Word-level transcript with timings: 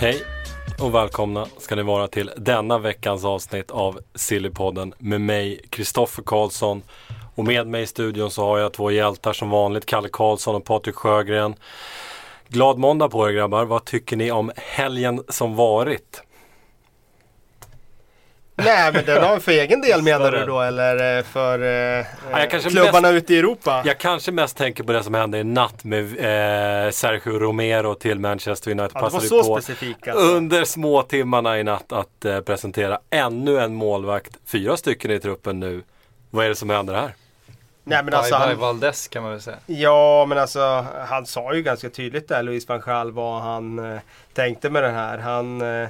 Hej 0.00 0.22
och 0.82 0.94
välkomna 0.94 1.46
ska 1.58 1.76
ni 1.76 1.82
vara 1.82 2.08
till 2.08 2.30
denna 2.36 2.78
veckans 2.78 3.24
avsnitt 3.24 3.70
av 3.70 4.00
Sillypodden 4.14 4.94
med 4.98 5.20
mig, 5.20 5.60
Kristoffer 5.70 6.22
Karlsson. 6.22 6.82
Och 7.34 7.44
med 7.44 7.66
mig 7.66 7.82
i 7.82 7.86
studion 7.86 8.30
så 8.30 8.44
har 8.44 8.58
jag 8.58 8.72
två 8.72 8.90
hjältar 8.90 9.32
som 9.32 9.50
vanligt, 9.50 9.86
Kalle 9.86 10.08
Karlsson 10.12 10.54
och 10.54 10.64
Patrik 10.64 10.94
Sjögren. 10.94 11.54
Glad 12.48 12.78
måndag 12.78 13.08
på 13.08 13.28
er 13.28 13.32
grabbar. 13.32 13.64
Vad 13.64 13.84
tycker 13.84 14.16
ni 14.16 14.30
om 14.30 14.52
helgen 14.56 15.24
som 15.28 15.56
varit? 15.56 16.22
Nej 18.64 18.92
men 18.92 19.04
den 19.04 19.22
har 19.22 19.38
för 19.38 19.52
egen 19.52 19.80
del 19.80 20.02
menar 20.02 20.32
du 20.32 20.46
då 20.46 20.60
eller 20.60 21.18
eh, 21.18 21.24
för 21.24 21.62
eh, 21.62 22.06
Ja, 22.32 22.58
klubbarna 22.68 23.12
mest- 23.12 23.24
ute 23.24 23.34
i 23.34 23.38
Europa? 23.38 23.82
Jag 23.84 23.98
kanske 23.98 24.32
mest 24.32 24.56
tänker 24.56 24.84
på 24.84 24.92
det 24.92 25.02
som 25.02 25.14
hände 25.14 25.38
i 25.38 25.44
natt 25.44 25.84
med 25.84 26.04
eh, 26.04 26.90
Sergio 26.90 27.38
Romero 27.38 27.94
till 27.94 28.18
Manchester 28.18 28.70
United. 28.70 28.90
Ja, 28.94 29.00
det 29.06 29.12
var 29.12 29.20
så 29.20 29.42
på 29.44 29.60
specifik 29.60 30.08
alltså. 30.08 30.26
under 30.26 30.64
små 30.64 31.02
timmarna 31.02 31.58
i 31.58 31.64
natt 31.64 31.92
att 31.92 32.24
eh, 32.24 32.40
presentera 32.40 32.98
ännu 33.10 33.58
en 33.60 33.74
målvakt. 33.74 34.32
Fyra 34.46 34.76
stycken 34.76 35.10
i 35.10 35.18
truppen 35.18 35.60
nu. 35.60 35.82
Vad 36.30 36.44
är 36.44 36.48
det 36.48 36.54
som 36.54 36.70
händer 36.70 36.94
här? 36.94 37.14
Nej 37.84 38.04
men 38.04 38.14
alltså 38.14 38.34
han, 38.34 38.58
Valdes 38.58 39.08
kan 39.08 39.22
man 39.22 39.32
väl 39.32 39.40
säga. 39.40 39.56
Ja 39.66 40.26
men 40.28 40.38
alltså 40.38 40.86
han 41.08 41.26
sa 41.26 41.54
ju 41.54 41.62
ganska 41.62 41.90
tydligt 41.90 42.28
där 42.28 42.42
Luis 42.42 42.68
van 42.68 42.80
Gaal 42.80 43.12
vad 43.12 43.42
han 43.42 43.92
eh, 43.94 44.00
tänkte 44.34 44.70
med 44.70 44.82
den 44.82 44.94
här. 44.94 45.18
Han 45.18 45.60
eh, 45.82 45.88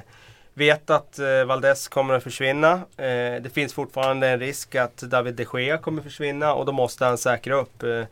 vet 0.53 0.89
att 0.89 1.19
eh, 1.19 1.43
Valdes 1.45 1.87
kommer 1.87 2.13
att 2.13 2.23
försvinna. 2.23 2.73
Eh, 2.97 3.41
det 3.41 3.53
finns 3.53 3.73
fortfarande 3.73 4.27
en 4.27 4.39
risk 4.39 4.75
att 4.75 4.97
David 4.97 5.35
de 5.35 5.45
Gea 5.53 5.77
kommer 5.77 6.01
försvinna 6.01 6.53
och 6.53 6.65
då 6.65 6.71
måste 6.71 7.05
han 7.05 7.17
säkra 7.17 7.55
upp. 7.55 7.83
Eh, 7.83 8.03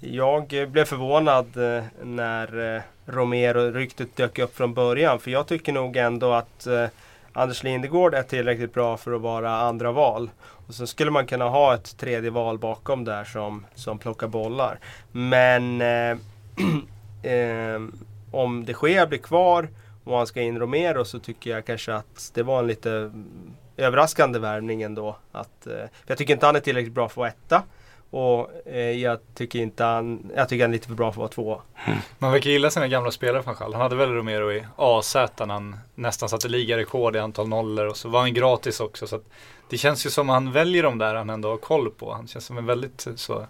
jag 0.00 0.68
blev 0.68 0.84
förvånad 0.84 1.56
eh, 1.56 1.84
när 2.02 2.76
eh, 2.76 2.82
Romero-ryktet 3.06 4.16
dök 4.16 4.38
upp 4.38 4.56
från 4.56 4.74
början. 4.74 5.20
För 5.20 5.30
jag 5.30 5.46
tycker 5.46 5.72
nog 5.72 5.96
ändå 5.96 6.32
att 6.32 6.66
eh, 6.66 6.86
Anders 7.32 7.62
Lindegård 7.62 8.14
är 8.14 8.22
tillräckligt 8.22 8.74
bra 8.74 8.96
för 8.96 9.12
att 9.12 9.20
vara 9.20 9.50
andra 9.50 9.92
val. 9.92 10.30
Och 10.66 10.74
så 10.74 10.86
skulle 10.86 11.10
man 11.10 11.26
kunna 11.26 11.48
ha 11.48 11.74
ett 11.74 11.98
tredje 11.98 12.30
val 12.30 12.58
bakom 12.58 13.04
där 13.04 13.24
som, 13.24 13.66
som 13.74 13.98
plockar 13.98 14.26
bollar. 14.26 14.78
Men 15.12 15.80
eh, 15.80 16.16
eh, 17.32 17.80
om 18.30 18.64
de 18.64 18.74
Gea 18.82 19.06
blir 19.06 19.18
kvar 19.18 19.68
och 20.04 20.16
han 20.16 20.26
ska 20.26 20.40
in 20.40 20.58
Romero 20.58 21.04
så 21.04 21.18
tycker 21.18 21.50
jag 21.50 21.64
kanske 21.64 21.94
att 21.94 22.30
det 22.34 22.42
var 22.42 22.58
en 22.58 22.66
lite 22.66 23.12
överraskande 23.76 24.38
värvning 24.38 24.82
ändå. 24.82 25.16
Att, 25.32 25.66
eh, 25.66 25.72
för 25.72 26.06
jag 26.06 26.18
tycker 26.18 26.34
inte 26.34 26.46
han 26.46 26.56
är 26.56 26.60
tillräckligt 26.60 26.94
bra 26.94 27.08
för 27.08 27.12
att 27.12 27.16
vara 27.16 27.28
etta. 27.28 27.62
Och 28.10 28.66
eh, 28.66 28.90
jag 28.90 29.18
tycker 29.34 29.58
inte 29.58 29.84
han, 29.84 30.30
jag 30.36 30.48
tycker 30.48 30.64
han 30.64 30.70
är 30.70 30.72
lite 30.72 30.88
för 30.88 30.94
bra 30.94 31.12
för 31.12 31.12
att 31.12 31.16
vara 31.16 31.28
tvåa. 31.28 31.60
Man 32.18 32.32
verkar 32.32 32.50
gilla 32.50 32.70
sina 32.70 32.88
gamla 32.88 33.10
spelare 33.10 33.42
från 33.42 33.54
Schall. 33.54 33.72
Han 33.72 33.82
hade 33.82 33.96
väl 33.96 34.10
Romero 34.10 34.52
i 34.52 34.66
AZ 34.76 35.14
när 35.14 35.46
han 35.46 35.76
nästan 35.94 36.28
satte 36.28 36.48
ligarekord 36.48 37.16
i 37.16 37.18
antal 37.18 37.48
nollor 37.48 37.86
och 37.86 37.96
så 37.96 38.08
var 38.08 38.20
han 38.20 38.34
gratis 38.34 38.80
också. 38.80 39.06
Så 39.06 39.16
att 39.16 39.24
det 39.70 39.78
känns 39.78 40.06
ju 40.06 40.10
som 40.10 40.28
han 40.28 40.52
väljer 40.52 40.82
de 40.82 40.98
där 40.98 41.14
han 41.14 41.30
ändå 41.30 41.48
har 41.48 41.56
koll 41.56 41.90
på. 41.90 42.12
Han 42.12 42.28
känns 42.28 42.44
som 42.46 42.58
en 42.58 42.66
väldigt 42.66 43.06
eh, 43.06 43.14
så 43.14 43.46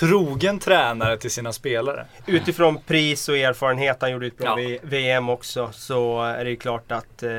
trogen 0.00 0.58
tränare 0.58 1.16
till 1.16 1.30
sina 1.30 1.52
spelare. 1.52 2.06
Utifrån 2.26 2.78
pris 2.86 3.28
och 3.28 3.36
erfarenhet, 3.38 3.96
han 4.00 4.12
gjorde 4.12 4.26
ett 4.26 4.38
bra 4.38 4.60
Ja. 4.60 4.78
VM 4.82 5.28
också, 5.28 5.70
så 5.72 6.22
är 6.22 6.44
det 6.44 6.50
ju 6.50 6.56
klart 6.56 6.92
att 6.92 7.22
eh, 7.22 7.30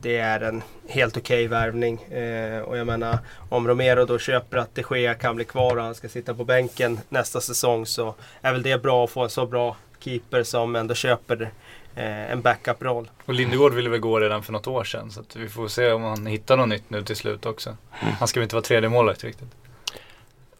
det 0.00 0.16
är 0.16 0.40
en 0.40 0.62
helt 0.88 1.16
okej 1.16 1.46
värvning. 1.46 2.02
Eh, 2.02 2.60
och 2.60 2.78
jag 2.78 2.86
menar, 2.86 3.18
om 3.48 3.68
Romero 3.68 4.04
då 4.04 4.18
köper 4.18 4.56
att 4.56 4.74
de 4.74 4.84
Gea 4.90 5.14
kan 5.14 5.36
bli 5.36 5.44
kvar 5.44 5.76
och 5.76 5.82
han 5.82 5.94
ska 5.94 6.08
sitta 6.08 6.34
på 6.34 6.44
bänken 6.44 7.00
nästa 7.08 7.40
säsong 7.40 7.86
så 7.86 8.14
är 8.42 8.52
väl 8.52 8.62
det 8.62 8.82
bra 8.82 9.04
att 9.04 9.10
få 9.10 9.22
en 9.22 9.30
så 9.30 9.46
bra 9.46 9.76
keeper 10.00 10.42
som 10.42 10.76
ändå 10.76 10.94
köper 10.94 11.50
eh, 11.94 12.30
en 12.32 12.42
backup-roll. 12.42 13.10
Och 13.24 13.34
Lindegård 13.34 13.72
ville 13.74 13.90
väl 13.90 14.00
gå 14.00 14.20
redan 14.20 14.42
för 14.42 14.52
något 14.52 14.66
år 14.66 14.84
sedan. 14.84 15.10
Så 15.10 15.20
att 15.20 15.36
vi 15.36 15.48
får 15.48 15.68
se 15.68 15.92
om 15.92 16.02
han 16.02 16.26
hittar 16.26 16.56
något 16.56 16.68
nytt 16.68 16.90
nu 16.90 17.02
till 17.02 17.16
slut 17.16 17.46
också. 17.46 17.76
Han 17.90 18.28
ska 18.28 18.40
väl 18.40 18.42
inte 18.44 18.54
vara 18.54 18.64
tredje 18.64 18.88
målvakt 18.88 19.24
riktigt. 19.24 19.48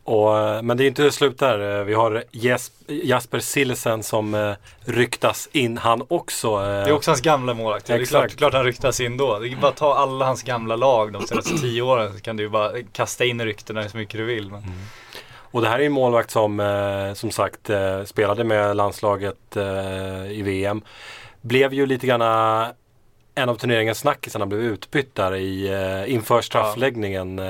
Och, 0.04 0.38
eh, 0.38 0.62
men 0.62 0.76
det 0.76 0.84
är 0.84 0.86
inte 0.86 1.10
slut 1.10 1.38
där. 1.38 1.78
Eh, 1.80 1.84
Vi 1.84 1.94
har 1.94 2.24
Jasper 2.86 3.38
Sillesen 3.38 4.02
som 4.02 4.34
eh, 4.34 4.52
ryktas 4.80 5.48
in 5.52 5.78
han 5.78 6.02
också. 6.08 6.58
Det 6.58 6.64
är 6.64 6.92
också 6.92 7.10
hans 7.10 7.20
gamla 7.20 7.54
målvakt. 7.54 7.86
Det 7.86 7.94
är 7.94 8.04
klart, 8.04 8.36
klart 8.36 8.54
han 8.54 8.64
ryktas 8.64 9.00
in 9.00 9.16
då. 9.16 9.38
Det 9.38 9.48
är 9.48 9.56
bara 9.56 9.70
att 9.70 9.76
ta 9.76 9.94
alla 9.94 10.24
hans 10.24 10.42
gamla 10.42 10.76
lag 10.76 11.12
de 11.12 11.26
senaste 11.26 11.58
tio 11.60 11.82
åren 11.82 12.12
så 12.12 12.20
kan 12.20 12.36
du 12.36 12.48
bara 12.48 12.70
kasta 12.92 13.24
in 13.24 13.44
ryktena 13.44 13.88
så 13.88 13.96
mycket 13.96 14.18
du 14.18 14.24
vill. 14.24 14.50
Men... 14.50 14.62
Och 15.36 15.62
det 15.62 15.68
här 15.68 15.78
är 15.78 15.86
en 15.86 15.92
målvakt 15.92 16.30
som 16.30 17.12
som 17.14 17.30
sagt 17.30 17.70
spelade 18.04 18.44
med 18.44 18.76
landslaget 18.76 19.56
i 20.30 20.42
VM. 20.42 20.82
Blev 21.40 21.74
ju 21.74 21.86
lite 21.86 22.06
grann 22.06 22.22
en 23.34 23.48
av 23.48 23.54
turneringens 23.54 23.98
snackisar. 23.98 24.40
Han 24.40 24.48
blev 24.48 24.60
utbytt 24.60 25.14
där 25.14 25.34
i, 25.34 26.04
inför 26.06 26.40
straffläggningen. 26.40 27.40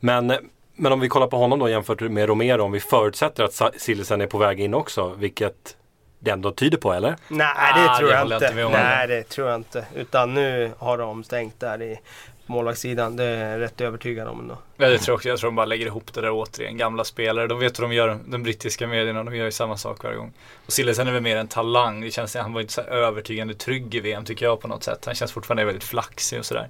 Men, 0.00 0.32
men 0.80 0.92
om 0.92 1.00
vi 1.00 1.08
kollar 1.08 1.26
på 1.26 1.36
honom 1.36 1.58
då 1.58 1.68
jämfört 1.68 2.00
med 2.00 2.28
Romero. 2.28 2.62
Om 2.62 2.72
vi 2.72 2.80
förutsätter 2.80 3.44
att 3.44 3.80
Sillesen 3.80 4.20
är 4.20 4.26
på 4.26 4.38
väg 4.38 4.60
in 4.60 4.74
också. 4.74 5.14
Vilket 5.18 5.76
det 6.18 6.30
ändå 6.30 6.52
tyder 6.52 6.78
på 6.78 6.92
eller? 6.92 7.16
Nej, 7.28 7.46
Ah, 7.56 7.76
det 7.76 7.82
det 7.88 7.98
tror 7.98 8.10
jag 8.10 8.30
jag 8.30 8.42
inte. 8.42 8.68
Nej, 8.78 9.06
det 9.08 9.22
tror 9.22 9.48
jag 9.48 9.56
inte. 9.56 9.86
Utan 9.94 10.34
nu 10.34 10.72
har 10.78 10.98
de 10.98 11.24
stängt 11.24 11.60
där 11.60 11.82
i 11.82 12.00
målvaktssidan. 12.46 13.16
Det 13.16 13.24
är 13.24 13.50
jag 13.50 13.60
rätt 13.60 13.80
övertygad 13.80 14.28
om 14.28 14.40
ändå. 14.40 14.58
Ja, 14.76 14.88
det 14.88 14.98
tror 14.98 15.12
jag 15.12 15.16
också. 15.16 15.28
Jag 15.28 15.38
tror 15.38 15.50
de 15.50 15.54
bara 15.56 15.66
lägger 15.66 15.86
ihop 15.86 16.14
det 16.14 16.20
där 16.20 16.30
återigen. 16.30 16.76
Gamla 16.76 17.04
spelare. 17.04 17.46
De 17.46 17.58
vet 17.58 17.78
vad 17.78 17.90
de 17.90 17.94
gör. 17.94 18.18
De 18.26 18.42
brittiska 18.42 18.86
medierna. 18.86 19.24
De 19.24 19.36
gör 19.36 19.44
ju 19.44 19.50
samma 19.50 19.76
sak 19.76 20.04
varje 20.04 20.16
gång. 20.16 20.32
Och 20.66 20.72
Sillesen 20.72 21.08
är 21.08 21.12
väl 21.12 21.22
mer 21.22 21.36
en 21.36 21.48
talang. 21.48 22.00
Det 22.00 22.10
känns, 22.10 22.36
han 22.36 22.52
var 22.52 22.60
inte 22.60 22.72
så 22.72 22.80
övertygande 22.80 23.54
trygg 23.54 23.94
i 23.94 24.00
VM 24.00 24.24
tycker 24.24 24.46
jag 24.46 24.60
på 24.60 24.68
något 24.68 24.84
sätt. 24.84 25.04
Han 25.06 25.14
känns 25.14 25.32
fortfarande 25.32 25.64
väldigt 25.64 25.84
flaxig 25.84 26.38
och 26.38 26.46
sådär. 26.46 26.68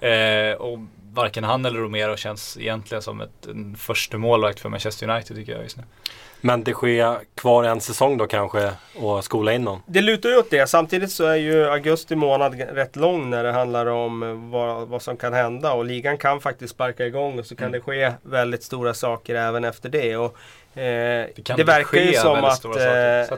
Eh, 0.00 0.56
och 0.56 0.78
varken 1.12 1.44
han 1.44 1.64
eller 1.64 1.80
Romero 1.80 2.16
känns 2.16 2.56
egentligen 2.56 3.02
som 3.02 3.20
ett, 3.20 3.46
en 3.46 3.76
första 3.76 4.18
målvakt 4.18 4.60
för 4.60 4.68
Manchester 4.68 5.10
United 5.10 5.36
tycker 5.36 5.52
jag 5.52 5.62
just 5.62 5.76
nu. 5.76 5.82
Men 6.44 6.64
det 6.64 6.72
sker 6.72 7.18
kvar 7.34 7.64
en 7.64 7.80
säsong 7.80 8.16
då 8.16 8.26
kanske 8.26 8.72
och 8.96 9.24
skola 9.24 9.52
in 9.52 9.62
någon. 9.62 9.80
Det 9.86 10.00
lutar 10.00 10.28
ju 10.28 10.36
åt 10.36 10.50
det. 10.50 10.66
Samtidigt 10.66 11.12
så 11.12 11.24
är 11.24 11.36
ju 11.36 11.68
augusti 11.68 12.16
månad 12.16 12.54
rätt 12.54 12.96
lång 12.96 13.30
när 13.30 13.44
det 13.44 13.52
handlar 13.52 13.86
om 13.86 14.22
eh, 14.22 14.50
vad, 14.50 14.88
vad 14.88 15.02
som 15.02 15.16
kan 15.16 15.32
hända. 15.32 15.72
Och 15.72 15.84
ligan 15.84 16.18
kan 16.18 16.40
faktiskt 16.40 16.74
sparka 16.74 17.06
igång 17.06 17.38
och 17.38 17.46
så 17.46 17.56
kan 17.56 17.72
det 17.72 17.80
ske 17.80 18.12
väldigt 18.22 18.62
stora 18.62 18.94
saker 18.94 19.34
även 19.34 19.64
efter 19.64 19.88
det. 19.88 20.16
Och, 20.16 20.36
eh, 20.74 20.82
det, 21.36 21.44
kan 21.44 21.56
verkar 21.66 21.98
ju 21.98 22.12
som 22.12 22.44
att 22.44 22.64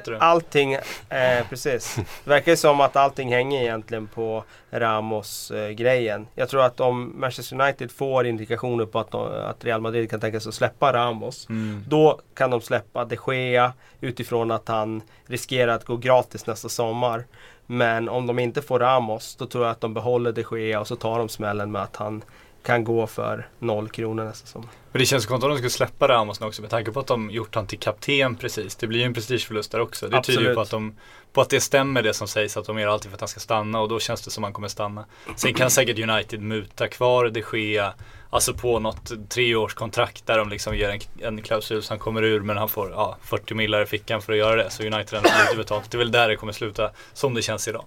eh, 0.08 0.16
allting, 0.18 0.72
eh, 0.72 0.80
precis. 1.48 1.96
Det 2.24 2.30
verkar 2.30 2.52
ju 2.52 2.56
som 2.56 2.80
att 2.80 2.96
allting 2.96 3.32
hänger 3.32 3.62
egentligen 3.62 4.06
på 4.06 4.44
Ramos-grejen. 4.70 6.26
Jag 6.34 6.48
tror 6.48 6.64
att 6.64 6.80
om 6.80 7.20
Manchester 7.20 7.60
United 7.60 7.90
får 7.90 8.26
indikationer 8.26 8.86
på 8.86 8.98
att, 8.98 9.10
de, 9.10 9.26
att 9.26 9.64
Real 9.64 9.80
Madrid 9.80 10.10
kan 10.10 10.20
tänka 10.20 10.40
sig 10.40 10.48
att 10.48 10.54
släppa 10.54 10.92
Ramos. 10.92 11.48
Mm. 11.48 11.84
Då 11.88 12.20
kan 12.34 12.50
de 12.50 12.60
släppa 12.60 13.04
de 13.04 13.16
Gea 13.26 13.72
utifrån 14.00 14.50
att 14.50 14.68
han 14.68 15.02
riskerar 15.26 15.74
att 15.74 15.84
gå 15.84 15.96
gratis 15.96 16.46
nästa 16.46 16.68
sommar. 16.68 17.24
Men 17.66 18.08
om 18.08 18.26
de 18.26 18.38
inte 18.38 18.62
får 18.62 18.78
Ramos 18.78 19.36
då 19.36 19.46
tror 19.46 19.64
jag 19.64 19.70
att 19.70 19.80
de 19.80 19.94
behåller 19.94 20.32
de 20.32 20.44
Gea 20.58 20.80
och 20.80 20.88
så 20.88 20.96
tar 20.96 21.18
de 21.18 21.28
smällen 21.28 21.72
med 21.72 21.82
att 21.82 21.96
han 21.96 22.22
kan 22.64 22.84
gå 22.84 23.06
för 23.06 23.48
noll 23.58 23.88
kronor 23.88 24.24
nästa 24.24 24.46
sommar. 24.46 24.68
Men 24.92 24.98
det 24.98 25.06
känns 25.06 25.26
konstigt 25.26 25.44
om 25.44 25.50
de 25.50 25.56
skulle 25.56 25.70
släppa 25.70 26.08
Ramos 26.08 26.40
nu 26.40 26.46
också 26.46 26.62
med 26.62 26.70
tanke 26.70 26.92
på 26.92 27.00
att 27.00 27.06
de 27.06 27.30
gjort 27.30 27.54
han 27.54 27.66
till 27.66 27.78
kapten 27.78 28.36
precis. 28.36 28.76
Det 28.76 28.86
blir 28.86 28.98
ju 28.98 29.04
en 29.04 29.14
prestigeförlust 29.14 29.72
där 29.72 29.80
också. 29.80 30.08
Det 30.08 30.22
tyder 30.22 30.40
ju 30.40 30.48
Absolut. 30.48 30.54
på 30.54 30.60
att, 30.60 30.70
de, 30.70 30.94
på 31.32 31.40
att 31.40 31.50
det 31.50 31.60
stämmer 31.60 32.02
det 32.02 32.14
som 32.14 32.28
sägs 32.28 32.56
att 32.56 32.66
de 32.66 32.78
gör 32.78 32.88
allting 32.88 33.10
för 33.10 33.16
att 33.16 33.20
han 33.20 33.28
ska 33.28 33.40
stanna 33.40 33.80
och 33.80 33.88
då 33.88 34.00
känns 34.00 34.22
det 34.22 34.30
som 34.30 34.44
att 34.44 34.46
han 34.46 34.52
kommer 34.52 34.68
stanna. 34.68 35.04
Sen 35.36 35.54
kan 35.54 35.70
säkert 35.70 35.98
United 35.98 36.40
muta 36.40 36.88
kvar 36.88 37.28
de 37.28 37.42
Gea 37.52 37.94
Alltså 38.34 38.54
på 38.54 38.78
något 38.78 39.12
treårskontrakt 39.28 40.26
där 40.26 40.38
de 40.38 40.48
liksom 40.48 40.76
ger 40.76 40.88
en, 40.88 41.00
en 41.26 41.42
klausul 41.42 41.82
så 41.82 41.92
han 41.92 41.98
kommer 41.98 42.22
ur 42.22 42.40
men 42.40 42.56
han 42.56 42.68
får 42.68 42.90
ja, 42.90 43.16
40 43.22 43.54
millar 43.54 43.82
i 43.82 43.86
fickan 43.86 44.22
för 44.22 44.32
att 44.32 44.38
göra 44.38 44.56
det. 44.56 44.70
Så 44.70 44.82
United 44.82 45.08
får 45.08 45.44
lite 45.44 45.56
betalt. 45.56 45.90
Det 45.90 45.96
är 45.96 45.98
väl 45.98 46.12
där 46.12 46.28
det 46.28 46.36
kommer 46.36 46.52
sluta 46.52 46.90
som 47.12 47.34
det 47.34 47.42
känns 47.42 47.68
idag. 47.68 47.84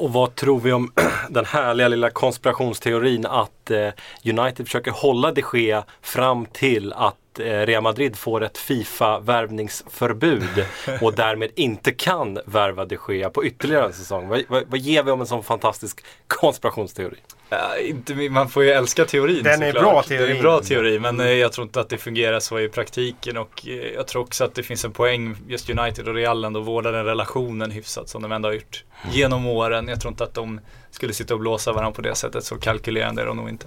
Och 0.00 0.12
vad 0.12 0.34
tror 0.34 0.60
vi 0.60 0.72
om 0.72 0.92
den 1.30 1.44
härliga 1.44 1.88
lilla 1.88 2.10
konspirationsteorin 2.10 3.26
att 3.26 3.70
eh, 3.70 3.88
United 4.24 4.66
försöker 4.66 4.90
hålla 4.90 5.32
de 5.32 5.42
Gea 5.52 5.84
fram 6.02 6.46
till 6.46 6.92
att 6.92 7.38
eh, 7.38 7.44
Real 7.44 7.82
Madrid 7.82 8.16
får 8.16 8.42
ett 8.42 8.58
Fifa-värvningsförbud 8.58 10.66
och 11.00 11.14
därmed 11.14 11.50
inte 11.54 11.92
kan 11.92 12.38
värva 12.46 12.84
de 12.84 12.98
Gea 13.08 13.30
på 13.30 13.44
ytterligare 13.44 13.86
en 13.86 13.92
säsong. 13.92 14.28
Vad, 14.28 14.42
vad, 14.48 14.64
vad 14.68 14.80
ger 14.80 15.02
vi 15.02 15.10
om 15.10 15.20
en 15.20 15.26
sån 15.26 15.42
fantastisk 15.42 16.04
konspirationsteori? 16.26 17.18
Ja, 17.52 17.76
inte, 17.78 18.14
man 18.14 18.48
får 18.48 18.64
ju 18.64 18.70
älska 18.70 19.04
teorin 19.04 19.42
Den 19.44 19.62
är 19.62 19.72
såklart. 19.72 20.08
bra, 20.08 20.16
Det 20.18 20.24
är 20.24 20.30
en 20.30 20.42
bra 20.42 20.60
teori 20.60 20.98
men 20.98 21.20
eh, 21.20 21.26
jag 21.32 21.52
tror 21.52 21.66
inte 21.66 21.80
att 21.80 21.88
det 21.88 21.98
fungerar 21.98 22.40
så 22.40 22.60
i 22.60 22.68
praktiken 22.68 23.36
och 23.36 23.66
eh, 23.68 23.74
jag 23.74 24.06
tror 24.06 24.22
också 24.22 24.44
att 24.44 24.54
det 24.54 24.62
finns 24.62 24.84
en 24.84 24.92
poäng 24.92 25.36
just 25.48 25.70
United 25.70 26.08
och 26.08 26.14
Real 26.14 26.44
ändå 26.44 26.60
vårdar 26.60 26.92
den 26.92 27.04
relationen 27.04 27.70
hyfsat 27.70 28.08
som 28.08 28.22
de 28.22 28.32
ändå 28.32 28.48
har 28.48 28.54
gjort 28.54 28.84
genom 29.12 29.46
åren. 29.46 29.88
Jag 29.88 30.00
tror 30.00 30.12
inte 30.12 30.24
att 30.24 30.34
de 30.34 30.60
skulle 30.90 31.12
sitta 31.12 31.34
och 31.34 31.40
blåsa 31.40 31.72
varandra 31.72 31.92
på 31.92 32.02
det 32.02 32.14
sättet 32.14 32.44
så 32.44 32.58
kalkylerande 32.58 33.22
är 33.22 33.26
de 33.26 33.36
nog 33.36 33.48
inte. 33.48 33.66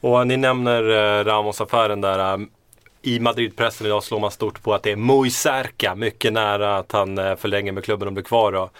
Och 0.00 0.26
ni 0.26 0.36
nämner 0.36 0.82
eh, 0.90 1.24
Ramos-affären 1.24 2.00
där. 2.00 2.46
I 3.02 3.20
Madridpressen 3.20 3.86
idag 3.86 4.02
slår 4.04 4.20
man 4.20 4.30
stort 4.30 4.62
på 4.62 4.74
att 4.74 4.82
det 4.82 4.90
är 4.92 4.96
muy 4.96 5.30
cerca, 5.30 5.94
mycket 5.94 6.32
nära 6.32 6.76
att 6.76 6.92
han 6.92 7.16
förlänger 7.16 7.72
med 7.72 7.84
klubben 7.84 8.08
och 8.08 8.14
blir 8.14 8.24
kvar. 8.24 8.52
Då. 8.52 8.70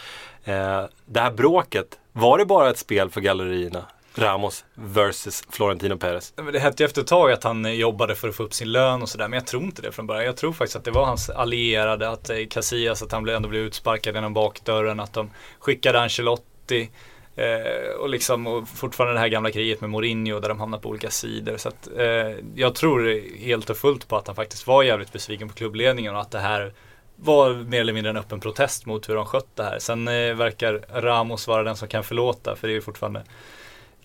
Det 1.07 1.21
här 1.21 1.31
bråket, 1.31 1.87
var 2.13 2.39
det 2.39 2.45
bara 2.45 2.71
ett 2.71 2.79
spel 2.79 3.11
för 3.11 3.21
gallerierna? 3.21 3.85
Ramos 4.15 4.65
versus 4.75 5.45
Florentino 5.51 5.97
Perez. 5.97 6.33
Det 6.53 6.59
hette 6.59 6.83
ju 6.83 6.85
efter 6.85 7.01
ett 7.01 7.07
tag 7.07 7.33
att 7.33 7.45
han 7.45 7.65
eh, 7.65 7.73
jobbade 7.73 8.15
för 8.15 8.29
att 8.29 8.37
få 8.37 8.43
upp 8.43 8.55
sin 8.55 8.73
lön 8.73 9.03
och 9.03 9.09
sådär. 9.09 9.29
Men 9.29 9.37
jag 9.37 9.47
tror 9.47 9.63
inte 9.63 9.83
det 9.83 9.93
från 9.93 10.07
början. 10.07 10.25
Jag 10.25 10.37
tror 10.37 10.53
faktiskt 10.53 10.77
att 10.77 10.85
det 10.85 10.91
var 10.91 11.05
hans 11.05 11.31
allierade, 11.31 12.11
att 12.11 12.31
eh, 12.31 12.37
Casillas, 12.51 13.03
att 13.03 13.13
han 13.13 13.29
ändå 13.29 13.49
blev 13.49 13.63
utsparkad 13.63 14.15
genom 14.15 14.35
bakdörren. 14.35 15.01
Att 15.01 15.13
de 15.13 15.31
skickade 15.59 16.01
Ancelotti. 16.01 16.91
Eh, 17.37 18.01
och 18.01 18.09
liksom 18.09 18.47
och 18.47 18.69
fortfarande 18.69 19.15
det 19.15 19.21
här 19.21 19.29
gamla 19.29 19.51
kriget 19.51 19.81
med 19.81 19.91
Mourinho 19.91 20.41
där 20.41 20.49
de 20.49 20.61
hamnar 20.61 20.79
på 20.79 20.89
olika 20.89 21.11
sidor. 21.11 21.57
Så 21.57 21.69
att, 21.69 21.89
eh, 21.97 22.37
jag 22.55 22.75
tror 22.75 23.21
helt 23.39 23.71
och 23.71 23.77
fullt 23.77 24.09
på 24.09 24.17
att 24.17 24.27
han 24.27 24.37
faktiskt 24.37 24.67
var 24.67 24.83
jävligt 24.83 25.13
besviken 25.13 25.49
på 25.49 25.55
klubbledningen 25.55 26.15
och 26.15 26.21
att 26.21 26.31
det 26.31 26.39
här 26.39 26.73
var 27.17 27.55
mer 27.55 27.81
eller 27.81 27.93
mindre 27.93 28.11
en 28.11 28.17
öppen 28.17 28.41
protest 28.41 28.87
mot 28.87 29.09
hur 29.09 29.15
de 29.15 29.27
skött 29.27 29.49
det 29.55 29.63
här. 29.63 29.79
Sen 29.79 30.09
eh, 30.09 30.35
verkar 30.35 31.01
Ramos 31.01 31.49
vara 31.49 31.63
den 31.63 31.77
som 31.77 31.89
kan 31.89 32.05
förlåta 32.05 32.57
för 32.57 32.69
det 32.69 32.73
är 32.73 32.75
ju 32.75 32.83
fortfarande 32.83 33.23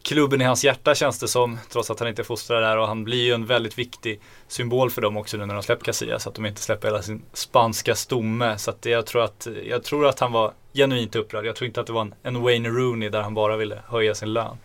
klubben 0.04 0.42
i 0.42 0.44
hans 0.44 0.64
hjärta 0.64 0.96
känns 0.96 1.20
det 1.20 1.28
som, 1.28 1.60
trots 1.70 1.92
att 1.92 2.00
han 2.00 2.10
inte 2.10 2.24
fostrar 2.24 2.62
där 2.62 2.78
och 2.78 2.88
han 2.88 3.04
blir 3.04 3.24
ju 3.24 3.34
en 3.34 3.46
väldigt 3.46 3.78
viktig 3.78 4.20
symbol 4.48 4.90
för 4.92 5.02
dem 5.02 5.18
också 5.18 5.38
nu 5.38 5.46
när 5.46 5.54
de 5.54 5.64
släpper 5.64 5.86
Casillas, 5.86 6.28
att 6.28 6.36
de 6.36 6.46
inte 6.46 6.62
släpper 6.62 6.88
hela 6.88 7.02
sin 7.02 7.22
spanska 7.34 7.96
stomme. 7.96 8.58
Så 8.58 8.72
att 8.72 8.86
jag, 8.86 9.06
tror 9.06 9.24
att, 9.24 9.48
jag 9.64 9.84
tror 9.84 10.08
att 10.08 10.20
han 10.20 10.32
var 10.32 10.54
genuint 10.74 11.16
upprörd. 11.16 11.46
Jag 11.46 11.56
tror 11.56 11.68
inte 11.68 11.82
att 11.82 11.88
det 11.88 11.94
var 11.94 12.02
en, 12.02 12.14
en 12.24 12.42
Wayne 12.42 12.70
Rooney 12.70 13.10
där 13.10 13.22
han 13.22 13.34
bara 13.34 13.58
ville 13.58 13.82
höja 13.88 14.16
sin 14.16 14.34
lön. 14.34 14.58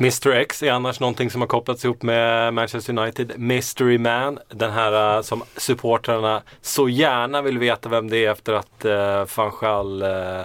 Mr 0.00 0.32
X 0.32 0.62
är 0.62 0.72
annars 0.72 1.00
någonting 1.00 1.30
som 1.30 1.40
har 1.40 1.48
kopplats 1.48 1.84
ihop 1.84 2.02
med 2.02 2.54
Manchester 2.54 2.98
United. 2.98 3.32
Mystery 3.36 3.98
Man, 3.98 4.38
den 4.48 4.70
här 4.70 5.16
eh, 5.16 5.22
som 5.22 5.42
supportrarna 5.56 6.42
så 6.60 6.88
gärna 6.88 7.42
vill 7.42 7.58
veta 7.58 7.88
vem 7.88 8.10
det 8.10 8.24
är 8.24 8.30
efter 8.30 8.52
att 8.52 8.84
eh, 8.84 8.92
uh, 8.92 9.26
van 9.36 9.52
Gaal 9.60 10.02
eh, 10.02 10.42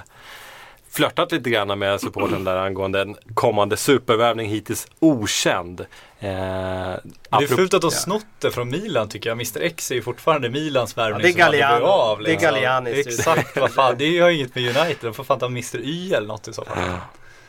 flörtat 1.00 1.32
lite 1.32 1.50
grann 1.50 1.80
med 1.80 2.02
supporten 2.02 2.44
där 2.44 2.56
angående 2.58 3.02
en 3.02 3.16
kommande 3.34 3.78
supervärvning 3.78 4.50
hittills 4.50 4.88
okänd. 5.00 5.80
Eh, 5.82 5.88
Det 6.20 7.00
är 7.32 7.48
fult 7.56 7.74
att 7.74 7.82
de 7.82 7.92
snott 7.92 8.26
det 8.40 8.52
från 8.52 8.70
Milan 8.70 9.10
tycker 9.10 9.30
jag. 9.30 9.36
Mr 9.36 9.62
X 9.62 9.92
är 9.92 9.96
ju 9.96 10.02
fortfarande 10.02 10.50
Milans 10.50 10.98
värvning 10.98 11.22
Ja, 11.22 11.22
det 11.22 11.30
är 11.30 11.32
som 11.34 11.42
aldrig 11.46 11.62
Galliani. 11.62 11.80
blev 11.80 11.90
av. 11.90 12.18
Det 12.20 12.24
är 12.24 12.32
liksom. 12.32 12.46
Gallianis 12.52 13.08
Exakt, 13.08 13.58
vad 13.58 13.72
fan. 13.74 13.96
Det 13.98 14.20
har 14.20 14.30
ju 14.30 14.36
inget 14.36 14.56
med 14.56 14.64
United. 14.78 14.98
De 15.02 15.14
får 15.14 15.24
fan 15.24 15.40
ta 15.40 15.46
Mr 15.46 15.78
Y 15.84 16.14
eller 16.14 16.28
något 16.28 16.48
i 16.48 16.54
så 16.54 16.66
fall. 16.66 16.78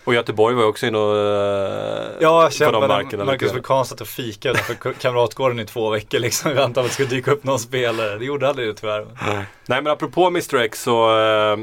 Och 0.05 0.15
Göteborg 0.15 0.55
var 0.55 0.63
ju 0.63 0.69
också 0.69 0.87
inne 0.87 0.99
och 0.99 1.15
uh, 1.15 2.11
Ja, 2.21 2.43
på 2.43 2.49
de 2.49 2.51
kämpade 2.51 3.25
Marcus. 3.25 3.53
Vulkan 3.53 3.85
satt 3.85 4.01
och 4.01 4.07
fikade 4.07 4.59
utanför 4.59 4.93
Kamratgården 4.93 5.61
i 5.61 5.67
två 5.67 5.91
veckor 5.91 6.19
liksom 6.19 6.51
i 6.51 6.55
väntan 6.55 6.73
på 6.75 6.81
att 6.81 6.87
det 6.87 6.93
skulle 6.93 7.09
dyka 7.09 7.31
upp 7.33 7.45
någon 7.45 7.59
spelare. 7.59 8.19
Det 8.19 8.25
gjorde 8.25 8.49
aldrig 8.49 8.69
det 8.69 8.75
tyvärr. 8.75 9.07
Nej 9.67 9.83
men 9.83 9.87
apropå 9.87 10.27
Mr 10.27 10.57
X 10.57 10.83
så 10.83 11.19
eh, 11.21 11.57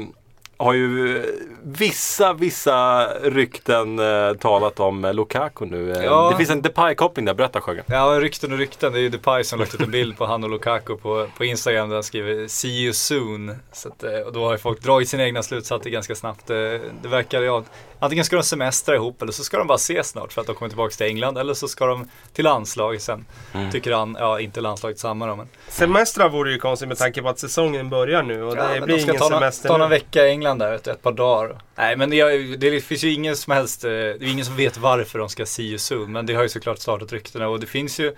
har 0.60 0.72
ju 0.72 1.22
vissa, 1.62 2.32
vissa 2.32 3.06
rykten 3.22 3.98
eh, 3.98 4.32
talat 4.40 4.80
om 4.80 5.04
eh, 5.04 5.14
Lukaku 5.14 5.66
nu. 5.66 5.92
Eh, 5.92 6.04
Ja. 6.04 6.28
Det 6.30 6.36
finns 6.36 6.50
en 6.50 6.62
Depay-koppling 6.62 7.24
där, 7.24 7.34
berätta 7.34 7.60
Sjögren. 7.60 7.84
Ja, 7.88 8.04
rykten 8.20 8.52
och 8.52 8.58
rykten. 8.58 8.92
Det 8.92 8.98
är 8.98 9.00
ju 9.02 9.08
Depay 9.08 9.44
som 9.44 9.58
lagt 9.58 9.74
ut 9.74 9.80
en 9.80 9.90
bild 9.90 10.18
på 10.18 10.26
han 10.26 10.44
och 10.44 10.50
Lukaku 10.50 10.96
på, 10.96 11.26
på 11.36 11.44
Instagram 11.44 11.88
där 11.88 11.96
han 11.96 12.02
skriver 12.02 12.48
“See 12.48 12.68
you 12.84 12.92
soon”. 12.92 13.54
Så 13.72 13.88
att, 13.88 14.02
eh, 14.04 14.10
och 14.20 14.32
då 14.32 14.44
har 14.44 14.52
ju 14.52 14.58
folk 14.58 14.80
dragit 14.82 15.08
sina 15.08 15.22
egna 15.24 15.42
slutsatser 15.42 15.90
ganska 15.90 16.14
snabbt. 16.14 16.50
Eh, 16.50 16.56
Det 17.02 17.08
verkar, 17.08 17.42
ja, 17.42 17.62
antingen 17.98 18.24
ska 18.24 18.36
de 18.36 18.42
semestra 18.42 18.94
ihop 18.94 19.22
eller 19.22 19.32
så 19.32 19.44
ska 19.44 19.58
de 19.58 19.66
bara 19.66 19.74
ses 19.76 20.08
snart 20.08 20.32
för 20.32 20.40
att 20.40 20.46
de 20.46 20.56
kommer 20.56 20.68
tillbaka 20.68 20.94
till 20.94 21.06
England. 21.06 21.38
Eller 21.38 21.54
så 21.54 21.68
ska 21.68 21.86
de 21.86 22.08
till 22.32 22.44
landslaget 22.44 23.02
sen. 23.02 23.24
Tycker 23.72 23.92
han, 23.92 24.16
ja 24.20 24.40
inte 24.40 24.60
landslaget 24.60 24.98
samma 24.98 25.26
då 25.26 25.36
men. 25.36 25.48
Semestrar 25.68 26.28
vore 26.28 26.52
ju 26.52 26.58
konstigt 26.58 26.88
med 26.88 26.98
tanke 26.98 27.22
på 27.22 27.28
att 27.28 27.38
säsongen 27.38 27.90
börjar 27.90 28.22
nu 28.22 28.42
och 28.42 28.56
Ja, 28.56 28.62
det 28.62 28.68
men 28.74 28.82
blir 28.84 28.94
de 28.96 29.00
ska 29.02 29.10
ingen 29.10 29.20
ta, 29.22 29.28
någon, 29.28 29.38
semester 29.40 29.68
ta 29.68 29.76
någon 29.76 29.88
nu. 29.90 29.96
vecka 29.96 30.26
i 30.26 30.30
England 30.30 30.47
där, 30.56 30.72
ett, 30.72 30.86
ett 30.86 31.02
par 31.02 31.12
dagar. 31.12 31.58
Nej 31.74 31.96
men 31.96 32.10
det, 32.10 32.56
det 32.56 32.80
finns 32.80 33.04
ju 33.04 33.12
ingen 33.12 33.36
som 33.36 33.52
helst, 33.52 33.84
eh, 33.84 33.90
det 33.90 34.24
är 34.24 34.32
ingen 34.32 34.44
som 34.44 34.56
vet 34.56 34.78
varför 34.78 35.18
de 35.18 35.28
ska 35.28 35.46
see 35.46 35.68
you 35.68 35.78
soon. 35.78 36.12
Men 36.12 36.26
det 36.26 36.34
har 36.34 36.42
ju 36.42 36.48
såklart 36.48 36.78
startat 36.78 37.12
ryktena 37.12 37.48
och 37.48 37.60
det 37.60 37.66
finns 37.66 38.00
ju 38.00 38.14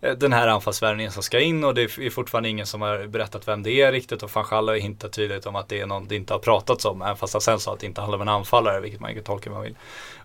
eh, 0.00 0.12
den 0.12 0.32
här 0.32 0.48
anfallsvärvningen 0.48 1.12
som 1.12 1.22
ska 1.22 1.40
in 1.40 1.64
och 1.64 1.74
det 1.74 1.82
är 1.82 2.10
fortfarande 2.10 2.48
ingen 2.48 2.66
som 2.66 2.82
har 2.82 3.06
berättat 3.06 3.48
vem 3.48 3.62
det 3.62 3.70
är 3.70 3.92
riktigt 3.92 4.22
och 4.22 4.30
Fanchal 4.30 4.68
har 4.68 4.76
hintat 4.76 5.12
tydligt 5.12 5.46
om 5.46 5.56
att 5.56 5.68
det 5.68 5.80
är 5.80 5.86
någon 5.86 6.08
det 6.08 6.16
inte 6.16 6.32
har 6.34 6.40
pratats 6.40 6.84
om 6.84 7.02
även 7.02 7.16
fast 7.16 7.32
han 7.32 7.40
sen 7.40 7.60
sa 7.60 7.72
att 7.72 7.80
det 7.80 7.86
inte 7.86 8.00
handlar 8.00 8.18
om 8.18 8.22
en 8.22 8.28
anfallare 8.28 8.80
vilket 8.80 9.00
man 9.00 9.14
kan 9.14 9.22
tolka 9.22 9.50
hur 9.50 9.54
man 9.54 9.64
vill. 9.64 9.76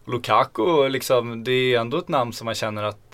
Och 0.05 0.13
Lukaku 0.13 0.89
liksom, 0.89 1.43
det 1.43 1.51
är 1.51 1.79
ändå 1.79 1.97
ett 1.97 2.07
namn 2.07 2.33
som 2.33 2.45
man 2.45 2.55
känner 2.55 2.83
att 2.83 3.06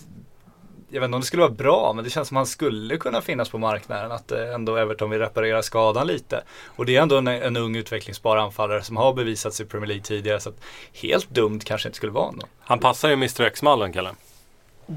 jag 0.94 1.02
vet 1.02 1.08
inte 1.08 1.16
om 1.16 1.22
det 1.22 1.28
skulle 1.28 1.42
vara 1.42 1.52
bra, 1.52 1.94
men 1.94 2.04
det 2.04 2.10
känns 2.10 2.28
som 2.28 2.38
att 2.38 2.40
han 2.40 2.46
skulle 2.46 2.98
kunna 2.98 3.22
finnas 3.22 3.50
på 3.50 3.58
marknaden. 3.58 4.12
Att 4.12 4.32
eh, 4.32 4.54
ändå 4.54 4.76
Everton 4.76 5.10
vill 5.10 5.20
reparera 5.20 5.64
skadan 5.64 6.08
lite. 6.08 6.44
Och 6.66 6.86
det 6.86 6.98
är 6.98 7.02
ändå 7.02 7.18
en, 7.18 7.28
en 7.28 7.58
ung 7.58 7.76
utvecklingsbar 7.76 8.38
anfallare 8.38 8.82
som 8.82 8.98
har 8.98 9.14
bevisats 9.14 9.62
i 9.62 9.66
Premier 9.66 9.88
League 9.88 10.04
tidigare. 10.04 10.40
Så 10.40 10.50
att 10.50 10.62
helt 10.94 11.30
dumt 11.30 11.60
kanske 11.64 11.90
inte 11.90 11.98
skulle 11.98 12.12
vara 12.12 12.30
ändå. 12.30 12.46
Han 12.60 12.80
passar 12.80 13.10
ju 13.10 13.14
Mr 13.14 13.42
X-mallen 13.42 13.94
Kalle. 13.94 14.10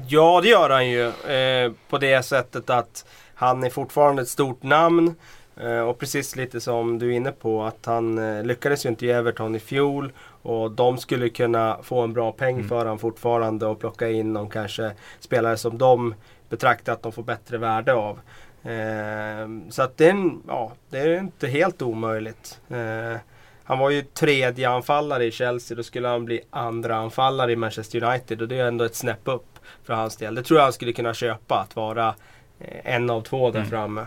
Ja, 0.07 0.41
det 0.41 0.49
gör 0.49 0.69
han 0.69 0.89
ju. 0.89 1.07
Eh, 1.07 1.71
på 1.89 1.97
det 1.97 2.23
sättet 2.23 2.69
att 2.69 3.05
han 3.35 3.63
är 3.63 3.69
fortfarande 3.69 4.21
ett 4.21 4.29
stort 4.29 4.63
namn. 4.63 5.15
Eh, 5.61 5.79
och 5.79 5.99
precis 5.99 6.35
lite 6.35 6.61
som 6.61 6.99
du 6.99 7.11
är 7.11 7.15
inne 7.15 7.31
på 7.31 7.63
att 7.63 7.85
han 7.85 8.17
eh, 8.17 8.43
lyckades 8.43 8.85
ju 8.85 8.89
inte 8.89 9.05
i 9.05 9.11
Everton 9.11 9.55
i 9.55 9.59
fjol. 9.59 10.11
Och 10.47 10.71
de 10.71 10.97
skulle 10.97 11.29
kunna 11.29 11.77
få 11.83 12.01
en 12.01 12.13
bra 12.13 12.31
peng 12.31 12.67
för 12.67 12.77
honom 12.77 12.99
fortfarande 12.99 13.65
och 13.65 13.79
plocka 13.79 14.09
in 14.09 14.33
någon 14.33 14.49
kanske 14.49 14.91
spelare 15.19 15.57
som 15.57 15.77
de 15.77 16.15
betraktar 16.49 16.93
att 16.93 17.03
de 17.03 17.11
får 17.11 17.23
bättre 17.23 17.57
värde 17.57 17.93
av. 17.93 18.19
Eh, 18.63 19.69
så 19.69 19.81
att 19.81 19.97
det 19.97 20.05
är, 20.05 20.09
en, 20.09 20.43
ja, 20.47 20.71
det 20.89 20.97
är 20.97 21.19
inte 21.19 21.47
helt 21.47 21.81
omöjligt. 21.81 22.59
Eh, 22.69 23.19
han 23.63 23.79
var 23.79 23.89
ju 23.89 24.01
tredje 24.01 24.69
anfallare 24.69 25.25
i 25.25 25.31
Chelsea. 25.31 25.77
Då 25.77 25.83
skulle 25.83 26.07
han 26.07 26.25
bli 26.25 26.41
andra 26.49 26.95
anfallare 26.95 27.51
i 27.51 27.55
Manchester 27.55 28.03
United. 28.03 28.41
Och 28.41 28.47
det 28.47 28.59
är 28.59 28.65
ändå 28.65 28.85
ett 28.85 28.95
snäpp 28.95 29.21
upp 29.23 29.59
för 29.83 29.93
hans 29.93 30.17
del. 30.17 30.35
Det 30.35 30.43
tror 30.43 30.59
jag 30.59 30.63
han 30.63 30.73
skulle 30.73 30.93
kunna 30.93 31.13
köpa. 31.13 31.59
Att 31.59 31.75
vara 31.75 32.15
eh, 32.59 32.95
en 32.95 33.09
av 33.09 33.21
två 33.21 33.51
där 33.51 33.63
framme. 33.63 34.05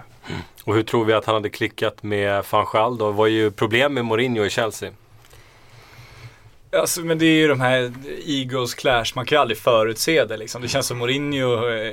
Och 0.64 0.74
hur 0.74 0.82
tror 0.82 1.04
vi 1.04 1.12
att 1.12 1.24
han 1.24 1.34
hade 1.34 1.50
klickat 1.50 2.02
med 2.02 2.44
van 2.50 2.66
Gaal 2.72 2.98
då? 2.98 3.06
Det 3.06 3.16
var 3.16 3.26
ju 3.26 3.50
problem 3.50 3.94
med 3.94 4.04
Mourinho 4.04 4.44
i 4.44 4.50
Chelsea. 4.50 4.90
Alltså, 6.72 7.00
men 7.00 7.18
det 7.18 7.26
är 7.26 7.34
ju 7.34 7.48
de 7.48 7.60
här 7.60 7.92
Eagles 8.26 8.74
clash, 8.74 9.04
man 9.14 9.26
kan 9.26 9.36
ju 9.36 9.40
aldrig 9.40 9.58
förutse 9.58 10.24
det 10.24 10.36
liksom. 10.36 10.62
Det 10.62 10.68
känns 10.68 10.86
som 10.86 10.98
Mourinho, 10.98 11.68
eh, 11.68 11.92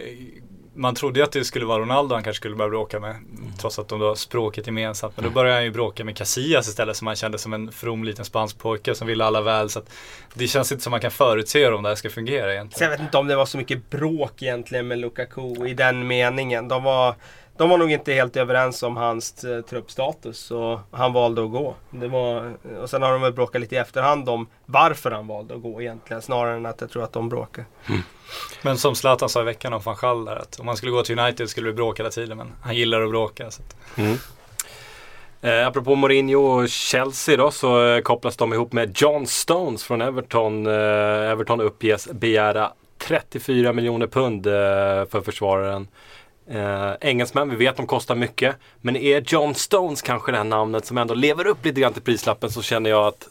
man 0.78 0.96
trodde 0.96 1.20
ju 1.20 1.24
att 1.24 1.32
det 1.32 1.46
skulle 1.46 1.66
vara 1.66 1.82
Ronaldo 1.82 2.16
han 2.16 2.24
kanske 2.24 2.40
skulle 2.40 2.56
börja 2.56 2.70
bråka 2.70 3.00
med. 3.00 3.16
Trots 3.60 3.80
att 3.80 3.88
de 3.88 4.00
då 4.00 4.08
har 4.08 4.16
språket 4.16 4.68
gemensamt. 4.68 5.18
Men 5.18 5.26
då 5.26 5.32
började 5.32 5.56
han 5.56 5.64
ju 5.64 5.72
bråka 5.72 6.04
med 6.04 6.18
Casillas 6.18 6.68
istället 6.68 6.98
som 6.98 7.08
han 7.08 7.16
kände 7.16 7.38
som 7.38 7.54
en 7.54 7.72
from 7.72 8.04
liten 8.04 8.26
spansk 8.26 8.60
pojke 8.60 8.96
som 8.96 9.08
ville 9.08 9.26
alla 9.26 9.42
väl. 9.42 9.70
Så 9.70 9.80
att 9.80 9.90
det 10.34 10.48
känns 10.48 10.72
inte 10.72 10.84
som 10.84 10.92
man 10.92 11.00
kan 11.00 11.12
förutse 11.12 11.64
hur 11.64 11.72
de 11.72 11.84
där 11.84 11.96
ska 11.96 12.10
fungera 12.10 12.68
Så 12.72 12.84
jag 12.84 12.90
vet 12.90 13.00
inte 13.00 13.18
om 13.18 13.28
det 13.28 13.36
var 13.36 13.46
så 13.46 13.58
mycket 13.58 13.90
bråk 13.90 14.42
egentligen 14.42 14.88
med 14.88 15.00
Lukaku 15.00 15.68
i 15.68 15.74
den 15.74 16.08
meningen. 16.08 16.68
De 16.68 16.84
var, 16.84 17.16
de 17.58 17.70
var 17.70 17.78
nog 17.78 17.92
inte 17.92 18.14
helt 18.14 18.38
överens 18.38 18.84
om 18.84 18.98
hans 18.98 19.44
eh, 19.44 19.62
truppstatus 19.62 20.52
och 20.52 20.80
han 20.92 21.14
valde 21.14 21.44
att 21.44 21.52
gå. 21.52 21.76
Det 21.90 22.08
var, 22.08 22.54
och 22.82 22.90
sen 22.90 23.02
har 23.02 23.12
de 23.12 23.22
väl 23.22 23.34
bråkat 23.34 23.62
lite 23.62 23.76
i 23.76 23.78
efterhand 23.78 24.30
om 24.30 24.48
varför 24.66 25.12
han 25.12 25.28
valde 25.28 25.56
att 25.56 25.62
gå 25.62 25.82
egentligen. 25.82 26.22
Snarare 26.22 26.56
än 26.56 26.66
att 26.66 26.82
jag 26.82 26.90
tror 26.90 27.04
att 27.04 27.14
de 27.14 27.30
bråkar. 27.30 27.66
Men 28.62 28.78
som 28.78 28.96
Zlatan 28.96 29.30
sa 29.30 29.42
i 29.42 29.44
veckan 29.44 29.74
om 29.74 29.82
van 29.82 29.96
Gaal 30.02 30.26
där, 30.26 30.36
att 30.36 30.60
om 30.60 30.68
han 30.68 30.78
skulle 30.78 30.92
gå 30.92 31.04
till 31.04 31.20
United 31.20 31.50
skulle 31.50 31.70
det 31.70 31.74
bråka 31.74 32.04
hela 32.04 32.12
tiden. 32.12 32.38
Men 32.38 32.52
han 32.62 32.76
gillar 32.76 33.02
att 33.02 33.10
bråka. 33.10 33.52
Så 33.52 33.62
att. 33.62 34.00
Eh, 35.42 35.68
apropå 35.68 35.96
Mourinho 35.96 36.42
och 36.42 36.70
Chelsea 36.70 37.38
då 37.38 37.52
så 37.52 37.86
eh, 37.86 38.02
kopplas 38.02 38.38
de 38.38 38.54
ihop 38.54 38.74
med 38.74 39.02
John 39.02 39.28
Stones 39.28 39.84
från 39.84 40.02
Everton. 40.02 40.68
Eh, 40.68 41.32
Everton 41.32 41.62
uppges 41.62 42.08
begära 42.12 42.72
34 42.98 43.74
miljoner 43.74 44.08
pund 44.08 44.48
eh, 44.48 44.54
för 45.10 45.22
försvararen. 45.22 45.88
Eh, 46.50 46.92
engelsmän, 47.02 47.50
vi 47.50 47.56
vet 47.56 47.78
de 47.78 47.88
kostar 47.88 48.16
mycket. 48.16 48.56
Men 48.82 48.96
är 48.96 49.24
John 49.28 49.56
Stones 49.56 50.02
kanske 50.02 50.32
det 50.32 50.38
här 50.38 50.44
namnet 50.44 50.86
som 50.86 50.98
ändå 50.98 51.14
lever 51.14 51.48
upp 51.48 51.66
lite 51.66 51.82
grann 51.82 51.94
till 51.94 52.02
prislappen 52.02 52.52
så 52.52 52.62
känner 52.62 52.90
jag 52.90 53.08
att 53.08 53.28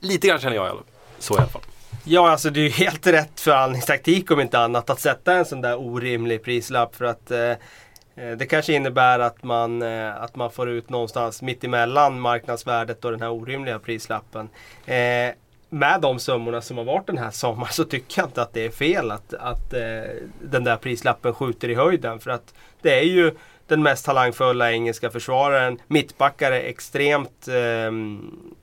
lite 0.00 0.26
grann 0.28 0.38
känner 0.38 0.56
jag 0.56 0.66
i 0.66 0.70
alla- 0.70 0.82
så 1.18 1.34
i 1.34 1.38
alla 1.38 1.48
fall. 1.48 1.62
Ja, 2.04 2.30
alltså 2.30 2.50
det 2.50 2.60
är 2.60 2.64
ju 2.64 2.68
helt 2.70 3.06
rätt 3.06 3.40
förhandlingstaktik 3.40 4.30
om 4.30 4.40
inte 4.40 4.58
annat 4.58 4.90
att 4.90 5.00
sätta 5.00 5.32
en 5.34 5.44
sån 5.44 5.60
där 5.60 5.80
orimlig 5.80 6.42
prislapp 6.44 6.96
för 6.96 7.04
att 7.04 7.30
eh, 7.30 7.38
eh, 7.40 7.56
det 8.38 8.46
kanske 8.46 8.72
innebär 8.72 9.18
att 9.18 9.42
man, 9.42 9.82
eh, 9.82 10.22
att 10.22 10.36
man 10.36 10.50
får 10.50 10.68
ut 10.68 10.88
någonstans 10.90 11.42
mitt 11.42 11.64
emellan 11.64 12.20
marknadsvärdet 12.20 13.04
och 13.04 13.10
den 13.10 13.22
här 13.22 13.30
orimliga 13.30 13.78
prislappen. 13.78 14.48
Eh, 14.86 14.96
med 15.70 16.00
de 16.00 16.18
summorna 16.18 16.60
som 16.60 16.78
har 16.78 16.84
varit 16.84 17.06
den 17.06 17.18
här 17.18 17.30
sommaren 17.30 17.72
så 17.72 17.84
tycker 17.84 18.20
jag 18.20 18.28
inte 18.28 18.42
att 18.42 18.52
det 18.52 18.64
är 18.64 18.70
fel 18.70 19.10
att, 19.10 19.34
att 19.34 19.72
eh, 19.74 19.80
den 20.42 20.64
där 20.64 20.76
prislappen 20.76 21.34
skjuter 21.34 21.68
i 21.68 21.74
höjden. 21.74 22.18
För 22.18 22.30
att 22.30 22.54
det 22.82 22.98
är 22.98 23.02
ju 23.04 23.34
den 23.66 23.82
mest 23.82 24.04
talangfulla 24.04 24.72
engelska 24.72 25.10
försvararen. 25.10 25.78
Mittbackar 25.86 26.52
är 26.52 26.60
extremt, 26.60 27.48
eh, 27.48 27.92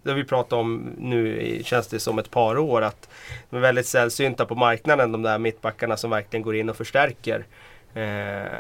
det 0.04 0.10
har 0.10 0.14
vi 0.16 0.24
pratat 0.24 0.54
om 0.54 0.90
nu 0.98 1.42
i- 1.42 1.64
känns 1.64 1.88
det 1.88 2.00
som 2.00 2.20
ett 2.20 2.32
par 2.32 2.58
år, 2.58 2.82
att 2.82 3.10
de 3.50 3.56
är 3.58 3.62
väldigt 3.62 3.88
sällsynta 3.88 4.46
på 4.46 4.56
marknaden 4.56 5.12
de 5.12 5.22
där 5.22 5.38
mittbackarna 5.40 5.98
som 5.98 6.10
verkligen 6.10 6.44
går 6.44 6.56
in 6.56 6.70
och 6.70 6.78
förstärker. 6.78 7.46
Eh, 7.94 8.52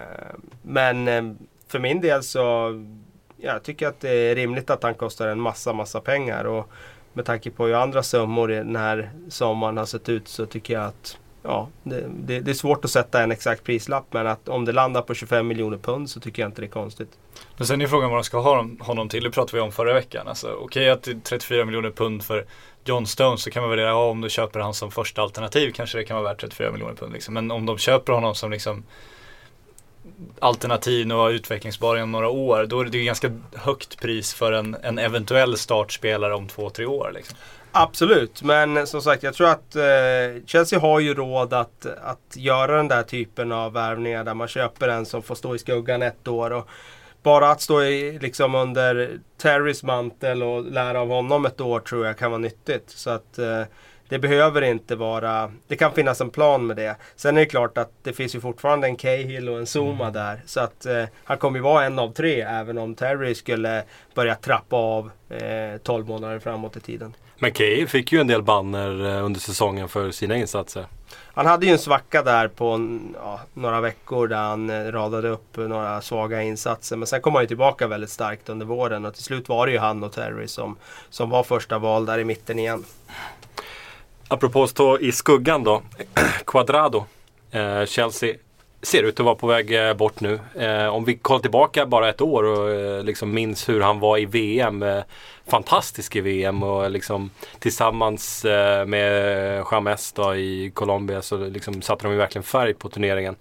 men 0.61 1.07
eh, 1.07 1.23
för 1.67 1.79
min 1.79 2.01
del 2.01 2.23
så 2.23 2.73
jag 3.37 3.63
tycker 3.63 3.87
att 3.87 3.99
det 3.99 4.09
är 4.09 4.35
rimligt 4.35 4.69
att 4.69 4.83
han 4.83 4.93
kostar 4.93 5.27
en 5.27 5.39
massa, 5.39 5.73
massa 5.73 5.99
pengar. 6.01 6.43
Och 6.45 6.69
med 7.17 7.25
tanke 7.25 7.51
på 7.51 7.65
hur 7.65 7.73
andra 7.73 8.03
summor 8.03 8.47
den 8.47 8.75
här 8.75 9.11
sommaren 9.29 9.77
har 9.77 9.85
sett 9.85 10.09
ut 10.09 10.27
så 10.27 10.45
tycker 10.45 10.73
jag 10.73 10.83
att 10.83 11.17
ja, 11.43 11.67
det, 11.83 12.05
det, 12.09 12.39
det 12.39 12.51
är 12.51 12.55
svårt 12.55 12.85
att 12.85 12.91
sätta 12.91 13.23
en 13.23 13.31
exakt 13.31 13.63
prislapp 13.63 14.05
men 14.11 14.27
att 14.27 14.49
om 14.49 14.65
det 14.65 14.71
landar 14.71 15.01
på 15.01 15.13
25 15.13 15.47
miljoner 15.47 15.77
pund 15.77 16.09
så 16.09 16.19
tycker 16.19 16.41
jag 16.41 16.49
inte 16.49 16.61
det 16.61 16.65
är 16.65 16.69
konstigt. 16.69 17.09
Men 17.57 17.67
sen 17.67 17.81
är 17.81 17.87
frågan 17.87 18.09
vad 18.09 18.19
de 18.19 18.23
ska 18.23 18.39
ha 18.39 18.65
honom- 18.79 19.09
till. 19.09 19.23
Det 19.23 19.31
pratade 19.31 19.57
vi 19.57 19.61
om 19.61 19.71
förra 19.71 19.93
veckan. 19.93 20.27
Alltså, 20.27 20.47
Okej 20.61 20.89
att 20.89 21.03
det 21.03 21.11
är 21.11 21.19
34 21.23 21.65
miljoner 21.65 21.91
pund 21.91 22.23
för 22.23 22.45
John 22.85 23.05
Stones 23.07 23.41
så 23.43 23.51
kan 23.51 23.61
man 23.63 23.69
värdera, 23.69 23.87
ja, 23.87 24.09
om 24.09 24.21
du 24.21 24.29
köper 24.29 24.59
han 24.59 24.73
som 24.73 24.91
första 24.91 25.21
alternativ 25.21 25.71
kanske 25.71 25.97
det 25.97 26.03
kan 26.03 26.17
vara 26.17 26.29
värt 26.29 26.41
34 26.41 26.71
miljoner 26.71 26.93
pund. 26.93 27.13
Liksom. 27.13 27.33
Men 27.33 27.51
om 27.51 27.65
de 27.65 27.77
köper 27.77 28.13
honom 28.13 28.35
som 28.35 28.51
liksom 28.51 28.83
alternativ 30.39 31.11
och 31.11 31.29
utvecklingsbar 31.29 31.97
inom 31.97 32.11
några 32.11 32.29
år, 32.29 32.65
då 32.65 32.81
är 32.81 32.85
det 32.85 32.97
ju 32.97 33.03
ganska 33.03 33.31
högt 33.55 34.01
pris 34.01 34.33
för 34.33 34.51
en, 34.51 34.77
en 34.81 34.99
eventuell 34.99 35.57
startspelare 35.57 36.33
om 36.33 36.47
två, 36.47 36.69
tre 36.69 36.85
år. 36.85 37.11
Liksom. 37.13 37.37
Absolut, 37.71 38.41
men 38.43 38.87
som 38.87 39.01
sagt 39.01 39.23
jag 39.23 39.33
tror 39.33 39.49
att 39.49 39.75
eh, 39.75 40.43
Chelsea 40.45 40.79
har 40.79 40.99
ju 40.99 41.13
råd 41.13 41.53
att, 41.53 41.85
att 41.85 42.35
göra 42.35 42.77
den 42.77 42.87
där 42.87 43.03
typen 43.03 43.51
av 43.51 43.73
värvningar 43.73 44.23
där 44.23 44.33
man 44.33 44.47
köper 44.47 44.87
en 44.87 45.05
som 45.05 45.21
får 45.21 45.35
stå 45.35 45.55
i 45.55 45.59
skuggan 45.59 46.01
ett 46.01 46.27
år. 46.27 46.51
Och 46.51 46.69
bara 47.23 47.51
att 47.51 47.61
stå 47.61 47.83
i, 47.83 48.19
liksom 48.19 48.55
under 48.55 49.19
Terrys 49.37 49.83
mantel 49.83 50.43
och 50.43 50.65
lära 50.71 51.01
av 51.01 51.07
honom 51.07 51.45
ett 51.45 51.61
år 51.61 51.79
tror 51.79 52.05
jag 52.05 52.17
kan 52.17 52.31
vara 52.31 52.39
nyttigt. 52.39 52.89
Så 52.89 53.09
att 53.09 53.37
eh, 53.37 53.61
det 54.09 54.19
behöver 54.19 54.61
inte 54.61 54.95
vara, 54.95 55.51
det 55.67 55.75
kan 55.75 55.93
finnas 55.93 56.21
en 56.21 56.29
plan 56.29 56.67
med 56.67 56.75
det. 56.75 56.95
Sen 57.15 57.37
är 57.37 57.41
det 57.41 57.45
klart 57.45 57.77
att 57.77 57.91
det 58.03 58.13
finns 58.13 58.35
ju 58.35 58.41
fortfarande 58.41 58.87
en 58.87 58.95
Cahill 58.95 59.49
och 59.49 59.57
en 59.57 59.65
Zuma 59.65 60.11
där. 60.11 60.41
Så 60.45 60.59
att 60.59 60.85
eh, 60.85 61.03
han 61.23 61.37
kommer 61.37 61.57
ju 61.57 61.63
vara 61.63 61.85
en 61.85 61.99
av 61.99 62.13
tre 62.13 62.41
även 62.41 62.77
om 62.77 62.95
Terry 62.95 63.35
skulle 63.35 63.83
börja 64.13 64.35
trappa 64.35 64.75
av 64.75 65.11
eh, 65.29 65.77
12 65.83 66.07
månader 66.07 66.39
framåt 66.39 66.77
i 66.77 66.79
tiden. 66.79 67.13
Men 67.39 67.51
Cahill 67.51 67.87
fick 67.87 68.11
ju 68.11 68.19
en 68.19 68.27
del 68.27 68.43
banner 68.43 69.05
eh, 69.05 69.25
under 69.25 69.39
säsongen 69.39 69.89
för 69.89 70.11
sina 70.11 70.35
insatser. 70.35 70.85
Han 71.33 71.45
hade 71.45 71.65
ju 71.65 71.71
en 71.71 71.79
svacka 71.79 72.23
där 72.23 72.47
på 72.47 72.99
ja, 73.15 73.39
några 73.53 73.81
veckor 73.81 74.27
där 74.27 74.37
han 74.37 74.69
eh, 74.69 74.91
radade 74.91 75.29
upp 75.29 75.57
några 75.57 76.01
svaga 76.01 76.41
insatser. 76.41 76.95
Men 76.95 77.07
sen 77.07 77.21
kom 77.21 77.33
han 77.33 77.43
ju 77.43 77.47
tillbaka 77.47 77.87
väldigt 77.87 78.09
starkt 78.09 78.49
under 78.49 78.65
våren 78.65 79.05
och 79.05 79.13
till 79.13 79.23
slut 79.23 79.49
var 79.49 79.65
det 79.65 79.71
ju 79.71 79.79
han 79.79 80.03
och 80.03 80.11
Terry 80.11 80.47
som, 80.47 80.77
som 81.09 81.29
var 81.29 81.43
första 81.43 81.77
val 81.77 82.05
där 82.05 82.19
i 82.19 82.23
mitten 82.23 82.59
igen. 82.59 82.85
Apropå 84.29 84.63
att 84.63 84.69
stå 84.69 84.99
i 84.99 85.11
skuggan 85.11 85.63
då. 85.63 85.81
Quadrado. 86.45 87.05
Eh, 87.51 87.85
Chelsea 87.85 88.35
ser 88.81 89.03
ut 89.03 89.19
att 89.19 89.25
vara 89.25 89.35
på 89.35 89.47
väg 89.47 89.87
eh, 89.87 89.93
bort 89.93 90.19
nu. 90.19 90.39
Eh, 90.55 90.87
om 90.87 91.05
vi 91.05 91.17
kollar 91.17 91.39
tillbaka 91.39 91.85
bara 91.85 92.09
ett 92.09 92.21
år 92.21 92.43
och 92.43 92.71
eh, 92.71 93.03
liksom 93.03 93.33
minns 93.33 93.69
hur 93.69 93.81
han 93.81 93.99
var 93.99 94.17
i 94.17 94.25
VM. 94.25 94.83
Eh, 94.83 95.03
fantastisk 95.47 96.15
i 96.15 96.21
VM 96.21 96.63
och 96.63 96.83
eh, 96.83 96.89
liksom 96.89 97.29
tillsammans 97.59 98.45
eh, 98.45 98.85
med 98.85 99.63
James 99.71 100.11
då 100.11 100.35
i 100.35 100.71
Colombia 100.73 101.21
så 101.21 101.37
liksom 101.37 101.81
satte 101.81 102.03
de 102.03 102.11
ju 102.11 102.17
verkligen 102.17 102.43
färg 102.43 102.73
på 102.73 102.89
turneringen. 102.89 103.35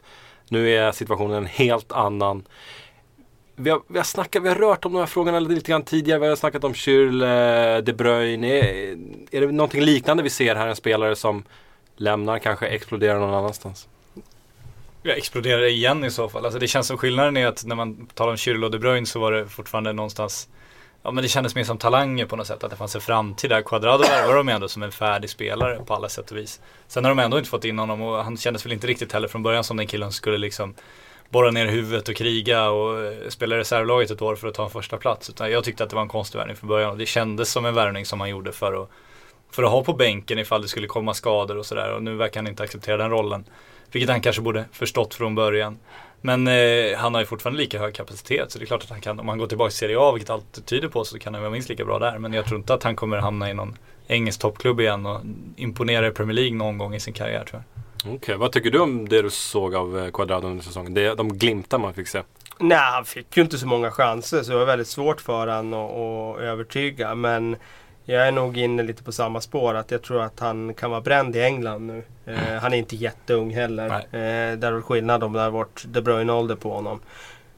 Nu 0.49 0.71
är 0.71 0.93
situationen 0.93 1.37
en 1.37 1.47
helt 1.47 1.93
annan. 1.93 2.45
Vi 3.57 3.71
har, 3.71 3.83
vi, 3.89 3.99
har 3.99 4.05
snackat, 4.05 4.43
vi 4.43 4.49
har 4.49 4.55
rört 4.55 4.85
om 4.85 4.93
de 4.93 4.99
här 4.99 5.07
frågorna 5.07 5.41
lite 5.41 5.71
grann 5.71 5.83
tidigare. 5.83 6.21
Vi 6.21 6.27
har 6.29 6.37
snackat 6.37 6.65
om 6.65 6.75
Kyrl, 6.75 7.19
De 7.85 7.93
Bruyne. 7.93 8.49
Är, 8.49 8.99
är 9.31 9.41
det 9.41 9.53
någonting 9.53 9.81
liknande 9.81 10.23
vi 10.23 10.31
ser 10.31 10.55
här? 10.55 10.67
En 10.69 10.77
spelare 10.77 11.17
som 11.17 11.45
lämnar, 11.97 12.39
kanske 12.39 12.67
exploderar 12.67 13.19
någon 13.19 13.35
annanstans? 13.35 13.89
Jag 15.03 15.19
exploderar 15.19 15.65
igen 15.65 16.05
i 16.05 16.11
så 16.11 16.29
fall. 16.29 16.45
Alltså 16.45 16.59
det 16.59 16.69
känns 16.69 16.87
som 16.87 16.99
skillnaden 16.99 17.37
är 17.37 17.47
att 17.47 17.65
när 17.65 17.77
man 17.77 18.07
talar 18.07 18.31
om 18.31 18.37
Kyrl 18.37 18.65
och 18.65 18.71
De 18.71 18.79
Bruyne 18.79 19.07
så 19.07 19.21
var 19.21 19.33
det 19.33 19.47
fortfarande 19.47 19.93
någonstans 19.93 20.49
Ja 21.07 21.13
men 21.13 21.23
det 21.23 21.29
kändes 21.29 21.55
mer 21.55 21.65
som 21.65 21.79
talanger 21.79 22.27
på 22.27 22.37
något 22.37 22.47
sätt, 22.47 22.65
att 22.65 22.71
det 22.71 22.77
fanns 22.77 22.95
en 22.95 23.01
framtid 23.01 23.51
där. 23.51 23.63
Quadrado 23.63 24.05
var 24.27 24.37
de 24.37 24.49
ändå 24.49 24.69
som 24.69 24.83
en 24.83 24.93
färdig 24.93 25.31
spelare 25.31 25.81
på 25.87 25.95
alla 25.95 26.09
sätt 26.09 26.31
och 26.31 26.37
vis. 26.37 26.61
Sen 26.89 27.05
har 27.05 27.11
de 27.11 27.19
ändå 27.19 27.39
inte 27.39 27.51
fått 27.51 27.65
in 27.65 27.79
honom 27.79 28.03
och 28.03 28.25
han 28.25 28.37
kändes 28.37 28.67
väl 28.67 28.73
inte 28.73 28.87
riktigt 28.87 29.13
heller 29.13 29.29
från 29.29 29.43
början 29.43 29.65
som 29.65 29.77
den 29.77 29.87
killen 29.87 30.13
som 30.13 30.17
skulle 30.17 30.39
liksom 30.39 30.75
borra 31.29 31.51
ner 31.51 31.67
huvudet 31.67 32.09
och 32.09 32.17
kriga 32.17 32.71
och 32.71 33.05
eh, 33.05 33.29
spela 33.29 33.57
i 33.57 33.59
reservlaget 33.59 34.11
ett 34.11 34.23
år 34.23 34.37
för 34.37 34.49
att 34.49 34.55
ta 34.55 34.65
en 34.65 34.71
första 34.71 34.97
plats. 34.97 35.31
Utan 35.31 35.51
jag 35.51 35.65
tyckte 35.65 35.85
att 35.85 35.91
det 35.91 35.97
var 35.97 36.03
en 36.03 36.09
konstig 36.09 36.39
värvning 36.39 36.57
från 36.57 36.69
början 36.69 36.91
och 36.91 36.99
det 36.99 37.07
kändes 37.07 37.51
som 37.51 37.67
en 37.67 37.75
värvning 37.75 38.07
som 38.07 38.21
han 38.21 38.31
gjorde 38.31 38.53
för 38.53 38.83
att, 38.83 38.91
för 39.51 39.63
att 39.63 39.71
ha 39.71 39.85
på 39.85 39.93
bänken 39.93 40.39
ifall 40.39 40.63
det 40.63 40.69
skulle 40.69 40.87
komma 40.87 41.15
skador 41.15 41.57
och 41.57 41.67
sådär. 41.67 41.93
Och 41.93 42.03
nu 42.03 42.15
verkar 42.17 42.41
han 42.41 42.47
inte 42.47 42.63
acceptera 42.63 42.97
den 42.97 43.11
rollen. 43.11 43.45
Vilket 43.93 44.11
han 44.11 44.21
kanske 44.21 44.43
borde 44.43 44.65
förstått 44.73 45.15
från 45.15 45.35
början. 45.35 45.79
Men 46.21 46.47
eh, 46.47 46.99
han 46.99 47.15
har 47.15 47.21
ju 47.21 47.27
fortfarande 47.27 47.61
lika 47.61 47.79
hög 47.79 47.95
kapacitet 47.95 48.53
så 48.53 48.59
det 48.59 48.65
är 48.65 48.67
klart 48.67 48.83
att 48.83 48.91
han 48.91 49.01
kan, 49.01 49.21
om 49.21 49.29
han 49.29 49.39
går 49.39 49.47
tillbaka 49.47 49.71
till 49.71 49.79
Serie 49.79 49.99
A, 50.01 50.13
vilket 50.13 50.31
allt 50.31 50.67
tyder 50.67 50.89
på, 50.89 51.05
så 51.05 51.19
kan 51.19 51.35
han 51.35 51.43
vara 51.43 51.53
minst 51.53 51.69
lika 51.69 51.85
bra 51.85 51.99
där. 51.99 52.19
Men 52.19 52.33
jag 52.33 52.47
tror 52.47 52.59
inte 52.59 52.75
att 52.75 52.83
han 52.83 52.97
kommer 52.97 53.17
hamna 53.17 53.51
i 53.51 53.55
någon 53.55 53.79
engelsk 54.07 54.41
toppklubb 54.41 54.81
igen 54.81 55.07
och 55.07 55.21
imponera 55.57 56.07
i 56.07 56.11
Premier 56.11 56.35
League 56.35 56.55
någon 56.57 56.79
gång 56.79 56.95
i 56.95 57.01
sin 57.01 57.15
karriär 57.15 57.45
tror 57.45 57.63
Okej, 58.15 58.37
vad 58.37 58.53
tycker 58.53 58.71
du 58.71 58.79
om 58.79 59.09
det 59.09 59.23
du 59.23 59.31
såg 59.31 59.75
av 59.75 59.99
eh, 59.99 60.11
Quadrado 60.11 60.49
under 60.49 60.65
säsongen? 60.65 60.95
Det, 60.95 61.15
de 61.15 61.39
glimtar 61.39 61.79
man 61.79 61.95
fick 61.95 62.09
se. 62.09 62.23
Nej, 62.59 62.79
han 62.79 63.05
fick 63.05 63.37
ju 63.37 63.43
inte 63.43 63.59
så 63.59 63.67
många 63.67 63.91
chanser 63.91 64.43
så 64.43 64.53
det 64.53 64.59
var 64.59 64.67
väldigt 64.67 64.89
svårt 64.89 65.21
för 65.21 65.47
han 65.47 65.75
att, 65.75 65.91
att 65.91 66.39
övertyga. 66.41 67.15
Men 67.15 67.57
jag 68.05 68.29
är 68.29 68.33
nog 68.33 68.59
inne 68.59 68.83
lite 68.83 69.03
på 69.03 69.13
samma 69.13 69.41
spår. 69.41 69.75
Att 69.75 69.91
jag 69.91 70.03
tror 70.03 70.23
att 70.23 70.41
han 70.41 70.75
kan 70.75 70.91
vara 70.91 71.01
bränd 71.01 71.37
i 71.37 71.41
England 71.41 71.87
nu. 71.87 72.03
Eh, 72.27 72.61
han 72.61 72.73
är 72.73 72.77
inte 72.77 72.97
jätteung 72.97 73.55
heller. 73.55 73.91
Eh, 73.91 74.59
där 74.59 74.73
är 74.73 74.81
skillnad 74.81 75.25
om 75.25 75.33
det 75.33 75.41
har 75.41 75.51
varit 75.51 75.85
De 75.87 76.01
Bruyne-ålder 76.01 76.57
på 76.57 76.73
honom. 76.73 77.01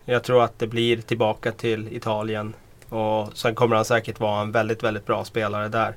Jag 0.05 0.25
tror 0.25 0.45
att 0.45 0.59
det 0.59 0.67
blir 0.67 0.97
tillbaka 0.97 1.52
till 1.52 1.97
Italien. 1.97 2.55
Och 2.88 3.37
sen 3.37 3.55
kommer 3.55 3.76
han 3.76 3.85
säkert 3.85 4.21
vara 4.21 4.40
en 4.40 4.52
väldigt, 4.52 4.83
väldigt 4.83 5.07
bra 5.07 5.25
spelare 5.25 5.69
där. 5.69 5.95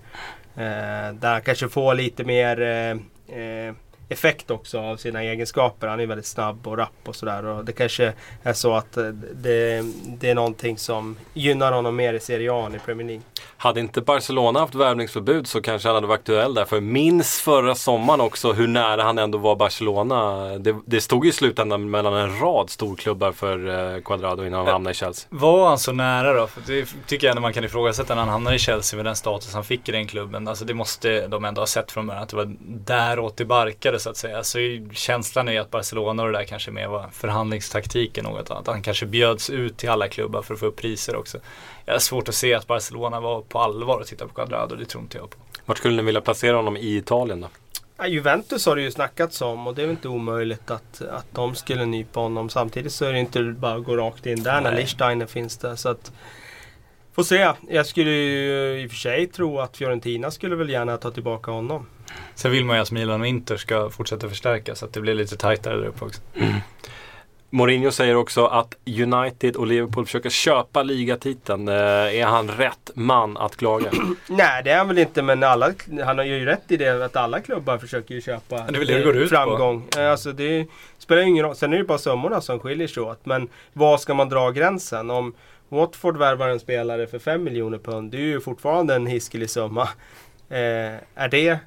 Eh, 0.55 1.13
där 1.13 1.31
han 1.31 1.41
kanske 1.41 1.69
får 1.69 1.93
lite 1.93 2.23
mer 2.23 2.61
eh, 2.61 2.91
eh, 3.39 3.73
effekt 4.11 4.51
också 4.51 4.79
av 4.79 4.97
sina 4.97 5.23
egenskaper. 5.23 5.87
Han 5.87 5.99
är 5.99 6.05
väldigt 6.05 6.25
snabb 6.25 6.67
och 6.67 6.77
rapp 6.77 6.91
och 7.05 7.15
sådär. 7.15 7.45
Och 7.45 7.65
det 7.65 7.71
kanske 7.71 8.13
är 8.43 8.53
så 8.53 8.73
att 8.73 8.97
eh, 8.97 9.03
det, 9.33 9.83
det 10.19 10.29
är 10.29 10.35
någonting 10.35 10.77
som 10.77 11.17
gynnar 11.33 11.71
honom 11.71 11.95
mer 11.95 12.13
i 12.13 12.19
Serie 12.19 12.53
A 12.53 12.65
än 12.65 12.75
i 12.75 12.79
Premier 12.79 13.07
League. 13.07 13.23
Hade 13.57 13.79
inte 13.79 14.01
Barcelona 14.01 14.59
haft 14.59 14.75
värvningsförbud 14.75 15.47
så 15.47 15.61
kanske 15.61 15.87
han 15.87 15.95
hade 15.95 16.07
varit 16.07 16.19
aktuell 16.19 16.53
där. 16.53 16.65
För 16.65 16.81
minns 16.81 17.41
förra 17.41 17.75
sommaren 17.75 18.21
också 18.21 18.53
hur 18.53 18.67
nära 18.67 19.03
han 19.03 19.17
ändå 19.17 19.37
var 19.37 19.55
Barcelona. 19.55 20.47
Det, 20.57 20.75
det 20.85 21.01
stod 21.01 21.25
ju 21.25 21.29
i 21.29 21.33
slutändan 21.33 21.89
mellan 21.89 22.13
en 22.13 22.39
rad 22.39 22.69
storklubbar 22.69 23.31
för 23.31 23.95
eh, 23.95 24.01
Quadrado 24.01 24.45
innan 24.45 24.59
han 24.59 24.67
hamnade 24.67 24.91
i 24.91 24.95
Chelsea. 24.95 25.27
Var 25.29 25.67
han 25.67 25.77
så 25.77 25.91
nära 25.91 26.33
då? 26.33 26.47
För 26.47 26.61
det 26.67 26.87
tycker 27.07 27.27
jag 27.27 27.31
ändå 27.31 27.41
man 27.41 27.53
kan 27.53 27.63
ifrågasätta 27.63 28.15
när 28.15 28.21
han 28.21 28.29
hamnar 28.29 28.53
i 28.53 28.59
Chelsea 28.59 28.97
med 28.97 29.05
den 29.05 29.15
status 29.15 29.53
han 29.53 29.63
fick 29.63 29.89
i 29.89 29.91
den 29.91 30.07
klubben. 30.07 30.47
Alltså 30.47 30.65
det 30.65 30.73
måste 30.73 31.27
de 31.27 31.45
ändå 31.45 31.61
ha 31.61 31.67
sett 31.67 31.91
från 31.91 32.07
början 32.07 32.23
att 32.23 32.29
det 32.29 32.35
var 32.35 32.55
däråt 32.61 33.37
det 33.37 33.45
barkade 33.45 33.99
så 34.01 34.09
att 34.09 34.17
säga. 34.17 34.43
Så 34.43 34.59
känslan 34.93 35.49
är 35.49 35.59
att 35.59 35.71
Barcelona 35.71 36.23
och 36.23 36.31
det 36.31 36.37
där 36.37 36.45
kanske 36.45 36.71
mer 36.71 36.87
var 36.87 37.09
förhandlingstaktik 37.11 38.17
än 38.17 38.23
något 38.23 38.51
annat. 38.51 38.67
Han 38.67 38.81
kanske 38.81 39.05
bjöds 39.05 39.49
ut 39.49 39.77
till 39.77 39.89
alla 39.89 40.07
klubbar 40.07 40.41
för 40.41 40.53
att 40.53 40.59
få 40.59 40.65
upp 40.65 40.75
priser 40.75 41.15
också. 41.15 41.37
Jag 41.85 41.93
har 41.93 41.99
svårt 41.99 42.29
att 42.29 42.35
se 42.35 42.53
att 42.53 42.67
Barcelona 42.67 43.19
var 43.19 43.41
på 43.41 43.59
allvar 43.59 43.99
och 43.99 44.07
titta 44.07 44.27
på 44.27 44.33
Quadrado, 44.33 44.75
det 44.75 44.85
tror 44.85 45.03
inte 45.03 45.17
jag 45.17 45.29
på. 45.29 45.37
Vart 45.65 45.77
skulle 45.77 45.95
ni 45.95 46.03
vilja 46.03 46.21
placera 46.21 46.55
honom 46.55 46.77
i 46.77 46.95
Italien 46.97 47.41
då? 47.41 47.47
Ja, 47.97 48.07
Juventus 48.07 48.65
har 48.65 48.75
det 48.75 48.81
ju 48.81 48.91
snackats 48.91 49.41
om 49.41 49.67
och 49.67 49.75
det 49.75 49.81
är 49.81 49.85
väl 49.85 49.95
inte 49.95 50.07
omöjligt 50.07 50.71
att, 50.71 51.01
att 51.01 51.25
de 51.31 51.55
skulle 51.55 51.85
nypa 51.85 52.19
honom. 52.19 52.49
Samtidigt 52.49 52.93
så 52.93 53.05
är 53.05 53.13
det 53.13 53.19
inte 53.19 53.43
bara 53.43 53.73
att 53.73 53.83
gå 53.83 53.97
rakt 53.97 54.25
in 54.25 54.43
där 54.43 54.61
när. 54.61 54.75
Lichsteiner 54.75 55.25
finns 55.25 55.57
där. 55.57 55.75
Så 55.75 55.89
att, 55.89 56.11
får 57.13 57.23
se. 57.23 57.53
Jag 57.69 57.85
skulle 57.85 58.11
ju 58.11 58.81
i 58.81 58.87
och 58.87 58.89
för 58.89 58.97
sig 58.97 59.27
tro 59.27 59.59
att 59.59 59.77
Fiorentina 59.77 60.31
skulle 60.31 60.55
väl 60.55 60.69
gärna 60.69 60.97
ta 60.97 61.11
tillbaka 61.11 61.51
honom. 61.51 61.87
Sen 62.35 62.51
vill 62.51 62.65
man 62.65 62.75
ju 62.75 62.81
att 62.81 62.91
Milan 62.91 63.21
och 63.21 63.27
Inter 63.27 63.57
ska 63.57 63.89
fortsätta 63.89 64.29
förstärka 64.29 64.75
så 64.75 64.85
att 64.85 64.93
det 64.93 65.01
blir 65.01 65.13
lite 65.13 65.37
tajtare 65.37 65.75
där 65.77 65.85
uppe 65.85 66.05
också. 66.05 66.21
Mourinho 67.53 67.91
säger 67.91 68.15
också 68.15 68.45
att 68.45 68.75
United 68.85 69.55
och 69.55 69.67
Liverpool 69.67 70.05
försöker 70.05 70.29
köpa 70.29 70.83
ligatiteln. 70.83 71.67
Eh, 71.67 71.75
är 72.15 72.25
han 72.25 72.47
rätt 72.47 72.91
man 72.93 73.37
att 73.37 73.57
klaga? 73.57 73.91
Nej 74.27 74.61
det 74.63 74.71
är 74.71 74.77
han 74.77 74.87
väl 74.87 74.97
inte 74.97 75.21
men 75.21 75.43
alla, 75.43 75.73
han 76.05 76.17
har 76.17 76.25
ju 76.25 76.45
rätt 76.45 76.61
i 76.71 76.77
det 76.77 77.05
att 77.05 77.15
alla 77.15 77.39
klubbar 77.39 77.77
försöker 77.77 78.15
ju 78.15 78.21
köpa 78.21 78.55
det 78.55 78.61
är 78.79 78.85
det 78.85 78.97
det 78.97 79.03
går 79.03 79.17
ut 79.17 79.29
på. 79.29 79.35
framgång. 79.35 79.87
Eh, 79.97 80.11
Alltså 80.11 80.31
det 80.31 80.67
spelar 80.97 81.21
ju 81.21 81.27
ingen 81.27 81.45
roll. 81.45 81.55
Sen 81.55 81.73
är 81.73 81.77
det 81.77 81.83
bara 81.83 81.97
summorna 81.97 82.41
som 82.41 82.59
skiljer 82.59 82.87
sig 82.87 83.03
åt. 83.03 83.25
Men 83.25 83.47
var 83.73 83.97
ska 83.97 84.13
man 84.13 84.29
dra 84.29 84.51
gränsen? 84.51 85.09
Om 85.09 85.33
Watford 85.69 86.17
värvar 86.17 86.49
en 86.49 86.59
spelare 86.59 87.07
för 87.07 87.19
5 87.19 87.43
miljoner 87.43 87.77
pund, 87.77 88.11
det 88.11 88.17
är 88.17 88.21
ju 88.21 88.41
fortfarande 88.41 88.95
en 88.95 89.07
hiskelig 89.07 89.49
summa. 89.49 89.81
Eh, 90.49 90.93
är 91.15 91.27
det 91.31 91.59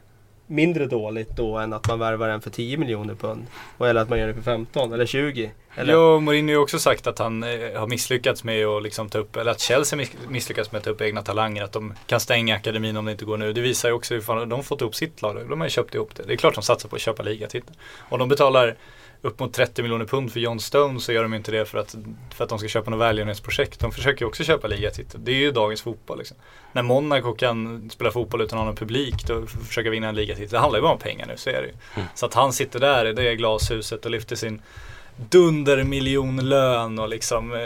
mindre 0.54 0.86
dåligt 0.86 1.36
då 1.36 1.58
än 1.58 1.72
att 1.72 1.88
man 1.88 1.98
värvar 1.98 2.28
en 2.28 2.40
för 2.40 2.50
10 2.50 2.76
miljoner 2.76 3.14
pund? 3.14 3.46
Eller 3.80 4.00
att 4.00 4.08
man 4.08 4.18
gör 4.18 4.26
det 4.26 4.34
för 4.34 4.42
15 4.42 4.92
eller 4.92 5.06
20? 5.06 5.50
Eller? 5.76 5.92
Ja, 5.92 6.20
Mourinho 6.20 6.48
har 6.48 6.52
ju 6.52 6.62
också 6.62 6.78
sagt 6.78 7.06
att 7.06 7.18
han 7.18 7.42
eh, 7.42 7.80
har 7.80 7.86
misslyckats 7.86 8.44
med 8.44 8.66
att 8.66 8.82
liksom 8.82 9.08
ta 9.08 9.18
upp, 9.18 9.36
eller 9.36 9.50
att 9.50 9.60
Chelsea 9.60 10.06
misslyckats 10.28 10.72
med 10.72 10.78
att 10.78 10.84
ta 10.84 10.90
upp 10.90 11.00
egna 11.00 11.22
talanger. 11.22 11.62
Att 11.62 11.72
de 11.72 11.94
kan 12.06 12.20
stänga 12.20 12.56
akademin 12.56 12.96
om 12.96 13.04
det 13.04 13.12
inte 13.12 13.24
går 13.24 13.36
nu. 13.36 13.52
Det 13.52 13.60
visar 13.60 13.88
ju 13.88 13.94
också 13.94 14.14
hur 14.14 14.20
fan 14.20 14.48
de 14.48 14.64
fått 14.64 14.80
ihop 14.80 14.94
sitt 14.94 15.22
lag. 15.22 15.48
De 15.48 15.60
har 15.60 15.66
ju 15.66 15.70
köpt 15.70 15.94
ihop 15.94 16.14
det. 16.14 16.22
Det 16.22 16.32
är 16.32 16.36
klart 16.36 16.54
de 16.54 16.62
satsar 16.62 16.88
på 16.88 16.96
att 16.96 17.02
köpa 17.02 17.22
ligatiteln. 17.22 17.76
Och 18.08 18.18
de 18.18 18.28
betalar 18.28 18.76
upp 19.24 19.40
mot 19.40 19.52
30 19.52 19.82
miljoner 19.82 20.04
pund 20.04 20.32
för 20.32 20.40
John 20.40 20.60
Stone 20.60 21.00
så 21.00 21.12
gör 21.12 21.22
de 21.22 21.34
inte 21.34 21.52
det 21.52 21.64
för 21.64 21.78
att, 21.78 21.96
för 22.34 22.44
att 22.44 22.50
de 22.50 22.58
ska 22.58 22.68
köpa 22.68 22.90
något 22.90 23.00
välgörenhetsprojekt. 23.00 23.80
De 23.80 23.92
försöker 23.92 24.22
ju 24.22 24.26
också 24.28 24.44
köpa 24.44 24.68
ligatiteln. 24.68 25.24
Det 25.24 25.32
är 25.32 25.36
ju 25.36 25.50
dagens 25.50 25.82
fotboll. 25.82 26.18
Liksom. 26.18 26.36
När 26.72 26.82
Monaco 26.82 27.32
kan 27.34 27.90
spela 27.90 28.10
fotboll 28.10 28.40
utan 28.42 28.58
att 28.58 28.62
ha 28.62 28.66
någon 28.66 28.76
publik 28.76 29.14
f- 29.30 29.50
försöka 29.68 29.90
vinna 29.90 30.08
en 30.08 30.14
ligatitel. 30.14 30.48
Det 30.50 30.58
handlar 30.58 30.78
ju 30.78 30.82
bara 30.82 30.92
om 30.92 30.98
pengar 30.98 31.26
nu, 31.26 31.36
så 31.36 31.50
är 31.50 31.62
det 31.62 31.66
ju. 31.66 31.74
Så 32.14 32.26
att 32.26 32.34
han 32.34 32.52
sitter 32.52 32.80
där 32.80 33.06
i 33.06 33.12
det 33.12 33.34
glashuset 33.36 34.04
och 34.04 34.10
lyfter 34.10 34.36
sin 34.36 34.62
dundermiljonlön 35.16 36.98
och 36.98 37.08
liksom 37.08 37.52
eh, 37.52 37.58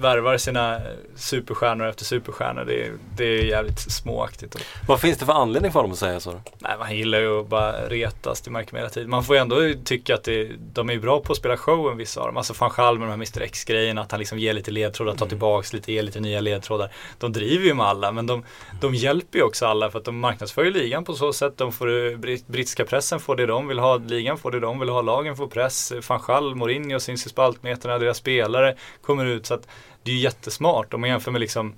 värvar 0.00 0.36
sina 0.36 0.80
superstjärnor 1.16 1.86
efter 1.86 2.04
superstjärnor. 2.04 2.64
Det, 2.64 2.86
är- 2.86 2.92
det 3.16 3.24
är 3.24 3.44
jävligt 3.44 3.78
småaktigt. 3.78 4.56
Vad 4.88 5.00
finns 5.00 5.18
det 5.18 5.26
för 5.26 5.32
anledning 5.32 5.72
för 5.72 5.78
honom 5.78 5.92
att 5.92 5.98
säga 5.98 6.20
så? 6.20 6.40
nej, 6.58 6.72
man 6.78 6.96
gillar 6.96 7.18
ju 7.20 7.40
att 7.40 7.46
bara 7.48 7.72
retas, 7.88 8.40
det 8.40 8.50
märker 8.50 8.72
man 8.72 8.78
hela 8.78 8.90
tiden. 8.90 9.10
Man 9.10 9.24
får 9.24 9.36
ju 9.36 9.40
ändå 9.42 9.56
tycka 9.84 10.14
att 10.14 10.24
det, 10.24 10.50
de 10.72 10.90
är 10.90 10.98
bra 10.98 11.20
på 11.20 11.32
att 11.32 11.38
spela 11.38 11.56
showen 11.56 11.96
vissa 11.96 12.20
av 12.20 12.26
dem. 12.26 12.36
Alltså 12.36 12.54
van 12.58 12.70
Gaal 12.76 12.98
med 12.98 13.08
de 13.08 13.10
här 13.10 13.14
Mr 13.14 13.42
X-grejerna, 13.42 14.00
att 14.00 14.10
han 14.10 14.18
liksom 14.20 14.38
ger 14.38 14.52
lite 14.54 14.70
ledtrådar, 14.70 15.14
tar 15.14 15.26
tillbaks 15.26 15.72
lite, 15.72 15.92
ger 15.92 16.02
lite 16.02 16.20
nya 16.20 16.40
ledtrådar. 16.40 16.90
De 17.18 17.32
driver 17.32 17.64
ju 17.64 17.74
med 17.74 17.86
alla, 17.86 18.12
men 18.12 18.26
de, 18.26 18.44
de 18.80 18.94
hjälper 18.94 19.38
ju 19.38 19.44
också 19.44 19.66
alla 19.66 19.90
för 19.90 19.98
att 19.98 20.04
de 20.04 20.18
marknadsför 20.20 20.64
ju 20.64 20.70
ligan 20.70 21.04
på 21.04 21.14
så 21.14 21.32
sätt. 21.32 21.52
De 21.56 21.72
får, 21.72 22.16
brit- 22.16 22.46
brittiska 22.46 22.84
pressen 22.84 23.20
får 23.20 23.36
det 23.36 23.46
de 23.46 23.68
vill 23.68 23.78
ha, 23.78 23.96
ligan 23.96 24.38
får 24.38 24.50
det 24.50 24.60
de 24.60 24.80
vill 24.80 24.88
ha, 24.88 25.02
lagen 25.02 25.36
får 25.36 25.46
press. 25.46 25.92
Van 26.08 26.20
Gaal, 26.26 26.54
Mourinho 26.54 26.95
syns 27.00 27.26
i 27.26 27.28
spaltmeterna, 27.28 27.98
deras 27.98 28.16
spelare 28.16 28.76
kommer 29.02 29.24
ut. 29.24 29.46
Så 29.46 29.54
att 29.54 29.68
det 30.02 30.10
är 30.10 30.14
ju 30.14 30.20
jättesmart 30.20 30.94
om 30.94 31.00
man 31.00 31.10
jämför 31.10 31.30
med 31.30 31.40
liksom 31.40 31.74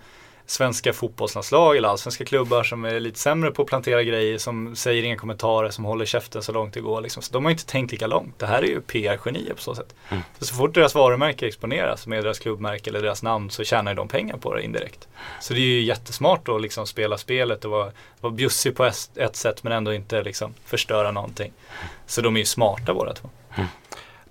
svenska 0.50 0.92
fotbollslandslag 0.92 1.76
eller 1.76 1.88
allsvenska 1.88 2.24
klubbar 2.24 2.62
som 2.62 2.84
är 2.84 3.00
lite 3.00 3.18
sämre 3.18 3.50
på 3.50 3.62
att 3.62 3.68
plantera 3.68 4.02
grejer, 4.02 4.38
som 4.38 4.76
säger 4.76 5.02
inga 5.02 5.16
kommentarer, 5.16 5.70
som 5.70 5.84
håller 5.84 6.04
käften 6.04 6.42
så 6.42 6.52
långt 6.52 6.74
det 6.74 6.80
går. 6.80 7.00
Liksom. 7.00 7.22
Så 7.22 7.32
de 7.32 7.44
har 7.44 7.50
inte 7.50 7.66
tänkt 7.66 7.92
lika 7.92 8.06
långt. 8.06 8.38
Det 8.38 8.46
här 8.46 8.62
är 8.62 8.66
ju 8.66 8.80
PR-genier 8.80 9.54
på 9.54 9.60
så 9.60 9.74
sätt. 9.74 9.94
Så, 10.38 10.44
så 10.44 10.54
fort 10.54 10.74
deras 10.74 10.94
varumärke 10.94 11.46
exponeras 11.46 12.06
med 12.06 12.24
deras 12.24 12.38
klubbmärke 12.38 12.90
eller 12.90 13.02
deras 13.02 13.22
namn 13.22 13.50
så 13.50 13.64
tjänar 13.64 13.94
de 13.94 14.08
pengar 14.08 14.36
på 14.36 14.54
det 14.54 14.62
indirekt. 14.62 15.08
Så 15.40 15.54
det 15.54 15.60
är 15.60 15.62
ju 15.62 15.82
jättesmart 15.82 16.48
att 16.48 16.62
liksom 16.62 16.86
spela 16.86 17.18
spelet 17.18 17.64
och 17.64 17.70
vara, 17.70 17.92
vara 18.20 18.32
bjussig 18.32 18.76
på 18.76 18.84
ett, 18.84 19.36
sätt 19.36 19.62
men 19.64 19.72
ändå 19.72 19.94
inte 19.94 20.22
liksom 20.22 20.54
förstöra 20.64 21.10
någonting. 21.10 21.52
Så 22.06 22.20
de 22.20 22.36
är 22.36 22.40
ju 22.40 22.46
smarta 22.46 22.94
båda 22.94 23.14
två. 23.14 23.30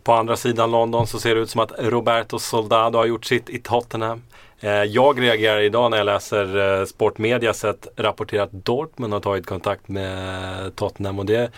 På 0.07 0.13
andra 0.13 0.35
sidan 0.37 0.71
London 0.71 1.07
så 1.07 1.19
ser 1.19 1.35
det 1.35 1.41
ut 1.41 1.49
som 1.49 1.61
att 1.61 1.71
Roberto 1.77 2.39
Soldado 2.39 2.97
har 2.97 3.05
gjort 3.05 3.25
sitt 3.25 3.49
i 3.49 3.59
Tottenham. 3.59 4.21
Eh, 4.59 4.71
Jag 4.71 5.21
reagerar 5.21 5.59
idag 5.59 5.91
när 5.91 5.97
jag 5.97 6.05
läser 6.05 6.79
eh, 6.79 6.85
Sportmedia 6.85 7.53
sett 7.53 7.87
rapportera 7.95 8.43
att 8.43 8.51
Dortmund 8.51 9.13
har 9.13 9.19
tagit 9.19 9.45
kontakt 9.45 9.87
med 9.87 10.75
Tottenham 10.75 11.19
och 11.19 11.25
det 11.25 11.51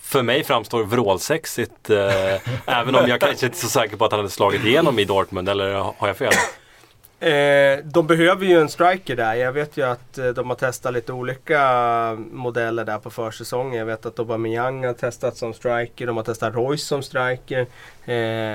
för 0.00 0.22
mig 0.22 0.44
framstår 0.44 0.84
vrålsexigt. 0.84 1.90
eh, 1.90 1.98
Även 2.80 2.94
om 2.94 3.08
jag 3.08 3.20
kanske 3.20 3.46
inte 3.46 3.58
är 3.58 3.60
så 3.60 3.68
säker 3.68 3.96
på 3.96 4.04
att 4.04 4.12
han 4.12 4.18
hade 4.20 4.30
slagit 4.30 4.64
igenom 4.64 4.98
i 4.98 5.04
Dortmund, 5.04 5.48
eller 5.48 5.72
har 5.74 6.06
jag 6.06 6.16
fel? 6.16 6.32
Eh, 7.20 7.78
de 7.84 8.06
behöver 8.06 8.46
ju 8.46 8.60
en 8.60 8.68
striker 8.68 9.16
där. 9.16 9.34
Jag 9.34 9.52
vet 9.52 9.76
ju 9.76 9.82
att 9.82 10.18
eh, 10.18 10.28
de 10.28 10.48
har 10.48 10.56
testat 10.56 10.92
lite 10.92 11.12
olika 11.12 12.18
modeller 12.30 12.84
där 12.84 12.98
på 12.98 13.10
försäsongen. 13.10 13.78
Jag 13.78 13.86
vet 13.86 14.06
att 14.06 14.18
Aubameyang 14.18 14.84
har 14.84 14.92
testat 14.92 15.36
som 15.36 15.54
striker. 15.54 16.06
De 16.06 16.16
har 16.16 16.24
testat 16.24 16.54
Royce 16.54 16.86
som 16.86 17.02
striker. 17.02 17.60
Eh, 17.60 17.66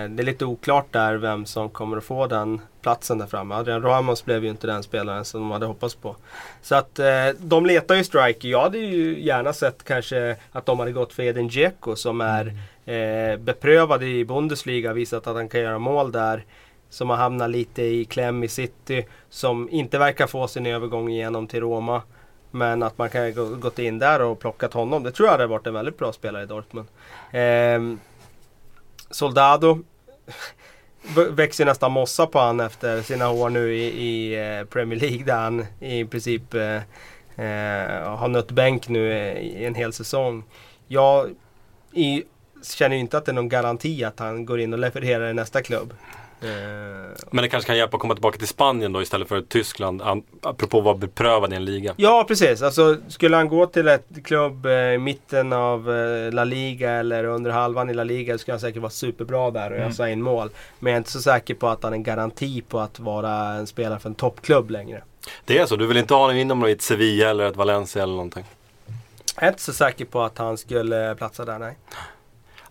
det 0.09 0.21
är 0.21 0.23
lite 0.23 0.45
oklart 0.45 0.85
där 0.91 1.15
vem 1.15 1.45
som 1.45 1.69
kommer 1.69 1.97
att 1.97 2.03
få 2.03 2.27
den 2.27 2.61
platsen 2.81 3.17
där 3.17 3.25
framme. 3.25 3.55
Adrian 3.55 3.81
Ramos 3.81 4.25
blev 4.25 4.43
ju 4.43 4.49
inte 4.49 4.67
den 4.67 4.83
spelaren 4.83 5.25
som 5.25 5.41
de 5.41 5.51
hade 5.51 5.65
hoppats 5.65 5.95
på. 5.95 6.15
Så 6.61 6.75
att 6.75 6.99
eh, 6.99 7.27
de 7.39 7.65
letar 7.65 7.95
ju 7.95 8.03
striker. 8.03 8.47
Jag 8.47 8.61
hade 8.61 8.77
ju 8.77 9.19
gärna 9.19 9.53
sett 9.53 9.83
kanske 9.83 10.35
att 10.51 10.65
de 10.65 10.79
hade 10.79 10.91
gått 10.91 11.13
för 11.13 11.23
Edin 11.23 11.47
Dzeko 11.47 11.95
som 11.95 12.21
är 12.21 12.53
eh, 12.85 13.37
beprövad 13.37 14.03
i 14.03 14.25
Bundesliga. 14.25 14.93
Visat 14.93 15.27
att 15.27 15.35
han 15.35 15.49
kan 15.49 15.61
göra 15.61 15.79
mål 15.79 16.11
där 16.11 16.43
som 16.91 17.09
har 17.09 17.17
hamnat 17.17 17.49
lite 17.49 17.81
i 17.81 18.05
kläm 18.05 18.43
i 18.43 18.47
city. 18.47 19.05
Som 19.29 19.69
inte 19.69 19.97
verkar 19.97 20.27
få 20.27 20.47
sin 20.47 20.65
övergång 20.65 21.09
igenom 21.09 21.47
till 21.47 21.59
Roma. 21.59 22.01
Men 22.51 22.83
att 22.83 22.97
man 22.97 23.09
kan 23.09 23.33
gå- 23.33 23.55
gått 23.55 23.79
in 23.79 23.99
där 23.99 24.21
och 24.21 24.39
plockat 24.39 24.73
honom. 24.73 25.03
Det 25.03 25.11
tror 25.11 25.27
jag 25.27 25.31
hade 25.31 25.47
varit 25.47 25.67
en 25.67 25.73
väldigt 25.73 25.97
bra 25.97 26.13
spelare 26.13 26.43
i 26.43 26.45
Dortmund. 26.45 26.87
Eh, 27.31 27.97
Soldado 29.09 29.79
växer 31.31 31.65
nästan 31.65 31.91
mossa 31.91 32.27
på 32.27 32.39
han 32.39 32.59
efter 32.59 33.01
sina 33.01 33.29
år 33.29 33.49
nu 33.49 33.75
i, 33.75 33.85
i 33.85 34.35
eh, 34.59 34.65
Premier 34.65 34.99
League 34.99 35.23
där 35.25 35.37
han 35.37 35.65
i 35.79 36.05
princip 36.05 36.53
eh, 36.53 36.75
eh, 37.45 38.17
har 38.17 38.27
nött 38.27 38.51
bänk 38.51 38.87
nu 38.87 39.11
eh, 39.11 39.37
i 39.37 39.65
en 39.65 39.75
hel 39.75 39.93
säsong. 39.93 40.43
Jag 40.87 41.29
i, 41.93 42.23
känner 42.63 42.95
ju 42.95 42.99
inte 42.99 43.17
att 43.17 43.25
det 43.25 43.31
är 43.31 43.33
någon 43.33 43.49
garanti 43.49 44.03
att 44.03 44.19
han 44.19 44.45
går 44.45 44.59
in 44.59 44.73
och 44.73 44.79
levererar 44.79 45.29
i 45.29 45.33
nästa 45.33 45.61
klubb. 45.61 45.93
Eh, 46.43 46.47
Men 47.31 47.41
det 47.41 47.49
kanske 47.49 47.67
kan 47.67 47.77
hjälpa 47.77 47.97
att 47.97 48.01
komma 48.01 48.13
tillbaka 48.13 48.37
till 48.37 48.47
Spanien 48.47 48.93
då 48.93 49.01
istället 49.01 49.27
för 49.27 49.41
Tyskland. 49.41 50.01
an- 50.01 50.23
Apropå 50.41 50.77
att 50.77 50.83
vara 50.83 50.95
beprövad 50.95 51.53
i 51.53 51.55
en 51.55 51.65
liga. 51.65 51.93
Ja 51.97 52.25
precis, 52.27 52.61
alltså 52.61 52.97
skulle 53.07 53.35
han 53.37 53.47
gå 53.49 53.65
till 53.65 53.87
ett 53.87 54.05
klubb 54.23 54.65
eh, 54.65 54.71
i 54.73 54.97
mitten 54.97 55.53
av 55.53 55.91
eh, 55.91 56.31
La 56.33 56.43
Liga 56.43 56.91
eller 56.91 57.23
under 57.23 57.51
halvan 57.51 57.89
i 57.89 57.93
La 57.93 58.03
Liga 58.03 58.37
skulle 58.37 58.53
han 58.53 58.59
säkert 58.59 58.81
vara 58.81 58.89
superbra 58.89 59.51
där 59.51 59.71
och 59.71 59.77
Mm. 59.77 59.89
ösa 59.89 60.09
in 60.09 60.21
mål. 60.21 60.49
Men 60.79 60.91
jag 60.91 60.95
är 60.95 60.97
inte 60.97 61.11
så 61.11 61.21
säker 61.21 61.53
på 61.55 61.67
att 61.67 61.83
han 61.83 61.93
är 61.93 61.97
en 61.97 62.03
garanti 62.03 62.61
på 62.61 62.79
att 62.79 62.99
vara 62.99 63.37
en 63.37 63.67
spelare 63.67 63.99
för 63.99 64.09
en 64.09 64.15
toppklubb 64.15 64.69
längre. 64.71 65.03
Det 65.45 65.57
är 65.57 65.65
så? 65.65 65.75
Du 65.75 65.87
vill 65.87 65.97
inte 65.97 66.13
ha 66.13 66.21
honom 66.21 66.37
inom 66.37 66.63
ett 66.63 66.81
Sevilla 66.81 67.29
eller 67.29 67.47
ett 67.47 67.55
Valencia 67.55 68.03
eller 68.03 68.13
någonting? 68.13 68.45
Jag 69.35 69.43
är 69.43 69.47
inte 69.47 69.61
så 69.61 69.73
säker 69.73 70.05
på 70.05 70.21
att 70.21 70.37
han 70.37 70.57
skulle 70.57 71.15
platsa 71.15 71.45
där, 71.45 71.59
nej. 71.59 71.77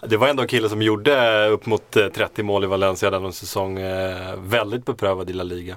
Det 0.03 0.17
var 0.17 0.29
ändå 0.29 0.43
en 0.43 0.49
kille 0.49 0.69
som 0.69 0.83
gjorde 0.83 1.47
upp 1.49 1.67
mot 1.67 1.97
eh, 1.97 2.09
30 2.09 2.43
mål 2.43 2.65
i 2.65 2.67
Valencia 2.67 3.11
den 3.11 3.33
säsong. 3.33 3.79
Eh, 3.79 4.37
väldigt 4.39 4.85
beprövad 4.85 5.31
i 5.31 5.33
La 5.33 5.43
Liga. 5.43 5.77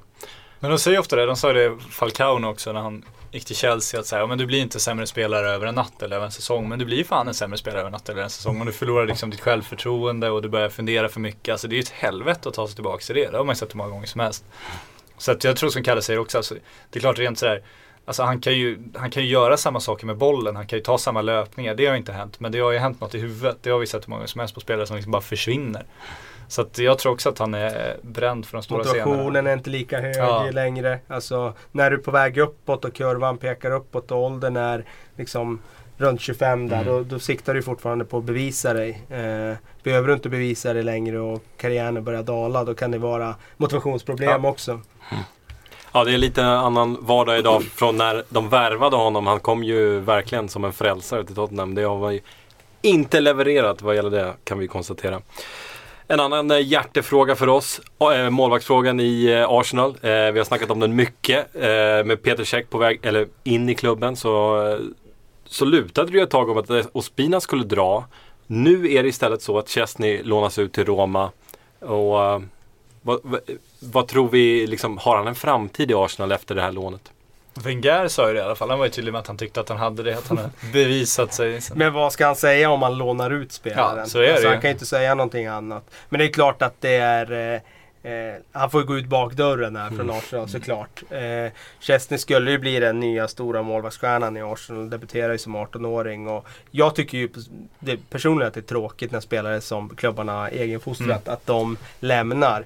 Men 0.59 0.71
de 0.71 0.79
säger 0.79 0.99
ofta 0.99 1.15
det, 1.15 1.25
de 1.25 1.35
sa 1.35 1.53
det 1.53 1.77
Falcao 1.91 2.45
också 2.45 2.73
när 2.73 2.81
han 2.81 3.05
gick 3.31 3.45
till 3.45 3.55
Chelsea 3.55 3.99
att 3.99 4.05
säga, 4.05 4.21
ja, 4.21 4.27
men 4.27 4.37
du 4.37 4.45
blir 4.45 4.61
inte 4.61 4.79
sämre 4.79 5.07
spelare 5.07 5.49
över 5.49 5.67
en 5.67 5.75
natt 5.75 6.01
eller 6.01 6.15
över 6.15 6.25
en 6.25 6.31
säsong. 6.31 6.69
Men 6.69 6.79
du 6.79 6.85
blir 6.85 7.03
fan 7.03 7.27
en 7.27 7.33
sämre 7.33 7.57
spelare 7.57 7.79
över 7.79 7.87
en 7.87 7.91
natt 7.91 8.09
eller 8.09 8.21
en 8.21 8.29
säsong. 8.29 8.59
Om 8.59 8.65
du 8.65 8.71
förlorar 8.71 9.07
liksom 9.07 9.29
ditt 9.29 9.41
självförtroende 9.41 10.29
och 10.29 10.41
du 10.41 10.49
börjar 10.49 10.69
fundera 10.69 11.09
för 11.09 11.19
mycket. 11.19 11.51
Alltså 11.51 11.67
det 11.67 11.73
är 11.73 11.77
ju 11.77 11.81
ett 11.81 11.89
helvete 11.89 12.49
att 12.49 12.55
ta 12.55 12.67
sig 12.67 12.75
tillbaka 12.75 13.03
till 13.03 13.15
det. 13.15 13.31
Det 13.31 13.37
har 13.37 13.43
man 13.43 13.53
ju 13.53 13.57
sett 13.57 13.73
hur 13.73 13.77
många 13.77 13.89
gånger 13.89 14.07
som 14.07 14.21
helst. 14.21 14.45
Så 15.17 15.31
att 15.31 15.43
jag 15.43 15.57
tror 15.57 15.69
som 15.69 15.83
Kalle 15.83 16.01
säger 16.01 16.19
också, 16.19 16.37
alltså, 16.37 16.55
det 16.89 16.99
är 16.99 17.01
klart 17.01 17.19
rent 17.19 17.39
sådär 17.39 17.63
Alltså 18.05 18.23
han 18.23 18.41
kan, 18.41 18.53
ju, 18.53 18.79
han 18.95 19.09
kan 19.11 19.23
ju 19.23 19.29
göra 19.29 19.57
samma 19.57 19.79
saker 19.79 20.05
med 20.05 20.17
bollen, 20.17 20.55
han 20.55 20.67
kan 20.67 20.79
ju 20.79 20.83
ta 20.83 20.97
samma 20.97 21.21
löpningar. 21.21 21.75
Det 21.75 21.85
har 21.85 21.95
inte 21.95 22.11
hänt, 22.11 22.39
men 22.39 22.51
det 22.51 22.59
har 22.59 22.71
ju 22.71 22.77
hänt 22.77 23.01
något 23.01 23.15
i 23.15 23.19
huvudet. 23.19 23.57
Det 23.61 23.69
har 23.69 23.79
vi 23.79 23.87
sett 23.87 24.07
hur 24.07 24.09
många 24.09 24.27
som 24.27 24.39
helst 24.39 24.55
på 24.55 24.61
spelare 24.61 24.87
som 24.87 24.95
liksom 24.95 25.11
bara 25.11 25.21
försvinner. 25.21 25.83
Så 26.47 26.61
att 26.61 26.77
jag 26.77 26.99
tror 26.99 27.11
också 27.13 27.29
att 27.29 27.39
han 27.39 27.53
är 27.53 27.97
bränd 28.01 28.45
för 28.45 28.57
de 28.57 28.63
stora 28.63 28.83
scenerna. 28.83 29.05
Motivationen 29.05 29.47
är 29.47 29.53
inte 29.53 29.69
lika 29.69 29.99
hög 30.01 30.15
Ja. 30.17 30.49
längre. 30.51 30.99
Alltså 31.07 31.53
när 31.71 31.89
du 31.91 31.97
är 31.97 32.01
på 32.01 32.11
väg 32.11 32.37
uppåt 32.37 32.85
och 32.85 32.93
kurvan 32.93 33.37
pekar 33.37 33.71
uppåt 33.71 34.11
och 34.11 34.17
åldern 34.23 34.57
är 34.57 34.85
liksom 35.17 35.59
runt 35.97 36.21
25 36.21 36.69
där. 36.69 36.81
Mm. 36.81 36.87
Då, 36.87 37.03
då 37.03 37.19
siktar 37.19 37.53
du 37.53 37.61
fortfarande 37.63 38.05
på 38.05 38.17
att 38.17 38.23
bevisa 38.23 38.73
dig. 38.73 38.89
Eh, 39.09 39.57
behöver 39.83 40.07
du 40.07 40.13
inte 40.13 40.29
bevisa 40.29 40.73
dig 40.73 40.83
längre 40.83 41.19
och 41.19 41.43
karriären 41.57 42.03
börjar 42.03 42.23
dala 42.23 42.63
då 42.63 42.73
kan 42.73 42.91
det 42.91 42.97
vara 42.97 43.35
motivationsproblem 43.57 44.43
Ja. 44.43 44.49
också. 44.49 44.79
Ja, 45.95 46.03
det 46.03 46.13
är 46.13 46.17
lite 46.17 46.45
annan 46.45 46.97
vardag 47.01 47.39
idag 47.39 47.63
från 47.63 47.97
när 47.97 48.23
de 48.29 48.49
värvade 48.49 48.95
honom. 48.95 49.27
Han 49.27 49.39
kom 49.39 49.63
ju 49.63 49.99
verkligen 49.99 50.49
som 50.49 50.65
en 50.65 50.73
frälsare 50.73 51.23
till 51.23 51.35
Tottenham. 51.35 51.75
Det 51.75 51.83
har 51.83 51.97
man 51.97 52.13
ju 52.13 52.19
inte 52.81 53.19
levererat 53.19 53.81
vad 53.81 53.95
gäller 53.95 54.09
det 54.09 54.33
kan 54.43 54.59
vi 54.59 54.67
konstatera. 54.67 55.21
En 56.07 56.19
annan 56.19 56.51
eh, 56.51 56.67
hjärtefråga 56.67 57.35
för 57.35 57.49
oss, 57.49 57.81
eh, 58.13 58.29
målvaktsfrågan 58.29 58.99
i 58.99 59.25
eh, 59.25 59.49
Arsenal. 59.49 59.97
Vi 60.01 60.37
har 60.37 60.43
snackat 60.43 60.71
om 60.71 60.79
den 60.79 60.95
mycket. 60.95 61.53
Med 62.05 62.23
Peter 62.23 62.43
Cech 62.43 62.69
på 62.69 62.77
väg 62.77 62.99
eller 63.03 63.27
in 63.43 63.69
i 63.69 63.75
klubben 63.75 64.15
så, 64.15 64.79
så 65.45 65.65
lutade 65.65 66.11
det 66.11 66.17
ju 66.17 66.23
ett 66.23 66.29
tag 66.29 66.49
om 66.49 66.57
att 66.57 66.95
Ospina 66.95 67.39
skulle 67.39 67.63
dra. 67.63 68.05
Nu 68.47 68.93
är 68.93 69.03
det 69.03 69.09
istället 69.09 69.41
så 69.41 69.57
att 69.57 69.69
Chesney 69.69 70.23
lånas 70.23 70.59
ut 70.59 70.73
till 70.73 70.85
Roma. 70.85 71.31
Och 71.79 72.41
vad, 73.03 73.19
vad, 73.23 73.41
vad 73.79 74.07
tror 74.07 74.29
vi, 74.29 74.67
liksom, 74.67 74.97
har 74.97 75.17
han 75.17 75.27
en 75.27 75.35
framtid 75.35 75.91
i 75.91 75.93
Arsenal 75.93 76.31
efter 76.31 76.55
det 76.55 76.61
här 76.61 76.71
lånet? 76.71 77.11
Wenger 77.53 78.07
sa 78.07 78.27
ju 78.27 78.33
det 78.33 78.39
i 78.39 78.43
alla 78.43 78.55
fall. 78.55 78.69
Han 78.69 78.79
var 78.79 78.85
ju 78.85 78.91
tydlig 78.91 79.11
med 79.11 79.19
att 79.19 79.27
han 79.27 79.37
tyckte 79.37 79.59
att 79.59 79.69
han 79.69 79.77
hade 79.77 80.03
det. 80.03 80.17
Att 80.17 80.27
han 80.27 80.37
har 80.37 80.49
bevisat 80.73 81.33
sig. 81.33 81.59
Men 81.75 81.93
vad 81.93 82.13
ska 82.13 82.25
han 82.25 82.35
säga 82.35 82.69
om 82.69 82.81
han 82.81 82.97
lånar 82.97 83.31
ut 83.31 83.51
spelaren? 83.51 83.97
Ja, 83.97 84.05
så 84.05 84.19
är 84.19 84.23
det 84.23 84.33
alltså. 84.33 84.47
Han 84.47 84.61
kan 84.61 84.69
ju 84.69 84.73
inte 84.73 84.85
säga 84.85 85.15
någonting 85.15 85.47
annat. 85.47 85.83
Men 86.09 86.19
det 86.19 86.25
är 86.25 86.29
klart 86.29 86.61
att 86.61 86.81
det 86.81 86.95
är... 86.95 87.31
Eh, 87.31 88.11
eh, 88.11 88.35
han 88.51 88.69
får 88.69 88.81
ju 88.81 88.87
gå 88.87 88.97
ut 88.97 89.05
bakdörren 89.05 89.75
här 89.75 89.89
från 89.89 90.09
Arsenal 90.09 90.49
såklart. 90.49 91.03
Eh, 91.09 91.51
Chesney 91.79 92.17
skulle 92.17 92.51
ju 92.51 92.57
bli 92.57 92.79
den 92.79 92.99
nya 92.99 93.27
stora 93.27 93.61
målvaktsstjärnan 93.61 94.37
i 94.37 94.41
Arsenal. 94.41 94.89
Debuterar 94.89 95.31
ju 95.31 95.37
som 95.37 95.55
18-åring. 95.55 96.27
Och 96.27 96.47
jag 96.71 96.95
tycker 96.95 97.17
ju 97.17 97.29
det, 97.79 97.97
personligen 98.09 98.47
att 98.47 98.53
det 98.53 98.59
är 98.59 98.61
tråkigt 98.61 99.11
när 99.11 99.19
spelare 99.19 99.61
som 99.61 99.89
klubbarna 99.89 100.31
har 100.31 100.49
egenfostrat 100.49 101.27
att 101.27 101.45
de 101.45 101.77
lämnar. 101.99 102.65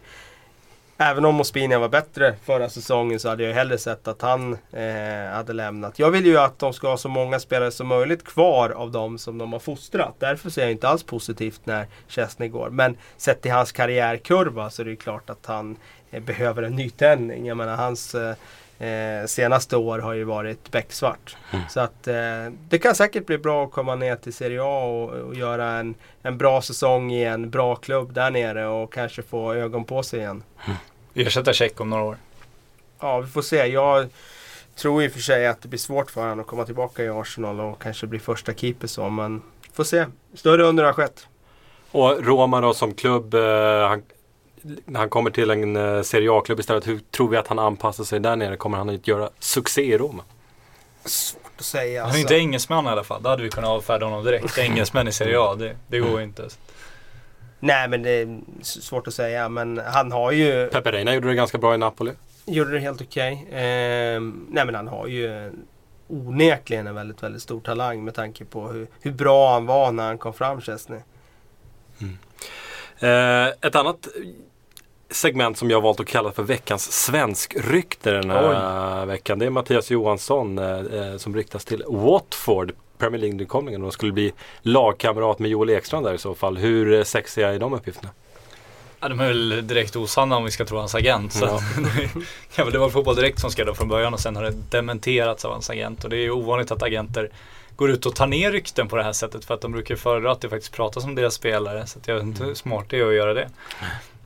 Även 1.00 1.26
om 1.26 1.42
Ospina 1.42 1.80
var 1.80 1.90
bättre 1.90 2.36
förra 2.46 2.70
säsongen 2.70 3.20
så 3.20 3.30
hade 3.30 3.44
jag 3.44 3.54
hellre 3.54 3.78
sett 3.78 4.08
att 4.08 4.22
han 4.22 4.58
eh, 4.72 5.34
hade 5.34 5.54
lämnat. 5.54 6.00
Jag 6.00 6.12
vill 6.12 6.26
ju 6.26 6.38
att 6.38 6.60
de 6.60 6.74
ska 6.74 6.90
ha 6.90 6.98
så 6.98 7.10
många 7.10 7.40
spelare 7.40 7.72
som 7.72 7.88
möjligt 7.88 8.24
kvar 8.24 8.70
av 8.70 8.92
dem 8.92 9.18
som 9.18 9.38
de 9.38 9.54
har 9.54 9.60
fostrat. 9.60 10.16
Därför 10.20 10.50
ser 10.50 10.62
jag 10.62 10.72
inte 10.72 10.88
alls 10.88 11.04
positivt 11.04 11.62
när 11.64 11.88
Chesney 12.08 12.50
går. 12.50 12.70
Men 12.70 12.98
sett 13.18 13.42
till 13.42 13.52
hans 13.52 13.72
karriärkurva 13.72 14.70
så 14.70 14.82
är 14.82 14.84
det 14.86 14.92
ju 14.92 14.98
klart 14.98 15.30
att 15.30 15.46
han 15.46 15.78
eh, 16.12 16.24
behöver 16.24 16.64
en 16.64 16.76
nytändning. 16.76 17.46
Jag 17.46 17.58
menar 17.58 17.76
hans 17.76 18.16
eh, 18.16 18.36
eh, 18.80 19.26
senaste 19.26 19.78
år 19.78 20.00
har 20.00 20.14
ju 20.14 20.24
varit 20.24 20.72
becksvart. 20.72 21.38
Så 21.70 21.80
att 21.80 22.08
eh, 22.08 22.16
det 22.70 22.80
kan 22.80 22.96
säkert 22.96 23.26
bli 23.26 23.38
bra 23.38 23.66
att 23.66 23.72
komma 23.72 23.96
ner 23.96 24.16
till 24.16 24.34
Serie 24.34 24.62
A 24.62 24.86
och, 24.86 25.10
och 25.10 25.36
göra 25.36 25.66
en, 25.66 25.96
en 26.22 26.38
bra 26.38 26.62
säsong 26.62 27.12
i 27.12 27.24
en 27.24 27.50
bra 27.50 27.76
klubb 27.76 28.14
där 28.14 28.32
nere 28.32 28.68
och 28.68 28.94
kanske 28.94 29.22
få 29.22 29.54
ögon 29.54 29.84
på 29.84 30.04
sig 30.04 30.20
igen. 30.20 30.44
Ersätta 31.14 31.54
check 31.54 31.82
om 31.82 31.90
några 31.90 32.04
år. 32.04 32.18
Ja, 33.00 33.20
vi 33.20 33.28
får 33.28 33.42
se. 33.42 33.66
Jag 33.66 34.08
tror 34.76 35.04
i 35.04 35.08
och 35.08 35.12
för 35.12 35.20
sig 35.20 35.48
att 35.48 35.62
det 35.62 35.68
blir 35.68 35.80
svårt 35.80 36.12
för 36.12 36.22
honom 36.22 36.40
att 36.40 36.48
komma 36.48 36.66
tillbaka 36.66 37.04
i 37.04 37.10
Arsenal 37.10 37.60
och 37.60 37.82
kanske 37.82 38.08
bli 38.08 38.20
första 38.20 38.54
keeper 38.54 38.88
så. 38.88 39.10
Men 39.10 39.42
får 39.74 39.84
se. 39.84 40.06
Större 40.34 40.64
under 40.64 40.84
har 40.84 40.94
skett. 40.94 41.28
Och 41.92 42.26
Roma 42.26 42.62
då 42.62 42.74
som 42.74 42.94
klubb, 42.94 43.34
eh, 43.34 43.88
han, 43.88 44.04
när 44.86 45.00
han 45.00 45.10
kommer 45.10 45.30
till 45.30 45.50
en 45.50 45.76
eh, 45.76 46.02
Serie 46.02 46.32
A-klubb 46.32 46.60
istället, 46.60 46.88
hur 46.88 47.00
tror 47.00 47.30
vi 47.30 47.38
att 47.38 47.48
han 47.48 47.60
anpassar 47.60 48.04
sig 48.04 48.20
där 48.20 48.36
nere? 48.36 48.56
Kommer 48.56 48.78
han 48.78 48.90
att 48.90 49.08
göra 49.08 49.30
succé 49.40 49.82
i 49.82 49.98
Roma? 49.98 50.24
Svårt 51.06 51.52
att 51.58 51.66
säga. 51.66 52.04
Han 52.04 52.12
är 52.12 52.16
ju 52.16 52.22
inte 52.22 52.36
engelsman 52.36 52.86
i 52.86 52.90
alla 52.90 53.04
fall. 53.04 53.24
Då 53.24 53.30
hade 53.30 53.44
vi 53.44 53.50
kunnat 53.50 53.70
avfärda 53.70 54.06
honom 54.06 54.26
direkt. 54.26 54.58
Engelsmän 54.58 55.08
i 55.08 55.12
Serie 55.12 55.40
A, 55.40 55.56
det, 55.56 55.76
det 55.88 56.00
går 56.00 56.20
ju 56.20 56.24
inte. 56.24 56.48
Nej, 57.60 57.88
men 57.88 58.04
det 58.04 58.10
är 58.10 58.40
svårt 58.62 59.08
att 59.08 59.14
säga. 59.14 59.50
Men 59.50 59.82
han 59.86 60.12
har 60.12 60.32
ju... 60.32 60.68
Pepe 60.68 60.92
Reina 60.92 61.14
gjorde 61.14 61.28
det 61.28 61.36
ganska 61.36 61.58
bra 61.58 61.76
i 61.76 61.78
Napoli. 61.78 62.12
Gjorde 62.46 62.72
det 62.72 62.80
helt 62.80 63.02
okej. 63.02 63.48
Ehm, 63.52 64.48
nej, 64.50 64.66
men 64.66 64.76
han 64.76 64.88
har 64.88 65.08
ju 65.08 65.52
onekligen 66.08 66.88
en 66.88 66.96
väldigt, 66.96 67.24
väldigt 67.24 67.42
stor 67.42 67.60
talang 67.60 68.04
med 68.04 68.14
tanke 68.14 68.46
på 68.46 68.68
hur, 68.68 68.88
hur 69.02 69.12
bra 69.12 69.54
han 69.54 69.66
var 69.66 69.92
när 69.92 70.08
han 70.08 70.18
kom 70.18 70.34
fram 70.34 70.62
Chesney. 70.62 71.00
Eh, 73.00 73.48
ett 73.48 73.76
annat 73.76 74.08
segment 75.10 75.58
som 75.58 75.70
jag 75.70 75.82
valt 75.82 76.00
att 76.00 76.08
kalla 76.08 76.32
för 76.32 76.44
veckans 76.44 76.92
svenskrykte 76.92 78.12
den 78.12 78.30
här 78.30 79.06
veckan. 79.06 79.40
Det 79.40 79.46
är 79.46 79.50
Mattias 79.50 79.92
Johansson 79.92 80.58
eh, 80.58 80.80
eh, 80.80 81.18
som 81.18 81.36
ryktas 81.36 81.66
till 81.66 81.84
Watford. 81.88 82.72
Premier 82.98 83.22
League-nykomlingen 83.22 83.84
och 83.84 83.94
skulle 83.94 84.12
bli 84.12 84.34
lagkamrat 84.62 85.40
med 85.40 85.52
Joel 85.52 85.70
Ekstrand 85.70 86.06
där 86.06 86.14
i 86.14 86.18
så 86.18 86.36
fall. 86.36 86.58
Hur 86.58 86.94
eh, 86.94 87.04
sexiga 87.04 87.54
är 87.54 87.60
de 87.60 87.74
uppgifterna? 87.74 88.10
Ja, 89.00 89.10
de 89.10 89.20
är 89.20 89.28
väl 89.28 89.68
direkt 89.68 89.96
osanna 89.96 90.38
om 90.38 90.44
vi 90.44 90.52
ska 90.52 90.66
tro 90.66 90.78
hans 90.78 90.96
agent. 90.96 91.34
Så 91.34 91.46
Ja. 91.46 91.62
ja, 92.56 92.66
det 92.72 92.78
var 92.78 92.90
Fotboll 92.90 93.16
Direkt 93.16 93.40
som 93.40 93.52
skrev 93.52 93.66
det 93.66 93.76
från 93.76 93.88
början 93.88 94.14
och 94.14 94.20
sen 94.20 94.36
har 94.36 94.44
det 94.44 94.54
dementerats 94.70 95.46
av 95.46 95.52
hans 95.52 95.70
agent. 95.70 96.04
Och 96.04 96.10
det 96.10 96.18
är 96.18 96.22
ju 96.22 96.32
ovanligt 96.32 96.72
att 96.72 96.84
agenter 96.84 97.30
går 97.76 97.90
ut 97.92 98.06
och 98.06 98.16
tar 98.16 98.28
ner 98.28 98.52
rykten 98.52 98.88
på 98.88 98.96
det 98.96 99.04
här 99.04 99.14
sättet 99.14 99.46
för 99.46 99.54
att 99.54 99.62
de 99.62 99.72
brukar 99.72 99.96
föredra 99.96 100.32
att 100.32 100.42
det 100.42 100.50
faktiskt 100.50 100.74
pratas 100.74 101.04
om 101.04 101.16
deras 101.16 101.34
spelare. 101.34 101.88
Så 101.88 102.00
jag 102.06 102.16
vet 102.16 102.24
inte 102.24 102.44
hur 102.44 102.54
smart 102.54 102.86
det 102.90 103.00
är 103.00 103.08
att 103.08 103.16
göra 103.16 103.34
det. 103.34 103.50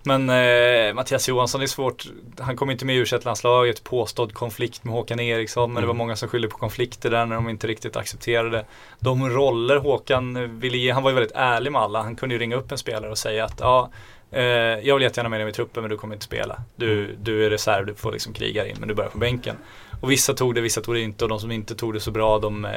Men 0.03 0.29
eh, 0.29 0.93
Mattias 0.93 1.29
Johansson 1.29 1.61
är 1.61 1.67
svårt. 1.67 2.05
Han 2.39 2.55
kom 2.55 2.69
inte 2.71 2.85
med 2.85 2.95
i 2.95 2.99
u 2.99 3.05
landslaget 3.23 3.83
påstådd 3.83 4.33
konflikt 4.33 4.83
med 4.83 4.93
Håkan 4.93 5.19
Eriksson. 5.19 5.73
Men 5.73 5.81
det 5.81 5.87
var 5.87 5.93
många 5.93 6.15
som 6.15 6.29
skyllde 6.29 6.47
på 6.47 6.57
konflikter 6.57 7.11
där 7.11 7.25
när 7.25 7.35
de 7.35 7.49
inte 7.49 7.67
riktigt 7.67 7.95
accepterade 7.95 8.65
de 8.99 9.29
roller 9.29 9.77
Håkan 9.77 10.59
ville 10.59 10.77
ge. 10.77 10.91
Han 10.91 11.03
var 11.03 11.09
ju 11.09 11.15
väldigt 11.15 11.35
ärlig 11.35 11.71
med 11.71 11.81
alla. 11.81 12.01
Han 12.01 12.15
kunde 12.15 12.35
ju 12.35 12.39
ringa 12.39 12.55
upp 12.55 12.71
en 12.71 12.77
spelare 12.77 13.11
och 13.11 13.17
säga 13.17 13.45
att 13.45 13.59
ja, 13.59 13.89
eh, 14.31 14.43
jag 14.43 14.95
vill 14.95 15.03
jättegärna 15.03 15.29
med 15.29 15.39
dig 15.39 15.49
i 15.49 15.53
truppen 15.53 15.83
men 15.83 15.89
du 15.89 15.97
kommer 15.97 16.15
inte 16.15 16.25
spela. 16.25 16.61
Du, 16.75 17.15
du 17.21 17.45
är 17.45 17.49
reserv, 17.49 17.85
du 17.85 17.95
får 17.95 18.11
liksom 18.11 18.33
kriga 18.33 18.67
in 18.67 18.75
men 18.79 18.87
du 18.87 18.95
börjar 18.95 19.09
på 19.09 19.17
bänken. 19.17 19.55
Och 20.01 20.11
vissa 20.11 20.33
tog 20.33 20.55
det, 20.55 20.61
vissa 20.61 20.81
tog 20.81 20.95
det 20.95 21.01
inte 21.01 21.25
och 21.25 21.29
de 21.29 21.39
som 21.39 21.51
inte 21.51 21.75
tog 21.75 21.93
det 21.93 21.99
så 21.99 22.11
bra 22.11 22.39
de, 22.39 22.65
eh, 22.65 22.71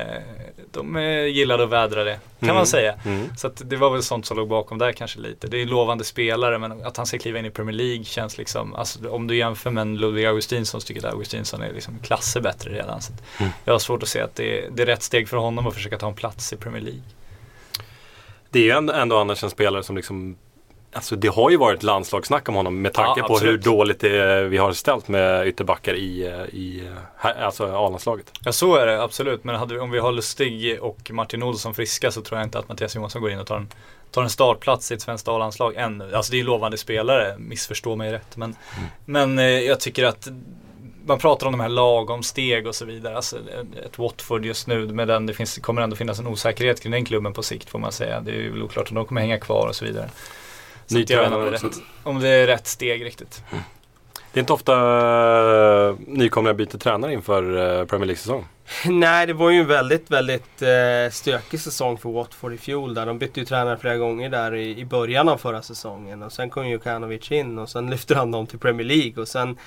de 0.72 0.96
eh, 0.96 1.26
gillade 1.26 1.64
att 1.64 1.70
vädra 1.70 2.04
det. 2.04 2.18
Kan 2.40 2.48
Mm. 2.48 2.56
man 2.56 2.66
säga. 2.66 2.94
Mm. 3.04 3.28
Så 3.36 3.48
det 3.48 3.76
var 3.76 3.90
väl 3.90 4.02
sånt 4.02 4.26
som 4.26 4.36
låg 4.36 4.48
bakom 4.48 4.78
där 4.78 4.92
kanske 4.92 5.20
lite. 5.20 5.46
Det 5.46 5.62
är 5.62 5.66
lovande 5.66 6.04
spelare 6.04 6.58
men 6.58 6.72
att 6.86 6.96
han 6.96 7.06
ska 7.06 7.18
kliva 7.18 7.38
in 7.38 7.44
i 7.46 7.50
Premier 7.50 7.76
League 7.76 8.04
känns 8.04 8.38
liksom, 8.38 8.74
alltså 8.74 9.10
om 9.10 9.26
du 9.26 9.36
jämför 9.36 9.70
med 9.70 9.82
en 9.82 9.96
Ludvig 9.96 10.24
Augustinsson 10.26 10.80
så 10.80 10.86
tycker 10.86 11.00
jag 11.00 11.08
att 11.08 11.14
Augustinsson 11.14 11.62
är 11.62 11.72
liksom 11.72 11.98
klasser 11.98 12.40
bättre 12.40 12.70
redan. 12.70 13.02
Så 13.02 13.12
Mm. 13.40 13.52
Jag 13.64 13.74
har 13.74 13.78
svårt 13.78 14.02
att 14.02 14.08
se 14.08 14.20
att 14.20 14.34
det 14.34 14.58
är, 14.64 14.70
det 14.70 14.82
är 14.82 14.86
rätt 14.86 15.02
steg 15.02 15.28
för 15.28 15.36
honom 15.36 15.66
att 15.66 15.74
försöka 15.74 15.98
ta 15.98 16.08
en 16.08 16.14
plats 16.14 16.52
i 16.52 16.56
Premier 16.56 16.82
League. 16.82 17.02
Det 18.50 18.58
är 18.58 18.62
ju 18.62 18.90
ändå 19.00 19.18
annars 19.18 19.44
en 19.44 19.50
spelare 19.50 19.82
som 19.82 19.96
liksom 19.96 20.36
Alltså 20.94 21.16
det 21.16 21.28
har 21.28 21.50
ju 21.50 21.56
varit 21.56 21.82
landslagssnack 21.82 22.48
om 22.48 22.54
honom 22.54 22.82
med 22.82 22.92
tanke 22.92 23.20
Ja, 23.20 23.26
på 23.26 23.38
hur 23.38 23.58
dåligt 23.58 24.00
det, 24.00 24.44
vi 24.48 24.56
har 24.56 24.72
ställt 24.72 25.08
med 25.08 25.46
ytterbackar 25.48 25.94
i, 25.94 26.26
eh, 26.26 26.54
i 26.54 26.90
eh, 27.22 27.44
alltså 27.46 27.64
A-landslaget. 27.64 28.30
Ja 28.44 28.52
så 28.52 28.76
är 28.76 28.86
det 28.86 29.02
absolut 29.02 29.44
men 29.44 29.54
hade 29.54 29.80
om 29.80 29.90
vi 29.90 29.98
har 29.98 30.12
Lustig 30.12 30.82
och 30.82 31.10
Martin 31.10 31.42
Olsson 31.42 31.74
friska 31.74 32.10
så 32.10 32.22
tror 32.22 32.38
jag 32.38 32.46
inte 32.46 32.58
att 32.58 32.68
Mattias 32.68 32.96
Johansson 32.96 33.22
går 33.22 33.30
in 33.30 33.38
och 33.38 33.46
tar 33.46 33.56
en, 33.56 33.68
tar 34.10 34.22
en 34.22 34.30
startplats 34.30 34.90
i 34.90 34.94
ett 34.94 35.02
svenskt 35.02 35.28
A-landslag 35.28 35.74
ännu. 35.76 36.14
Alltså 36.14 36.30
det 36.30 36.36
är 36.36 36.38
ju 36.38 36.44
lovande 36.44 36.78
spelare, 36.78 37.34
missförstå 37.38 37.96
mig 37.96 38.12
rätt. 38.12 38.36
Men, 38.36 38.56
men 39.04 39.38
eh, 39.38 39.44
jag 39.44 39.80
tycker 39.80 40.04
att 40.04 40.28
man 41.06 41.18
pratar 41.18 41.46
om 41.46 41.52
de 41.52 41.60
här 41.60 41.68
lagom 41.68 42.22
steg 42.22 42.66
och 42.66 42.74
så 42.74 42.84
vidare. 42.84 43.16
Alltså 43.16 43.36
ett 43.86 43.98
Watford 43.98 44.44
just 44.44 44.66
nu 44.66 44.86
med 44.86 45.08
den, 45.08 45.26
det 45.26 45.34
finns, 45.34 45.58
kommer 45.58 45.82
ändå 45.82 45.96
finnas 45.96 46.18
en 46.18 46.26
osäkerhet 46.26 46.80
kring 46.80 46.92
den 46.92 47.04
klubben 47.04 47.32
på 47.32 47.42
sikt 47.42 47.70
får 47.70 47.78
man 47.78 47.92
säga. 47.92 48.20
Det 48.20 48.30
är 48.30 48.50
väl 48.50 48.62
oklart 48.62 48.90
om 48.90 48.94
de 48.94 49.06
kommer 49.06 49.20
hänga 49.20 49.38
kvar 49.38 49.68
och 49.68 49.76
så 49.76 49.84
vidare. 49.84 50.10
Så 50.86 50.98
jag 51.08 51.22
vet 51.22 51.32
om 51.32 51.44
det, 51.44 51.50
rätt, 51.50 51.82
om 52.02 52.20
det 52.20 52.28
är 52.28 52.46
rätt 52.46 52.66
steg 52.66 53.04
riktigt. 53.04 53.42
Det 54.32 54.38
är 54.38 54.40
inte 54.40 54.52
ofta 54.52 54.74
uh, 54.74 55.96
nykomlingar 56.06 56.54
byter 56.54 56.78
tränare 56.78 57.12
inför 57.12 57.42
uh, 57.42 57.86
Premier 57.86 58.06
League-säsong. 58.06 58.46
Nej, 58.86 59.26
det 59.26 59.32
var 59.32 59.50
ju 59.50 59.60
en 59.60 59.66
väldigt, 59.66 60.10
väldigt 60.10 60.62
eh, 60.62 61.10
stökig 61.10 61.60
säsong 61.60 61.98
för 61.98 62.10
Watford 62.10 62.52
i 62.52 62.58
fjol. 62.58 62.94
Där. 62.94 63.06
De 63.06 63.18
bytte 63.18 63.40
ju 63.40 63.46
tränare 63.46 63.76
flera 63.76 63.96
gånger 63.96 64.30
där 64.30 64.54
i, 64.54 64.80
i 64.80 64.84
början 64.84 65.28
av 65.28 65.36
förra 65.36 65.62
säsongen. 65.62 66.22
Och 66.22 66.32
sen 66.32 66.50
kom 66.50 66.68
ju 66.68 66.78
Kanovic 66.78 67.32
in 67.32 67.58
och 67.58 67.68
sen 67.68 67.90
lyfter 67.90 68.14
han 68.14 68.30
dem 68.30 68.46
till 68.46 68.58
Premier 68.58 68.86
League. 68.86 69.22
Och 69.22 69.28
sen 69.28 69.58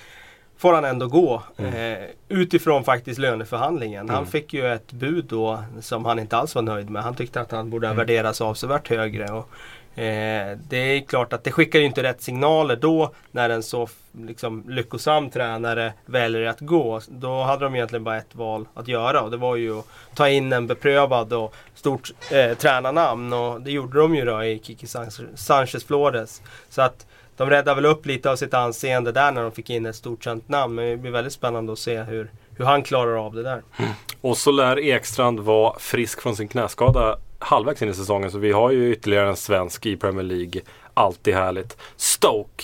får 0.58 0.74
han 0.74 0.86
ändå 0.86 1.08
gå. 1.08 1.44
Eh, 1.58 1.98
utifrån 2.28 2.84
faktiskt 2.84 3.20
löneförhandlingen. 3.20 4.10
Han 4.10 4.26
fick 4.26 4.54
ju 4.54 4.68
ett 4.74 4.92
bud 4.92 5.26
då 5.26 5.64
som 5.82 6.06
han 6.06 6.20
inte 6.20 6.38
alls 6.38 6.56
var 6.56 6.62
nöjd 6.62 6.90
med. 6.90 7.04
Han 7.04 7.16
tyckte 7.16 7.42
att 7.42 7.52
han 7.52 7.70
borde 7.70 7.88
ha 7.88 7.94
värderats 7.94 8.42
avsevärt 8.42 8.90
högre. 8.90 9.26
Och, 9.26 9.50
eh, 9.98 10.58
det 10.70 10.78
är 10.78 11.08
klart 11.08 11.34
att 11.34 11.44
det 11.44 11.52
skickar 11.52 11.80
ju 11.80 11.86
inte 11.86 12.04
rätt 12.04 12.22
signaler 12.22 12.76
då 12.76 13.14
när 13.32 13.50
en 13.50 13.64
så 13.64 13.88
liksom, 14.12 14.64
lyckosam 14.68 15.30
tränare 15.30 15.94
väljer 16.06 16.46
att 16.46 16.60
gå. 16.60 17.02
Då 17.08 17.44
hade 17.44 17.66
de 17.66 17.76
egentligen 17.76 18.04
bara 18.04 18.18
ett 18.18 18.36
val 18.36 18.66
att 18.74 18.88
göra 18.88 19.22
och 19.22 19.32
det 19.32 19.38
var 19.38 19.56
ju 19.56 19.80
att 19.80 19.86
ta 20.16 20.30
in 20.30 20.54
en 20.54 20.68
beprövad 20.68 21.34
och 21.34 21.56
stort 21.76 22.12
eh, 22.32 22.58
tränarnamn 22.58 23.34
och 23.34 23.62
det 23.62 23.72
gjorde 23.72 24.00
de 24.00 24.16
ju 24.16 24.26
då 24.26 24.44
i 24.44 24.60
Kiki 24.64 24.86
Sanchez- 24.86 25.88
Flores. 25.88 26.42
Så 26.70 26.82
att 26.82 27.06
de 27.38 27.50
räddade 27.50 27.76
väl 27.76 27.86
upp 27.86 28.06
lite 28.06 28.32
av 28.32 28.36
sitt 28.36 28.54
anseende 28.54 29.12
där 29.12 29.32
när 29.32 29.42
de 29.42 29.52
fick 29.52 29.70
in 29.70 29.86
ett 29.86 29.96
stort 29.96 30.24
känt 30.24 30.50
namn. 30.50 30.76
Men 30.76 30.86
det 30.90 30.98
blir 30.98 31.12
väldigt 31.12 31.34
spännande 31.34 31.74
att 31.74 31.80
se 31.80 32.04
hur, 32.04 32.32
hur 32.56 32.66
han 32.66 32.84
klarar 32.84 33.26
av 33.26 33.34
det 33.34 33.44
där. 33.44 33.62
Mm. 33.80 33.92
Och 34.22 34.38
så 34.38 34.52
lär 34.52 34.80
Ekstrand 34.80 35.40
vara 35.40 35.80
frisk 35.80 36.22
från 36.22 36.36
sin 36.36 36.48
knäskada 36.48 37.18
halvvägs 37.40 37.82
in 37.82 37.90
i 37.90 37.94
säsongen. 37.94 38.32
Så 38.32 38.38
vi 38.38 38.52
har 38.52 38.72
ju 38.72 38.92
ytterligare 38.92 39.30
en 39.30 39.36
svensk 39.36 39.86
i 39.86 39.98
Premier 39.98 40.24
League. 40.24 40.62
Alltid 40.94 41.34
härligt. 41.34 41.78
Stoke 41.96 42.64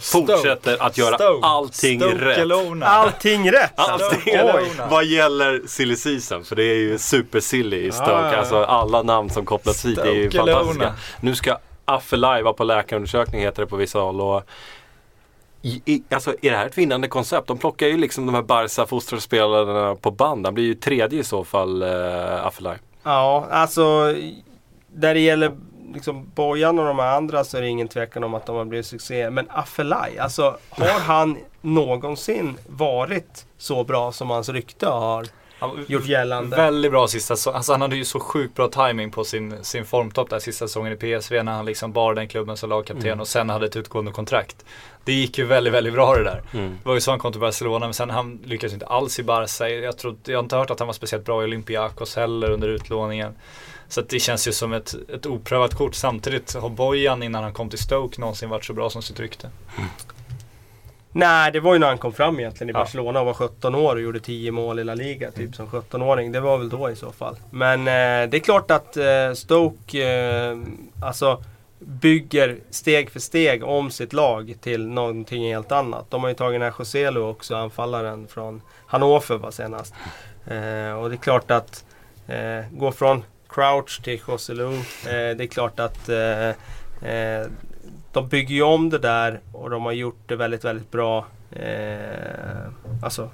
fortsätter 0.00 0.82
att 0.82 0.98
göra 0.98 1.14
Stoke. 1.14 1.46
allting 1.46 2.00
Stoke 2.00 2.24
rätt. 2.24 2.38
Alona. 2.38 2.86
Allting 2.86 3.52
rätt! 3.52 3.72
Allting 3.74 4.20
Stoke 4.20 4.58
rätt. 4.58 4.90
Vad 4.90 5.04
gäller 5.04 5.62
silly 5.66 5.96
season, 5.96 6.44
för 6.44 6.56
det 6.56 6.64
är 6.64 6.76
ju 6.76 6.98
super 6.98 7.40
silly 7.40 7.86
i 7.86 7.92
Stoke. 7.92 8.10
Ja. 8.10 8.36
Alltså 8.36 8.64
alla 8.64 9.02
namn 9.02 9.30
som 9.30 9.44
kopplas 9.44 9.84
hit 9.84 9.98
är 9.98 10.12
ju 10.12 10.30
fantastiska. 10.30 10.94
Nu 11.20 11.34
ska 11.34 11.58
Affelaj 11.84 12.42
vara 12.42 12.54
på 12.54 12.64
läkarundersökning 12.64 13.40
heter 13.40 13.62
det 13.62 13.68
på 13.68 13.76
vissa 13.76 13.98
håll. 13.98 14.20
Och 14.20 14.42
i, 15.62 15.82
i, 15.84 16.02
alltså 16.10 16.30
är 16.42 16.50
det 16.50 16.56
här 16.56 16.66
ett 16.66 16.78
vinnande 16.78 17.08
koncept? 17.08 17.48
De 17.48 17.58
plockar 17.58 17.86
ju 17.86 17.96
liksom 17.96 18.26
de 18.26 18.34
här 18.34 18.42
Barca 18.42 18.86
fosterspelarna 18.86 19.94
på 19.94 20.10
band. 20.10 20.46
Han 20.46 20.54
blir 20.54 20.64
ju 20.64 20.74
tredje 20.74 21.20
i 21.20 21.24
så 21.24 21.44
fall, 21.44 21.82
uh, 21.82 22.46
Affelaj. 22.46 22.78
Ja, 23.02 23.46
alltså 23.50 24.14
där 24.88 25.14
det 25.14 25.20
gäller 25.20 25.52
liksom 25.94 26.30
Bojan 26.34 26.78
och 26.78 26.84
de 26.84 27.00
andra 27.00 27.44
så 27.44 27.56
är 27.56 27.60
det 27.60 27.68
ingen 27.68 27.88
tvekan 27.88 28.24
om 28.24 28.34
att 28.34 28.46
de 28.46 28.56
har 28.56 28.64
blivit 28.64 28.86
succé. 28.86 29.30
Men 29.30 29.46
Afelai, 29.50 30.18
alltså 30.18 30.56
har 30.70 31.00
han 31.00 31.38
någonsin 31.60 32.56
varit 32.66 33.46
så 33.58 33.84
bra 33.84 34.12
som 34.12 34.30
hans 34.30 34.48
rykte 34.48 34.86
har 34.86 35.26
han- 35.60 35.84
gjort 35.88 36.06
gällande? 36.06 36.56
Väldigt 36.56 36.90
bra 36.90 37.08
sista 37.08 37.36
säsong. 37.36 37.54
Alltså 37.54 37.72
han 37.72 37.80
hade 37.80 37.96
ju 37.96 38.04
så 38.04 38.20
sjukt 38.20 38.54
bra 38.54 38.68
timing 38.68 39.10
på 39.10 39.24
sin, 39.24 39.64
sin 39.64 39.84
formtopp 39.84 40.30
där 40.30 40.38
sista 40.38 40.68
säsongen 40.68 40.92
i 40.92 40.96
PSV 40.96 41.42
när 41.42 41.52
han 41.52 41.64
liksom 41.64 41.92
bar 41.92 42.14
den 42.14 42.28
klubben 42.28 42.56
som 42.56 42.70
lagkapten 42.70 43.20
och 43.20 43.28
sen 43.28 43.50
hade 43.50 43.66
ett 43.66 43.76
utgående 43.76 44.12
kontrakt. 44.12 44.64
Det 45.04 45.12
gick 45.12 45.38
ju 45.38 45.44
väldigt, 45.44 45.72
väldigt 45.72 45.92
bra 45.92 46.14
det 46.14 46.24
där. 46.24 46.42
Mm. 46.52 46.78
Det 46.82 46.88
var 46.88 46.94
ju 46.94 47.00
så 47.00 47.10
han 47.10 47.20
kom 47.20 47.32
till 47.32 47.40
Barcelona 47.40 47.86
men 47.86 47.94
sen 47.94 48.10
han 48.10 48.38
lyckades 48.44 48.72
inte 48.74 48.86
alls 48.86 49.18
i 49.18 49.22
Barca. 49.22 49.68
Jag, 49.68 49.98
tror, 49.98 50.16
jag 50.24 50.36
har 50.38 50.42
inte 50.42 50.56
hört 50.56 50.70
att 50.70 50.78
han 50.78 50.86
var 50.86 50.92
speciellt 50.92 51.24
bra 51.24 51.42
i 51.42 51.44
Olympiakos 51.44 52.16
heller 52.16 52.50
under 52.50 52.68
utlåningen. 52.68 53.34
Så 53.88 54.00
att 54.00 54.08
det 54.08 54.20
känns 54.20 54.48
ju 54.48 54.52
som 54.52 54.72
ett, 54.72 54.94
ett 55.14 55.26
oprövat 55.26 55.74
kort. 55.74 55.94
Samtidigt 55.94 56.54
har 56.54 56.68
Bojan 56.68 57.22
innan 57.22 57.42
han 57.42 57.52
kom 57.52 57.68
till 57.70 57.78
Stoke 57.78 58.20
någonsin 58.20 58.48
varit 58.48 58.64
så 58.64 58.72
bra 58.72 58.90
som 58.90 59.02
sitt 59.02 59.20
rykte. 59.20 59.50
Nej, 61.12 61.52
det 61.52 61.60
var 61.60 61.72
ju 61.72 61.78
när 61.78 61.86
han 61.86 61.98
kom 61.98 62.12
fram 62.12 62.40
egentligen 62.40 62.68
i 62.70 62.72
Ja. 62.72 62.78
Barcelona 62.78 63.20
och 63.20 63.26
var 63.26 63.34
17 63.34 63.74
år 63.74 63.96
och 63.96 64.02
gjorde 64.02 64.20
10 64.20 64.50
mål 64.52 64.78
i 64.78 64.84
La 64.84 64.94
Liga 64.94 65.30
typ 65.30 65.54
som 65.54 65.66
17-åring. 65.66 66.32
Det 66.32 66.40
var 66.40 66.58
väl 66.58 66.68
då 66.68 66.90
i 66.90 66.96
så 66.96 67.12
fall. 67.12 67.36
Men 67.50 67.80
eh, 67.80 68.30
det 68.30 68.36
är 68.36 68.40
klart 68.40 68.70
att 68.70 68.96
eh, 68.96 69.32
Stoke 69.34 70.08
eh, 70.08 70.58
alltså 71.04 71.42
bygger 71.78 72.56
steg 72.70 73.10
för 73.10 73.20
steg 73.20 73.64
om 73.64 73.90
sitt 73.90 74.12
lag 74.12 74.54
till 74.60 74.86
någonting 74.88 75.52
helt 75.52 75.72
annat. 75.72 76.10
De 76.10 76.22
har 76.22 76.28
ju 76.28 76.34
tagit 76.34 76.54
den 76.60 76.62
här 76.70 76.74
Joselu 76.78 77.20
också, 77.20 77.54
anfallaren 77.56 78.26
från 78.28 78.62
Hannover 78.86 79.36
var 79.38 79.50
senast. 79.50 79.94
Eh, 80.46 80.92
och 80.92 81.08
det 81.10 81.14
är 81.14 81.22
klart 81.22 81.50
att 81.50 81.84
eh, 82.28 82.64
gå 82.72 82.92
från 82.92 83.24
Crouch 83.48 84.02
till 84.04 84.20
Joselu. 84.28 84.64
Eh, 84.74 84.80
det 85.36 85.44
är 85.44 85.46
klart 85.46 85.80
att 85.80 86.08
eh, 86.08 86.50
de 88.12 88.28
bygger 88.28 88.54
ju 88.54 88.62
om 88.62 88.90
det 88.90 88.98
där 88.98 89.40
och 89.52 89.70
de 89.70 89.84
har 89.84 89.92
gjort 89.92 90.18
det 90.26 90.36
väldigt, 90.36 90.64
väldigt 90.64 90.90
bra. 90.90 91.26
Eh, 91.50 92.68
alltså, 93.02 93.30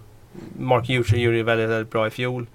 Mark 0.59 0.89
Hughes 0.89 1.13
gjorde 1.13 1.37
det 1.37 1.43
väldigt, 1.43 1.71
väldigt 1.71 1.91
bra 1.91 2.07
i 2.07 2.11
fjol. 2.11 2.47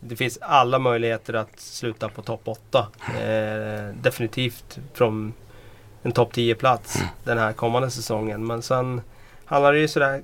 Det 0.00 0.16
finns 0.16 0.38
alla 0.42 0.78
möjligheter 0.78 1.34
att 1.34 1.60
sluta 1.60 2.08
på 2.08 2.22
topp 2.22 2.42
8. 2.44 2.86
Eh, 3.20 3.94
definitivt 4.02 4.78
från 4.94 5.32
en 6.02 6.12
topp 6.12 6.32
10-plats 6.32 7.02
den 7.24 7.38
här 7.38 7.52
kommande 7.52 7.90
säsongen. 7.90 8.46
Men 8.46 8.62
sen 8.62 9.00
handlar 9.48 9.72
det 9.72 9.78
ju 9.78 9.88
sådär 9.88 10.22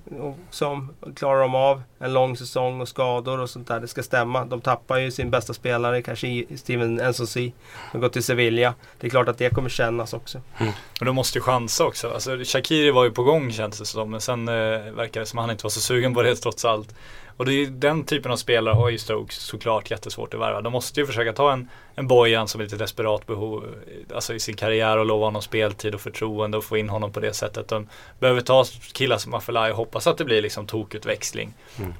som 0.51 0.95
klarar 1.17 1.41
de 1.41 1.55
av 1.55 1.83
en 1.99 2.13
lång 2.13 2.37
säsong 2.37 2.81
och 2.81 2.89
skador 2.89 3.41
och 3.41 3.51
sånt 3.51 3.69
där. 3.69 3.81
Det 3.81 3.89
ska 3.89 4.03
stämma. 4.03 4.45
De 4.45 4.61
tappar 4.61 4.99
ju 4.99 5.11
sin 5.11 5.31
bästa 5.31 5.55
spelare, 5.55 6.03
kanske 6.03 6.45
Steven 6.57 6.95
Nsonsi. 6.95 7.53
De 7.93 8.01
går 8.01 8.09
till 8.09 8.23
Sevilla. 8.23 8.75
Det 9.01 9.07
är 9.07 9.11
klart 9.11 9.29
att 9.29 9.39
det 9.39 9.51
kommer 9.51 9.69
kännas 9.69 10.15
också. 10.15 10.41
Mm. 10.59 10.73
Men 11.01 11.07
de 11.07 11.15
måste 11.15 11.39
ju 11.39 11.43
chansa 11.43 11.85
också. 11.85 12.11
Alltså, 12.11 12.39
Shakiri 12.45 12.91
var 12.91 13.05
ju 13.05 13.11
på 13.11 13.23
gång 13.23 13.53
kändes 13.53 13.79
det 13.79 13.87
som. 13.87 14.11
Men 14.11 14.21
sen 14.21 14.49
eh, 14.49 14.55
verkar 14.95 15.21
det 15.21 15.27
som 15.27 15.39
att 15.39 15.43
han 15.43 15.51
inte 15.51 15.65
var 15.65 15.71
så 15.71 15.81
sugen 15.81 16.15
på 16.15 16.23
det 16.23 16.37
trots 16.37 16.65
allt. 16.65 16.95
Och 17.37 17.45
det 17.45 17.53
är 17.53 17.67
den 17.67 18.05
typen 18.05 18.33
av 18.33 18.37
spelare 18.37 18.75
har 18.75 18.91
ju 18.91 18.99
Stoke 18.99 19.35
såklart 19.35 19.91
jättesvårt 19.91 20.35
att 20.35 20.41
värva. 20.41 20.61
De 20.61 20.73
måste 20.73 21.01
ju 21.01 21.07
försöka 21.07 21.33
ta 21.33 21.53
en, 21.53 21.69
en 21.95 22.07
Bojan 22.07 22.49
som 22.49 22.61
är 22.61 22.65
lite 22.65 22.77
desperat 22.77 23.27
behov 23.27 23.65
alltså 24.15 24.35
i 24.35 24.41
sin 24.41 24.57
karriär 24.57 24.99
och 24.99 25.07
lova 25.07 25.25
honom 25.25 25.43
speltid 25.43 25.95
och 25.95 26.01
förtroende 26.01 26.57
och 26.57 26.65
få 26.65 26.77
in 26.77 26.89
honom 26.89 27.13
på 27.13 27.21
det 27.21 27.33
sättet. 27.33 27.69
De 27.69 27.89
behöver 28.19 28.41
ta 28.41 28.65
killar 28.93 29.19
som 29.19 29.35
Afelai 29.35 29.73
och 29.73 29.77
hoppas 29.77 30.07
att 30.07 30.19
det 30.19 30.25
blir 30.25 30.43
liksom 30.43 30.67
tokutväxling 30.67 31.55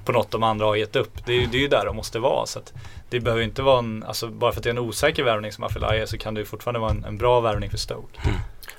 på 0.05 0.11
något 0.11 0.31
de 0.31 0.43
andra 0.43 0.65
har 0.65 0.75
gett 0.75 0.95
upp. 0.95 1.25
Det 1.25 1.33
är, 1.33 1.47
det 1.47 1.57
är 1.57 1.61
ju 1.61 1.67
där 1.67 1.85
de 1.85 1.95
måste 1.95 2.19
vara. 2.19 2.45
Så 2.45 2.59
det 3.15 3.21
behöver 3.21 3.43
inte 3.43 3.61
vara 3.61 3.79
en, 3.79 4.03
alltså 4.03 4.27
bara 4.27 4.51
för 4.51 4.59
att 4.59 4.63
det 4.63 4.69
är 4.69 4.71
en 4.71 4.79
osäker 4.79 5.23
värvning 5.23 5.51
som 5.51 5.63
Afelai 5.63 6.07
så 6.07 6.17
kan 6.17 6.33
det 6.33 6.39
ju 6.39 6.45
fortfarande 6.45 6.79
vara 6.79 6.91
en, 6.91 7.05
en 7.05 7.17
bra 7.17 7.41
värvning 7.41 7.69
för 7.69 7.77
Stoke. 7.77 8.19
Mm. 8.23 8.35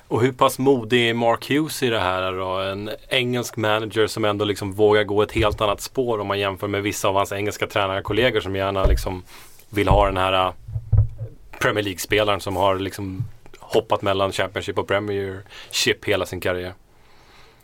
Och 0.07 0.21
hur 0.21 0.31
pass 0.31 0.59
modig 0.59 1.09
är 1.09 1.13
Mark 1.13 1.49
Hughes 1.49 1.83
i 1.83 1.89
det 1.89 1.99
här 1.99 2.31
då? 2.31 2.59
En 2.59 2.91
engelsk 3.09 3.57
manager 3.57 4.07
som 4.07 4.25
ändå 4.25 4.45
liksom 4.45 4.73
vågar 4.73 5.03
gå 5.03 5.21
ett 5.21 5.31
helt 5.31 5.61
annat 5.61 5.81
spår 5.81 6.19
om 6.19 6.27
man 6.27 6.39
jämför 6.39 6.67
med 6.67 6.83
vissa 6.83 7.07
av 7.07 7.15
hans 7.15 7.31
engelska 7.31 7.67
tränarkollegor 7.67 8.39
som 8.39 8.55
gärna 8.55 8.85
liksom 8.85 9.23
vill 9.69 9.87
ha 9.87 10.05
den 10.05 10.17
här 10.17 10.33
äh, 10.33 10.53
Premier 11.59 11.83
League-spelaren 11.83 12.39
som 12.39 12.55
har 12.55 12.79
liksom 12.79 13.23
hoppat 13.59 14.01
mellan 14.01 14.31
Championship 14.31 14.77
och 14.77 14.87
Premiership 14.87 16.05
hela 16.05 16.25
sin 16.25 16.39
karriär. 16.39 16.73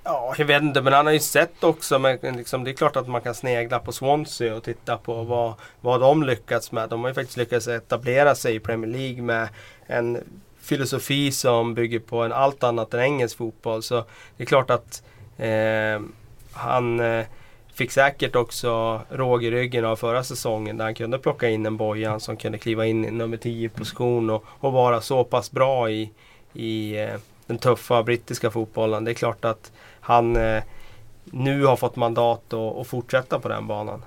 Ja, 0.04 0.34
jag 0.38 0.46
vet 0.46 0.62
inte, 0.64 0.82
men 0.82 0.94
han 0.94 1.06
har 1.06 1.14
ju 1.14 1.20
sett 1.20 1.64
också. 1.64 2.00
Men 2.00 2.18
liksom, 2.22 2.64
det 2.64 2.72
är 2.72 2.74
klart 2.74 2.96
att 2.96 3.08
man 3.08 3.22
kan 3.22 3.36
snegla 3.36 3.80
på 3.80 3.92
Swansea 3.92 4.56
och 4.56 4.64
titta 4.64 4.98
på 4.98 5.24
vad, 5.24 5.54
vad 5.82 6.02
de 6.02 6.24
lyckats 6.24 6.72
med. 6.72 6.90
De 6.90 7.02
har 7.02 7.08
ju 7.08 7.14
faktiskt 7.14 7.38
lyckats 7.38 7.68
etablera 7.68 8.36
sig 8.36 8.56
i 8.56 8.60
Premier 8.60 8.92
League 8.92 9.22
med 9.22 9.50
en 9.88 10.24
filosofi 10.62 11.32
som 11.32 11.74
bygger 11.74 12.00
på 12.00 12.22
en 12.22 12.32
allt 12.32 12.64
annat 12.64 12.94
än 12.94 13.00
engelsk 13.00 13.38
fotboll. 13.38 13.84
Så 13.84 14.06
det 14.38 14.44
är 14.44 14.48
klart 14.48 14.70
att 14.70 15.04
eh, 15.38 16.02
han 16.54 17.00
eh, 17.00 17.26
fick 17.74 17.92
säkert 17.92 18.36
också 18.36 19.02
råg 19.10 19.44
i 19.44 19.52
ryggen 19.52 19.86
av 19.86 19.96
förra 19.96 20.24
säsongen 20.24 20.78
där 20.78 20.86
han 20.86 20.96
kunde 20.96 21.20
plocka 21.20 21.50
in 21.50 21.66
en 21.66 21.78
Bojan 21.78 22.20
som 22.20 22.38
kunde 22.38 22.58
kliva 22.58 22.86
in 22.86 23.06
i 23.06 23.12
nummer 23.12 23.38
10 23.38 23.70
position 23.70 24.30
och, 24.30 24.46
och 24.48 24.74
vara 24.74 25.02
så 25.02 25.24
pass 25.24 25.52
bra 25.52 25.90
i, 25.90 26.12
i 26.54 27.02
eh, 27.02 27.16
den 27.48 27.58
tuffa 27.58 28.04
brittiska 28.04 28.52
fotbollen. 28.52 29.04
Det 29.04 29.12
är 29.12 29.16
klart 29.16 29.46
att 29.46 29.72
han 30.04 30.36
eh, 30.36 30.64
nu 31.26 31.66
har 31.66 31.76
fått 31.76 31.96
mandat 31.96 32.54
att 32.54 32.88
fortsätta 32.88 33.40
på 33.40 33.50
den 33.50 33.68
banan. 33.68 34.06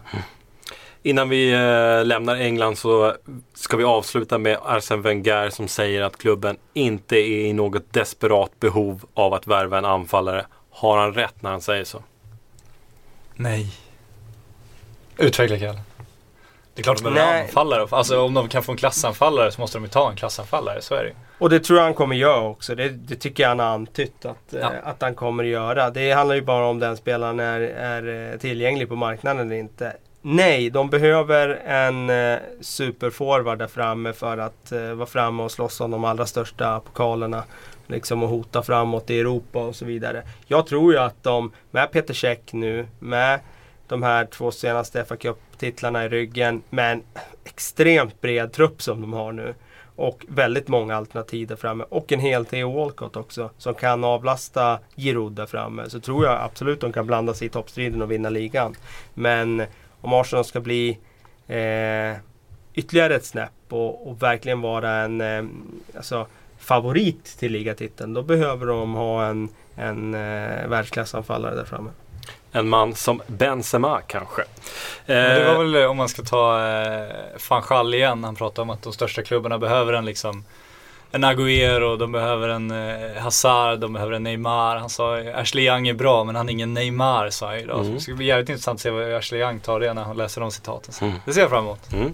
Innan 1.03 1.29
vi 1.29 1.53
eh, 1.53 2.05
lämnar 2.05 2.37
England 2.37 2.79
så 2.79 3.15
ska 3.55 3.77
vi 3.77 3.85
avsluta 3.85 4.39
med 4.39 4.59
Arsene 4.63 5.03
Wenger 5.03 5.51
som 5.51 5.69
säger 5.69 6.03
att 6.03 6.17
klubben 6.17 6.57
inte 6.75 7.17
är 7.17 7.47
i 7.47 7.53
något 7.53 7.93
desperat 7.93 8.61
behov 8.61 9.05
av 9.15 9.35
att 9.35 9.47
värva 9.47 9.79
en 9.79 9.85
anfallare. 9.85 10.47
Har 10.71 10.99
han 10.99 11.15
rätt 11.15 11.43
när 11.43 11.51
han 11.51 11.61
säger 11.61 11.85
så? 11.85 12.03
Nej. 13.35 13.73
Utveckla 15.19 15.59
Kalle. 15.59 15.81
Det 16.77 16.81
är 16.81 16.83
klart 16.83 16.99
de 16.99 17.05
Nej. 17.05 17.15
behöver 17.15 17.43
anfallare. 17.43 17.87
Alltså 17.91 18.21
om 18.21 18.35
de 18.35 18.49
kan 18.49 18.63
få 18.63 18.73
en 18.73 18.79
klassanfallare 18.79 19.53
så 19.53 19.61
måste 19.61 19.79
de 19.79 19.85
ju 19.85 19.89
ta 19.91 20.11
en 20.11 20.17
klassanfallare. 20.17 20.83
Så 20.83 20.95
är 20.95 21.05
det. 21.05 21.13
Och 21.39 21.51
det 21.51 21.61
tror 21.61 21.79
jag 21.79 21.85
han 21.85 21.95
kommer 21.95 22.17
göra 22.17 22.41
också. 22.41 22.75
Det, 22.75 22.89
det 22.89 23.15
tycker 23.17 23.43
jag 23.43 23.49
han 23.49 23.59
har 23.59 23.67
antytt 23.67 24.25
att, 24.25 24.55
eh, 24.55 24.61
Ja. 24.61 24.71
att 24.85 25.03
han 25.03 25.15
kommer 25.15 25.45
göra. 25.45 25.91
Det 25.91 26.13
handlar 26.13 26.35
ju 26.35 26.43
bara 26.43 26.67
om 26.67 26.79
den 26.79 26.97
spelaren 26.97 27.41
är, 27.41 27.61
är 27.61 28.33
eh, 28.33 28.39
tillgänglig 28.39 28.89
på 28.89 28.97
marknaden 28.97 29.47
eller 29.47 29.57
inte. 29.57 29.93
Nej, 30.23 30.71
de 30.71 30.91
behöver 30.91 31.49
en 31.67 32.11
eh, 32.11 32.39
superforward 32.61 33.59
där 33.59 33.67
framme 33.67 34.13
för 34.13 34.39
att 34.39 34.73
eh, 34.73 34.81
vara 34.81 35.07
framme 35.07 35.43
och 35.43 35.51
slåss 35.51 35.81
om 35.81 35.91
de 35.91 36.05
allra 36.05 36.27
största 36.27 36.81
pokalerna. 36.81 37.45
Liksom 37.87 38.23
och 38.23 38.29
hota 38.29 38.63
framåt 38.63 39.11
i 39.11 39.21
Europa 39.21 39.59
och 39.59 39.77
så 39.77 39.85
vidare. 39.85 40.23
Jag 40.47 40.67
tror 40.67 40.93
ju 40.93 40.99
att 40.99 41.23
de, 41.23 41.53
med 41.71 41.91
Peter 41.93 42.15
Käck 42.15 42.53
nu, 42.53 42.87
med 42.99 43.41
de 43.89 44.03
här 44.03 44.25
två 44.25 44.51
senaste 44.51 45.05
FA 45.05 45.17
titlarna 45.59 46.05
i 46.05 46.09
ryggen, 46.09 46.63
med 46.71 46.93
en 46.93 47.03
extremt 47.45 48.21
bred 48.21 48.53
trupp 48.53 48.83
som 48.83 49.01
de 49.01 49.13
har 49.13 49.33
nu. 49.33 49.55
Och 49.97 50.25
väldigt 50.29 50.69
många 50.69 50.97
alternativ 50.97 51.49
där 51.49 51.57
framme. 51.57 51.85
Och 51.89 52.13
en 52.13 52.21
hel 52.21 52.47
Theo 52.47 52.73
Walcott 52.73 53.17
också. 53.17 53.51
Som 53.59 53.75
kan 53.75 54.05
avlasta 54.05 54.79
Giroud 54.97 55.33
där 55.33 55.47
framme. 55.47 55.91
Så 55.91 56.01
tror 56.01 56.25
jag 56.25 56.41
absolut 56.41 56.81
de 56.81 56.93
kan 56.93 57.07
blanda 57.07 57.35
sig 57.35 57.47
i 57.47 57.51
toppstriden 57.51 58.03
och 58.03 58.11
vinna 58.11 58.29
ligan. 58.29 58.75
Men 59.15 59.63
om 60.01 60.13
Arsenal 60.13 60.45
ska 60.45 60.61
bli 60.61 60.99
eh, 61.47 62.17
ytterligare 62.75 63.15
ett 63.15 63.25
snäpp 63.25 63.53
och, 63.69 64.09
och 64.09 64.23
verkligen 64.23 64.61
vara 64.61 64.91
en 64.91 65.21
eh, 65.21 65.45
alltså, 65.97 66.27
favorit 66.59 67.25
till 67.25 67.53
ligatiteln. 67.53 68.15
Då 68.15 68.23
behöver 68.23 68.67
de 68.67 68.95
ha 68.95 69.27
en, 69.27 69.49
en 69.77 70.15
eh, 70.15 70.69
världsklassanfallare 70.69 71.55
där 71.55 71.65
framme. 71.65 71.91
En 72.53 72.69
man 72.69 72.95
som 72.95 73.23
Benzema 73.27 74.01
kanske. 74.07 74.43
Men 75.07 75.17
det 75.17 75.43
Eh, 75.47 75.55
var 75.55 75.65
väl 75.65 75.75
eh, 75.75 75.91
om 75.91 75.97
man 75.97 76.09
ska 76.09 76.23
ta 76.23 76.67
eh, 76.69 77.09
van 77.51 77.63
Schall 77.63 77.95
igen. 77.95 78.25
Han 78.25 78.37
pratade 78.37 78.63
om 78.63 78.71
att 78.71 78.83
de 78.83 78.93
största 78.93 79.23
klubbarna 79.23 79.59
behöver 79.59 79.93
en 79.93 80.05
liksom 80.05 80.45
en 81.11 81.25
Agüero, 81.25 81.97
de 81.97 82.13
behöver 82.13 82.49
en 82.49 82.71
eh, 82.71 83.23
Hazard, 83.23 83.79
de 83.79 83.93
behöver 83.93 84.13
en 84.13 84.23
Neymar. 84.23 84.77
Han 84.77 84.91
sa 84.91 85.17
Ashley 85.35 85.65
Young 85.67 85.89
är 85.89 85.95
bra 85.95 86.25
men 86.25 86.37
han 86.37 86.49
är 86.49 86.53
ingen 86.53 86.75
Neymar 86.75 87.31
sa 87.31 87.47
han 87.47 87.57
idag. 87.59 87.77
Så 87.77 87.83
Mm. 87.83 87.95
det 87.95 88.01
ska 88.01 88.15
bli 88.15 88.27
jävligt 88.27 88.49
intressant 88.49 88.77
att 88.77 88.81
se 88.83 88.91
vad 88.91 89.15
Ashley 89.15 89.41
Young 89.41 89.61
tar 89.61 89.81
det 89.81 89.93
när 89.95 90.03
han 90.05 90.17
läser 90.17 90.41
de 90.41 90.51
citaten. 90.51 90.95
Mm. 91.01 91.15
Det 91.25 91.33
ser 91.33 91.41
jag 91.41 91.51
fram 91.51 91.65
emot. 91.65 91.93
Mm. 91.93 92.13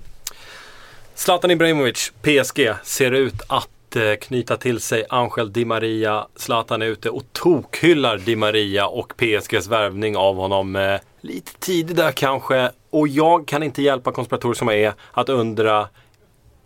Zlatan 1.15 1.51
Ibrahimovic, 1.51 2.13
PSG, 2.23 2.75
ser 2.83 3.11
ut 3.11 3.35
att 3.47 3.53
eh, 3.55 3.82
knyta 4.21 4.57
till 4.57 4.81
sig 4.81 5.05
Angel 5.09 5.53
Di 5.53 5.65
Maria. 5.65 6.27
Zlatan 6.37 6.83
är 6.83 6.87
ute 6.87 7.11
och 7.11 7.23
tokhyllar 7.33 8.19
Di 8.19 8.37
Maria 8.37 8.87
och 8.87 9.13
PSGs 9.17 9.67
värvning 9.69 10.17
av 10.17 10.37
honom 10.37 10.77
eh, 10.77 11.01
lite 11.21 11.53
tidigt 11.59 11.97
där 11.97 12.13
kanske. 12.13 12.71
Och 12.91 13.09
jag 13.09 13.47
kan 13.47 13.63
inte 13.63 13.83
hjälpa 13.83 14.13
konspiratorer 14.13 14.55
som 14.55 14.69
jag 14.69 14.79
är 14.81 14.93
att 15.13 15.29
undra 15.29 15.89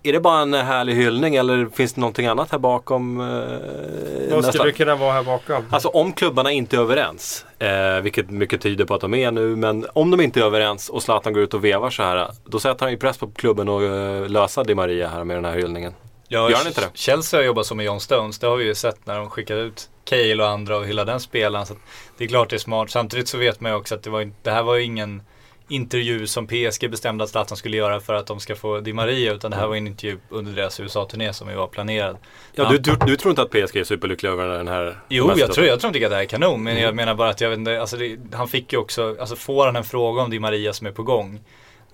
är 0.08 0.12
det 0.12 0.20
bara 0.20 0.40
en 0.40 0.54
härlig 0.54 0.94
hyllning 0.94 1.36
eller 1.36 1.66
finns 1.66 1.92
det 1.92 2.00
någonting 2.00 2.26
annat 2.26 2.52
här 2.52 2.58
bakom? 2.58 3.20
Eh, 3.20 4.34
Vad 4.34 4.44
skulle 4.44 4.64
det 4.64 4.72
kunna 4.72 4.96
vara 4.96 5.12
här 5.12 5.22
bakom? 5.22 5.64
Alltså 5.70 5.88
om 5.88 6.12
klubbarna 6.12 6.50
inte 6.50 6.76
är 6.76 6.80
överens, 6.80 7.46
eh, 7.58 8.00
vilket 8.02 8.30
mycket 8.30 8.60
tyder 8.60 8.84
på 8.84 8.94
att 8.94 9.00
de 9.00 9.14
är 9.14 9.30
nu, 9.30 9.56
men 9.56 9.86
om 9.92 10.10
de 10.10 10.20
inte 10.20 10.40
är 10.40 10.44
överens 10.44 10.88
och 10.88 11.02
Zlatan 11.02 11.32
går 11.32 11.42
ut 11.42 11.54
och 11.54 11.64
vevar 11.64 11.90
så 11.90 12.02
här, 12.02 12.30
då 12.44 12.58
sätter 12.58 12.84
han 12.84 12.90
ju 12.92 12.98
press 12.98 13.18
på 13.18 13.26
klubben 13.30 13.68
att 13.68 13.82
eh, 13.82 14.28
lösa 14.28 14.64
Di 14.64 14.74
Maria 14.74 15.08
här 15.08 15.24
med 15.24 15.36
den 15.36 15.44
här 15.44 15.54
hyllningen. 15.56 15.92
Ja, 16.28 16.50
Gör 16.50 16.56
han 16.56 16.66
inte 16.66 16.80
det? 16.80 16.90
Chelsea 16.94 17.40
har 17.40 17.44
jobbat 17.44 17.66
så 17.66 17.74
med 17.74 17.86
John 17.86 18.00
Stones. 18.00 18.38
Det 18.38 18.46
har 18.46 18.56
vi 18.56 18.64
ju 18.64 18.74
sett 18.74 19.06
när 19.06 19.18
de 19.18 19.30
skickade 19.30 19.60
ut 19.60 19.88
Cale 20.04 20.42
och 20.42 20.48
andra 20.48 20.76
och 20.76 20.86
hela 20.86 21.04
den 21.04 21.20
spelaren. 21.20 21.66
Så 21.66 21.74
det 22.18 22.24
är 22.24 22.28
klart 22.28 22.50
det 22.50 22.56
är 22.56 22.58
smart. 22.58 22.90
Samtidigt 22.90 23.28
så 23.28 23.38
vet 23.38 23.60
man 23.60 23.72
ju 23.72 23.78
också 23.78 23.94
att 23.94 24.02
det, 24.02 24.10
var, 24.10 24.30
det 24.42 24.50
här 24.50 24.62
var 24.62 24.74
ju 24.74 24.82
ingen 24.82 25.22
intervju 25.68 26.26
som 26.26 26.46
PSG 26.46 26.90
bestämde 26.90 27.24
att 27.24 27.30
Zlatan 27.30 27.56
skulle 27.56 27.76
göra 27.76 28.00
för 28.00 28.14
att 28.14 28.26
de 28.26 28.40
ska 28.40 28.56
få 28.56 28.80
Di 28.80 28.92
Maria. 28.92 29.32
Utan 29.32 29.50
det 29.50 29.56
här 29.56 29.66
var 29.66 29.76
en 29.76 29.86
intervju 29.86 30.18
under 30.28 30.52
deras 30.52 30.80
USA-turné 30.80 31.32
som 31.32 31.48
ju 31.50 31.54
var 31.56 31.66
planerad. 31.66 32.16
Ja, 32.54 32.68
du, 32.70 32.78
du, 32.78 32.96
du 33.06 33.16
tror 33.16 33.30
inte 33.30 33.42
att 33.42 33.50
PSG 33.50 33.76
är 33.76 33.84
superlyckliga 33.84 34.32
över 34.32 34.48
den 34.48 34.68
här? 34.68 34.98
Jo, 35.08 35.32
jag 35.36 35.52
tror, 35.52 35.66
jag 35.66 35.80
tror 35.80 35.88
inte 35.96 36.06
att 36.06 36.10
det 36.10 36.16
här 36.16 36.22
är 36.22 36.26
kanon. 36.28 36.62
Men 36.62 36.72
Mm. 36.72 36.84
jag 36.84 36.94
menar 36.94 37.14
bara 37.14 37.28
att 37.30 37.40
jag 37.40 37.50
vet 37.50 37.58
inte, 37.58 37.80
alltså 37.80 37.96
det, 37.96 38.18
han 38.32 38.48
fick 38.48 38.72
ju 38.72 38.78
också, 38.78 39.16
alltså 39.20 39.36
får 39.36 39.66
han 39.66 39.76
en 39.76 39.84
fråga 39.84 40.22
om 40.22 40.30
Di 40.30 40.38
Maria 40.38 40.72
som 40.72 40.86
är 40.86 40.92
på 40.92 41.02
gång. 41.02 41.40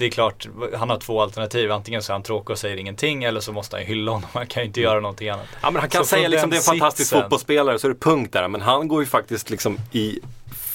Det 0.03 0.07
är 0.07 0.11
klart, 0.11 0.49
han 0.75 0.91
har 0.91 0.99
två 0.99 1.21
alternativ. 1.23 1.73
Antingen 1.73 2.03
så 2.03 2.13
är 2.13 2.15
han 2.15 2.23
tråkig 2.23 2.51
och 2.51 2.59
säger 2.59 2.77
ingenting 2.77 3.25
eller 3.25 3.41
så 3.41 3.53
måste 3.53 3.77
han 3.77 3.85
hylla 3.87 4.13
honom. 4.13 4.29
Han 4.33 4.47
kan 4.47 4.63
ju 4.63 4.67
inte 4.67 4.81
göra 4.81 5.01
någonting 5.01 5.29
annat. 5.29 5.47
Ja 5.63 5.71
men 5.71 5.81
han 5.81 5.91
kan 5.91 6.05
Så 6.05 6.09
säga 6.09 6.29
liksom 6.29 6.51
det 6.51 6.57
är 6.57 6.59
en 6.59 6.63
fantastisk 6.63 7.09
sitsen- 7.11 7.23
fotbollsspelare 7.23 7.79
så 7.79 7.87
är 7.87 7.89
det 7.93 7.99
punkt 8.01 8.33
där. 8.33 8.49
Men 8.49 8.61
han 8.61 8.89
går 8.89 9.03
ju 9.03 9.07
faktiskt 9.07 9.51
liksom 9.51 9.79
i 9.93 10.21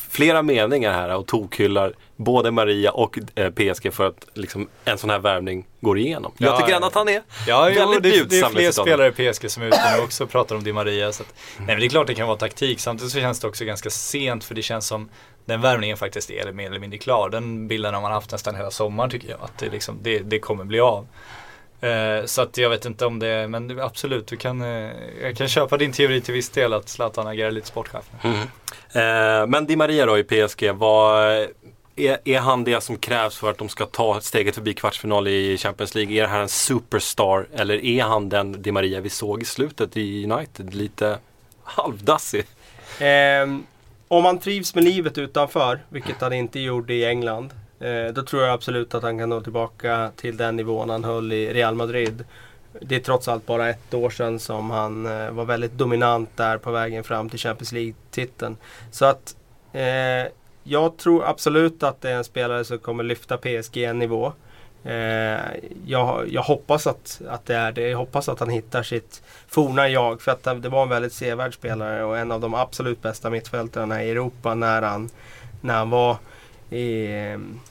flera 0.10 0.42
meningar 0.42 0.94
här 0.94 1.16
och 1.16 1.28
tokhyllar 1.28 1.94
både 2.16 2.52
Maria 2.52 2.92
och 2.92 3.20
eh, 3.36 3.50
PSG 3.52 3.94
för 3.94 4.08
att 4.08 4.28
liksom 4.34 4.68
en 4.86 4.98
sån 4.98 5.10
här 5.10 5.20
värvning 5.20 5.66
går 5.82 5.98
igenom. 5.98 6.32
Jag 6.38 6.54
Ja, 6.54 6.58
tycker 6.58 6.70
ja. 6.70 6.76
ändå 6.76 6.88
att 6.88 6.94
han 6.96 7.10
är 7.10 7.22
Ja, 7.48 7.70
jo, 7.70 7.80
väldigt 7.90 8.04
det, 8.30 8.30
det 8.30 8.40
är 8.46 8.50
fler 8.50 8.72
spelare 8.72 9.08
i 9.08 9.32
PSG 9.34 9.52
som 9.52 9.64
är 9.64 9.68
ute 9.68 9.96
nu 9.98 10.04
också 10.04 10.24
och 10.24 10.30
pratar 10.30 10.56
om 10.56 10.64
Di 10.64 10.74
Maria. 10.74 11.12
Så 11.12 11.24
att, 11.24 11.34
nej 11.58 11.68
men 11.68 11.80
det 11.80 11.86
är 11.86 11.90
klart 11.90 12.08
det 12.08 12.16
kan 12.16 12.28
vara 12.28 12.38
taktik. 12.38 12.80
Samtidigt 12.80 13.14
så 13.14 13.20
känns 13.20 13.40
det 13.40 13.48
också 13.48 13.66
ganska 13.66 13.90
sent 13.90 14.44
för 14.44 14.56
det 14.56 14.62
känns 14.62 14.88
som 14.88 15.10
den 15.48 15.62
värvningen 15.62 15.98
faktiskt 15.98 16.32
är 16.32 16.52
mer 16.52 16.66
eller 16.68 16.80
mindre 16.80 16.98
klar. 17.00 17.30
Den 17.30 17.68
bilden 17.68 17.94
har 17.94 18.02
man 18.02 18.12
haft 18.12 18.32
nästan 18.32 18.56
hela 18.56 18.72
sommaren 18.72 19.10
tycker 19.10 19.30
jag. 19.30 19.40
Att 19.42 19.58
det, 19.58 19.70
liksom, 19.70 20.00
det, 20.02 20.20
det 20.20 20.40
kommer 20.40 20.64
bli 20.64 20.80
av. 20.80 21.08
Eh, 21.82 22.26
så 22.26 22.42
att 22.42 22.58
jag 22.58 22.70
vet 22.70 22.86
inte 22.86 23.06
om 23.06 23.20
det, 23.20 23.48
men 23.48 23.68
det- 23.68 23.84
absolut, 23.86 24.28
du 24.28 24.38
kan, 24.38 24.62
eh, 24.62 24.92
jag 25.22 25.38
kan 25.38 25.48
köpa 25.48 25.78
din 25.78 25.92
teori 25.92 26.22
till 26.22 26.34
viss 26.34 26.50
del 26.50 26.74
att 26.74 26.90
Zlatan 26.90 27.28
agerar 27.28 27.52
lite 27.52 27.68
sportchef. 27.68 28.06
Eh, 28.24 29.48
men 29.48 29.66
Di 29.66 29.76
Maria 29.76 30.06
då 30.06 30.18
i 30.18 30.24
PSG, 30.24 30.72
vad, 30.72 31.24
är, 31.96 32.18
är 32.26 32.40
han 32.40 32.64
det 32.64 32.82
som 32.82 32.98
krävs 32.98 33.38
för 33.38 33.50
att 33.50 33.58
de 33.58 33.70
ska 33.70 33.86
ta 33.86 34.22
steget 34.22 34.56
förbi 34.56 34.74
kvartsfinal 34.74 35.28
i 35.28 35.58
Champions 35.58 35.96
League? 35.96 36.16
Är 36.18 36.22
det 36.22 36.28
här 36.28 36.40
en 36.42 36.50
superstar 36.50 37.48
eller 37.54 37.86
är 37.86 38.04
han 38.04 38.30
den 38.30 38.62
Di 38.62 38.72
Maria 38.72 39.00
vi 39.02 39.10
såg 39.10 39.42
i 39.42 39.46
slutet 39.46 39.98
i 39.98 40.32
United? 40.32 40.74
Lite 40.74 41.18
halvdassig. 41.64 42.46
Om 44.08 44.26
han 44.26 44.40
trivs 44.40 44.76
med 44.76 44.84
livet 44.84 45.18
utanför, 45.18 45.80
vilket 45.90 46.22
han 46.22 46.34
inte 46.34 46.60
gjorde 46.60 46.94
i 46.94 47.06
England. 47.06 47.54
Eh, 47.80 48.14
då 48.14 48.24
tror 48.24 48.44
jag 48.44 48.54
absolut 48.54 48.96
att 48.96 49.04
han 49.04 49.18
kan 49.18 49.30
nå 49.30 49.42
tillbaka 49.42 50.12
till 50.16 50.38
den 50.38 50.56
nivån 50.56 50.90
han 50.90 51.04
höll 51.04 51.34
i 51.34 51.54
Real 51.54 51.76
Madrid. 51.76 52.26
Det 52.82 52.96
är 52.96 53.00
trots 53.00 53.28
allt 53.28 53.46
bara 53.46 53.70
ett 53.70 53.94
år 53.94 54.10
sedan 54.10 54.40
som 54.40 54.72
han 54.72 55.06
eh, 55.06 55.32
var 55.32 55.46
väldigt 55.46 55.72
dominant 55.72 56.30
där 56.36 56.58
på 56.58 56.72
vägen 56.72 57.04
fram 57.04 57.30
till 57.30 57.40
Champions 57.40 57.72
League-titeln. 57.72 58.58
Så 58.92 59.06
att 59.06 59.36
eh, 59.74 60.32
jag 60.64 60.98
tror 60.98 61.26
absolut 61.26 61.84
att 61.84 62.02
det 62.02 62.10
är 62.10 62.16
en 62.16 62.24
spelare 62.24 62.64
som 62.64 62.78
kommer 62.80 63.04
lyfta 63.04 63.38
PSG 63.38 63.78
en 63.78 64.00
nivå. 64.00 64.34
Eh, 64.88 65.40
jag, 65.86 66.28
jag 66.30 66.42
hoppas 66.42 66.88
att, 66.88 67.22
att 67.30 67.46
det 67.46 67.56
är 67.56 67.72
det. 67.72 67.90
Jag 67.90 67.98
hoppas 67.98 68.30
att 68.30 68.40
han 68.40 68.50
hittar 68.50 68.84
sitt 68.84 69.22
forna 69.48 69.90
jag. 69.90 70.22
För 70.22 70.32
att 70.32 70.44
det 70.44 70.70
var 70.70 70.84
en 70.84 70.90
väldigt 70.90 71.14
sevärd 71.14 71.54
spelare 71.54 72.04
och 72.04 72.18
en 72.18 72.32
av 72.32 72.42
de 72.42 72.54
absolut 72.54 73.02
bästa 73.02 73.30
mittfältarna 73.30 74.04
i 74.04 74.12
Europa 74.12 74.56
när 74.56 74.82
han, 74.82 75.10
när 75.62 75.74
han 75.74 75.90
var 75.90 76.18
i, 76.70 77.08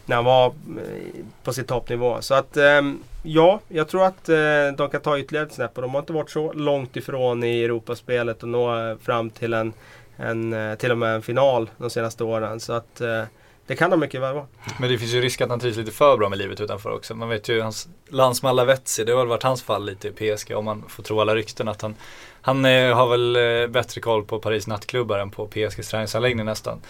när 0.07 0.17
han 0.17 0.25
var 0.25 0.47
eh, 0.47 1.25
på 1.45 1.53
sin 1.53 1.65
toppnivå. 1.65 2.17
Så 2.21 2.35
att 2.35 2.57
ehm, 2.57 3.03
ja, 3.23 3.61
jag 3.69 3.89
tror 3.89 4.05
att 4.05 4.29
eh, 4.29 4.37
de 4.77 4.89
kan 4.91 5.01
ta 5.01 5.19
ytterligare 5.19 5.47
ett 5.47 5.53
snäpp 5.53 5.77
och 5.77 5.83
de 5.83 5.91
har 5.91 6.01
inte 6.01 6.13
varit 6.13 6.31
så 6.31 6.53
långt 6.53 6.97
ifrån 6.97 7.45
i 7.45 7.65
Europaspelet 7.65 8.43
och 8.43 8.49
nå 8.49 8.97
fram 9.03 9.31
till 9.31 9.55
en, 9.55 9.73
en 10.17 10.53
eh, 10.53 10.75
till 10.75 10.91
och 10.91 10.99
med 10.99 11.15
en 11.15 11.23
final 11.23 11.71
de 11.79 11.91
senaste 11.91 12.25
åren. 12.25 12.61
Så 12.61 12.73
att 12.73 13.01
eh, 13.01 13.23
det 13.67 13.77
kan 13.77 13.91
de 13.91 14.01
mycket 14.01 14.21
väl 14.21 14.35
vara. 14.35 14.47
Men 14.79 14.91
det 14.91 14.99
finns 14.99 15.13
ju 15.13 15.21
risk 15.21 15.41
att 15.41 15.51
han 15.51 15.61
trivs 15.61 15.77
lite 15.77 15.93
för 15.93 16.17
bra 16.17 16.29
med 16.29 16.39
livet 16.39 16.61
utanför 16.61 16.91
också. 16.91 17.15
Man 17.15 17.29
vet 17.29 17.49
ju 17.49 17.61
hans 17.61 17.89
landsman 18.09 18.57
Lavetzi, 18.57 19.05
det 19.05 19.13
har 19.13 19.19
väl 19.19 19.29
varit 19.29 19.43
hans 19.43 19.63
fall 19.63 19.87
lite 19.87 20.09
i 20.09 20.13
PSG 20.35 20.57
om 20.57 20.65
man 20.65 20.85
får 20.89 21.03
tro 21.03 21.21
alla 21.21 21.35
rykten 21.35 21.69
att 21.69 21.83
han 21.83 21.95
Han 22.41 22.65
eh, 22.65 22.97
har 22.97 23.09
väl 23.09 23.37
eh, 23.37 23.67
bättre 23.67 24.01
koll 24.01 24.25
på 24.25 24.39
Paris 24.39 24.67
nattklubbar 24.67 25.19
än 25.19 25.31
på 25.31 25.47
PSGs 25.47 25.89
träningsanläggning 25.89 26.47
nästan. 26.47 26.81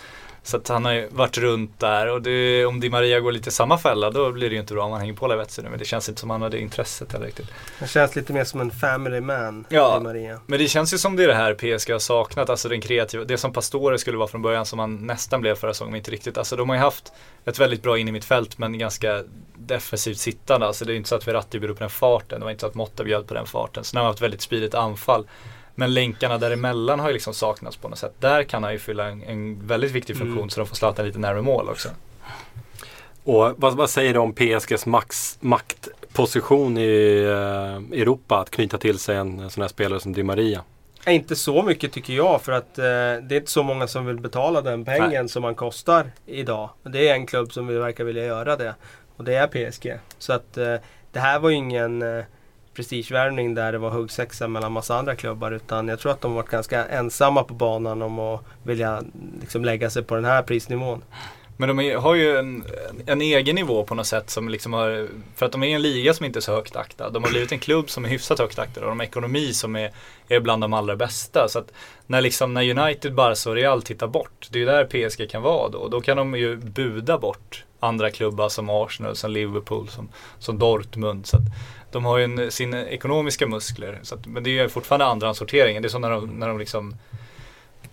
Så 0.46 0.56
att 0.56 0.68
han 0.68 0.84
har 0.84 0.92
ju 0.92 1.08
varit 1.10 1.38
runt 1.38 1.80
där 1.80 2.06
och 2.06 2.22
det, 2.22 2.66
om 2.66 2.80
Di 2.80 2.90
Maria 2.90 3.20
går 3.20 3.32
lite 3.32 3.48
i 3.48 3.52
samma 3.52 3.78
fälla 3.78 4.10
då 4.10 4.32
blir 4.32 4.48
det 4.48 4.54
ju 4.54 4.60
inte 4.60 4.74
bra 4.74 4.84
om 4.84 4.92
han 4.92 5.00
hänger 5.00 5.14
på 5.14 5.26
Lavetzi 5.26 5.62
nu. 5.62 5.68
Men 5.68 5.78
det 5.78 5.84
känns 5.84 6.08
inte 6.08 6.20
som 6.20 6.30
han 6.30 6.42
har 6.42 6.50
det 6.50 6.60
intresset 6.60 7.12
heller 7.12 7.26
riktigt. 7.26 7.50
Han 7.78 7.88
känns 7.88 8.16
lite 8.16 8.32
mer 8.32 8.44
som 8.44 8.60
en 8.60 8.70
family 8.70 9.20
man, 9.20 9.66
Ja. 9.68 9.98
Di 9.98 10.04
Maria. 10.04 10.40
Men 10.46 10.58
det 10.58 10.68
känns 10.68 10.94
ju 10.94 10.98
som 10.98 11.16
det 11.16 11.24
är 11.24 11.28
det 11.28 11.34
här 11.34 11.54
PSG 11.54 11.92
har 11.92 11.98
saknat, 11.98 12.50
alltså 12.50 12.68
den 12.68 12.80
kreativa, 12.80 13.24
det 13.24 13.38
som 13.38 13.52
Pastore 13.52 13.98
skulle 13.98 14.16
vara 14.16 14.28
från 14.28 14.42
början 14.42 14.66
som 14.66 14.78
han 14.78 15.06
nästan 15.06 15.40
blev 15.40 15.54
förra 15.54 15.74
säsongen, 15.74 15.92
men 15.92 15.98
inte 15.98 16.10
riktigt. 16.10 16.38
Alltså 16.38 16.56
de 16.56 16.68
har 16.68 16.76
ju 16.76 16.82
haft 16.82 17.12
ett 17.44 17.58
väldigt 17.58 17.82
bra 17.82 17.98
in 17.98 18.08
i 18.08 18.12
mitt 18.12 18.24
fält 18.24 18.58
men 18.58 18.78
ganska 18.78 19.22
defensivt 19.54 20.18
sittande. 20.18 20.66
Alltså 20.66 20.84
det 20.84 20.92
är 20.92 20.96
inte 20.96 21.08
så 21.08 21.14
att 21.14 21.28
Verratti 21.28 21.58
bjöd 21.58 21.76
på 21.76 21.80
den 21.80 21.90
farten, 21.90 22.40
det 22.40 22.44
var 22.44 22.50
inte 22.50 22.60
så 22.60 22.66
att 22.66 22.74
Motta 22.74 23.04
bjöd 23.04 23.26
på 23.26 23.34
den 23.34 23.46
farten. 23.46 23.84
Sen 23.84 23.96
har 23.96 24.04
han 24.04 24.10
haft 24.12 24.22
väldigt 24.22 24.42
speedigt 24.42 24.74
anfall. 24.74 25.26
Men 25.78 25.94
länkarna 25.94 26.38
däremellan 26.38 27.00
har 27.00 27.08
ju 27.08 27.12
liksom 27.12 27.34
saknats 27.34 27.76
på 27.76 27.88
något 27.88 27.98
sätt. 27.98 28.12
Där 28.18 28.42
kan 28.42 28.62
han 28.62 28.72
ju 28.72 28.78
fylla 28.78 29.04
en, 29.04 29.22
en 29.22 29.66
väldigt 29.66 29.92
viktig 29.92 30.16
funktion 30.16 30.38
Mm. 30.38 30.50
så 30.50 30.60
de 30.60 30.66
får 30.66 30.76
Zlatan 30.76 31.06
lite 31.06 31.18
närmare 31.18 31.42
mål 31.42 31.68
också. 31.68 31.88
Och 33.24 33.54
vad, 33.56 33.76
vad 33.76 33.90
säger 33.90 34.12
du 34.12 34.18
om 34.20 34.32
PSGs 34.32 34.86
max, 34.86 35.38
maktposition 35.40 36.78
i 36.78 37.22
eh, 37.22 37.98
Europa 38.00 38.38
att 38.38 38.50
knyta 38.50 38.78
till 38.78 38.98
sig 38.98 39.16
en, 39.16 39.50
sån 39.50 39.60
här 39.62 39.68
spelare 39.68 40.00
som 40.00 40.12
Di 40.12 40.22
Maria? 40.22 40.62
Inte 41.06 41.36
så 41.36 41.62
mycket 41.62 41.92
tycker 41.92 42.12
jag 42.12 42.42
för 42.42 42.52
att 42.52 42.78
eh, 42.78 42.84
det 42.84 43.30
är 43.30 43.36
inte 43.36 43.50
så 43.50 43.62
många 43.62 43.86
som 43.86 44.06
vill 44.06 44.20
betala 44.20 44.60
den 44.60 44.84
pengen 44.84 45.28
som 45.28 45.42
man 45.42 45.54
kostar 45.54 46.10
idag. 46.26 46.70
Det 46.82 47.08
är 47.08 47.14
en 47.14 47.26
klubb 47.26 47.52
som 47.52 47.66
verkar 47.66 48.04
vilja 48.04 48.24
göra 48.24 48.56
det. 48.56 48.74
Och 49.16 49.24
det 49.24 49.34
är 49.34 49.70
PSG. 49.70 49.94
Så 50.18 50.32
att 50.32 50.56
eh, 50.56 50.74
det 51.12 51.20
här 51.20 51.38
var 51.38 51.50
ju 51.50 51.56
ingen 51.56 52.02
eh, 52.02 52.24
prestigevärvning 52.76 53.54
där 53.54 53.72
det 53.72 53.78
var 53.78 53.90
huggsexa 53.90 54.48
mellan 54.48 54.72
massa 54.72 54.96
andra 54.96 55.16
klubbar. 55.16 55.52
Utan 55.52 55.88
jag 55.88 55.98
tror 55.98 56.12
att 56.12 56.20
de 56.20 56.34
varit 56.34 56.48
ganska 56.48 56.86
ensamma 56.86 57.44
på 57.44 57.54
banan 57.54 58.02
om 58.02 58.18
att 58.18 58.40
vilja 58.62 59.02
liksom, 59.40 59.64
lägga 59.64 59.90
sig 59.90 60.02
på 60.02 60.14
den 60.14 60.24
här 60.24 60.42
prisnivån. 60.42 61.02
Men 61.56 61.68
de 61.68 61.80
är, 61.80 61.96
har 61.96 62.14
ju 62.14 62.36
en, 62.38 62.64
en 63.06 63.20
egen 63.20 63.54
nivå 63.54 63.84
på 63.84 63.94
något 63.94 64.06
sätt 64.06 64.30
som 64.30 64.48
liksom 64.48 64.72
har, 64.72 65.08
för 65.34 65.46
att 65.46 65.52
de 65.52 65.62
är 65.62 65.66
en 65.66 65.82
liga 65.82 66.14
som 66.14 66.26
inte 66.26 66.38
är 66.38 66.40
så 66.40 66.54
högt 66.54 66.76
aktad. 66.76 67.10
De 67.10 67.22
har 67.22 67.30
blivit 67.30 67.52
en 67.52 67.58
klubb 67.58 67.90
som 67.90 68.04
är 68.04 68.08
hyfsat 68.08 68.38
högt 68.38 68.58
aktad 68.58 68.80
och 68.80 68.86
de 68.86 68.98
har 68.98 69.06
ekonomi 69.06 69.52
som 69.52 69.76
är, 69.76 69.90
är 70.28 70.40
bland 70.40 70.62
de 70.62 70.72
allra 70.72 70.96
bästa. 70.96 71.48
Så 71.48 71.58
att 71.58 71.72
när, 72.06 72.20
liksom, 72.20 72.54
när 72.54 72.78
United, 72.78 73.14
Barca 73.14 73.50
och 73.50 73.56
Real 73.56 73.82
tittar 73.82 74.06
bort, 74.06 74.48
det 74.50 74.58
är 74.58 74.60
ju 74.60 74.66
där 74.66 74.84
PSG 74.84 75.30
kan 75.30 75.42
vara 75.42 75.68
då. 75.68 75.88
Då 75.88 76.00
kan 76.00 76.16
de 76.16 76.34
ju 76.34 76.56
buda 76.56 77.18
bort 77.18 77.64
andra 77.80 78.10
klubbar 78.10 78.48
som 78.48 78.70
Arsenal, 78.70 79.16
som 79.16 79.30
Liverpool, 79.30 79.88
som, 79.88 80.08
som 80.38 80.58
Dortmund. 80.58 81.26
Så 81.26 81.36
att 81.36 81.42
de 81.96 82.04
har 82.04 82.18
ju 82.18 82.24
en, 82.24 82.50
sina 82.50 82.88
ekonomiska 82.88 83.46
muskler. 83.46 84.00
Så 84.02 84.14
att, 84.14 84.26
men 84.26 84.42
det 84.42 84.50
är 84.50 84.62
ju 84.62 84.68
fortfarande 84.68 85.04
andrahandssorteringen. 85.06 85.82
Det 85.82 85.86
är 85.86 85.90
som 85.90 86.02
när 86.02 86.10
de, 86.10 86.26
när 86.26 86.48
de 86.48 86.58
liksom 86.58 86.96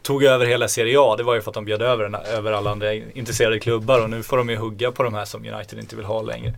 tog 0.01 0.23
över 0.23 0.45
hela 0.45 0.67
Serie 0.67 0.99
A, 0.99 1.15
det 1.17 1.23
var 1.23 1.35
ju 1.35 1.41
för 1.41 1.51
att 1.51 1.55
de 1.55 1.65
bjöd 1.65 1.81
över, 1.81 2.27
över 2.27 2.51
alla 2.51 2.71
andra 2.71 2.93
intresserade 2.93 3.59
klubbar 3.59 4.01
och 4.03 4.09
nu 4.09 4.23
får 4.23 4.37
de 4.37 4.49
ju 4.49 4.55
hugga 4.55 4.91
på 4.91 5.03
de 5.03 5.13
här 5.13 5.25
som 5.25 5.45
United 5.45 5.79
inte 5.79 5.95
vill 5.95 6.05
ha 6.05 6.21
längre. 6.21 6.53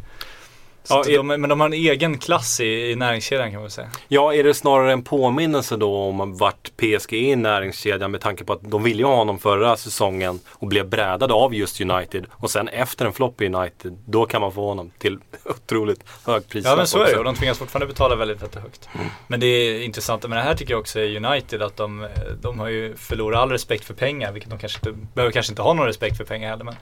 Ja, 0.89 1.03
de, 1.07 1.27
men 1.27 1.49
de 1.49 1.59
har 1.59 1.67
en 1.67 1.73
egen 1.73 2.17
klass 2.17 2.59
i, 2.59 2.91
i 2.91 2.95
näringskedjan 2.95 3.51
kan 3.51 3.61
man 3.61 3.69
säga. 3.69 3.87
Ja, 4.07 4.33
är 4.33 4.43
det 4.43 4.53
snarare 4.53 4.93
en 4.93 5.03
påminnelse 5.03 5.77
då 5.77 5.97
om 5.97 6.37
vart 6.37 6.71
PSG 6.77 7.13
är 7.13 7.15
i 7.15 7.35
näringskedjan 7.35 8.11
med 8.11 8.21
tanke 8.21 8.43
på 8.43 8.53
att 8.53 8.59
de 8.61 8.83
ville 8.83 8.99
ju 8.99 9.05
ha 9.05 9.15
honom 9.15 9.39
förra 9.39 9.77
säsongen 9.77 10.39
och 10.51 10.67
blev 10.67 10.89
brädade 10.89 11.33
av 11.33 11.55
just 11.55 11.81
United. 11.81 12.25
Och 12.31 12.51
sen 12.51 12.67
efter 12.67 13.05
en 13.05 13.13
flopp 13.13 13.41
i 13.41 13.45
United, 13.45 13.97
då 14.05 14.25
kan 14.25 14.41
man 14.41 14.51
få 14.51 14.67
honom 14.67 14.91
till 14.97 15.19
otroligt 15.45 16.03
hög 16.25 16.49
prislapp 16.49 16.71
Ja 16.71 16.77
men 16.77 16.87
så 16.87 17.03
är 17.03 17.11
det 17.11 17.17
och 17.17 17.23
de 17.23 17.35
tvingas 17.35 17.57
fortfarande 17.57 17.87
betala 17.87 18.15
väldigt, 18.15 18.41
väldigt 18.41 18.61
högt. 18.61 18.89
Men 19.27 19.39
det 19.39 19.45
är 19.47 19.81
intressant 19.81 20.29
med 20.29 20.37
det 20.37 20.43
här 20.43 20.55
tycker 20.55 20.73
jag 20.73 20.79
också 20.79 20.99
är 20.99 21.25
United 21.25 21.61
att 21.61 21.77
de, 21.77 22.07
de 22.41 22.59
har 22.59 22.69
ju 22.69 22.95
förlorat 22.95 23.39
all 23.39 23.51
respekt 23.51 23.85
för 23.85 23.93
pengar, 23.93 24.31
vilket 24.31 24.49
de 24.49 24.59
kanske 24.59 24.89
inte, 24.89 24.99
behöver 25.13 25.31
kanske 25.31 25.51
inte 25.51 25.61
ha 25.61 25.73
någon 25.73 25.85
respekt 25.85 26.17
för 26.17 26.23
pengar 26.23 26.49
heller. 26.49 26.63
Men 26.63 26.75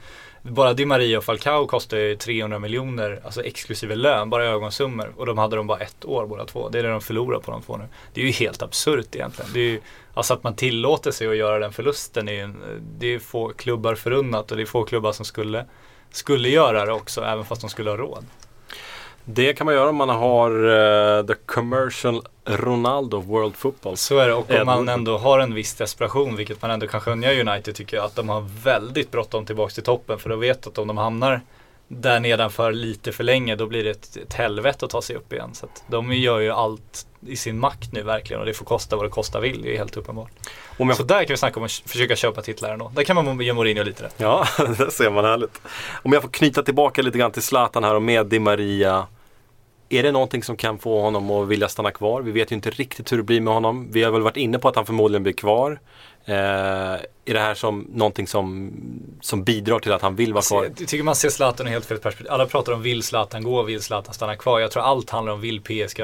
bara 0.51 0.73
Di 0.73 0.85
Maria 0.85 1.17
och 1.17 1.23
Falcao 1.23 1.67
kostar 1.67 1.97
ju 1.97 2.15
300 2.15 2.59
miljoner, 2.59 3.21
alltså 3.25 3.43
exklusive 3.43 3.95
lön, 3.95 4.29
bara 4.29 4.45
ögonsummor. 4.45 5.13
Och 5.17 5.25
de 5.25 5.37
hade 5.37 5.55
de 5.55 5.67
bara 5.67 5.79
ett 5.79 6.05
år 6.05 6.25
båda 6.25 6.45
två. 6.45 6.69
Det 6.69 6.79
är 6.79 6.83
det 6.83 6.89
de 6.89 7.01
förlorar 7.01 7.39
på 7.39 7.51
de 7.51 7.61
två 7.61 7.77
nu. 7.77 7.83
Det 8.13 8.21
är 8.21 8.25
ju 8.25 8.31
helt 8.31 8.61
absurt 8.61 9.15
egentligen. 9.15 9.51
Det 9.53 9.59
är 9.59 9.69
ju, 9.69 9.81
alltså 10.13 10.33
att 10.33 10.43
man 10.43 10.55
tillåter 10.55 11.11
sig 11.11 11.27
att 11.27 11.35
göra 11.35 11.59
den 11.59 11.73
förlusten 11.73 12.27
är 12.27 12.33
ju, 12.33 12.53
det 12.97 13.07
är 13.07 13.19
få 13.19 13.49
klubbar 13.49 13.95
förunnat 13.95 14.51
och 14.51 14.57
det 14.57 14.63
är 14.63 14.67
få 14.67 14.83
klubbar 14.83 15.11
som 15.11 15.25
skulle, 15.25 15.65
skulle 16.11 16.49
göra 16.49 16.85
det 16.85 16.93
också, 16.93 17.23
även 17.23 17.45
fast 17.45 17.61
de 17.61 17.69
skulle 17.69 17.89
ha 17.89 17.97
råd. 17.97 18.25
Det 19.25 19.53
kan 19.53 19.65
man 19.65 19.75
göra 19.75 19.89
om 19.89 19.95
man 19.95 20.09
har 20.09 20.51
eh, 20.51 21.25
the 21.25 21.35
commercial 21.45 22.21
Ronaldo 22.45 23.17
of 23.17 23.25
World 23.25 23.55
Football. 23.55 23.97
Så 23.97 24.17
är 24.17 24.27
det 24.27 24.33
och 24.33 24.49
om 24.49 24.55
Edward. 24.55 24.65
man 24.65 24.89
ändå 24.89 25.17
har 25.17 25.39
en 25.39 25.53
viss 25.53 25.75
desperation, 25.75 26.35
vilket 26.35 26.61
man 26.61 26.71
ändå 26.71 26.87
kan 26.87 27.01
skönja 27.01 27.33
i 27.33 27.41
United 27.41 27.75
tycker 27.75 27.97
jag, 27.97 28.05
att 28.05 28.15
de 28.15 28.29
har 28.29 28.45
väldigt 28.63 29.11
bråttom 29.11 29.45
tillbaks 29.45 29.73
till 29.73 29.83
toppen. 29.83 30.19
För 30.19 30.29
de 30.29 30.39
vet 30.39 30.67
att 30.67 30.77
om 30.77 30.87
de 30.87 30.97
hamnar 30.97 31.41
där 32.01 32.19
nedanför 32.19 32.71
lite 32.71 33.11
för 33.11 33.23
länge 33.23 33.55
då 33.55 33.67
blir 33.67 33.83
det 33.83 33.89
ett, 33.89 34.17
ett 34.17 34.33
helvete 34.33 34.85
att 34.85 34.91
ta 34.91 35.01
sig 35.01 35.15
upp 35.15 35.33
igen. 35.33 35.49
Så 35.53 35.67
de 35.87 36.13
gör 36.13 36.39
ju 36.39 36.51
allt 36.51 37.07
i 37.27 37.35
sin 37.35 37.59
makt 37.59 37.93
nu 37.93 38.03
verkligen 38.03 38.39
och 38.39 38.45
det 38.45 38.53
får 38.53 38.65
kosta 38.65 38.95
vad 38.95 39.05
det 39.05 39.09
kosta 39.09 39.39
vill. 39.39 39.61
Det 39.61 39.73
är 39.73 39.77
helt 39.77 39.97
uppenbart. 39.97 40.31
Om 40.77 40.87
jag 40.87 40.97
Så 40.97 41.03
där 41.03 41.23
kan 41.23 41.33
vi 41.33 41.37
snacka 41.37 41.59
om 41.59 41.65
att 41.65 41.71
försöka 41.71 42.15
köpa 42.15 42.41
titlar 42.41 42.73
ändå. 42.73 42.91
Där 42.95 43.03
kan 43.03 43.15
man 43.15 43.41
ge 43.41 43.53
Mourinho 43.53 43.83
lite 43.83 44.03
rätt. 44.03 44.15
Ja, 44.17 44.47
det 44.77 44.91
ser 44.91 45.09
man 45.09 45.25
härligt. 45.25 45.61
Om 46.03 46.13
jag 46.13 46.21
får 46.21 46.29
knyta 46.29 46.63
tillbaka 46.63 47.01
lite 47.01 47.17
grann 47.17 47.31
till 47.31 47.41
Zlatan 47.41 47.83
här 47.83 47.95
och 47.95 48.01
med 48.01 48.25
Di 48.25 48.39
Maria. 48.39 49.07
Är 49.89 50.03
det 50.03 50.11
någonting 50.11 50.43
som 50.43 50.57
kan 50.57 50.79
få 50.79 51.01
honom 51.01 51.31
att 51.31 51.47
vilja 51.47 51.69
stanna 51.69 51.91
kvar? 51.91 52.21
Vi 52.21 52.31
vet 52.31 52.51
ju 52.51 52.55
inte 52.55 52.69
riktigt 52.69 53.11
hur 53.11 53.17
det 53.17 53.23
blir 53.23 53.41
med 53.41 53.53
honom. 53.53 53.87
Vi 53.91 54.03
har 54.03 54.11
väl 54.11 54.21
varit 54.21 54.37
inne 54.37 54.59
på 54.59 54.67
att 54.67 54.75
han 54.75 54.85
förmodligen 54.85 55.23
blir 55.23 55.33
kvar. 55.33 55.79
Eh, 56.25 56.35
är 57.25 57.33
det 57.33 57.39
här 57.39 57.53
som 57.53 57.87
någonting 57.93 58.27
som, 58.27 58.71
som 59.21 59.43
bidrar 59.43 59.79
till 59.79 59.91
att 59.91 60.01
han 60.01 60.15
vill 60.15 60.33
vara 60.33 60.43
kvar? 60.43 60.63
Jag 60.63 60.87
tycker 60.87 61.03
man 61.03 61.15
ser 61.15 61.29
Zlatan 61.29 61.67
i 61.67 61.69
helt 61.69 61.85
fel 61.85 61.97
perspektiv. 61.97 62.31
Alla 62.31 62.45
pratar 62.45 62.73
om 62.73 62.81
vill 62.81 63.03
Zlatan 63.03 63.43
gå, 63.43 63.63
vill 63.63 63.81
Zlatan 63.81 64.13
stanna 64.13 64.35
kvar. 64.35 64.59
Jag 64.59 64.71
tror 64.71 64.83
allt 64.83 65.09
handlar 65.09 65.33
om 65.33 65.41
vill 65.41 65.61
PSG 65.61 66.01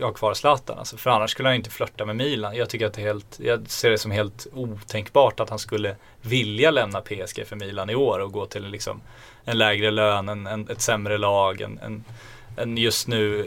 ha, 0.00 0.12
kvar 0.12 0.34
Zlatan. 0.34 0.78
Alltså, 0.78 0.96
för 0.96 1.10
annars 1.10 1.30
skulle 1.30 1.48
han 1.48 1.56
inte 1.56 1.70
flörta 1.70 2.04
med 2.04 2.16
Milan. 2.16 2.56
Jag 2.56 2.68
tycker 2.68 2.86
att 2.86 2.92
det 2.92 3.02
är 3.02 3.06
helt, 3.06 3.40
jag 3.42 3.70
ser 3.70 3.90
det 3.90 3.98
som 3.98 4.10
helt 4.10 4.46
otänkbart 4.52 5.40
att 5.40 5.50
han 5.50 5.58
skulle 5.58 5.96
vilja 6.22 6.70
lämna 6.70 7.00
PSG 7.00 7.46
för 7.46 7.56
Milan 7.56 7.90
i 7.90 7.94
år 7.94 8.18
och 8.18 8.32
gå 8.32 8.46
till 8.46 8.68
liksom 8.68 9.00
en 9.44 9.58
lägre 9.58 9.90
lön, 9.90 10.28
en, 10.28 10.46
en, 10.46 10.68
ett 10.68 10.80
sämre 10.80 11.18
lag, 11.18 11.60
en, 11.60 11.78
en, 11.78 12.04
en 12.56 12.76
just 12.76 13.08
nu 13.08 13.46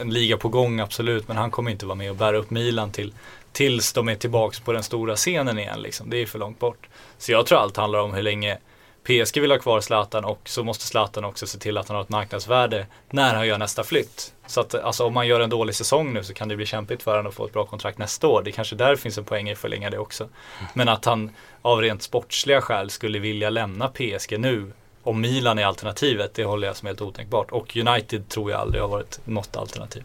en 0.00 0.10
liga 0.10 0.36
på 0.36 0.48
gång 0.48 0.80
absolut. 0.80 1.28
Men 1.28 1.36
han 1.36 1.50
kommer 1.50 1.70
inte 1.70 1.86
vara 1.86 1.96
med 1.96 2.10
och 2.10 2.16
bära 2.16 2.36
upp 2.36 2.50
Milan 2.50 2.92
till 2.92 3.12
tills 3.52 3.92
de 3.92 4.08
är 4.08 4.14
tillbaks 4.14 4.60
på 4.60 4.72
den 4.72 4.82
stora 4.82 5.16
scenen 5.16 5.58
igen. 5.58 5.82
Liksom. 5.82 6.10
Det 6.10 6.16
är 6.16 6.26
för 6.26 6.38
långt 6.38 6.58
bort. 6.58 6.88
Så 7.18 7.32
jag 7.32 7.46
tror 7.46 7.58
allt 7.58 7.76
handlar 7.76 7.98
om 7.98 8.14
hur 8.14 8.22
länge 8.22 8.58
PSG 9.02 9.40
vill 9.40 9.50
ha 9.50 9.58
kvar 9.58 9.80
Zlatan 9.80 10.24
och 10.24 10.40
så 10.44 10.64
måste 10.64 10.84
Zlatan 10.84 11.24
också 11.24 11.46
se 11.46 11.58
till 11.58 11.78
att 11.78 11.88
han 11.88 11.94
har 11.94 12.02
ett 12.02 12.08
marknadsvärde 12.08 12.86
när 13.10 13.34
han 13.34 13.46
gör 13.46 13.58
nästa 13.58 13.84
flytt. 13.84 14.34
Så 14.46 14.60
att 14.60 14.74
alltså, 14.74 15.04
om 15.04 15.14
man 15.14 15.26
gör 15.26 15.40
en 15.40 15.50
dålig 15.50 15.74
säsong 15.74 16.12
nu 16.12 16.24
så 16.24 16.34
kan 16.34 16.48
det 16.48 16.56
bli 16.56 16.66
kämpigt 16.66 17.02
för 17.02 17.16
honom 17.16 17.26
att 17.26 17.34
få 17.34 17.46
ett 17.46 17.52
bra 17.52 17.66
kontrakt 17.66 17.98
nästa 17.98 18.26
år. 18.26 18.42
Det 18.42 18.52
kanske 18.52 18.76
där 18.76 18.96
finns 18.96 19.18
en 19.18 19.24
poäng 19.24 19.48
i 19.48 19.52
att 19.52 19.58
förlänga 19.58 19.90
det 19.90 19.98
också. 19.98 20.28
Men 20.74 20.88
att 20.88 21.04
han 21.04 21.30
av 21.62 21.80
rent 21.80 22.02
sportsliga 22.02 22.60
skäl 22.60 22.90
skulle 22.90 23.18
vilja 23.18 23.50
lämna 23.50 23.88
PSG 23.88 24.40
nu 24.40 24.72
om 25.02 25.20
Milan 25.20 25.58
är 25.58 25.66
alternativet, 25.66 26.34
det 26.34 26.44
håller 26.44 26.66
jag 26.66 26.76
som 26.76 26.86
helt 26.86 27.00
otänkbart. 27.00 27.50
Och 27.50 27.76
United 27.76 28.28
tror 28.28 28.50
jag 28.50 28.60
aldrig 28.60 28.82
har 28.82 28.88
varit 28.88 29.20
något 29.24 29.56
alternativ. 29.56 30.04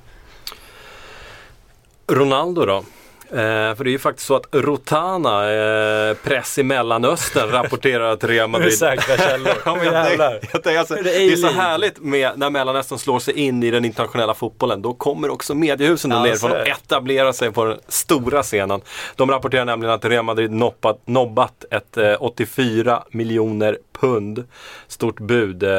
Ronaldo 2.07 2.65
då? 2.65 2.83
Eh, 3.31 3.75
för 3.75 3.83
det 3.83 3.89
är 3.89 3.91
ju 3.91 3.99
faktiskt 3.99 4.27
så 4.27 4.35
att 4.35 4.45
Rotana, 4.51 5.51
eh, 5.51 6.13
press 6.23 6.57
i 6.57 6.63
Mellanöstern, 6.63 7.49
rapporterar 7.49 8.11
att 8.13 8.23
Real 8.23 8.49
Madrid... 8.49 8.73
Säkra 8.77 9.17
källor. 9.17 9.53
Ja, 9.65 9.83
jag 9.83 10.39
jag 10.51 10.63
tänker 10.63 10.79
alltså, 10.79 10.95
Det 10.95 11.15
är 11.23 11.35
så 11.35 11.47
härligt 11.47 11.99
med 11.99 12.31
när 12.35 12.49
Mellanöstern 12.49 12.97
slår 12.99 13.19
sig 13.19 13.33
in 13.39 13.63
i 13.63 13.71
den 13.71 13.85
internationella 13.85 14.33
fotbollen. 14.33 14.81
Då 14.81 14.93
kommer 14.93 15.29
också 15.29 15.55
mediehusen 15.55 16.11
Ja, 16.11 16.23
nerifrån 16.23 16.51
och 16.51 16.57
är 16.57 16.65
det. 16.65 16.71
etablera 16.71 17.33
sig 17.33 17.51
på 17.51 17.65
den 17.65 17.79
stora 17.87 18.43
scenen. 18.43 18.81
De 19.15 19.31
rapporterar 19.31 19.65
nämligen 19.65 19.93
att 19.95 20.05
Real 20.05 20.25
Madrid 20.25 20.51
noppat, 20.51 21.01
nobbat 21.05 21.65
ett 21.71 21.97
eh, 21.97 22.15
84 22.19 23.03
miljoner 23.11 23.77
pund 23.99 24.43
stort 24.87 25.19
bud 25.19 25.63
eh, 25.63 25.69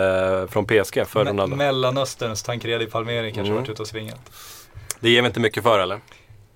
från 0.51 0.65
PSG 0.67 1.07
för 1.07 1.25
Me- 1.25 1.29
Ronaldo. 1.29 1.57
Mellanösterns 1.57 2.43
Tancredi 2.43 2.87
Palmeri 2.87 3.33
kanske 3.33 3.51
Mm. 3.51 3.63
varit 3.63 3.71
ute 3.71 3.83
och 3.83 3.89
svingat. 3.89 4.21
Det 5.01 5.11
ger 5.11 5.23
vi 5.23 5.27
inte 5.27 5.41
mycket 5.41 5.63
för 5.63 5.79
eller? 5.79 5.99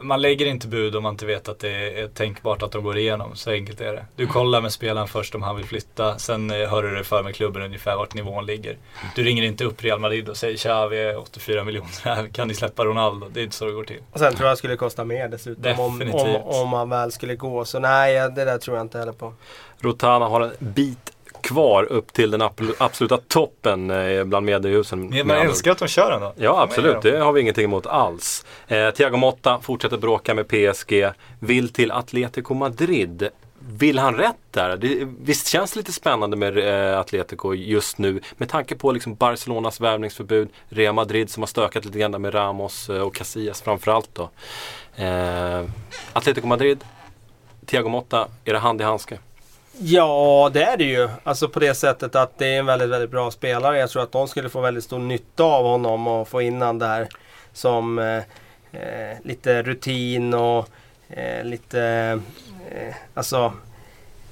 Man 0.02 0.22
lägger 0.22 0.46
inte 0.46 0.68
bud 0.68 0.96
om 0.96 1.02
man 1.02 1.14
inte 1.14 1.26
vet 1.26 1.48
att 1.48 1.58
det 1.58 2.00
är 2.00 2.08
tänkbart 2.08 2.62
att 2.62 2.72
de 2.72 2.84
går 2.84 2.98
igenom. 2.98 3.36
Så 3.36 3.50
enkelt 3.50 3.80
är 3.80 3.92
det. 3.92 4.06
Du 4.16 4.26
kollar 4.26 4.60
med 4.60 4.72
spelaren 4.72 5.08
först 5.08 5.34
om 5.34 5.42
han 5.42 5.56
vill 5.56 5.64
flytta. 5.64 6.18
Sen 6.18 6.50
eh, 6.50 6.68
hör 6.68 6.82
du 6.82 6.94
dig 6.94 7.04
för 7.04 7.22
med 7.22 7.34
klubben 7.34 7.62
ungefär 7.62 7.96
vart 7.96 8.14
nivån 8.14 8.46
ligger. 8.46 8.76
Du 9.14 9.22
ringer 9.22 9.42
inte 9.42 9.64
upp 9.64 9.84
Real 9.84 10.00
Madrid 10.00 10.28
och 10.28 10.36
säger 10.36 10.56
tja 10.56 10.86
vi 10.86 10.98
är 10.98 11.18
84 11.18 11.64
miljoner 11.64 12.04
här. 12.04 12.28
Kan 12.28 12.48
ni 12.48 12.54
släppa 12.54 12.84
Ronaldo? 12.84 13.28
Det 13.28 13.40
är 13.40 13.44
inte 13.44 13.56
så 13.56 13.64
det 13.64 13.72
går 13.72 13.84
till. 13.84 14.00
Och 14.12 14.18
sen 14.18 14.34
tror 14.34 14.46
jag 14.46 14.52
det 14.52 14.58
skulle 14.58 14.76
kosta 14.76 15.04
mer 15.04 15.28
dessutom 15.28 15.80
om, 15.80 16.10
om, 16.12 16.36
om 16.42 16.72
han 16.72 16.88
väl 16.88 17.12
skulle 17.12 17.34
gå. 17.34 17.64
Så 17.64 17.78
nej, 17.78 18.14
det 18.14 18.44
där 18.44 18.58
tror 18.58 18.76
jag 18.76 18.84
inte 18.84 18.98
heller 18.98 19.12
på. 19.12 19.34
Rotana 19.78 20.26
har 20.28 20.40
en 20.40 20.52
bit 20.58 21.11
kvar 21.42 21.84
upp 21.84 22.12
till 22.12 22.30
den 22.30 22.42
absoluta 22.78 23.18
toppen 23.28 23.90
eh, 23.90 24.24
bland 24.24 24.46
mediehusen. 24.46 25.08
Men 25.08 25.20
andra 25.20 25.42
älskar 25.42 25.70
att 25.70 25.78
de 25.78 25.88
kör 25.88 26.12
ändå. 26.12 26.32
Ja 26.36 26.62
absolut, 26.62 27.02
det 27.02 27.18
har 27.18 27.32
vi 27.32 27.40
ingenting 27.40 27.64
emot 27.64 27.86
alls. 27.86 28.44
Eh, 28.68 28.90
Thiago 28.90 29.16
Motta 29.16 29.60
fortsätter 29.62 29.96
bråka 29.96 30.34
med 30.34 30.48
PSG, 30.48 31.10
vill 31.38 31.68
till 31.68 31.92
Atletico 31.92 32.54
Madrid. 32.54 33.28
Vill 33.68 33.98
han 33.98 34.16
rätt 34.16 34.36
där? 34.50 34.76
Det, 34.76 35.08
visst 35.20 35.48
känns 35.48 35.72
det 35.72 35.78
lite 35.78 35.92
spännande 35.92 36.36
med 36.36 36.58
eh, 36.58 36.98
Atletico 36.98 37.54
just 37.54 37.98
nu 37.98 38.20
med 38.36 38.48
tanke 38.48 38.74
på 38.74 38.92
liksom 38.92 39.14
Barcelonas 39.14 39.80
värvningsförbud, 39.80 40.48
Real 40.68 40.94
Madrid 40.94 41.30
som 41.30 41.42
har 41.42 41.46
stökat 41.46 41.84
lite 41.84 41.98
grann 41.98 42.22
med 42.22 42.34
Ramos 42.34 42.90
eh, 42.90 43.00
och 43.00 43.14
Casillas 43.14 43.62
framförallt 43.62 44.10
då. 44.14 44.30
Eh, 44.96 45.64
Atletico 46.12 46.46
Madrid, 46.46 46.84
Thiago 47.66 47.88
Motta, 47.88 48.28
är 48.44 48.52
det 48.52 48.58
hand 48.58 48.80
i 48.80 48.84
handske? 48.84 49.18
Ja, 49.78 50.50
det 50.52 50.62
är 50.62 50.76
det 50.76 50.84
ju. 50.84 51.08
Alltså 51.24 51.48
på 51.48 51.60
det 51.60 51.74
sättet 51.74 52.14
att 52.14 52.38
det 52.38 52.46
är 52.46 52.58
en 52.58 52.66
väldigt, 52.66 52.90
väldigt 52.90 53.10
bra 53.10 53.30
spelare. 53.30 53.78
Jag 53.78 53.90
tror 53.90 54.02
att 54.02 54.12
de 54.12 54.28
skulle 54.28 54.48
få 54.48 54.60
väldigt 54.60 54.84
stor 54.84 54.98
nytta 54.98 55.44
av 55.44 55.64
honom 55.64 56.06
och 56.06 56.28
få 56.28 56.42
in 56.42 56.62
han 56.62 56.78
där 56.78 57.08
som 57.52 57.98
eh, 57.98 58.16
eh 58.72 59.16
lite 59.24 59.62
rutin 59.62 60.34
och 60.34 60.68
eh, 61.08 61.44
lite 61.44 61.82
eh, 62.70 62.94
alltså 63.14 63.52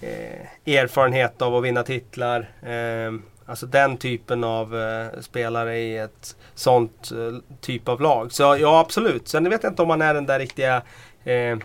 eh, 0.00 0.74
erfarenhet 0.74 1.42
av 1.42 1.56
att 1.56 1.64
vinna 1.64 1.82
titlar. 1.82 2.48
Eh, 2.62 3.12
alltså 3.46 3.66
den 3.66 3.96
typen 3.96 4.44
av 4.44 4.80
eh, 4.80 5.20
spelare 5.20 5.78
i 5.78 5.98
ett 5.98 6.36
sånt 6.54 7.10
eh, 7.12 7.58
typ 7.60 7.88
av 7.88 8.00
lag. 8.00 8.32
Så 8.32 8.42
ja, 8.42 8.80
absolut. 8.80 9.28
Sen 9.28 9.50
vet 9.50 9.62
jag 9.62 9.72
inte 9.72 9.82
om 9.82 9.90
han 9.90 10.02
är 10.02 10.14
den 10.14 10.26
där 10.26 10.38
riktiga 10.38 10.82
eh, 11.24 11.58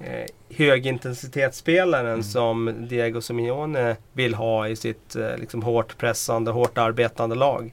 eh, 0.00 0.14
eh, 0.14 0.26
högintensitetsspelaren 0.50 2.24
som 2.24 2.74
Diego 2.88 3.20
Simeone 3.20 3.96
vill 4.12 4.34
ha 4.34 4.68
i 4.68 4.76
sitt 4.76 5.16
eh, 5.16 5.36
liksom 5.36 5.62
hårt 5.62 5.98
pressande, 5.98 6.50
hårt 6.50 6.78
arbetande 6.78 7.34
lag. 7.34 7.72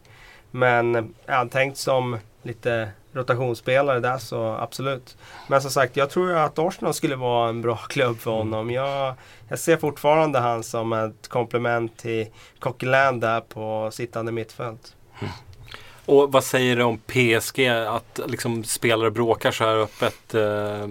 Men 0.52 0.96
är 1.26 1.36
han 1.36 1.50
tänkt 1.50 1.78
som 1.78 2.18
lite 2.44 2.90
rotationsspelare 3.14 4.00
där 4.00 4.18
så 4.18 4.44
absolut. 4.44 5.18
Men 5.48 5.62
som 5.62 5.72
sagt, 5.72 5.98
jag 5.98 6.10
tror 6.10 6.36
att 6.36 6.60
Arsenal 6.60 6.94
skulle 6.94 7.16
vara 7.16 7.50
en 7.50 7.62
bra 7.62 7.78
klubb 7.90 8.20
för 8.20 8.32
honom. 8.32 8.72
Jag, 8.72 9.16
jag 9.50 9.60
ser 9.60 9.78
fortfarande 9.78 10.40
han 10.40 10.64
som 10.64 10.94
ett 10.94 11.28
komplement 11.28 11.98
till 11.98 12.28
Coquelin 12.60 13.20
där 13.20 13.42
på 13.42 13.90
sittande 13.92 14.32
mittfält. 14.32 14.96
Och 16.06 16.32
vad 16.32 16.44
säger 16.44 16.76
du 16.76 16.84
om 16.84 16.98
PSG? 16.98 17.68
Att 17.68 18.20
liksom 18.28 18.64
spelare 18.64 19.12
bråkar 19.12 19.52
så 19.52 19.64
här 19.64 19.76
öppet. 19.78 20.34
Eh, 20.34 20.88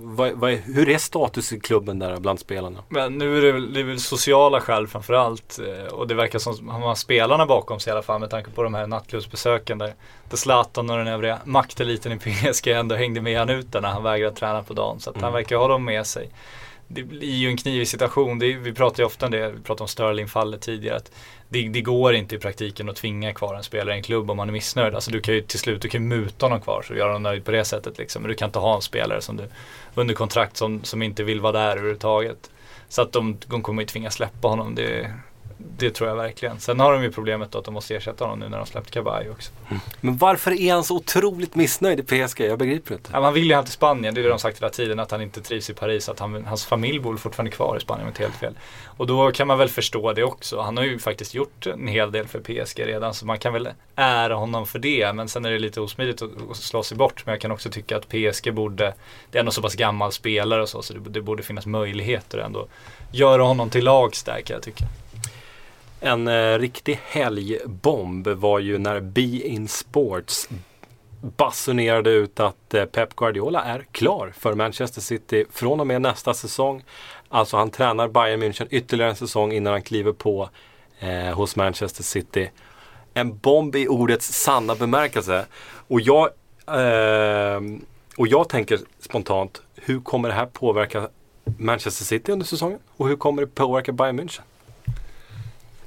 vad, 0.00 0.32
vad, 0.32 0.50
hur 0.52 0.88
är 0.88 0.98
status 0.98 1.52
i 1.52 1.60
klubben 1.60 1.98
där 1.98 2.16
bland 2.16 2.40
spelarna? 2.40 2.78
Men 2.88 3.18
nu 3.18 3.38
är 3.38 3.52
det, 3.52 3.66
det 3.66 3.80
är 3.80 3.84
väl 3.84 4.00
sociala 4.00 4.60
skäl 4.60 4.86
framförallt. 4.86 5.58
eh, 5.58 5.92
Och 5.94 6.06
det 6.08 6.14
verkar 6.14 6.38
som 6.38 6.52
att 6.52 6.72
han 6.72 6.82
har 6.82 6.94
spelarna 6.94 7.46
bakom 7.46 7.80
sig 7.80 7.90
i 7.90 7.92
alla 7.92 8.02
fall 8.02 8.20
med 8.20 8.30
tanke 8.30 8.50
på 8.50 8.62
de 8.62 8.74
här 8.74 8.86
nattklubbsbesöken 8.86 9.78
där, 9.78 9.94
där 10.30 10.36
Zlatan 10.36 10.90
och 10.90 10.96
den 10.98 11.08
övriga 11.08 11.38
makteliten 11.44 12.12
i 12.12 12.18
PSG 12.18 12.68
ändå 12.68 12.94
hängde 12.94 13.20
med 13.20 13.38
han 13.38 13.50
ut 13.50 13.72
där 13.72 13.80
när 13.80 13.88
han 13.88 14.02
vägrade 14.02 14.36
träna 14.36 14.62
på 14.62 14.74
dagen. 14.74 15.00
Så 15.00 15.10
att 15.10 15.16
han 15.16 15.24
Mm. 15.24 15.34
verkar 15.34 15.56
ha 15.56 15.68
dem 15.68 15.84
med 15.84 16.06
sig. 16.06 16.28
Det 16.92 17.02
blir 17.02 17.34
ju 17.34 17.48
en 17.48 17.56
knivig 17.56 17.88
situation. 17.88 18.38
Det 18.38 18.52
är, 18.52 18.56
vi 18.56 18.72
pratar 18.72 19.02
ju 19.02 19.06
ofta 19.06 19.26
om 19.26 19.32
det, 19.32 19.50
vi 19.50 19.62
pratade 19.62 19.82
om 19.82 19.88
Sterling-fallet 19.88 20.60
tidigare. 20.60 20.96
Att 20.96 21.12
det, 21.48 21.68
det 21.68 21.80
går 21.80 22.14
inte 22.14 22.34
i 22.34 22.38
praktiken 22.38 22.88
att 22.88 22.96
tvinga 22.96 23.34
kvar 23.34 23.54
en 23.54 23.62
spelare 23.62 23.94
i 23.94 23.96
en 23.96 24.02
klubb 24.02 24.30
om 24.30 24.36
man 24.36 24.48
är 24.48 24.52
missnöjd. 24.52 24.94
Alltså 24.94 25.10
du 25.10 25.20
kan 25.20 25.34
ju 25.34 25.40
till 25.40 25.58
slut, 25.58 25.82
du 25.82 25.88
kan 25.88 26.08
muta 26.08 26.46
honom 26.46 26.60
kvar 26.60 26.82
så 26.82 26.94
göra 26.94 27.08
honom 27.08 27.22
nöjd 27.22 27.44
på 27.44 27.50
det 27.50 27.64
sättet 27.64 27.98
liksom. 27.98 28.22
Men 28.22 28.28
du 28.28 28.34
kan 28.34 28.48
inte 28.48 28.58
ha 28.58 28.74
en 28.74 28.82
spelare 28.82 29.20
som 29.20 29.36
du 29.36 29.44
under 29.94 30.14
kontrakt 30.14 30.56
som, 30.56 30.84
som 30.84 31.02
inte 31.02 31.24
vill 31.24 31.40
vara 31.40 31.52
där 31.52 31.70
överhuvudtaget. 31.70 32.50
Så 32.88 33.02
att 33.02 33.12
de, 33.12 33.38
de 33.46 33.62
kommer 33.62 33.82
ju 33.82 33.86
tvingas 33.86 34.14
släppa 34.14 34.48
honom. 34.48 34.74
Det, 34.74 35.14
det 35.76 35.90
tror 35.90 36.08
jag 36.08 36.16
verkligen. 36.16 36.60
Sen 36.60 36.80
har 36.80 36.92
de 36.92 37.02
ju 37.02 37.12
problemet 37.12 37.52
då 37.52 37.58
att 37.58 37.64
de 37.64 37.74
måste 37.74 37.96
ersätta 37.96 38.24
honom 38.24 38.38
nu 38.38 38.48
när 38.48 38.58
de 38.58 38.66
släppt 38.66 38.90
Kabay 38.90 39.28
också. 39.28 39.52
Men 40.00 40.16
varför 40.16 40.60
är 40.60 40.72
han 40.72 40.84
så 40.84 40.96
otroligt 40.96 41.54
missnöjd 41.54 42.00
i 42.00 42.02
PSG? 42.02 42.40
Jag 42.40 42.58
begriper 42.58 42.94
inte. 42.94 43.10
Ja, 43.12 43.20
man 43.20 43.34
vill 43.34 43.44
ju 43.44 43.54
han 43.54 43.64
till 43.64 43.72
Spanien, 43.72 44.14
det 44.14 44.20
är 44.20 44.22
det 44.22 44.28
de 44.28 44.38
sagt 44.38 44.58
hela 44.58 44.70
tiden, 44.70 44.98
att 44.98 45.10
han 45.10 45.22
inte 45.22 45.40
trivs 45.40 45.70
i 45.70 45.74
Paris. 45.74 46.08
Att 46.08 46.18
han, 46.18 46.44
hans 46.44 46.66
familj 46.66 46.98
bor 46.98 47.16
fortfarande 47.16 47.50
kvar 47.50 47.76
i 47.76 47.80
Spanien, 47.80 48.02
om 48.02 48.08
inte 48.08 48.22
helt 48.22 48.36
fel. 48.36 48.54
Och 48.84 49.06
då 49.06 49.32
kan 49.32 49.46
man 49.46 49.58
väl 49.58 49.68
förstå 49.68 50.12
det 50.12 50.24
också. 50.24 50.60
Han 50.60 50.76
har 50.76 50.84
ju 50.84 50.98
faktiskt 50.98 51.34
gjort 51.34 51.66
en 51.66 51.88
hel 51.88 52.12
del 52.12 52.26
för 52.26 52.40
PSG 52.40 52.86
redan, 52.86 53.14
så 53.14 53.26
man 53.26 53.38
kan 53.38 53.52
väl 53.52 53.68
ära 53.94 54.34
honom 54.34 54.66
för 54.66 54.78
det. 54.78 55.12
Men 55.12 55.28
sen 55.28 55.44
är 55.44 55.50
det 55.50 55.58
lite 55.58 55.80
osmidigt 55.80 56.22
att, 56.22 56.30
att 56.50 56.56
slå 56.56 56.82
sig 56.82 56.96
bort. 56.96 57.22
Men 57.26 57.32
jag 57.32 57.40
kan 57.40 57.50
också 57.50 57.70
tycka 57.70 57.96
att 57.96 58.08
PSG 58.08 58.54
borde, 58.54 58.94
det 59.30 59.38
är 59.38 59.40
ändå 59.40 59.52
så 59.52 59.62
pass 59.62 59.74
gammal 59.74 60.12
spelare 60.12 60.62
och 60.62 60.68
så, 60.68 60.82
så 60.82 60.94
det, 60.94 61.10
det 61.10 61.22
borde 61.22 61.42
finnas 61.42 61.66
möjligheter 61.66 62.38
ändå. 62.38 62.66
Göra 63.12 63.42
honom 63.42 63.70
till 63.70 63.84
lags 63.84 64.22
där 64.22 64.40
kan 64.40 64.54
jag 64.54 64.62
tycka. 64.62 64.84
En 66.02 66.28
eh, 66.28 66.58
riktig 66.58 67.00
helgbomb 67.04 68.28
var 68.28 68.58
ju 68.58 68.78
när 68.78 69.00
Be 69.00 69.20
In 69.20 69.68
Sports 69.68 70.48
basunerade 71.36 72.10
ut 72.10 72.40
att 72.40 72.74
eh, 72.74 72.84
Pep 72.84 73.16
Guardiola 73.16 73.62
är 73.64 73.86
klar 73.92 74.32
för 74.38 74.54
Manchester 74.54 75.00
City 75.00 75.44
från 75.52 75.80
och 75.80 75.86
med 75.86 76.02
nästa 76.02 76.34
säsong. 76.34 76.84
Alltså 77.28 77.56
han 77.56 77.70
tränar 77.70 78.08
Bayern 78.08 78.42
München 78.42 78.66
ytterligare 78.70 79.10
en 79.10 79.16
säsong 79.16 79.52
innan 79.52 79.72
han 79.72 79.82
kliver 79.82 80.12
på 80.12 80.48
eh, 81.00 81.34
hos 81.34 81.56
Manchester 81.56 82.02
City. 82.02 82.50
en 83.14 83.38
bomb 83.38 83.76
i 83.76 83.88
ordets 83.88 84.42
sanna 84.42 84.74
bemärkelse. 84.74 85.46
Och 85.88 86.00
jag, 86.00 86.28
eh, 86.66 87.60
och 88.16 88.26
jag 88.26 88.48
tänker 88.48 88.78
spontant, 89.00 89.62
hur 89.74 90.00
kommer 90.00 90.28
det 90.28 90.34
här 90.34 90.46
påverka 90.46 91.08
Manchester 91.58 92.04
City 92.04 92.32
under 92.32 92.46
säsongen? 92.46 92.78
Och 92.96 93.08
hur 93.08 93.16
kommer 93.16 93.42
det 93.42 93.48
påverka 93.54 93.92
Bayern 93.92 94.20
München? 94.20 94.40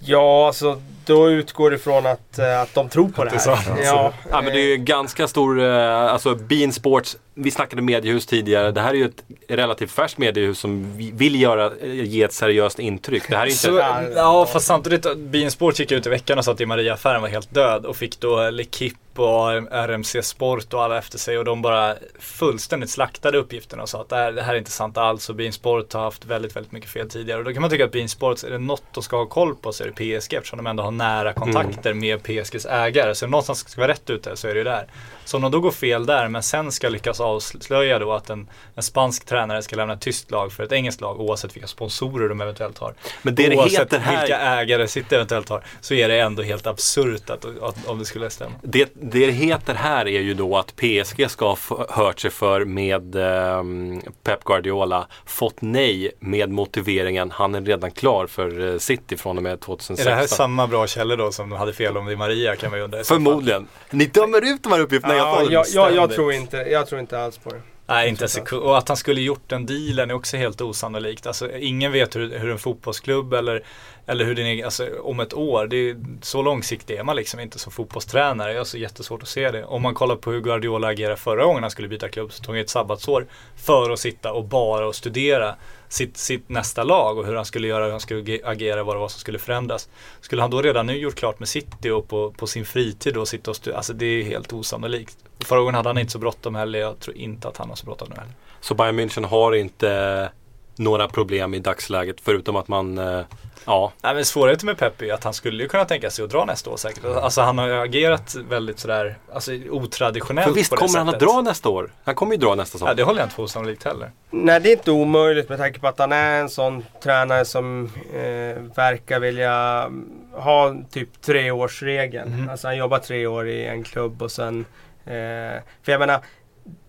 Ja, 0.05 0.47
alltså 0.47 0.81
då 1.05 1.29
utgår 1.31 1.69
det 1.69 1.75
ifrån 1.75 2.05
att, 2.05 2.39
eh, 2.39 2.61
att 2.61 2.73
de 2.73 2.89
tror 2.89 3.09
på 3.09 3.23
det 3.23 3.29
det 3.29 3.35
är 3.35 3.55
här. 3.55 3.63
sant. 3.63 3.79
Ja, 3.83 4.13
Ja 4.31 4.41
men 4.41 4.53
det 4.53 4.59
är 4.61 4.65
ju 4.69 4.77
ganska 4.77 5.27
stor, 5.27 5.61
eh, 5.63 5.97
alltså 6.13 6.35
Bean 6.35 6.71
Sports, 6.73 7.17
vi 7.33 7.51
snackade 7.51 7.81
mediehus 7.81 8.25
tidigare. 8.25 8.71
Det 8.71 8.81
här 8.81 8.89
är 8.89 8.93
ju 8.95 9.05
ett 9.05 9.23
relativt 9.47 9.91
färskt 9.91 10.17
mediehus 10.17 10.59
som 10.59 10.97
vi- 10.97 11.11
vill 11.11 11.41
göra, 11.41 11.65
eh, 11.81 12.03
ge 12.03 12.23
ett 12.23 12.33
seriöst 12.33 12.79
intryck. 12.79 13.23
Det 13.29 13.35
här 13.35 13.43
är 13.43 13.47
inte... 13.47 13.57
Så, 13.57 13.81
ja 14.15 14.45
fast 14.53 14.65
samtidigt, 14.67 15.17
Bein 15.17 15.51
Sport 15.51 15.79
gick 15.79 15.91
ut 15.91 16.05
i 16.05 16.09
veckan 16.09 16.37
och 16.37 16.45
sa 16.45 16.51
att 16.51 16.67
Maria-affären 16.67 17.21
var 17.21 17.29
helt 17.29 17.53
död 17.53 17.85
och 17.85 17.95
fick 17.95 18.19
då 18.19 18.37
L'Equipe 18.37 18.95
och 19.19 19.51
RMC 19.71 20.23
Sport 20.23 20.73
och 20.73 20.83
alla 20.83 20.97
efter 20.97 21.17
sig 21.17 21.37
och 21.37 21.45
de 21.45 21.61
bara 21.61 21.95
fullständigt 22.19 22.89
slaktade 22.89 23.37
uppgifterna 23.37 23.83
och 23.83 23.89
sa 23.89 24.01
att 24.01 24.09
det 24.09 24.15
här, 24.15 24.31
det 24.31 24.41
här 24.41 24.53
är 24.53 24.57
inte 24.57 24.71
sant 24.71 24.97
alls 24.97 25.29
och 25.29 25.35
Bein 25.35 25.53
Sport 25.53 25.93
har 25.93 26.01
haft 26.01 26.25
väldigt, 26.25 26.55
väldigt 26.55 26.71
mycket 26.71 26.89
fel 26.89 27.09
tidigare. 27.09 27.39
Och 27.39 27.45
då 27.45 27.53
kan 27.53 27.61
man 27.61 27.69
tycka 27.71 27.85
att 27.85 27.91
Bein 27.91 28.09
Sport, 28.09 28.43
är 28.43 28.49
det 28.49 28.57
något 28.57 28.83
de 28.91 29.03
ska 29.03 29.17
ha 29.17 29.25
koll 29.25 29.55
på 29.55 29.73
så 29.73 29.83
är 29.83 29.91
det 29.95 30.19
PSG 30.19 30.33
eftersom 30.33 30.57
de 30.57 30.67
ändå 30.67 30.83
har 30.83 30.91
nära 30.91 31.33
kontakter 31.33 31.93
med 31.93 32.23
PSGs 32.23 32.65
ägare. 32.65 33.15
Så 33.15 33.27
någonstans 33.27 33.69
ska 33.69 33.81
vara 33.81 33.91
rätt 33.91 34.09
ute 34.09 34.35
så 34.35 34.47
är 34.47 34.53
det 34.53 34.57
ju 34.57 34.63
där. 34.63 34.87
Så 35.25 35.37
om 35.37 35.41
de 35.43 35.51
då 35.51 35.59
går 35.59 35.71
fel 35.71 36.05
där 36.05 36.27
men 36.27 36.43
sen 36.43 36.71
ska 36.71 36.89
lyckas 36.89 37.19
avslöja 37.19 37.99
då 37.99 38.13
att 38.13 38.29
en, 38.29 38.49
en 38.75 38.83
spansk 38.83 39.25
tränare 39.25 39.61
ska 39.61 39.75
lämna 39.75 39.93
ett 39.93 40.01
tyst 40.01 40.31
lag 40.31 40.53
för 40.53 40.63
ett 40.63 40.71
engelskt 40.71 41.01
lag 41.01 41.21
oavsett 41.21 41.55
vilka 41.55 41.67
sponsorer 41.67 42.29
de 42.29 42.41
eventuellt 42.41 42.77
har. 42.77 42.93
Men 43.21 43.35
det 43.35 43.53
det 43.55 43.57
Oavsett 43.57 43.81
heter 43.81 43.99
här... 43.99 44.21
vilka 44.21 44.39
ägare 44.39 44.87
City 44.87 45.15
eventuellt 45.15 45.49
har 45.49 45.63
så 45.81 45.93
är 45.93 46.07
det 46.07 46.19
ändå 46.19 46.43
helt 46.43 46.67
absurt 46.67 47.29
att, 47.29 47.45
att, 47.45 47.87
om 47.87 47.99
det 47.99 48.05
skulle 48.05 48.29
stämma. 48.29 48.51
Det, 48.61 48.89
det 49.03 49.31
heter 49.31 49.73
här 49.73 50.07
är 50.07 50.21
ju 50.21 50.33
då 50.33 50.57
att 50.57 50.75
PSG 50.75 51.29
ska 51.29 51.45
ha 51.45 51.85
hört 51.89 52.19
sig 52.19 52.31
för 52.31 52.65
med 52.65 53.15
ehm, 53.15 54.01
Pep 54.23 54.43
Guardiola. 54.43 55.07
Fått 55.25 55.61
nej 55.61 56.11
med 56.19 56.49
motiveringen 56.49 57.31
han 57.31 57.55
är 57.55 57.61
redan 57.61 57.91
klar 57.91 58.27
för 58.27 58.73
eh, 58.73 58.77
City 58.77 59.17
från 59.17 59.37
och 59.37 59.43
med 59.43 59.51
Är 59.51 59.57
2016. 59.57 60.11
det 60.11 60.15
här 60.15 60.27
samma 60.27 60.67
bra 60.67 60.87
källor 60.87 61.17
då 61.17 61.31
som 61.31 61.49
de 61.49 61.59
hade 61.59 61.73
fel 61.73 61.97
om 61.97 62.05
Di 62.05 62.15
Maria 62.15 62.55
kan 62.55 62.69
man 62.69 62.79
ju 62.79 62.85
undra. 62.85 63.03
Förmodligen. 63.03 63.67
Ni 63.89 64.05
dömer 64.05 64.53
ut 64.53 64.63
de 64.63 64.71
här 64.71 64.79
uppgifterna. 64.79 65.15
ja, 65.15 65.43
jag 65.49 65.65
jag, 65.73 65.95
jag, 65.95 66.11
tror 66.11 66.33
inte, 66.33 66.57
jag 66.57 66.87
tror 66.87 67.01
inte 67.01 67.19
alls 67.19 67.37
på 67.37 67.49
det. 67.49 67.61
Nej, 67.85 68.09
inte 68.09 68.23
ens, 68.23 68.33
sekund. 68.33 68.63
och 68.63 68.77
att 68.77 68.87
han 68.87 68.97
skulle 68.97 69.21
gjort 69.21 69.49
den 69.49 69.65
dealen 69.65 70.09
är 70.09 70.13
också 70.13 70.37
helt 70.37 70.61
osannolikt. 70.61 71.27
Alltså, 71.27 71.57
ingen 71.57 71.91
vet 71.91 72.15
hur, 72.15 72.39
hur 72.39 72.51
en 72.51 72.59
fotbollsklubb 72.59 73.33
eller, 73.33 73.63
eller 74.05 74.25
hur 74.25 74.35
din 74.35 74.65
alltså, 74.65 74.89
om 75.01 75.19
ett 75.19 75.33
år, 75.33 75.67
det 75.67 75.89
är, 75.89 75.95
så 76.21 76.41
långsiktig 76.41 76.95
är 76.95 77.03
man 77.03 77.15
liksom 77.15 77.39
inte 77.39 77.59
som 77.59 77.71
fotbollstränare. 77.71 78.51
Jag 78.51 78.59
har 78.59 78.65
så 78.65 78.77
jättesvårt 78.77 79.21
att 79.21 79.27
se 79.27 79.51
det. 79.51 79.65
Om 79.65 79.81
man 79.81 79.93
kollar 79.93 80.15
på 80.15 80.31
hur 80.31 80.41
Guardiola 80.41 80.87
agerade 80.87 81.17
förra 81.17 81.45
gången 81.45 81.63
han 81.63 81.71
skulle 81.71 81.87
byta 81.87 82.09
klubb 82.09 82.33
så 82.33 82.43
tog 82.43 82.55
han 82.55 82.63
ett 82.63 82.69
sabbatsår 82.69 83.25
för 83.55 83.91
att 83.91 83.99
sitta 83.99 84.33
och 84.33 84.43
bara 84.43 84.87
och 84.87 84.95
studera 84.95 85.55
sitt, 85.87 86.17
sitt 86.17 86.49
nästa 86.49 86.83
lag 86.83 87.17
och 87.17 87.25
hur 87.25 87.35
han 87.35 87.45
skulle 87.45 87.67
göra, 87.67 87.83
hur 87.83 87.91
han 87.91 87.99
skulle 87.99 88.39
agera, 88.43 88.83
vad 88.83 88.95
det 88.95 88.99
var 88.99 89.07
som 89.07 89.19
skulle 89.19 89.39
förändras. 89.39 89.89
Skulle 90.21 90.41
han 90.41 90.51
då 90.51 90.61
redan 90.61 90.85
nu 90.85 90.97
gjort 90.97 91.15
klart 91.15 91.39
med 91.39 91.47
City 91.47 91.89
och 91.89 92.07
på, 92.07 92.31
på 92.31 92.47
sin 92.47 92.65
fritid 92.65 93.17
och 93.17 93.27
sitta 93.27 93.51
och 93.51 93.57
studera, 93.57 93.77
alltså 93.77 93.93
det 93.93 94.05
är 94.05 94.23
helt 94.23 94.53
osannolikt. 94.53 95.17
Förra 95.43 95.59
gången 95.59 95.75
hade 95.75 95.89
han 95.89 95.97
inte 95.97 96.11
så 96.11 96.19
bråttom 96.19 96.55
heller, 96.55 96.79
jag 96.79 96.99
tror 96.99 97.17
inte 97.17 97.47
att 97.47 97.57
han 97.57 97.69
har 97.69 97.75
så 97.75 97.85
bråttom 97.85 98.07
nu 98.09 98.15
heller. 98.15 98.33
Så 98.61 98.73
Bayern 98.75 98.99
München 98.99 99.25
har 99.25 99.55
inte 99.55 100.29
några 100.75 101.07
problem 101.07 101.53
i 101.53 101.59
dagsläget 101.59 102.15
förutom 102.21 102.55
att 102.55 102.67
man, 102.67 102.97
eh, 102.97 103.21
ja, 103.65 103.91
Nej 104.01 104.13
men 104.15 104.25
svårigheten 104.25 104.65
med 104.65 104.77
Pep 104.77 105.01
är 105.01 105.13
att 105.13 105.23
han 105.23 105.33
skulle 105.33 105.63
ju 105.63 105.69
kunna 105.69 105.85
tänka 105.85 106.09
sig 106.09 106.25
att 106.25 106.31
dra 106.31 106.45
nästa 106.45 106.69
år 106.69 106.77
säkert. 106.77 107.05
Alltså 107.05 107.41
han 107.41 107.57
har 107.57 107.67
ju 107.67 107.73
agerat 107.73 108.35
väldigt 108.49 108.79
sådär, 108.79 109.17
alltså 109.33 109.51
otraditionellt 109.69 110.47
för 110.47 110.53
visst 110.53 110.69
på 110.69 110.75
det 110.75 110.79
kommer 110.79 110.99
han 110.99 111.09
att 111.09 111.15
sättet. 111.15 111.27
dra 111.27 111.41
nästa 111.41 111.69
år. 111.69 111.91
Han 112.03 112.15
kommer 112.15 112.31
ju 112.31 112.37
dra 112.37 112.55
nästa 112.55 112.71
säsong. 112.71 112.87
Ja 112.87 112.93
det 112.93 113.03
håller 113.03 113.19
jag 113.19 113.25
inte 113.25 113.35
för 113.35 113.43
osannolikt 113.43 113.83
heller. 113.83 114.11
Nej, 114.29 114.59
det 114.59 114.69
är 114.69 114.77
inte 114.77 114.91
omöjligt 114.91 115.49
med 115.49 115.57
tanke 115.57 115.79
på 115.79 115.87
att 115.87 115.99
han 115.99 116.11
är 116.11 116.39
en 116.39 116.49
sån 116.49 116.85
tränare 117.03 117.45
som 117.45 117.89
eh, 118.13 118.61
verkar 118.75 119.19
vilja 119.19 119.83
mm, 119.87 120.09
ha 120.31 120.75
typ 120.91 121.21
treårsregeln. 121.21 122.29
Mhm. 122.29 122.49
Alltså 122.49 122.67
han 122.67 122.77
jobbar 122.77 122.99
tre 122.99 123.27
år 123.27 123.47
i 123.47 123.65
en 123.65 123.83
klubb 123.83 124.21
och 124.21 124.31
sen... 124.31 124.65
Eh, 125.05 125.61
för 125.83 125.91
jag 125.91 125.99
menar, 125.99 126.19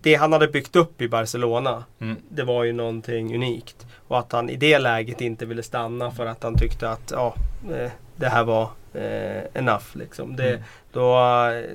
det 0.02 0.14
han 0.14 0.32
hade 0.32 0.48
byggt 0.48 0.76
upp 0.76 1.00
i 1.02 1.08
Barcelona, 1.08 1.84
Mm. 2.00 2.16
det 2.28 2.42
var 2.44 2.64
ju 2.64 2.72
någonting 2.72 3.34
unikt. 3.34 3.86
Och 4.08 4.18
att 4.18 4.32
han 4.32 4.50
i 4.50 4.56
det 4.56 4.78
läget 4.78 5.20
inte 5.20 5.46
ville 5.46 5.62
stanna 5.62 6.10
för 6.10 6.26
att 6.26 6.42
han 6.42 6.58
tyckte 6.58 6.90
att 6.90 7.10
ja, 7.16 7.34
eh, 7.76 7.90
det 8.16 8.28
här 8.28 8.44
var 8.44 8.68
eh, 8.94 9.42
enough. 9.54 9.84
Liksom. 9.92 10.36
Det, 10.36 10.48
Mm. 10.50 10.62
då, 10.92 11.18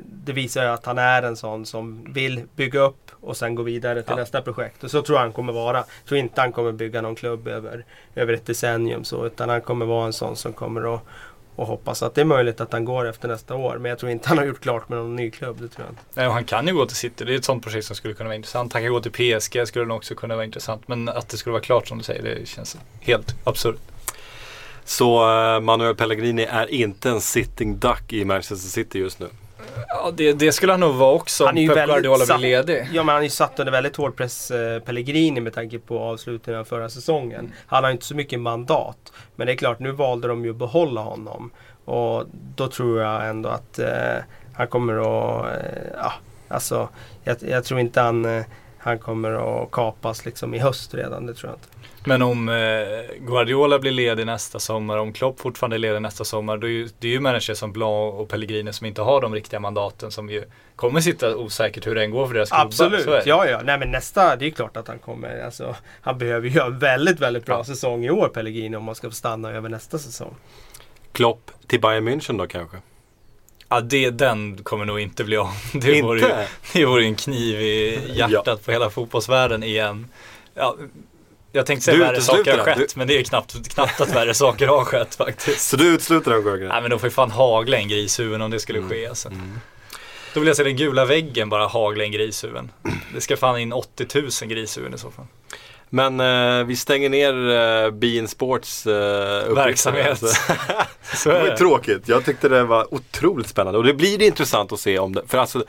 det 0.06 0.32
visar 0.34 0.64
ju 0.64 0.70
att 0.70 0.86
han 0.86 0.98
är 0.98 1.24
en 1.24 1.36
sån 1.36 1.66
som 1.66 2.14
vill 2.14 2.44
bygga 2.56 2.80
upp 2.80 3.12
och 3.22 3.38
sen 3.38 3.56
gå 3.56 3.64
vidare 3.64 4.02
till 4.02 4.12
Ja. 4.12 4.16
nästa 4.16 4.42
projekt. 4.42 4.84
Och 4.84 4.92
så 4.92 5.02
tror 5.02 5.18
jag 5.18 5.24
han 5.24 5.34
kommer 5.34 5.54
vara. 5.54 5.78
Jag 5.78 5.86
tror 6.08 6.20
inte 6.20 6.42
han 6.42 6.52
kommer 6.52 6.72
bygga 6.72 7.02
någon 7.02 7.16
klubb 7.16 7.48
över, 7.48 7.86
över 8.16 8.34
ett 8.34 8.46
decennium 8.46 9.04
så. 9.04 9.26
Utan 9.26 9.50
han 9.50 9.62
kommer 9.62 9.86
vara 9.86 10.06
en 10.06 10.14
sån 10.14 10.36
som 10.36 10.54
kommer 10.54 10.96
att 10.96 11.02
och 11.60 11.68
hoppas 11.68 12.03
att 12.03 12.16
det 12.16 12.22
är 12.22 12.26
möjligt 12.26 12.62
att 12.62 12.74
han 12.74 12.86
går 12.86 13.07
efter 13.07 13.28
nästa 13.28 13.55
år. 13.55 13.78
Men 13.78 13.89
jag 13.89 13.99
tror 13.99 14.12
inte 14.12 14.30
han 14.30 14.38
har 14.38 14.45
gjort 14.45 14.60
klart 14.60 14.89
med 14.89 14.99
någon 14.99 15.16
ny 15.16 15.32
klubb. 15.32 15.62
Det 15.62 15.68
tror 15.68 15.86
jag 15.86 15.91
inte. 15.91 16.01
Nej 16.14 16.28
och 16.28 16.34
han 16.34 16.43
kan 16.43 16.68
ju 16.68 16.74
gå 16.74 16.86
till 16.86 16.95
City, 16.95 17.26
det 17.26 17.34
är 17.34 17.38
ett 17.38 17.45
sånt 17.45 17.64
projekt 17.64 17.86
som 17.86 17.95
skulle 17.95 18.14
kunna 18.14 18.28
vara 18.28 18.36
intressant. 18.36 18.74
Han 18.74 18.82
kan 18.82 18.91
gå 18.91 19.01
till 19.01 19.12
PSG, 19.12 19.68
skulle 19.68 19.86
nog 19.86 19.97
också 19.97 20.16
kunna 20.16 20.36
vara 20.36 20.45
intressant. 20.45 20.88
Men 20.88 21.10
att 21.10 21.30
det 21.30 21.38
skulle 21.38 21.51
vara 21.51 21.64
klart 21.64 21.88
som 21.88 21.97
du 21.97 22.03
säger, 22.03 22.24
det 22.24 22.47
känns 22.47 22.78
helt 22.99 23.36
absurt. 23.43 23.80
Så 24.86 25.30
eh, 25.30 25.60
Manuel 25.60 25.95
Pellegrini 25.95 26.43
är 26.43 26.72
inte 26.72 27.10
en 27.10 27.22
sitting 27.22 27.80
duck 27.80 28.14
i 28.14 28.26
Manchester 28.26 28.70
City 28.70 28.99
just 28.99 29.20
nu. 29.20 29.28
Ja 29.88 30.12
det, 30.14 30.34
det 30.34 30.51
skulle 30.51 30.74
han 30.74 30.80
nog 30.80 30.95
vara 30.95 31.14
också 31.14 31.45
om 31.45 31.55
Pep 31.55 31.86
Guardiola 31.88 32.26
blir 32.26 32.38
ledig. 32.38 32.88
Ja 32.91 33.03
men 33.03 33.14
han 33.14 33.20
är 33.20 33.24
ju 33.24 33.30
satt 33.30 33.60
under 33.60 33.72
väldigt 33.72 33.95
hård 33.95 34.16
press 34.16 34.51
eh, 34.51 34.80
Pellegrini 34.80 35.41
med 35.41 35.53
tanke 35.53 35.80
på 35.80 35.99
avslutningen 35.99 36.60
av 36.60 36.66
förra 36.66 36.89
säsongen. 36.89 37.53
Han 37.68 37.84
har 37.84 37.91
ju 37.91 37.93
inte 37.93 38.05
så 38.05 38.16
mycket 38.16 38.39
mandat. 38.39 39.14
Men 39.36 39.47
det 39.47 39.53
är 39.53 39.57
klart, 39.57 39.80
nu 39.80 39.91
valde 39.91 40.28
de 40.28 40.45
ju 40.45 40.49
att 40.49 40.55
behålla 40.55 41.01
honom. 41.01 41.51
Och 41.86 42.26
då 42.55 42.68
tror 42.68 43.01
jag 43.01 43.30
ändå 43.30 43.49
att 43.49 43.80
eh, 43.80 44.18
han 44.53 44.68
kommer 44.68 44.93
att... 44.93 45.45
Eh, 45.45 45.82
ja, 45.97 46.14
alltså, 46.47 46.89
jag, 47.24 47.38
jag 47.41 47.64
tror 47.64 47.80
inte 47.80 48.01
han, 48.01 48.26
eh, 48.26 48.43
han 48.78 48.99
kommer 48.99 49.64
att 49.64 49.72
kapas 49.72 50.26
liksom 50.26 50.53
i 50.53 50.60
höst 50.60 50.93
redan. 50.93 51.26
Det 51.26 51.34
tror 51.34 51.51
jag 51.51 51.57
inte. 51.57 51.79
Men 52.10 52.22
om 52.22 52.49
eh, 52.49 52.55
Guardiola 53.20 53.80
blir 53.80 53.91
ledig 53.91 54.26
nästa 54.26 54.60
sommar, 54.60 54.97
om 54.97 55.14
Klopp 55.14 55.39
fortfarande 55.39 55.76
är 55.76 55.80
ledig 55.80 56.01
nästa 56.01 56.24
sommar, 56.24 56.57
då 56.57 56.68
är 56.68 56.72
ju, 56.72 56.89
det 56.99 57.07
är 57.07 57.12
ju 57.12 57.20
människor 57.20 57.53
som 57.53 57.72
Blanc 57.72 58.14
och 58.14 58.30
Pellegrini 58.30 58.74
som 58.74 58.86
inte 58.88 59.01
har 59.01 59.22
de 59.22 59.34
riktiga 59.36 59.60
mandaten 59.60 60.12
som 60.12 60.30
ju 60.30 60.43
kommer 60.76 61.01
sitta 61.01 61.36
osäkert 61.36 61.88
hur 61.88 61.95
det 61.95 62.03
än 62.03 62.12
går 62.12 62.28
för 62.28 62.34
deras 62.34 62.49
klubbar. 62.49 62.66
Absolut, 62.66 63.03
Så 63.03 63.12
är 63.12 63.16
det. 63.18 63.24
ja 63.30 63.45
ja. 63.49 63.62
Nej 63.64 63.80
men 63.80 63.91
nästa, 63.91 64.36
det 64.36 64.45
är 64.45 64.51
klart 64.51 64.78
att 64.78 64.88
han 64.88 64.99
kommer. 64.99 65.43
Alltså, 65.45 65.76
han 66.01 66.18
behöver 66.18 66.47
ju 66.47 66.55
göra 66.55 66.68
en 66.68 66.80
väldigt, 66.80 67.20
väldigt 67.20 67.45
bra 67.45 67.57
Ja. 67.57 67.64
säsong 67.64 68.05
i 68.05 68.10
år 68.10 68.28
Pellegrini 68.28 68.78
om 68.78 68.84
man 68.84 68.95
ska 68.95 69.10
få 69.10 69.16
stanna 69.16 69.51
över 69.51 69.70
nästa 69.70 69.97
säsong. 69.99 70.36
Klopp 71.12 71.51
till 71.68 71.82
Bayern 71.82 72.07
München 72.10 72.38
då 72.38 72.47
kanske? 72.47 72.78
Ja, 73.70 73.82
det, 73.82 74.10
den 74.10 74.64
kommer 74.64 74.86
nog 74.86 74.99
inte 74.99 75.24
bli 75.24 75.38
av. 75.38 75.49
Det 75.74 75.91
Inte? 75.93 76.01
vore, 76.07 76.20
ju, 76.20 76.28
det 76.74 76.86
vore 76.86 77.03
en 77.03 77.16
kniv 77.16 77.62
i 77.62 77.99
hjärtat 78.14 78.43
Ja. 78.45 78.57
på 78.66 78.72
hela 78.72 78.89
fotbollsvärlden 78.89 79.64
igen. 79.64 80.07
Ja, 80.53 80.76
jag 81.52 81.66
tänkte 81.66 81.86
säga 81.86 81.97
Du 81.97 82.04
värre 82.04 82.22
saker 82.22 82.58
har 82.58 82.66
skett, 82.66 82.95
men 82.95 83.08
det 83.08 83.20
är 83.20 83.24
knappt, 83.24 83.74
knappt 83.74 84.02
att 84.02 84.16
värre 84.16 84.34
saker 84.34 84.68
har 84.68 84.86
skett 84.86 85.16
faktiskt. 85.16 85.70
Så 85.70 85.78
du 85.78 85.88
utesluter 85.88 86.32
den 86.32 86.43
Sjögren? 86.43 86.70
Nej 86.70 86.82
men 86.82 86.91
då 86.91 87.00
får 87.00 87.08
ju 87.08 87.12
fan 87.12 87.32
hagla 87.32 87.78
en 87.78 87.88
grishuvud 87.88 88.41
om 88.41 88.52
det 88.52 88.60
skulle 88.60 88.82
ske 88.82 89.08
alltså. 89.08 89.32
Då 90.34 90.39
vill 90.39 90.47
jag 90.47 90.58
se 90.58 90.64
den 90.64 90.76
gula 90.76 91.06
väggen 91.06 91.50
bara 91.50 91.68
hagla 91.68 92.04
en 92.04 92.12
grishuvuden. 92.12 92.72
Det 93.14 93.22
ska 93.22 93.38
fan 93.38 93.60
in 93.60 93.74
80 93.74 94.08
000 94.14 94.30
grishuvuden 94.50 94.93
i 94.93 94.97
så 94.97 95.12
fall. 95.12 95.26
Men 95.90 96.20
eh, 96.20 96.66
vi 96.66 96.76
stänger 96.76 97.10
ner 97.10 97.50
eh, 97.86 97.92
Bein 97.92 98.28
Sports 98.28 98.88
eh. 98.88 99.54
Verksamhet. 99.54 100.10
Alltså. 100.10 100.28
Så 101.16 101.30
Det 101.30 101.40
var 101.40 101.46
ju 101.48 101.56
tråkigt. 101.56 102.08
Jag 102.08 102.26
tyckte 102.26 102.50
det 102.50 102.64
var 102.64 102.94
otroligt 102.94 103.48
spännande. 103.48 103.78
Och 103.80 103.86
det 103.86 103.94
blir 103.94 104.18
det 104.18 104.26
intressant 104.26 104.72
att 104.72 104.80
se 104.80 105.00
om 105.00 105.14
det. 105.16 105.22
För 105.28 105.38
alltså, 105.38 105.64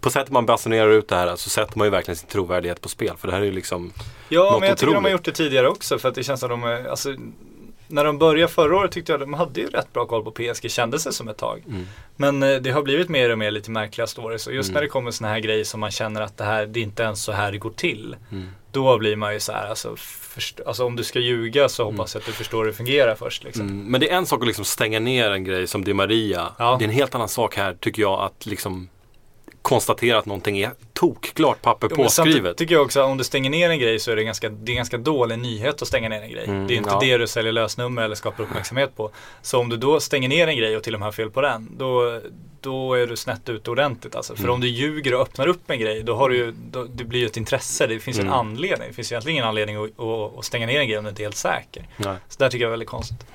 på 0.00 0.10
sättet 0.10 0.30
man 0.32 0.46
basunerar 0.46 0.90
ut 0.90 1.08
det 1.08 1.16
här 1.16 1.36
så 1.36 1.50
sätter 1.50 1.78
man 1.78 1.86
ju 1.86 1.90
verkligen 1.90 2.16
sin 2.16 2.28
trovärdighet 2.28 2.80
på 2.80 2.88
spel. 2.88 3.16
För 3.18 3.28
det 3.28 3.34
här 3.34 3.40
är 3.40 3.44
ju 3.46 3.52
liksom 3.52 3.92
Ja, 4.28 4.42
Något 4.50 4.60
men 4.60 4.68
jag 4.68 4.78
tycker 4.78 4.86
de 4.86 4.94
har 4.94 5.00
otroligt. 5.00 5.12
gjort 5.12 5.24
det 5.24 5.32
tidigare 5.32 5.68
också 5.68 5.98
för 5.98 6.08
att 6.08 6.14
det 6.14 6.22
känns 6.22 6.40
som 6.40 6.48
de 6.50 6.86
alltså 6.90 7.14
när 7.90 8.04
de 8.04 8.18
började 8.18 8.52
förra 8.52 8.76
året 8.76 8.92
tyckte 8.92 9.12
jag 9.12 9.20
de 9.20 9.34
hade 9.34 9.60
ju 9.60 9.66
rätt 9.66 9.92
bra 9.92 10.06
koll 10.06 10.24
på 10.24 10.30
PSG, 10.30 10.70
kändes 10.70 11.04
det 11.04 11.12
som 11.12 11.28
ett 11.28 11.36
tag. 11.36 11.62
Mm. 11.68 11.86
Men 12.16 12.42
eh, 12.42 12.56
det 12.56 12.70
har 12.70 12.82
blivit 12.82 13.08
mer 13.08 13.30
och 13.30 13.38
mer 13.38 13.50
lite 13.50 13.70
märkliga 13.70 14.06
stories 14.06 14.46
och 14.46 14.54
just 14.54 14.68
Mm. 14.68 14.74
när 14.74 14.82
det 14.82 14.88
kommer 14.88 15.10
såna 15.10 15.30
här 15.30 15.40
grejer 15.40 15.64
som 15.64 15.80
man 15.80 15.90
känner 15.90 16.20
att 16.20 16.36
det 16.36 16.44
här, 16.44 16.66
det 16.66 16.80
är 16.80 16.82
inte 16.82 17.02
ens 17.02 17.22
så 17.22 17.32
här 17.32 17.52
det 17.52 17.58
går 17.58 17.70
till. 17.70 18.16
Mm. 18.32 18.48
Då 18.72 18.98
blir 18.98 19.16
man 19.16 19.32
ju 19.34 19.40
så 19.40 19.52
här, 19.52 19.68
alltså, 19.68 19.94
först, 19.98 20.60
alltså 20.66 20.84
om 20.84 20.96
du 20.96 21.04
ska 21.04 21.18
ljuga 21.18 21.68
så 21.68 21.84
hoppas 21.84 22.14
jag 22.14 22.20
att 22.20 22.26
du 22.26 22.32
förstår 22.32 22.58
hur 22.58 22.66
det 22.66 22.76
fungerar 22.76 23.14
först 23.14 23.44
liksom. 23.44 23.66
Mm, 23.66 23.84
men 23.86 24.00
det 24.00 24.10
är 24.10 24.16
en 24.16 24.26
sak 24.26 24.40
att 24.40 24.46
liksom 24.46 24.64
stänga 24.64 25.00
ner 25.00 25.30
en 25.30 25.44
grej 25.44 25.66
som 25.66 25.84
Di 25.84 25.94
Maria. 25.94 26.48
Ja. 26.58 26.76
Det 26.78 26.84
är 26.84 26.88
en 26.88 26.94
helt 26.94 27.14
annan 27.14 27.28
sak 27.28 27.56
här 27.56 27.74
tycker 27.80 28.02
jag 28.02 28.20
att 28.20 28.46
liksom 28.46 28.88
konstatera 29.62 30.18
att 30.18 30.26
någonting 30.26 30.58
är 30.58 30.70
tokklart 30.92 31.62
papper 31.62 31.88
Jo, 31.90 31.96
påskrivet. 31.96 32.56
tycker 32.56 32.74
jag 32.74 32.82
också 32.84 33.00
att 33.00 33.06
om 33.06 33.18
du 33.18 33.24
stänger 33.24 33.50
ner 33.50 33.70
en 33.70 33.78
grej 33.78 33.98
så 33.98 34.10
är 34.10 34.16
det 34.16 34.24
ganska, 34.24 34.48
det 34.48 34.72
är 34.72 34.76
ganska 34.76 34.98
dålig 34.98 35.38
nyhet 35.38 35.82
att 35.82 35.88
stänga 35.88 36.08
ner 36.08 36.22
en 36.22 36.30
grej. 36.30 36.44
Mm, 36.44 36.66
det 36.66 36.74
är 36.74 36.76
inte 36.76 36.90
ja. 36.90 36.98
det 37.00 37.16
du 37.18 37.26
säljer 37.26 37.52
lösnummer 37.52 38.02
eller 38.02 38.14
skapar 38.14 38.44
uppmärksamhet 38.44 38.96
på. 38.96 39.10
Så 39.42 39.58
om 39.58 39.68
du 39.68 39.76
då 39.76 40.00
stänger 40.00 40.28
ner 40.28 40.46
en 40.46 40.56
grej 40.56 40.76
och 40.76 40.82
till 40.82 40.94
och 40.94 41.00
med 41.00 41.06
har 41.06 41.12
fel 41.12 41.30
på 41.30 41.40
den, 41.40 41.68
då, 41.78 42.20
då 42.60 42.94
är 42.94 43.06
du 43.06 43.16
snett 43.16 43.48
ute 43.48 43.70
ordentligt. 43.70 44.14
Alltså. 44.16 44.34
För 44.36 44.42
Mm. 44.42 44.54
om 44.54 44.60
du 44.60 44.68
ljuger 44.68 45.14
och 45.14 45.20
öppnar 45.20 45.46
upp 45.46 45.70
en 45.70 45.80
grej, 45.80 46.02
då 46.02 46.14
har 46.16 46.28
du 46.28 46.36
ju, 46.36 46.52
då, 46.70 46.84
det 46.84 47.04
blir 47.04 47.20
ju 47.20 47.26
ett 47.26 47.36
intresse. 47.36 47.86
Det 47.86 47.98
finns 48.00 48.18
Mm. 48.18 48.32
en 48.32 48.38
anledning. 48.38 48.88
Det 48.88 48.94
finns 48.94 49.12
egentligen 49.12 49.34
ingen 49.34 49.48
anledning 49.48 49.76
att, 49.76 50.00
att, 50.00 50.38
att 50.38 50.44
stänga 50.44 50.66
ner 50.66 50.80
en 50.80 50.88
grej 50.88 50.98
om 50.98 51.04
du 51.04 51.10
inte 51.10 51.22
är 51.22 51.24
helt 51.24 51.36
säker. 51.36 51.88
Nej. 51.96 52.16
Så 52.28 52.38
där 52.38 52.48
tycker 52.50 52.62
jag 52.64 52.68
är 52.68 52.70
väldigt 52.70 52.88
konstigt. 52.88 53.26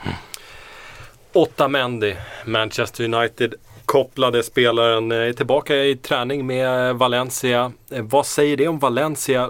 Åtta 1.34 1.68
Mendy, 1.68 2.16
Manchester 2.46 3.04
United 3.14 3.54
kopplade 3.86 4.44
spelaren 4.44 5.12
är 5.12 5.34
tillbaka 5.34 5.76
i 5.76 5.96
träning 5.96 6.48
med 6.48 6.96
Valencia. 6.96 7.72
Eh, 7.92 8.04
vad 8.04 8.26
säger 8.26 8.58
det 8.58 8.68
om 8.68 8.80
Valencia? 8.80 9.50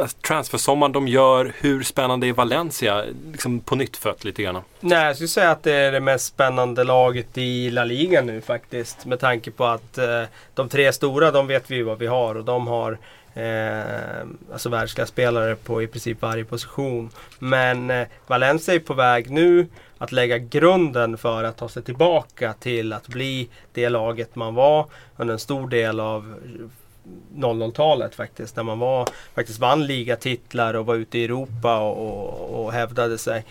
Alltså, 0.00 0.16
transfersommaren 0.20 0.92
de 0.92 1.08
gör, 1.08 1.52
hur 1.60 1.82
spännande 1.82 2.26
är 2.26 2.32
Valencia? 2.32 3.04
Liksom 3.32 3.60
på 3.60 3.76
nytt 3.76 3.96
fött 3.96 4.24
lite 4.24 4.42
grann. 4.42 4.62
Nej, 4.80 5.06
jag 5.06 5.14
skulle 5.14 5.28
säga 5.28 5.50
att 5.50 5.62
det 5.62 5.72
är 5.72 5.92
det 5.92 6.00
mest 6.00 6.26
spännande 6.26 6.84
laget 6.84 7.38
i 7.38 7.70
La 7.70 7.84
Liga 7.84 8.22
nu 8.22 8.40
faktiskt. 8.40 9.06
Med 9.06 9.20
tanke 9.20 9.50
på 9.50 9.64
att 9.64 9.98
eh, 9.98 10.22
de 10.54 10.68
tre 10.68 10.92
stora, 10.92 11.30
de 11.30 11.46
vet 11.46 11.70
vi 11.70 11.76
ju 11.76 11.82
vad 11.82 11.98
vi 11.98 12.06
har 12.06 12.34
och 12.34 12.44
de 12.44 12.66
har 12.66 12.98
eh, 13.34 14.26
alltså 14.52 14.68
världsklasspelare 14.68 15.56
på 15.56 15.82
i 15.82 15.86
princip 15.86 16.22
varje 16.22 16.44
position. 16.44 17.10
Men 17.38 17.90
eh, 17.90 18.06
Valencia 18.26 18.74
är 18.74 18.78
på 18.78 18.94
väg 18.94 19.30
nu 19.30 19.66
att 20.04 20.12
lägga 20.12 20.38
grunden 20.38 21.18
för 21.18 21.44
att 21.44 21.56
ta 21.56 21.68
sig 21.68 21.82
tillbaka 21.82 22.52
till 22.52 22.92
att 22.92 23.08
bli 23.08 23.48
det 23.72 23.88
laget 23.88 24.36
man 24.36 24.54
var 24.54 24.86
under 25.16 25.32
en 25.34 25.38
stor 25.38 25.68
del 25.68 26.00
av 26.00 26.34
00-talet 27.34 28.14
faktiskt. 28.14 28.56
När 28.56 28.62
man 28.62 28.78
var, 28.78 29.08
faktiskt 29.34 29.58
vann 29.58 29.86
ligatitlar 29.86 30.74
och 30.74 30.86
var 30.86 30.94
ute 30.94 31.18
i 31.18 31.24
Europa 31.24 31.78
och, 31.78 32.24
och, 32.30 32.64
och 32.64 32.72
hävdade 32.72 33.18
sig. 33.18 33.44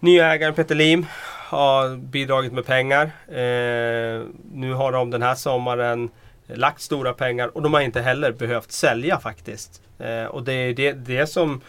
Nya 0.00 0.34
ägaren 0.34 0.54
Peter 0.54 0.74
Lim 0.74 1.06
har 1.48 1.96
bidragit 1.96 2.52
med 2.52 2.66
pengar. 2.66 3.04
Eh, 3.28 4.22
nu 4.52 4.72
har 4.74 4.92
de 4.92 5.10
den 5.10 5.22
här 5.22 5.34
sommaren 5.34 6.10
lagt 6.46 6.80
stora 6.80 7.12
pengar 7.12 7.56
och 7.56 7.62
de 7.62 7.74
har 7.74 7.80
inte 7.80 8.00
heller 8.00 8.32
behövt 8.32 8.72
sälja 8.72 9.18
faktiskt. 9.18 9.82
Eh, 9.98 10.24
och 10.24 10.42
det 10.42 10.52
är 10.52 10.74
det, 10.74 10.92
det 10.92 11.26
som 11.26 11.60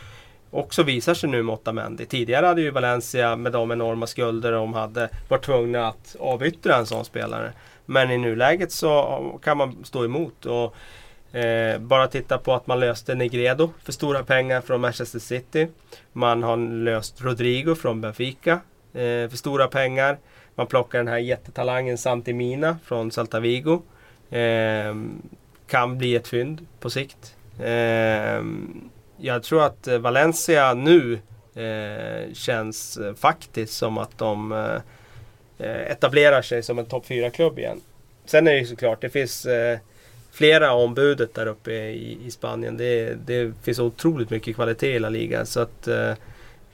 också 0.52 0.84
visar 0.84 1.14
sig 1.14 1.30
nu 1.30 1.44
med 1.44 1.54
Otamendi. 1.54 2.06
Tidigare 2.06 2.46
hade 2.46 2.62
ju 2.62 2.72
Valencia 2.72 3.36
med 3.36 3.52
de 3.52 3.72
enorma 3.72 4.08
skulder 4.08 4.52
de 4.52 4.74
hade 4.74 5.10
varit 5.30 5.46
tvungna 5.46 5.88
att 5.88 6.16
avyttra 6.20 6.76
en 6.76 6.86
sån 6.86 7.06
spelare. 7.06 7.54
Men 7.86 8.12
i 8.12 8.18
nuläget 8.18 8.72
så 8.72 9.40
kan 9.44 9.58
man 9.58 9.84
stå 9.84 10.06
emot. 10.06 10.46
Och 10.46 10.76
Eh, 11.34 11.80
bara 11.80 12.08
titta 12.08 12.38
på 12.38 12.54
att 12.54 12.68
man 12.68 12.80
löste 12.80 13.16
Negredo 13.16 13.70
för 13.84 13.92
stora 13.92 14.24
pengar 14.24 14.62
från 14.62 14.82
Manchester 14.82 15.20
City. 15.20 15.68
Man 16.14 16.44
har 16.44 16.58
löst 16.58 17.22
Rodrigo 17.22 17.76
från 17.76 18.02
Benfica 18.02 18.52
eh, 18.94 19.30
för 19.30 19.38
stora 19.38 19.68
pengar. 19.68 20.18
Man 20.56 20.68
plockar 20.68 20.98
den 20.98 21.08
här 21.08 21.18
jättetalangen 21.18 21.98
Santimina 21.98 22.78
från 22.84 23.12
Celta 23.12 23.40
Vigo. 23.40 23.82
Eh, 24.30 24.96
kan 25.68 25.98
bli 25.98 26.16
ett 26.16 26.28
fynd 26.28 26.68
på 26.80 26.90
sikt. 26.90 27.36
Eh, 27.60 28.44
jag 29.22 29.44
tror 29.44 29.64
att 29.64 29.88
eh, 29.88 29.98
Valencia 29.98 30.74
nu 30.74 31.20
eh, 31.56 32.34
känns 32.34 32.98
eh, 32.98 33.14
faktiskt 33.14 33.74
som 33.74 33.98
att 33.98 34.18
de 34.18 34.52
eh, 34.52 34.76
eh, 35.68 35.92
etablerar 35.92 36.42
sig 36.42 36.64
som 36.64 36.80
en 36.80 36.86
topp 36.86 37.06
4-klubb 37.08 37.60
igen. 37.60 37.82
Sen 38.26 38.48
är 38.48 38.52
det 38.52 38.60
ju 38.60 38.66
såklart, 38.66 39.02
det 39.02 39.10
finns 39.10 39.46
eh, 39.46 39.80
flera 40.32 40.74
ombudet 40.74 41.34
där 41.34 41.48
uppe 41.48 41.72
i, 41.72 42.18
i 42.26 42.32
Spanien. 42.32 42.78
Det, 42.78 43.14
det 43.26 43.54
finns 43.64 43.80
otroligt 43.80 44.30
mycket 44.30 44.56
kvalitet 44.56 44.96
i 44.96 45.00
La 45.00 45.10
Liga. 45.10 45.46
Så 45.46 45.60
att 45.60 45.88
eh, 45.88 46.14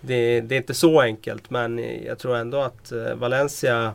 det, 0.02 0.42
det 0.42 0.56
är 0.56 0.58
inte 0.58 0.74
så 0.74 1.02
enkelt. 1.02 1.50
Men 1.50 1.86
jag 2.06 2.20
tror 2.20 2.38
ändå 2.38 2.62
att 2.62 2.92
eh, 2.92 3.14
Valencia 3.16 3.94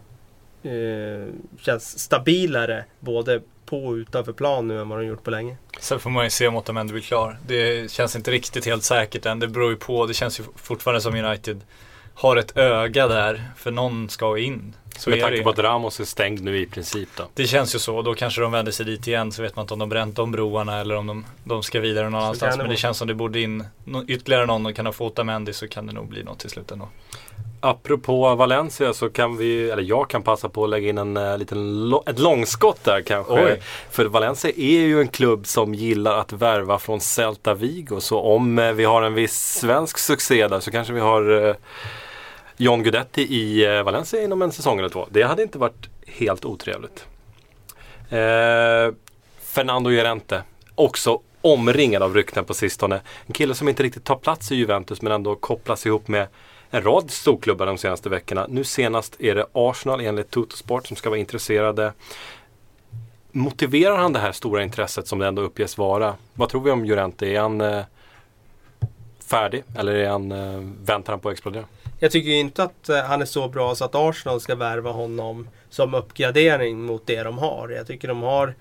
eh, 0.62 1.26
känns 1.60 1.98
stabilare 1.98 2.84
både 3.00 3.40
på 3.72 3.96
utanför 3.96 4.32
plan 4.32 4.68
nu 4.68 4.80
än 4.80 4.88
vad 4.88 4.98
de 4.98 5.06
gjort 5.06 5.22
på 5.22 5.30
länge. 5.30 5.56
Sen 5.80 6.00
får 6.00 6.10
man 6.10 6.24
ju 6.24 6.30
se 6.30 6.48
om 6.48 6.56
Otamendi 6.56 6.92
blir 6.92 7.02
klar. 7.02 7.38
Det 7.46 7.90
känns 7.90 8.16
inte 8.16 8.30
riktigt 8.30 8.66
helt 8.66 8.82
säkert 8.82 9.26
än. 9.26 9.38
Det 9.38 9.48
beror 9.48 9.70
ju 9.70 9.76
på. 9.76 10.06
Det 10.06 10.14
känns 10.14 10.40
ju 10.40 10.44
fortfarande 10.56 11.00
som 11.00 11.14
United 11.14 11.60
har 12.14 12.36
ett 12.36 12.56
öga 12.56 13.08
där. 13.08 13.50
För 13.56 13.70
någon 13.70 14.08
ska 14.08 14.38
in. 14.38 14.74
Så 14.98 15.10
med 15.10 15.18
är 15.18 15.22
tanke 15.22 15.42
på 15.42 15.50
att 15.50 15.58
Ramos 15.58 16.00
är 16.00 16.04
stängd 16.04 16.42
nu 16.42 16.58
i 16.58 16.66
princip 16.66 17.08
då. 17.16 17.24
Det 17.34 17.46
känns 17.46 17.74
ju 17.74 17.78
så. 17.78 18.02
Då 18.02 18.14
kanske 18.14 18.40
de 18.40 18.52
vänder 18.52 18.72
sig 18.72 18.86
dit 18.86 19.06
igen. 19.08 19.32
Så 19.32 19.42
vet 19.42 19.56
man 19.56 19.62
inte 19.62 19.74
om 19.74 19.80
de 19.80 19.88
bränt 19.88 20.16
de 20.16 20.32
broarna 20.32 20.80
eller 20.80 20.96
om 20.96 21.06
de, 21.06 21.24
de 21.44 21.62
ska 21.62 21.80
vidare 21.80 22.10
någon 22.10 22.22
annanstans. 22.22 22.56
Men 22.56 22.68
det 22.68 22.76
känns 22.76 22.98
som 22.98 23.08
det 23.08 23.14
borde 23.14 23.40
in 23.40 23.64
ytterligare 24.08 24.46
någon 24.46 24.66
och 24.66 24.76
kan 24.76 24.84
de 24.84 24.94
få 24.94 25.06
Otamendi 25.06 25.52
så 25.52 25.68
kan 25.68 25.86
det 25.86 25.92
nog 25.92 26.08
bli 26.08 26.22
något 26.22 26.38
till 26.38 26.50
slut 26.50 26.70
ändå. 26.70 26.88
Apropå 27.64 28.34
Valencia 28.34 28.92
så 28.92 29.08
kan 29.10 29.36
vi, 29.36 29.70
eller 29.70 29.82
jag 29.82 30.10
kan 30.10 30.22
passa 30.22 30.48
på 30.48 30.64
att 30.64 30.70
lägga 30.70 30.88
in 30.88 30.98
en 30.98 31.16
uh, 31.16 31.38
liten, 31.38 31.88
lo- 31.90 32.02
ett 32.06 32.18
långskott 32.18 32.84
där 32.84 33.02
kanske. 33.02 33.32
Oj. 33.32 33.62
För 33.90 34.04
Valencia 34.04 34.50
är 34.50 34.80
ju 34.80 35.00
en 35.00 35.08
klubb 35.08 35.46
som 35.46 35.74
gillar 35.74 36.18
att 36.18 36.32
värva 36.32 36.78
från 36.78 37.00
Celta 37.00 37.54
Vigo. 37.54 38.00
Så 38.00 38.20
om 38.20 38.58
eh, 38.58 38.72
vi 38.72 38.84
har 38.84 39.02
en 39.02 39.14
viss 39.14 39.58
svensk 39.60 39.98
succé 39.98 40.48
där 40.48 40.60
så 40.60 40.70
kanske 40.70 40.92
vi 40.92 41.00
har 41.00 41.48
eh, 41.48 41.54
John 42.56 42.82
Guidetti 42.82 43.22
i 43.22 43.64
eh, 43.64 43.82
Valencia 43.82 44.22
inom 44.22 44.42
en 44.42 44.52
säsong 44.52 44.78
eller 44.78 44.88
två. 44.88 45.06
Det 45.10 45.22
hade 45.22 45.42
inte 45.42 45.58
varit 45.58 45.88
helt 46.06 46.44
otrevligt. 46.44 47.06
Eh, 48.08 48.94
Fernando 49.40 49.90
Llorente, 49.90 50.42
också 50.74 51.20
omringad 51.42 52.02
av 52.02 52.14
rykten 52.14 52.44
på 52.44 52.54
sistone. 52.54 53.00
En 53.26 53.32
kille 53.32 53.54
som 53.54 53.68
inte 53.68 53.82
riktigt 53.82 54.04
tar 54.04 54.16
plats 54.16 54.52
i 54.52 54.56
Juventus 54.56 55.02
men 55.02 55.12
ändå 55.12 55.34
kopplas 55.34 55.86
ihop 55.86 56.08
med 56.08 56.26
en 56.70 56.82
rad 56.82 57.10
storklubbar 57.10 57.66
de 57.66 57.78
senaste 57.78 58.08
veckorna. 58.08 58.46
Nu 58.48 58.64
senast 58.64 59.20
är 59.20 59.34
det 59.34 59.46
Arsenal 59.52 60.00
enligt 60.00 60.30
Totosport 60.30 60.86
som 60.86 60.96
ska 60.96 61.10
vara 61.10 61.20
intresserade. 61.20 61.92
Motiverar 63.32 63.96
han 63.96 64.12
det 64.12 64.18
här 64.18 64.32
stora 64.32 64.62
intresset 64.62 65.06
som 65.06 65.18
det 65.18 65.26
ändå 65.26 65.42
uppges 65.42 65.78
vara? 65.78 66.14
Vad 66.34 66.48
tror 66.48 66.60
vi 66.60 66.70
om 66.70 66.84
Llorente? 66.84 67.26
Är 67.26 67.40
han 67.40 67.60
eh, 67.60 67.84
färdig 69.24 69.64
eller 69.78 69.94
är 69.94 70.08
han, 70.08 70.32
eh, 70.32 70.60
väntar 70.84 71.12
han 71.12 71.20
på 71.20 71.28
att 71.28 71.32
explodera? 71.32 71.64
Jag 72.02 72.10
tycker 72.10 72.30
inte 72.30 72.62
att 72.62 72.88
eh, 72.88 72.96
han 73.02 73.22
är 73.22 73.26
så 73.26 73.48
bra 73.48 73.74
så 73.74 73.84
att 73.84 73.94
Arsenal 73.94 74.40
ska 74.40 74.54
värva 74.54 74.90
honom 74.90 75.48
som 75.70 75.94
uppgradering 75.94 76.82
mot 76.84 77.06
det 77.06 77.22
de 77.22 77.38
har. 77.38 77.68
Jag 77.68 77.86
tycker 77.86 78.08
de 78.08 78.22
har 78.22 78.54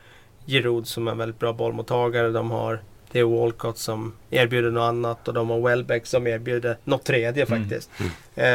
Giroud 0.46 0.88
som 0.88 1.08
är 1.08 1.12
en 1.12 1.18
väldigt 1.18 1.39
bra 1.39 1.54
bollmottagare. 1.54 2.30
De 2.30 2.52
har 2.52 2.80
Theo 3.12 3.39
Walcott 3.39 3.78
som 3.78 4.14
erbjuder 4.30 4.72
något 4.72 4.82
annat 4.82 5.28
och 5.28 5.34
de 5.34 5.50
har 5.50 5.62
Welbeck 5.62 6.06
som 6.06 6.28
erbjuder 6.28 6.78
något 6.84 7.04
tredje 7.04 7.46
Mm. 7.46 7.62
faktiskt. 7.62 7.89
Eh, 8.36 8.46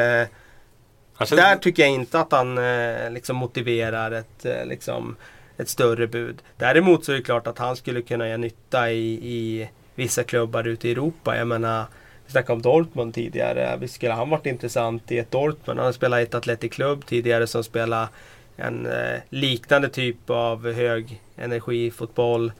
Han 1.14 1.26
känns- 1.26 1.40
där 1.40 1.56
tycker 1.56 1.82
jag 1.82 1.92
inte 1.92 2.20
att 2.20 2.32
han 2.32 2.58
eh, 2.58 3.10
liksom 3.10 3.36
motiverar 3.36 4.10
ett, 4.12 4.44
eh, 4.44 4.66
liksom, 4.66 5.16
ett 5.56 5.68
större 5.68 6.06
bud. 6.06 6.42
Däremot 6.56 7.04
så 7.04 7.12
är 7.12 7.16
det 7.16 7.22
klart 7.22 7.46
att 7.46 7.58
han 7.58 7.76
skulle 7.76 8.02
kunna 8.02 8.26
göra 8.28 8.36
nytta 8.36 8.90
i, 8.90 9.12
i 9.12 9.68
vissa 9.94 10.22
klubbar 10.24 10.66
ute 10.66 10.88
i 10.88 10.92
Europa. 10.92 11.36
Jag 11.36 11.46
menar, 11.46 11.84
vi 12.26 12.32
snackade 12.32 12.52
om 12.52 12.62
Dortmund 12.62 13.14
tidigare. 13.14 13.76
Visst 13.76 13.94
skulle 13.94 14.12
han 14.12 14.30
varit 14.30 14.46
intressant 14.46 15.12
i 15.12 15.18
ett 15.18 15.30
Dortmund? 15.30 15.78
Han 15.78 15.86
har 15.86 15.92
spelat 15.92 16.20
i 16.20 16.22
ett 16.22 16.34
Athletic 16.34 16.72
Club 16.72 17.06
tidigare 17.06 17.46
som 17.46 17.64
spelar 17.64 18.08
en 18.56 18.86
eh, 18.86 19.20
liknande 19.28 19.88
typ 19.88 20.30
av 20.30 20.72
hög 20.72 21.22
energifotboll. 21.36 22.52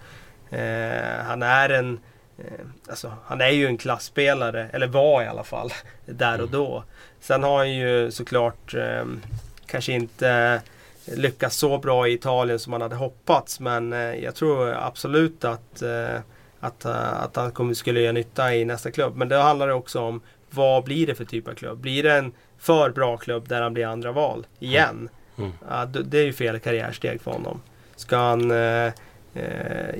Eh, 0.51 1.25
han 1.25 1.43
är 1.43 1.69
en 1.69 1.99
eh, 2.39 2.67
alltså, 2.89 3.13
han 3.25 3.41
är 3.41 3.51
ju 3.51 3.67
en 3.67 3.77
klassspelare, 3.77 4.69
eller 4.73 4.87
var 4.87 5.23
i 5.23 5.27
alla 5.27 5.45
fall, 5.45 5.73
där 6.07 6.41
och 6.41 6.49
då. 6.49 6.85
Sen 7.21 7.43
har 7.43 7.57
han 7.57 7.73
ju 7.73 8.11
såklart 8.11 8.75
eh, 8.75 9.05
kanske 9.67 9.93
inte 9.93 10.61
lyckats 11.05 11.57
så 11.57 11.79
bra 11.79 12.09
i 12.09 12.13
Italien 12.13 12.59
som 12.59 12.71
man 12.71 12.83
hade 12.83 12.97
hoppats. 12.97 13.61
Men 13.61 13.93
eh, 13.93 14.15
jag 14.15 14.35
tror 14.35 14.75
absolut 14.75 15.45
att, 15.45 15.83
eh, 15.83 16.19
att, 16.67 16.85
eh, 16.85 17.23
att 17.23 17.37
han 17.37 17.53
kommer, 17.53 17.75
skulle 17.75 18.01
göra 18.01 18.13
nytta 18.13 18.55
i 18.55 18.65
nästa 18.65 18.91
klubb. 18.91 19.17
Men 19.17 19.29
det 19.29 19.37
handlar 19.37 19.69
också 19.69 20.01
om 20.01 20.21
vad 20.51 20.85
blir 20.85 21.07
det 21.07 21.15
för 21.15 21.25
typ 21.25 21.49
av 21.49 21.55
klubb? 21.55 21.79
Blir 21.79 22.03
det 22.03 22.13
en 22.13 22.33
för 22.59 22.91
bra 22.91 23.17
klubb 23.17 23.49
där 23.49 23.63
han 23.63 23.75
blir 23.75 23.87
andra 23.87 24.13
val 24.13 24.47
igen? 24.59 25.09
Mm. 25.39 25.53
D- 25.93 26.01
det 26.05 26.19
är 26.19 26.25
ju 26.25 26.33
fel 26.33 26.59
karriärsteg 26.59 27.21
för 27.21 27.31
honom. 27.31 27.61
Ska 27.97 28.17
han 28.17 28.51
eh, 28.51 28.93
eh, 29.35 29.95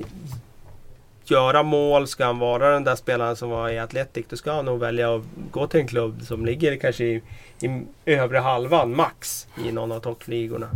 göra 1.25 1.63
mål, 1.63 2.07
ska 2.07 2.25
han 2.25 2.39
vara 2.39 2.71
den 2.71 2.83
där 2.83 2.95
spelaren 2.95 3.35
som 3.35 3.49
var 3.49 3.69
i 3.69 3.79
Atletic, 3.79 4.25
då 4.29 4.35
ska 4.35 4.51
han 4.51 4.65
nog 4.65 4.79
välja 4.79 5.15
att 5.15 5.23
gå 5.51 5.67
till 5.67 5.79
en 5.79 5.87
klubb 5.87 6.21
som 6.21 6.45
ligger 6.45 6.75
kanske 6.75 7.03
i, 7.03 7.21
i 7.61 7.85
övre 8.05 8.37
halvan 8.37 8.95
max 8.95 9.47
i 9.67 9.71
någon 9.71 9.91
av 9.91 9.99
toppligorna. 9.99 10.69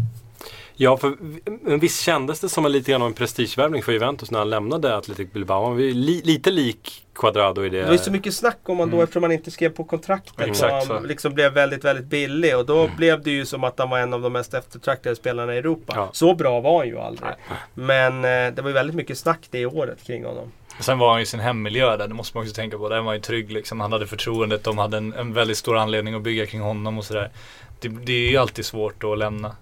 Ja, 0.81 0.97
för 0.97 1.15
men 1.61 1.79
visst 1.79 2.01
kändes 2.01 2.39
det 2.39 2.49
som 2.49 2.65
en 2.65 2.71
lite 2.71 2.91
grann 2.91 3.01
av 3.01 3.07
en 3.07 3.13
prestigevärvning 3.13 3.83
för 3.83 3.91
Juventus 3.91 4.31
när 4.31 4.39
han 4.39 4.49
lämnade 4.49 4.97
Athletic 4.97 5.31
Bilbao. 5.33 5.63
Han 5.63 5.73
var 5.73 5.79
ju 5.79 5.93
li, 5.93 6.21
lite 6.23 6.51
lik 6.51 7.05
Quadrado 7.15 7.65
i 7.65 7.69
det. 7.69 7.77
Det 7.77 7.85
var 7.85 7.91
ju 7.91 7.97
så 7.97 8.11
mycket 8.11 8.33
snack 8.33 8.59
om 8.63 8.79
han 8.79 8.89
då 8.89 9.01
eftersom 9.01 9.23
han 9.23 9.31
inte 9.31 9.51
skrev 9.51 9.69
på 9.69 9.83
kontraktet. 9.83 10.37
Mm. 10.37 10.49
Exakt 10.49 10.89
och 10.89 10.95
han 10.95 11.03
liksom 11.03 11.33
blev 11.33 11.53
väldigt, 11.53 11.83
väldigt 11.83 12.05
billig. 12.05 12.57
Och 12.57 12.65
då 12.65 12.89
blev 12.97 13.23
det 13.23 13.31
ju 13.31 13.45
som 13.45 13.63
att 13.63 13.79
han 13.79 13.89
var 13.89 13.99
en 13.99 14.13
av 14.13 14.21
de 14.21 14.33
mest 14.33 14.53
eftertraktade 14.53 15.15
spelarna 15.15 15.55
i 15.55 15.57
Europa. 15.57 15.93
Ja. 15.95 16.09
Så 16.13 16.35
bra 16.35 16.59
var 16.59 16.77
han 16.77 16.87
ju 16.87 16.99
aldrig. 16.99 17.31
Men 17.73 18.15
eh, 18.15 18.53
det 18.53 18.61
var 18.61 18.69
ju 18.69 18.73
väldigt 18.73 18.95
mycket 18.95 19.17
snack 19.17 19.39
det 19.49 19.65
året 19.65 20.03
kring 20.03 20.25
honom. 20.25 20.51
Sen 20.79 20.99
var 20.99 21.09
han 21.09 21.19
ju 21.19 21.23
i 21.23 21.25
sin 21.25 21.39
hemmiljö 21.39 21.97
där, 21.97 22.07
det 22.07 22.13
måste 22.13 22.37
man 22.37 22.43
också 22.43 22.55
tänka 22.55 22.77
på. 22.77 22.89
Där 22.89 22.97
var 22.97 23.05
han 23.05 23.15
ju 23.15 23.21
trygg 23.21 23.51
liksom. 23.51 23.79
Han 23.79 23.91
hade 23.91 24.07
förtroendet, 24.07 24.63
de 24.63 24.77
hade 24.77 24.97
en, 24.97 25.13
en 25.13 25.33
väldigt 25.33 25.57
stor 25.57 25.77
anledning 25.77 26.13
att 26.13 26.21
bygga 26.21 26.45
kring 26.45 26.61
honom 26.61 26.97
och 26.97 27.05
sådär. 27.05 27.29
Det, 27.79 27.89
det 27.89 28.13
är 28.13 28.29
ju 28.29 28.37
alltid 28.37 28.65
svårt 28.65 29.03
att 29.03 29.17
lämna. 29.17 29.55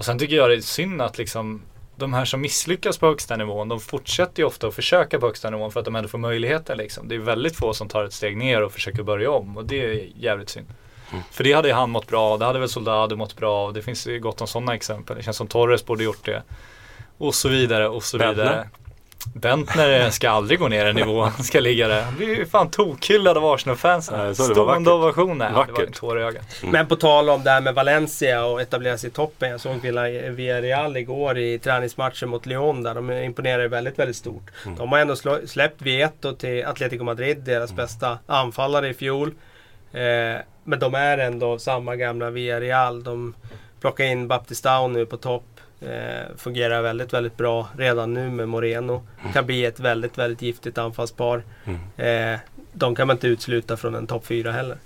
Och 0.00 0.06
sen 0.06 0.18
tycker 0.18 0.36
jag 0.36 0.50
det 0.50 0.56
är 0.56 0.60
synd 0.60 1.02
att 1.02 1.18
liksom 1.18 1.62
de 1.96 2.12
här 2.12 2.24
som 2.24 2.40
misslyckas 2.40 2.98
på 2.98 3.06
högsta 3.06 3.36
nivån, 3.36 3.68
de 3.68 3.80
fortsätter 3.80 4.42
ju 4.42 4.46
ofta 4.46 4.66
att 4.66 4.74
försöka 4.74 5.20
på 5.20 5.26
högsta 5.26 5.50
nivån 5.50 5.72
för 5.72 5.80
att 5.80 5.84
de 5.84 5.96
ändå 5.96 6.08
får 6.08 6.18
möjligheter 6.18 6.76
liksom. 6.76 7.08
Det 7.08 7.14
är 7.14 7.18
väldigt 7.18 7.56
få 7.56 7.74
som 7.74 7.88
tar 7.88 8.04
ett 8.04 8.12
steg 8.12 8.36
ner 8.36 8.62
och 8.62 8.72
försöker 8.72 9.02
börja 9.02 9.30
om 9.30 9.56
och 9.56 9.64
det 9.64 9.84
är 9.84 10.08
jävligt 10.16 10.48
synd. 10.48 10.66
För 11.30 11.44
det 11.44 11.52
hade 11.52 11.68
ju 11.68 11.74
han 11.74 11.90
mått 11.90 12.06
bra 12.06 12.22
av, 12.22 12.38
det 12.38 12.44
hade 12.44 12.58
väl 12.58 12.68
Soldado 12.68 13.16
mått 13.16 13.36
bra 13.36 13.54
av. 13.54 13.72
Det 13.72 13.82
finns 13.82 14.06
ju 14.06 14.20
gott 14.20 14.40
om 14.40 14.46
sådana 14.46 14.74
exempel. 14.74 15.16
Det 15.16 15.22
känns 15.22 15.36
som 15.36 15.46
Torres 15.46 15.86
borde 15.86 16.04
gjort 16.04 16.24
det. 16.24 16.42
Och 17.18 17.34
så 17.34 17.48
vidare 17.48 17.88
och 17.88 18.04
så 18.04 18.18
Bentner? 18.18 18.44
vidare. 18.44 18.68
Bentner 19.34 20.10
ska 20.10 20.30
aldrig 20.30 20.58
gå 20.58 20.68
ner 20.68 20.86
i 20.86 20.92
nivå, 20.92 21.22
han 21.22 21.44
ska 21.44 21.60
ligga 21.60 21.88
där. 21.88 22.02
Han 22.02 22.16
blir 22.16 22.28
ju 22.36 22.46
fan 22.46 22.70
tokhyllad 22.70 23.36
av 23.36 23.44
Arsenal-fansen. 23.44 24.34
Stående 24.34 24.60
vackert. 24.64 24.88
ovation. 24.88 25.38
Nej, 25.38 25.48
det 25.48 25.54
var 25.54 25.66
Vackert. 25.66 25.94
tår 25.94 26.20
i 26.20 26.22
ögat. 26.22 26.42
Men 26.62 26.86
på 26.86 26.96
tal 26.96 27.30
om 27.30 27.42
det 27.44 27.50
här 27.50 27.60
med 27.60 27.74
Valencia 27.74 28.44
och 28.44 28.60
etablera 28.60 28.98
sig 28.98 29.08
i 29.10 29.12
toppen. 29.12 29.50
Jag 29.50 29.60
såg 29.60 29.76
Villa- 29.82 30.30
Villarreal 30.30 30.96
igår 30.96 31.38
i 31.38 31.58
träningsmatchen 31.58 32.28
mot 32.28 32.46
Lyon 32.46 32.82
där. 32.82 32.94
De 32.94 33.10
imponerar 33.12 33.62
ju 33.62 33.68
väldigt, 33.68 33.98
väldigt 33.98 34.16
stort. 34.16 34.50
De 34.78 34.92
har 34.92 34.98
ändå 34.98 35.16
släppt 35.46 35.82
Vieto 35.82 36.32
till 36.36 36.66
Atletico 36.66 37.04
Madrid, 37.04 37.38
deras 37.38 37.72
bästa 37.72 38.18
anfallare 38.26 38.88
i 38.88 38.94
fjol. 38.94 39.28
Eh, 39.92 40.40
men 40.64 40.78
de 40.78 40.94
är 40.94 41.18
ändå 41.18 41.58
samma 41.58 41.96
gamla 41.96 42.30
Villarreal. 42.30 43.02
De 43.04 43.34
plockar 43.80 44.04
in 44.04 44.28
Baptistao 44.28 44.88
nu 44.88 45.06
på 45.06 45.16
topp. 45.16 45.44
Eh, 45.80 46.36
fungerar 46.36 46.82
väldigt, 46.82 47.12
väldigt 47.12 47.36
bra 47.36 47.68
redan 47.78 48.14
nu 48.14 48.30
med 48.30 48.48
Moreno. 48.48 49.02
Kan 49.32 49.46
bli 49.46 49.64
ett 49.64 49.80
väldigt, 49.80 50.18
väldigt 50.18 50.42
giftigt 50.42 50.78
anfallspar. 50.78 51.42
Eh, 51.96 52.38
de 52.72 52.94
kan 52.94 53.06
man 53.06 53.16
inte 53.16 53.26
utesluta 53.26 53.76
från 53.76 53.94
en 53.94 54.06
topp 54.06 54.26
4 54.26 54.52
heller. 54.52 54.76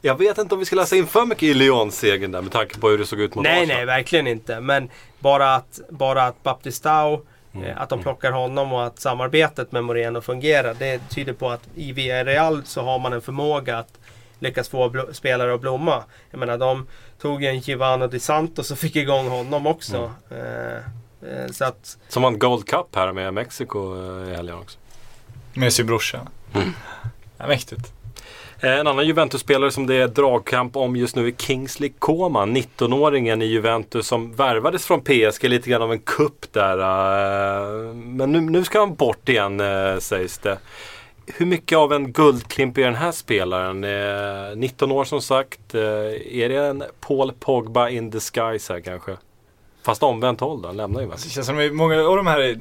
Jag 0.00 0.18
vet 0.18 0.38
inte 0.38 0.54
om 0.54 0.58
vi 0.58 0.64
ska 0.66 0.76
läsa 0.76 0.96
in 0.96 1.06
för 1.06 1.24
mycket 1.26 1.42
i 1.42 1.54
Lyon-segern 1.54 2.32
där 2.32 2.42
med 2.42 2.52
tanke 2.52 2.78
på 2.78 2.88
hur 2.88 2.98
det 2.98 3.06
såg 3.06 3.20
ut 3.20 3.34
mot 3.34 3.44
Nej, 3.44 3.58
Arsenal. 3.62 3.76
nej, 3.76 3.86
verkligen 3.86 4.26
inte. 4.26 4.60
Men 4.60 4.88
bara 5.18 5.54
att, 5.54 5.80
bara 5.90 6.22
att 6.22 6.42
Baptistao, 6.42 7.22
Mm. 7.54 7.66
eh, 7.66 7.80
att 7.82 7.88
de 7.88 8.02
plockar 8.02 8.32
honom 8.32 8.72
och 8.72 8.86
att 8.86 8.98
samarbetet 9.00 9.72
med 9.72 9.84
Moreno 9.84 10.20
fungerar. 10.20 10.74
Det 10.78 11.00
tyder 11.08 11.32
på 11.32 11.50
att 11.50 11.60
i 11.74 11.92
Villarreal 11.92 12.62
så 12.64 12.82
har 12.82 12.98
man 12.98 13.12
en 13.12 13.20
förmåga 13.20 13.78
att 13.78 13.98
lyckas 14.38 14.68
få 14.68 15.06
spelare 15.12 15.54
att 15.54 15.60
blomma. 15.60 16.02
Jag 16.30 16.38
menar, 16.38 16.58
de 16.58 16.86
tog 17.20 17.44
en 17.44 17.58
Givano 17.58 18.06
Di 18.06 18.20
Santos 18.20 18.70
och 18.70 18.78
fick 18.78 18.96
igång 18.96 19.28
honom 19.28 19.66
också. 19.66 20.10
Mm. 20.30 20.42
Eh, 20.42 20.76
eh, 21.44 21.50
så 21.50 21.64
att, 21.64 21.96
Som 22.08 22.22
vann 22.22 22.38
Gold 22.38 22.66
Cup 22.68 22.96
här 22.96 23.12
med 23.12 23.34
Mexiko 23.34 23.96
eh, 23.96 24.32
i 24.32 24.34
helgen 24.36 24.58
också. 24.58 24.78
Med 25.54 25.72
sin 25.72 25.86
brorsa. 25.86 26.20
Ja, 27.38 27.46
mäktigt. 27.46 27.92
Eh, 28.60 28.78
En 28.78 28.86
annan 28.86 29.06
Juventus-spelare 29.06 29.70
som 29.70 29.86
det 29.86 29.94
är 29.94 30.08
dragkamp 30.08 30.76
om 30.76 30.96
just 30.96 31.16
nu 31.16 31.26
är 31.26 31.32
Kingsley 31.32 31.92
Coman. 31.98 32.56
19-åringen 32.56 33.42
i 33.42 33.46
Juventus 33.46 34.06
som 34.06 34.32
värvades 34.32 34.86
från 34.86 35.00
PSG. 35.00 35.48
Lite 35.48 35.70
grann 35.70 35.82
av 35.82 35.92
en 35.92 35.98
kupp 35.98 36.52
där. 36.52 36.76
Men 37.94 38.32
nu, 38.32 38.40
nu 38.40 38.64
ska 38.64 38.78
han 38.78 38.94
bort 38.94 39.28
igen 39.28 39.62
sägs 40.00 40.38
det. 40.38 40.58
Hur 41.36 41.46
mycket 41.46 41.78
av 41.78 41.92
en 41.92 42.12
guldklimp 42.12 42.78
är 42.78 42.82
den 42.82 42.94
här 42.94 43.12
spelaren? 43.12 43.84
Eh, 43.84 44.56
19 44.56 44.92
år 44.92 45.04
som 45.04 45.22
sagt. 45.22 45.74
Eh, 45.74 45.80
Är 45.82 46.48
det 46.48 46.56
en 46.66 46.84
Paul 47.00 47.32
Pogba 47.40 47.88
in 47.88 48.10
disguise 48.10 48.72
här 48.72 48.80
kanske? 48.80 49.16
Fast 49.82 50.02
omvänt 50.02 50.40
håll 50.40 50.62
då, 50.62 50.68
han 50.68 50.76
lämnar 50.76 51.00
Juventus. 51.00 51.24
Det 51.24 51.30
känns 51.30 51.46
som 51.46 51.58
att 51.66 51.72
många 51.72 52.00
av 52.02 52.16
de 52.16 52.26
här 52.26 52.58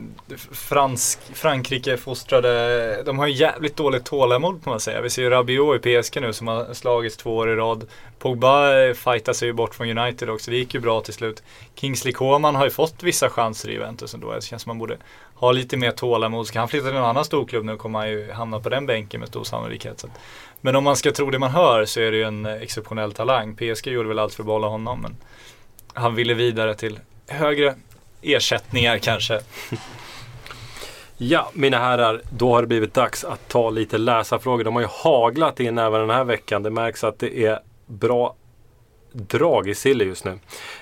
fransk, 0.51 1.19
Frankrike-fostrade, 1.33 3.03
de 3.05 3.19
har 3.19 3.27
ju 3.27 3.33
jävligt 3.33 3.75
dåligt 3.75 4.05
tålamod 4.05 4.63
får 4.63 4.71
man 4.71 4.79
säga. 4.79 5.01
Vi 5.01 5.09
ser 5.09 5.21
ju 5.21 5.29
Rabiot 5.29 5.85
i 5.85 6.01
PSG 6.01 6.21
nu 6.21 6.33
som 6.33 6.47
har 6.47 6.73
slagits 6.73 7.17
två 7.17 7.35
år 7.37 7.49
i 7.49 7.55
rad. 7.55 7.87
Pogba 8.19 8.79
eh, 8.79 8.93
fightar 8.93 9.33
sig 9.33 9.47
ju 9.47 9.53
bort 9.53 9.75
från 9.75 9.97
United 9.97 10.29
också, 10.29 10.51
det 10.51 10.57
gick 10.57 10.73
ju 10.73 10.79
bra 10.79 11.01
till 11.01 11.13
slut. 11.13 11.43
Kingsley 11.75 12.13
Coman 12.13 12.55
har 12.55 12.65
ju 12.65 12.71
fått 12.71 13.03
vissa 13.03 13.29
chanser 13.29 13.69
i 13.69 13.73
Juventus 13.73 14.13
ändå. 14.13 14.31
Det 14.31 14.43
känns 14.43 14.61
som 14.61 14.69
man 14.69 14.77
borde 14.79 14.97
ha 15.39 15.51
lite 15.51 15.77
mer 15.77 15.91
tålamod. 15.91 16.47
Ska 16.47 16.59
han 16.59 16.67
flytta 16.67 16.87
till 16.87 16.95
en 16.95 17.03
annan 17.03 17.25
storklubb 17.25 17.65
nu 17.65 17.77
kommer 17.77 17.99
han 17.99 18.09
ju 18.09 18.31
hamna 18.31 18.59
på 18.59 18.69
den 18.69 18.85
bänken 18.85 19.19
med 19.19 19.29
stor 19.29 19.43
sannolikhet. 19.43 19.99
Så. 19.99 20.07
Men 20.61 20.75
om 20.75 20.83
man 20.83 20.95
ska 20.95 21.11
tro 21.11 21.31
det 21.31 21.39
man 21.39 21.51
hör 21.51 21.85
så 21.85 21.99
är 21.99 22.11
det 22.11 22.17
ju 22.17 22.23
en 22.23 22.45
exceptionell 22.45 23.11
talang. 23.11 23.55
PSG 23.55 23.87
gjorde 23.87 24.07
väl 24.07 24.19
allt 24.19 24.33
för 24.33 24.43
att 24.43 24.47
behålla 24.47 24.67
honom 24.67 25.01
men 25.01 25.15
han 25.93 26.15
ville 26.15 26.33
vidare 26.33 26.75
till 26.75 26.99
högre 27.27 27.75
ersättningar 28.21 28.97
kanske. 28.97 29.39
Ja, 31.19 31.49
mina 31.53 31.79
herrar, 31.79 32.21
då 32.29 32.53
har 32.53 32.61
det 32.61 32.67
blivit 32.67 32.93
dags 32.93 33.23
att 33.23 33.49
ta 33.49 33.69
lite 33.69 33.97
läsarfrågor. 33.97 34.63
De 34.63 34.75
har 34.75 34.81
ju 34.81 34.87
haglat 35.03 35.59
in 35.59 35.77
även 35.77 35.99
den 35.99 36.09
här 36.09 36.23
veckan. 36.23 36.63
Det 36.63 36.69
märks 36.69 37.03
att 37.03 37.19
det 37.19 37.45
är 37.45 37.59
bra 37.85 38.35
drag 39.17 39.69
i 39.69 39.75
Sille 39.75 40.03
just 40.03 40.25
nu. 40.25 40.39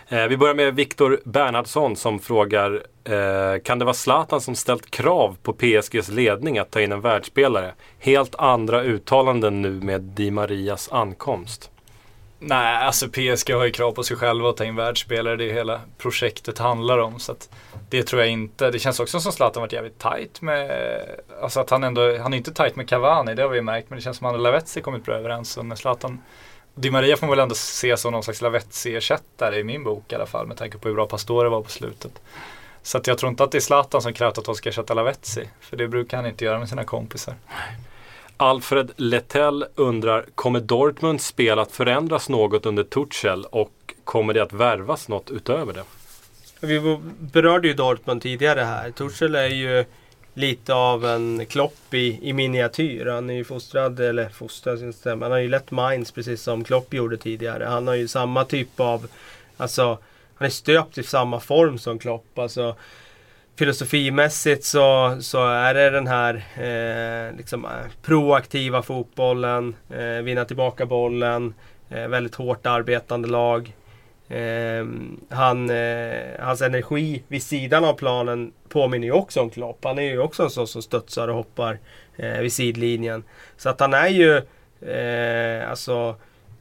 Eh, 0.08 0.28
vi 0.28 0.38
börjar 0.38 0.56
med 0.56 0.76
Viktor 0.76 1.20
Bernhardsson 1.24 1.96
som 1.96 2.20
frågar 2.20 2.84
eh, 3.04 3.62
Kan 3.64 3.80
det 3.80 3.86
vara 3.86 3.94
Zlatan 3.94 4.42
som 4.42 4.56
ställt 4.56 4.92
krav 4.92 5.38
på 5.44 5.54
PSGs 5.54 6.10
ledning 6.10 6.58
att 6.58 6.72
ta 6.72 6.82
in 6.82 6.92
en 6.92 7.02
världsspelare? 7.02 7.74
Helt 8.00 8.36
andra 8.36 8.84
uttalanden 8.84 9.62
nu 9.62 9.70
med 9.72 10.02
Di 10.02 10.32
Marias 10.32 10.92
ankomst. 10.92 11.72
Nej, 12.40 12.86
alltså 12.86 13.08
PSG 13.08 13.54
har 13.54 13.66
ju 13.66 13.72
krav 13.72 13.92
på 13.92 14.04
sig 14.04 14.18
själva 14.18 14.50
att 14.50 14.58
ta 14.58 14.64
in 14.64 14.76
världsspelare. 14.76 15.36
Det 15.36 15.50
är 15.50 15.54
hela 15.54 15.82
projektet 15.98 16.58
handlar 16.58 16.98
om. 16.98 17.20
Så 17.20 17.32
att 17.32 17.50
det 17.90 18.04
tror 18.04 18.22
jag 18.22 18.32
inte. 18.32 18.72
Det 18.72 18.80
känns 18.80 19.00
också 19.00 19.20
som 19.20 19.32
Zlatan 19.32 19.62
varit 19.62 19.74
jävligt 19.74 20.00
tight 20.00 20.42
med, 20.42 20.72
alltså 21.42 21.60
att 21.60 21.70
han 21.70 21.84
ändå, 21.84 22.18
han 22.18 22.34
är 22.34 22.38
inte 22.38 22.54
tight 22.54 22.76
med 22.76 22.90
Cavani, 22.90 23.36
det 23.36 23.42
har 23.42 23.50
vi 23.50 23.56
ju 23.56 23.62
märkt. 23.62 23.90
Men 23.90 23.98
det 23.98 24.04
känns 24.04 24.18
som 24.18 24.28
att 24.28 24.32
han 24.32 24.40
och 24.40 24.44
Lavetzi 24.44 24.82
kommit 24.82 25.06
bra 25.06 25.16
överens. 25.16 25.58
Och 25.58 25.66
med 25.66 25.78
Zlatan, 25.78 26.22
Di 26.76 26.92
Maria 26.92 27.18
får 27.18 27.28
man 27.28 27.38
väl 27.38 27.44
ändå 27.44 27.56
se 27.56 27.98
som 27.98 28.12
någon 28.12 28.24
slags 28.24 28.42
Lavetzi-ersättare 28.42 29.60
i 29.60 29.64
min 29.64 29.84
bok 29.84 30.12
i 30.12 30.16
alla 30.16 30.26
fall. 30.26 30.48
Med 30.48 30.58
tanke 30.58 30.78
på 30.78 30.88
hur 30.88 30.96
bra 30.96 31.08
Pastore 31.08 31.50
var 31.50 31.62
på 31.62 31.70
slutet. 31.70 32.22
Så 32.84 32.98
att 32.98 33.08
jag 33.08 33.18
tror 33.18 33.30
inte 33.30 33.44
att 33.44 33.52
det 33.52 33.58
är 33.58 33.60
Zlatan 33.60 34.02
som 34.02 34.14
krävt 34.14 34.38
att 34.38 34.46
de 34.46 34.56
ska 34.56 34.70
ersätta 34.70 34.94
Lavetzi. 34.94 35.50
För 35.60 35.78
det 35.78 35.88
brukar 35.88 36.18
han 36.18 36.26
inte 36.26 36.46
göra 36.46 36.60
med 36.60 36.70
sina 36.70 36.84
kompisar. 36.84 37.36
Alfred 38.38 38.92
Letell 38.96 39.66
undrar 39.76 40.26
Kommer 40.36 40.60
Dortmunds 40.60 41.26
spel 41.26 41.60
att 41.60 41.72
förändras 41.72 42.30
något 42.30 42.66
under 42.66 42.84
Tuchel 42.84 43.46
och 43.46 43.94
kommer 44.04 44.34
det 44.34 44.44
att 44.44 44.54
värvas 44.54 45.08
något 45.08 45.32
utöver 45.32 45.74
det? 45.74 45.84
vi 46.60 47.00
berörde 47.20 47.68
ju 47.68 47.74
Dortmund 47.74 48.22
tidigare 48.22 48.62
här. 48.62 48.92
Tuchel 48.92 49.36
är 49.36 49.48
ju 49.48 49.86
lite 50.36 50.74
av 50.74 51.06
en 51.06 51.46
Klopp 51.46 51.94
i, 51.94 52.20
i 52.22 52.34
miniatyr. 52.34 53.06
Han 53.06 53.30
är 53.30 53.34
ju 53.34 53.44
fostrad, 53.44 54.00
eller 54.00 54.30
fostrad. 54.30 54.94
Han 55.04 55.32
har 55.32 55.38
ju 55.38 55.50
lett 55.50 55.72
Mainz 55.72 56.12
precis 56.12 56.42
som 56.42 56.64
Klopp 56.64 56.94
gjorde 56.94 57.18
tidigare. 57.18 57.64
Han 57.64 57.88
har 57.88 57.96
ju 57.96 58.08
samma 58.08 58.46
typ 58.46 58.80
av, 58.80 59.08
alltså 59.58 59.98
han 60.36 60.46
är 60.46 60.50
stöpt 60.50 60.98
i 60.98 61.04
samma 61.04 61.40
form 61.40 61.78
som 61.78 62.00
Klopp. 62.00 62.40
Alltså 62.40 62.76
filosofimässigt 63.56 64.64
så, 64.64 65.18
så 65.22 65.48
är 65.48 65.74
det 65.74 65.90
den 65.90 66.08
här 66.08 66.36
eh, 66.56 67.38
liksom, 67.38 67.66
eh, 67.66 67.72
proaktiva 68.02 68.82
fotbollen, 68.82 69.76
eh, 69.90 70.24
vinna 70.24 70.46
tillbaka 70.46 70.86
bollen, 70.86 71.54
eh, 71.90 72.08
väldigt 72.08 72.36
hårt 72.36 72.66
arbetande 72.66 73.28
lag. 73.28 73.74
Eh, 74.30 74.86
han, 75.30 75.70
eh, 75.70 76.40
hans 76.40 76.62
energi 76.62 77.24
vid 77.28 77.44
sidan 77.44 77.86
av 77.86 77.94
planen 77.94 78.52
påminner 78.70 79.08
ju 79.08 79.14
också 79.14 79.42
om 79.42 79.50
Klopp. 79.50 79.86
Han 79.86 80.00
är 80.00 80.04
ju 80.04 80.20
också 80.20 80.44
en 80.44 80.50
sån 80.50 80.68
som 80.68 80.82
studsar 80.82 81.28
och 81.28 81.36
hoppar 81.36 81.80
eh, 82.16 82.40
vid 82.40 82.54
sidlinjen. 82.54 83.24
Så 83.58 83.70
att 83.70 83.80
han 83.80 83.94
är 83.94 84.08
ju 84.08 84.38
eh, 84.92 85.70
alltså 85.70 86.16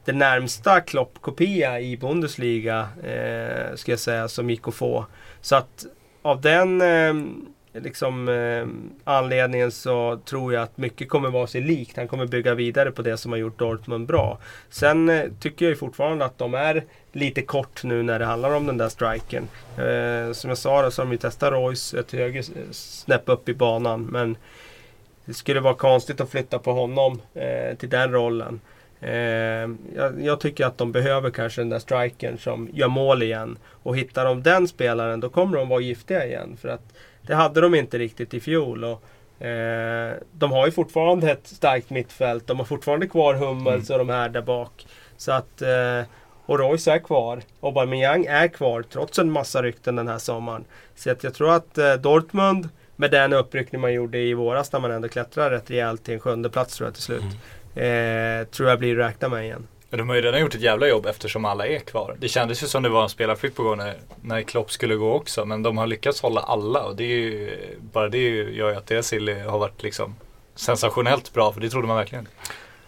den 0.05 0.17
närmsta 0.17 0.81
Klopp-kopia 0.81 1.79
i 1.79 1.97
Bundesliga 1.97 2.89
eh, 3.03 3.75
ska 3.75 3.91
jag 3.91 3.99
säga 3.99 4.27
som 4.27 4.49
gick 4.49 4.67
att 4.67 4.75
få. 4.75 5.05
Så 5.41 5.55
att 5.55 5.85
av 6.21 6.41
den 6.41 6.81
eh, 6.81 7.13
liksom, 7.81 8.29
eh, 8.29 8.67
anledningen 9.03 9.71
så 9.71 10.19
tror 10.25 10.53
jag 10.53 10.63
att 10.63 10.77
mycket 10.77 11.09
kommer 11.09 11.29
vara 11.29 11.47
sig 11.47 11.61
likt. 11.61 11.97
Han 11.97 12.07
kommer 12.07 12.25
bygga 12.25 12.53
vidare 12.53 12.91
på 12.91 13.01
det 13.01 13.17
som 13.17 13.31
har 13.31 13.39
gjort 13.39 13.59
Dortmund 13.59 14.07
bra. 14.07 14.37
Sen 14.69 15.09
eh, 15.09 15.23
tycker 15.39 15.65
jag 15.65 15.69
ju 15.69 15.75
fortfarande 15.75 16.25
att 16.25 16.37
de 16.37 16.53
är 16.53 16.83
lite 17.11 17.41
kort 17.41 17.83
nu 17.83 18.03
när 18.03 18.19
det 18.19 18.25
handlar 18.25 18.55
om 18.55 18.65
den 18.65 18.77
där 18.77 18.89
striken. 18.89 19.47
Eh, 19.77 20.33
som 20.33 20.49
jag 20.49 20.57
sa 20.57 20.81
då, 20.81 20.91
så 20.91 21.01
har 21.01 21.05
de 21.05 21.11
ju 21.11 21.17
testat 21.17 21.51
Royce 21.51 21.93
ett 21.93 22.11
högre 22.11 22.43
snäpp 22.71 23.29
upp 23.29 23.49
i 23.49 23.53
banan. 23.53 24.01
Men 24.01 24.37
det 25.25 25.33
skulle 25.33 25.59
vara 25.59 25.73
konstigt 25.73 26.21
att 26.21 26.29
flytta 26.29 26.59
på 26.59 26.71
honom 26.71 27.21
eh, 27.33 27.77
till 27.77 27.89
den 27.89 28.11
rollen. 28.11 28.59
Eh, 29.01 29.13
jag, 29.95 30.21
jag 30.21 30.39
tycker 30.39 30.65
att 30.65 30.77
de 30.77 30.91
behöver 30.91 31.29
kanske 31.29 31.61
den 31.61 31.69
där 31.69 31.79
strikern 31.79 32.37
som 32.37 32.69
gör 32.73 32.87
mål 32.87 33.23
igen. 33.23 33.57
Och 33.67 33.97
hittar 33.97 34.25
de 34.25 34.43
den 34.43 34.67
spelaren 34.67 35.19
då 35.19 35.29
kommer 35.29 35.57
de 35.57 35.69
vara 35.69 35.81
giftiga 35.81 36.25
igen. 36.25 36.57
För 36.61 36.69
att 36.69 36.93
det 37.27 37.35
hade 37.35 37.61
de 37.61 37.75
inte 37.75 37.97
riktigt 37.97 38.33
i 38.33 38.39
fjol. 38.39 38.83
Och, 38.83 39.45
eh, 39.45 40.13
de 40.31 40.51
har 40.51 40.65
ju 40.65 40.71
fortfarande 40.71 41.31
ett 41.31 41.47
starkt 41.47 41.89
mittfält. 41.89 42.47
De 42.47 42.57
har 42.57 42.65
fortfarande 42.65 43.07
kvar 43.07 43.33
Hummels 43.33 43.89
och 43.89 43.97
de 43.97 44.09
här 44.09 44.29
där 44.29 44.41
bak. 44.41 44.87
Så 45.17 45.31
att, 45.31 45.61
eh, 45.61 46.01
och 46.45 46.59
Royce 46.59 46.87
är 46.87 46.99
kvar. 46.99 47.41
Aubameyang 47.61 48.25
är 48.25 48.47
kvar 48.47 48.83
trots 48.91 49.19
en 49.19 49.31
massa 49.31 49.61
rykten 49.63 49.95
den 49.95 50.07
här 50.07 50.17
sommaren. 50.17 50.65
Så 50.95 51.11
att 51.11 51.23
jag 51.23 51.33
tror 51.33 51.55
att 51.55 51.77
eh, 51.77 51.93
Dortmund 51.93 52.69
med 52.95 53.11
den 53.11 53.33
uppryckning 53.33 53.81
man 53.81 53.93
gjorde 53.93 54.17
i 54.17 54.33
våras 54.33 54.71
när 54.71 54.79
man 54.79 54.91
ändå 54.91 55.07
klättrade 55.07 55.55
rätt 55.55 55.71
rejält 55.71 56.03
till 56.03 56.13
en 56.13 56.19
sjunde 56.19 56.49
plats 56.49 56.77
tror 56.77 56.87
jag 56.87 56.93
till 56.93 57.03
slut. 57.03 57.23
Eh, 57.75 58.47
tror 58.47 58.69
jag 58.69 58.79
blir 58.79 58.99
att 58.99 59.09
räkna 59.09 59.27
med 59.27 59.43
igen. 59.43 59.67
Men 59.95 59.99
de 59.99 60.09
har 60.09 60.15
ju 60.15 60.21
redan 60.21 60.39
gjort 60.39 60.55
ett 60.55 60.61
jävla 60.61 60.87
jobb 60.87 61.05
eftersom 61.05 61.45
alla 61.45 61.67
är 61.67 61.79
kvar. 61.79 62.15
Det 62.19 62.27
kändes 62.27 62.63
ju 62.63 62.67
som 62.67 62.83
det 62.83 62.89
var 62.89 63.03
en 63.03 63.09
spelarflykt 63.09 63.55
på 63.55 63.63
gång 63.63 63.77
när, 63.77 63.93
när 64.21 64.41
Klopp 64.41 64.71
skulle 64.71 64.95
gå 64.95 65.13
också. 65.13 65.45
Men 65.45 65.63
de 65.63 65.77
har 65.77 65.87
lyckats 65.87 66.21
hålla 66.21 66.41
alla 66.41 66.83
och 66.83 66.95
det 66.95 67.03
är 67.03 67.07
ju, 67.07 67.57
bara 67.93 68.09
det 68.09 68.17
gör 68.27 68.69
ju 68.69 68.75
att 68.75 68.87
deras 68.87 69.07
silly 69.07 69.33
har 69.33 69.59
varit 69.59 69.83
liksom 69.83 70.15
sensationellt 70.55 71.33
bra. 71.33 71.53
För 71.53 71.61
det 71.61 71.69
trodde 71.69 71.87
man 71.87 71.97
verkligen. 71.97 72.27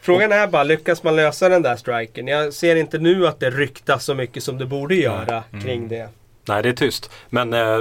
Frågan 0.02 0.32
är 0.32 0.48
bara, 0.48 0.64
lyckas 0.64 1.04
man 1.04 1.16
lösa 1.16 1.50
den 1.50 1.62
där 1.62 1.76
striken? 1.76 2.28
Jag 2.28 2.54
ser 2.54 2.76
inte 2.76 2.98
nu 2.98 3.28
att 3.28 3.40
det 3.40 3.50
ryktas 3.50 4.06
så 4.06 4.14
mycket 4.14 4.44
som 4.44 4.58
det 4.58 4.66
borde 4.66 4.96
göra 4.96 5.44
kring 5.64 5.88
det. 5.88 6.10
Nej, 6.48 6.64
det 6.64 6.70
är 6.70 6.74
tyst. 6.74 7.12
Men 7.30 7.54
eh, 7.54 7.80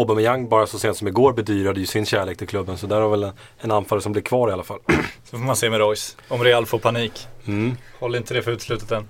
Aubameyang 0.00 0.48
bara 0.48 0.66
så 0.66 0.78
sent 0.78 0.96
som 0.96 1.08
igår 1.08 1.32
bedyrade 1.32 1.80
ju 1.80 1.86
sin 1.86 2.06
kärlek 2.06 2.38
till 2.38 2.48
klubben. 2.48 2.78
Så 2.78 2.86
där 2.86 3.00
har 3.00 3.08
väl 3.08 3.24
en, 3.24 3.32
en 3.58 3.70
anfallare 3.70 4.02
som 4.02 4.12
blir 4.12 4.22
kvar 4.22 4.48
i 4.48 4.52
alla 4.52 4.62
fall. 4.62 4.78
Så 5.24 5.38
får 5.38 5.44
man 5.44 5.56
se 5.56 5.70
med 5.70 5.78
Royce. 5.78 6.16
Om 6.28 6.44
Real 6.44 6.66
får 6.66 6.78
panik. 6.78 7.26
Mm. 7.46 7.76
Håll 7.98 8.14
inte 8.14 8.34
det 8.34 8.42
för 8.42 8.50
uteslutet 8.50 8.92
än. 8.92 9.08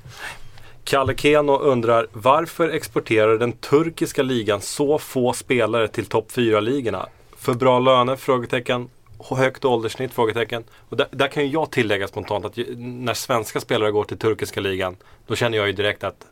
Kalle 0.84 1.14
Keno 1.16 1.58
undrar 1.58 2.06
varför 2.12 2.68
exporterar 2.68 3.38
den 3.38 3.52
turkiska 3.52 4.22
ligan 4.22 4.60
så 4.60 4.98
få 4.98 5.32
spelare 5.32 5.88
till 5.88 6.06
topp 6.06 6.30
4-ligorna? 6.32 7.08
För 7.36 7.54
bra 7.54 7.78
löner? 7.78 8.16
Frågetecken. 8.16 8.88
Högt 9.30 9.64
ålderssnitt? 9.64 10.12
Frågetecken. 10.12 10.64
Och 10.88 10.96
där, 10.96 11.06
där 11.10 11.28
kan 11.28 11.42
ju 11.46 11.52
jag 11.52 11.70
tillägga 11.70 12.08
spontant 12.08 12.44
att 12.44 12.56
när 12.76 13.14
svenska 13.14 13.60
spelare 13.60 13.90
går 13.90 14.04
till 14.04 14.18
turkiska 14.18 14.60
ligan 14.60 14.96
då 15.26 15.36
känner 15.36 15.58
jag 15.58 15.66
ju 15.66 15.72
direkt 15.72 16.04
att 16.04 16.26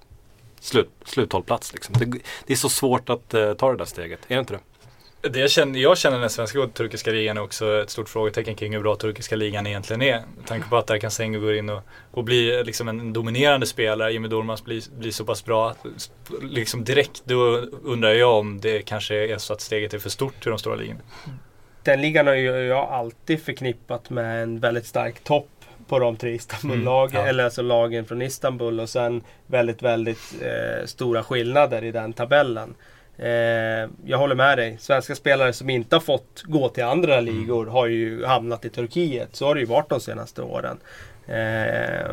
slut, 0.60 0.90
sluthållplats 1.04 1.72
liksom. 1.72 1.94
det, 1.98 2.18
det 2.46 2.52
är 2.52 2.56
så 2.56 2.68
svårt 2.68 3.10
att 3.10 3.34
eh, 3.34 3.52
ta 3.52 3.70
det 3.70 3.76
där 3.76 3.84
steget. 3.84 4.20
Är 4.28 4.34
det 4.34 4.40
inte 4.40 4.52
det? 4.52 4.60
Det 5.28 5.38
jag 5.38 5.50
känner, 5.50 5.80
jag 5.80 5.98
känner 5.98 6.18
när 6.18 6.28
svenska 6.28 6.60
till 6.60 6.70
turkiska 6.70 7.10
ligan 7.10 7.36
är 7.36 7.42
också 7.42 7.82
ett 7.82 7.90
stort 7.90 8.08
frågetecken 8.08 8.54
kring 8.54 8.72
hur 8.72 8.80
bra 8.80 8.96
turkiska 8.96 9.36
ligan 9.36 9.66
egentligen 9.66 10.02
är. 10.02 10.22
Med 10.36 10.46
tanke 10.46 10.68
på 10.68 10.76
att 10.76 10.86
där 10.86 10.98
kan 10.98 11.10
Sengu 11.10 11.40
gå 11.40 11.54
in 11.54 11.68
och, 11.68 11.82
och 12.10 12.24
bli 12.24 12.64
liksom 12.64 12.88
en 12.88 13.12
dominerande 13.12 13.66
spelare. 13.66 14.12
Jimmy 14.12 14.28
Durmaz 14.28 14.64
blir, 14.64 14.82
blir 14.98 15.10
så 15.10 15.24
pass 15.24 15.44
bra. 15.44 15.74
Liksom 16.42 16.84
direkt 16.84 17.22
då 17.24 17.56
undrar 17.82 18.12
jag 18.12 18.38
om 18.38 18.60
det 18.60 18.82
kanske 18.82 19.14
är 19.14 19.38
så 19.38 19.52
att 19.52 19.60
steget 19.60 19.94
är 19.94 19.98
för 19.98 20.10
stort 20.10 20.46
i 20.46 20.50
de 20.50 20.58
stora 20.58 20.76
ligorna. 20.76 21.00
Den 21.82 22.00
ligan 22.00 22.26
har 22.26 22.34
ju 22.34 22.50
jag 22.50 22.88
alltid 22.88 23.42
förknippat 23.42 24.10
med 24.10 24.42
en 24.42 24.60
väldigt 24.60 24.86
stark 24.86 25.24
topp 25.24 25.48
på 25.88 25.98
de 25.98 26.16
tre 26.16 26.30
Istanbul-lagen. 26.34 27.10
Mm, 27.16 27.22
ja. 27.24 27.28
Eller 27.30 27.44
alltså 27.44 27.62
lagen 27.62 28.04
från 28.04 28.22
Istanbul 28.22 28.80
och 28.80 28.88
sen 28.88 29.22
väldigt, 29.46 29.82
väldigt 29.82 30.34
eh, 30.42 30.86
stora 30.86 31.22
skillnader 31.22 31.84
i 31.84 31.92
den 31.92 32.12
tabellen. 32.12 32.74
Eh, 33.18 33.28
jag 34.04 34.18
håller 34.18 34.34
med 34.34 34.58
dig. 34.58 34.76
Svenska 34.80 35.14
spelare 35.14 35.52
som 35.52 35.70
inte 35.70 35.96
har 35.96 36.00
fått 36.00 36.42
gå 36.44 36.68
till 36.68 36.84
andra 36.84 37.18
Mm. 37.18 37.24
ligor 37.40 37.66
har 37.66 37.86
ju 37.86 38.24
hamnat 38.24 38.64
i 38.64 38.68
Turkiet. 38.68 39.28
Så 39.36 39.46
har 39.46 39.54
det 39.54 39.60
ju 39.60 39.66
varit 39.66 39.88
de 39.88 40.00
senaste 40.00 40.42
åren. 40.42 40.78
Eh, 41.26 42.10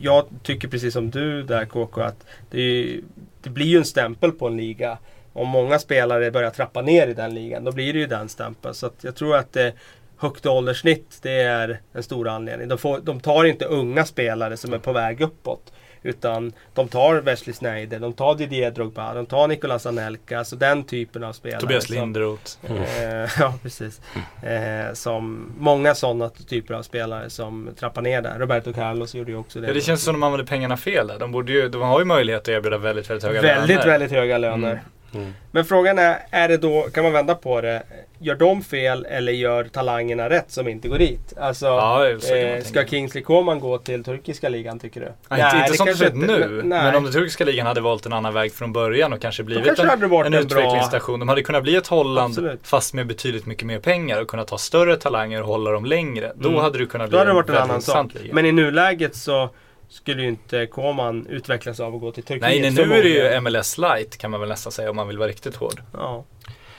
jag 0.00 0.24
tycker 0.42 0.68
precis 0.68 0.92
som 0.94 1.10
du 1.10 1.42
där 1.42 1.64
KK 1.64 2.00
att 2.02 2.26
det, 2.50 2.60
ju- 2.60 3.02
det 3.42 3.50
blir 3.50 3.66
ju 3.66 3.78
en 3.78 3.84
stämpel 3.84 4.32
på 4.32 4.46
en 4.46 4.56
liga. 4.56 4.98
Om 5.32 5.48
många 5.48 5.78
spelare 5.78 6.30
börjar 6.30 6.50
trappa 6.50 6.82
ner 6.82 7.06
i 7.06 7.14
den 7.14 7.34
ligan, 7.34 7.64
då 7.64 7.72
blir 7.72 7.92
det 7.92 7.98
ju 7.98 8.06
den 8.06 8.28
stämpeln. 8.28 8.74
Så 8.74 8.86
att 8.86 9.04
jag 9.04 9.14
tror 9.16 9.36
att 9.36 9.52
det 9.52 9.72
högt 10.22 10.46
ålderssnitt, 10.46 11.18
det 11.22 11.32
är 11.32 11.80
en 11.92 12.02
stor 12.02 12.28
anledning. 12.28 12.68
De, 12.68 12.78
får, 12.78 12.98
de 13.00 13.20
tar 13.20 13.44
inte 13.44 13.64
unga 13.64 14.04
spelare 14.04 14.56
som 14.56 14.72
är 14.72 14.78
på 14.78 14.92
väg 14.92 15.20
uppåt. 15.20 15.72
Utan 16.04 16.52
de 16.74 16.88
tar 16.88 17.14
Wesley 17.20 17.54
Sneijder, 17.54 17.98
de 17.98 18.12
tar 18.12 18.34
Didier 18.34 18.70
Drogba, 18.70 19.14
de 19.14 19.26
tar 19.26 19.48
Nicolas 19.48 19.86
Anelka. 19.86 20.38
Alltså 20.38 20.56
den 20.56 20.84
typen 20.84 21.24
av 21.24 21.32
spelare. 21.32 21.60
Tobias 21.60 21.86
som- 21.86 21.94
Linderoth. 21.96 22.52
Eh, 22.64 23.30
ja, 23.40 23.54
precis. 23.62 24.00
Eh, 24.42 24.92
som 24.94 25.52
många 25.58 25.94
sådana 25.94 26.28
typer 26.28 26.74
av 26.74 26.82
spelare 26.82 27.30
som 27.30 27.70
trappar 27.78 28.02
ner 28.02 28.22
där. 28.22 28.38
Roberto 28.38 28.72
Carlos 28.72 29.14
gjorde 29.14 29.30
ju 29.30 29.36
också 29.38 29.60
det. 29.60 29.66
Ja, 29.66 29.72
det 29.72 29.80
känns 29.80 30.02
som 30.02 30.12
de 30.14 30.22
använder 30.22 30.46
pengarna 30.46 30.76
fel 30.76 31.06
där. 31.06 31.18
De, 31.18 31.32
borde 31.32 31.52
ju, 31.52 31.68
de 31.68 31.82
har 31.82 31.98
ju 31.98 32.04
möjlighet 32.04 32.42
att 32.42 32.48
erbjuda 32.48 32.78
väldigt, 32.78 33.10
väldigt 33.10 33.24
höga 33.28 33.42
Väldigt, 33.42 33.76
löner. 33.76 33.86
väldigt 33.86 34.10
höga 34.12 34.38
löner. 34.38 34.82
Mm. 35.14 35.32
Men 35.50 35.64
frågan 35.64 35.98
är, 35.98 36.18
är 36.30 36.48
det 36.48 36.56
då, 36.56 36.82
kan 36.82 37.04
man 37.04 37.12
vända 37.12 37.34
på 37.34 37.60
det? 37.60 37.82
Gör 38.18 38.34
de 38.34 38.62
fel 38.62 39.06
eller 39.10 39.32
gör 39.32 39.64
talangerna 39.64 40.30
rätt 40.30 40.50
som 40.50 40.68
inte 40.68 40.88
går 40.88 40.98
dit? 40.98 41.32
Alltså, 41.40 41.66
Ja, 41.66 42.08
eh, 42.08 42.62
ska 42.64 42.84
Kingsley 42.86 43.22
Coman 43.22 43.60
gå 43.60 43.78
till 43.78 44.04
turkiska 44.04 44.48
ligan 44.48 44.78
tycker 44.78 45.00
du? 45.00 45.12
Nej, 45.28 45.42
inte, 45.44 45.56
inte 45.56 45.76
som 45.76 45.86
det 45.86 45.94
ser 45.94 46.06
ut 46.06 46.14
nu. 46.14 46.60
nej. 46.64 46.82
Men 46.84 46.94
om 46.94 47.04
den 47.04 47.12
turkiska 47.12 47.44
ligan 47.44 47.66
hade 47.66 47.80
valt 47.80 48.06
en 48.06 48.12
annan 48.12 48.34
väg 48.34 48.52
från 48.54 48.72
början 48.72 49.12
och 49.12 49.20
kanske 49.20 49.42
blivit 49.42 49.64
kanske 49.66 49.82
en, 49.84 50.02
en 50.02 50.32
en 50.32 50.34
utvecklingsstation. 50.34 51.20
De 51.20 51.28
hade 51.28 51.42
kunnat 51.42 51.62
bli 51.62 51.76
ett 51.76 51.86
Holland 51.86 52.30
Absolut. 52.32 52.60
fast 52.66 52.94
med 52.94 53.06
betydligt 53.06 53.46
mycket 53.46 53.66
mer 53.66 53.78
pengar 53.78 54.20
och 54.20 54.28
kunnat 54.28 54.48
ta 54.48 54.58
större 54.58 54.96
talanger 54.96 55.40
och 55.42 55.46
hålla 55.48 55.70
dem 55.70 55.84
längre. 55.84 56.32
Då 56.34 56.48
Mm. 56.48 56.60
hade 56.60 56.78
det 56.78 56.86
kunnat 56.86 57.08
bli 57.08 57.12
Då 57.14 57.18
hade 57.18 57.30
det 57.30 57.34
varit 57.34 57.48
en 57.48 57.54
väldigt 57.54 57.70
annan 57.70 57.82
sak. 57.82 58.14
liga. 58.22 58.34
Men 58.34 58.46
i 58.46 58.52
nuläget 58.52 59.16
så 59.16 59.50
skulle 59.92 60.22
ju 60.22 60.28
inte 60.28 60.66
Coman 60.66 61.26
utvecklas 61.26 61.80
av 61.80 61.94
att 61.94 62.00
gå 62.00 62.12
till 62.12 62.22
Turkiet. 62.22 62.42
Nej, 62.42 62.60
nej, 62.60 62.86
nu 62.86 62.94
är 62.94 63.02
det 63.02 63.08
ju 63.08 63.40
MLS 63.40 63.78
light 63.78 64.16
kan 64.16 64.30
man 64.30 64.40
väl 64.40 64.48
nästan 64.48 64.72
säga 64.72 64.90
om 64.90 64.96
man 64.96 65.08
vill 65.08 65.18
vara 65.18 65.28
riktigt 65.28 65.56
hård. 65.56 65.82
Ja. 65.92 66.24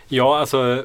Ja, 0.07 0.39
alltså 0.39 0.83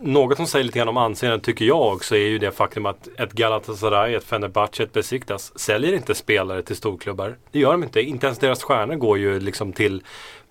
något 0.00 0.36
som 0.36 0.46
säger 0.46 0.64
lite 0.64 0.78
grann 0.78 0.88
om 0.88 0.96
anseendet 0.96 1.42
tycker 1.42 1.64
jag 1.64 1.92
också 1.92 2.16
är 2.16 2.28
ju 2.28 2.38
det 2.38 2.50
faktum 2.50 2.86
att 2.86 3.08
ett 3.18 3.32
Galatasaray, 3.32 4.14
ett 4.14 4.24
Fenerbahce, 4.24 4.82
ett 4.82 4.92
Besiktas 4.92 5.58
säljer 5.58 5.92
inte 5.92 6.14
spelare 6.14 6.62
till 6.62 6.76
storklubbar. 6.76 7.36
Det 7.52 7.58
gör 7.58 7.72
de 7.72 7.82
inte. 7.82 8.00
Inte 8.00 8.26
ens 8.26 8.38
deras 8.38 8.62
stjärnor 8.62 8.94
går 8.94 9.18
ju 9.18 9.40
liksom 9.40 9.72
till 9.72 10.02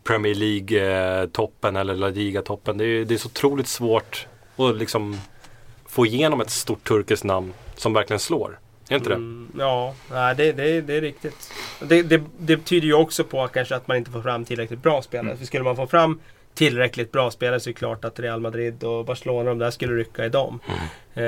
Premier 0.04 0.36
League-toppen 0.36 1.80
eller 1.80 1.96
La 1.96 2.10
Liga-toppen. 2.10 2.78
Det 2.78 2.86
är, 2.86 3.06
det 3.06 3.14
är 3.14 3.18
så 3.18 3.28
otroligt 3.28 3.68
svårt 3.68 4.28
att 4.56 4.76
liksom 4.76 5.20
få 5.88 6.06
igenom 6.06 6.42
ett 6.42 6.50
stort 6.50 6.88
turkiskt 6.88 7.24
namn 7.24 7.54
som 7.76 7.94
verkligen 7.94 8.20
slår. 8.20 8.60
Är 8.90 8.96
inte 8.96 9.10
det? 9.10 9.16
Mm, 9.16 9.48
ja, 9.60 9.94
nej, 10.12 10.36
det, 10.36 10.52
det, 10.52 10.82
det 10.82 10.98
är 10.98 11.02
riktigt. 11.02 11.52
Det, 11.80 12.02
det, 12.02 12.24
det 12.38 12.58
betyder 12.58 12.88
ju 12.88 12.94
också 12.94 13.24
på 13.24 13.44
att 13.44 13.52
kanske 13.52 13.76
att 13.76 13.88
man 13.88 13.98
inte 13.98 14.12
får 14.12 14.22
fram 14.22 14.46
tillräckligt 14.46 14.82
bra 14.84 15.02
spelare. 15.02 15.26
Mm. 15.28 15.38
För 15.38 15.46
skulle 15.46 15.64
man 15.64 15.76
få 15.76 15.88
fram 15.88 16.20
tillräckligt 16.54 17.12
bra 17.12 17.32
spelare 17.32 17.60
så 17.60 17.70
är 17.70 17.74
det 17.74 17.78
klart 17.78 18.06
att 18.06 18.20
Real 18.20 18.40
Madrid 18.40 18.84
och 18.84 19.06
Barcelona 19.06 19.50
de 19.50 19.58
där 19.60 19.72
skulle 19.72 19.94
rycka 19.94 20.26
i 20.26 20.30
dem. 20.30 20.60
Mm. 20.68 20.80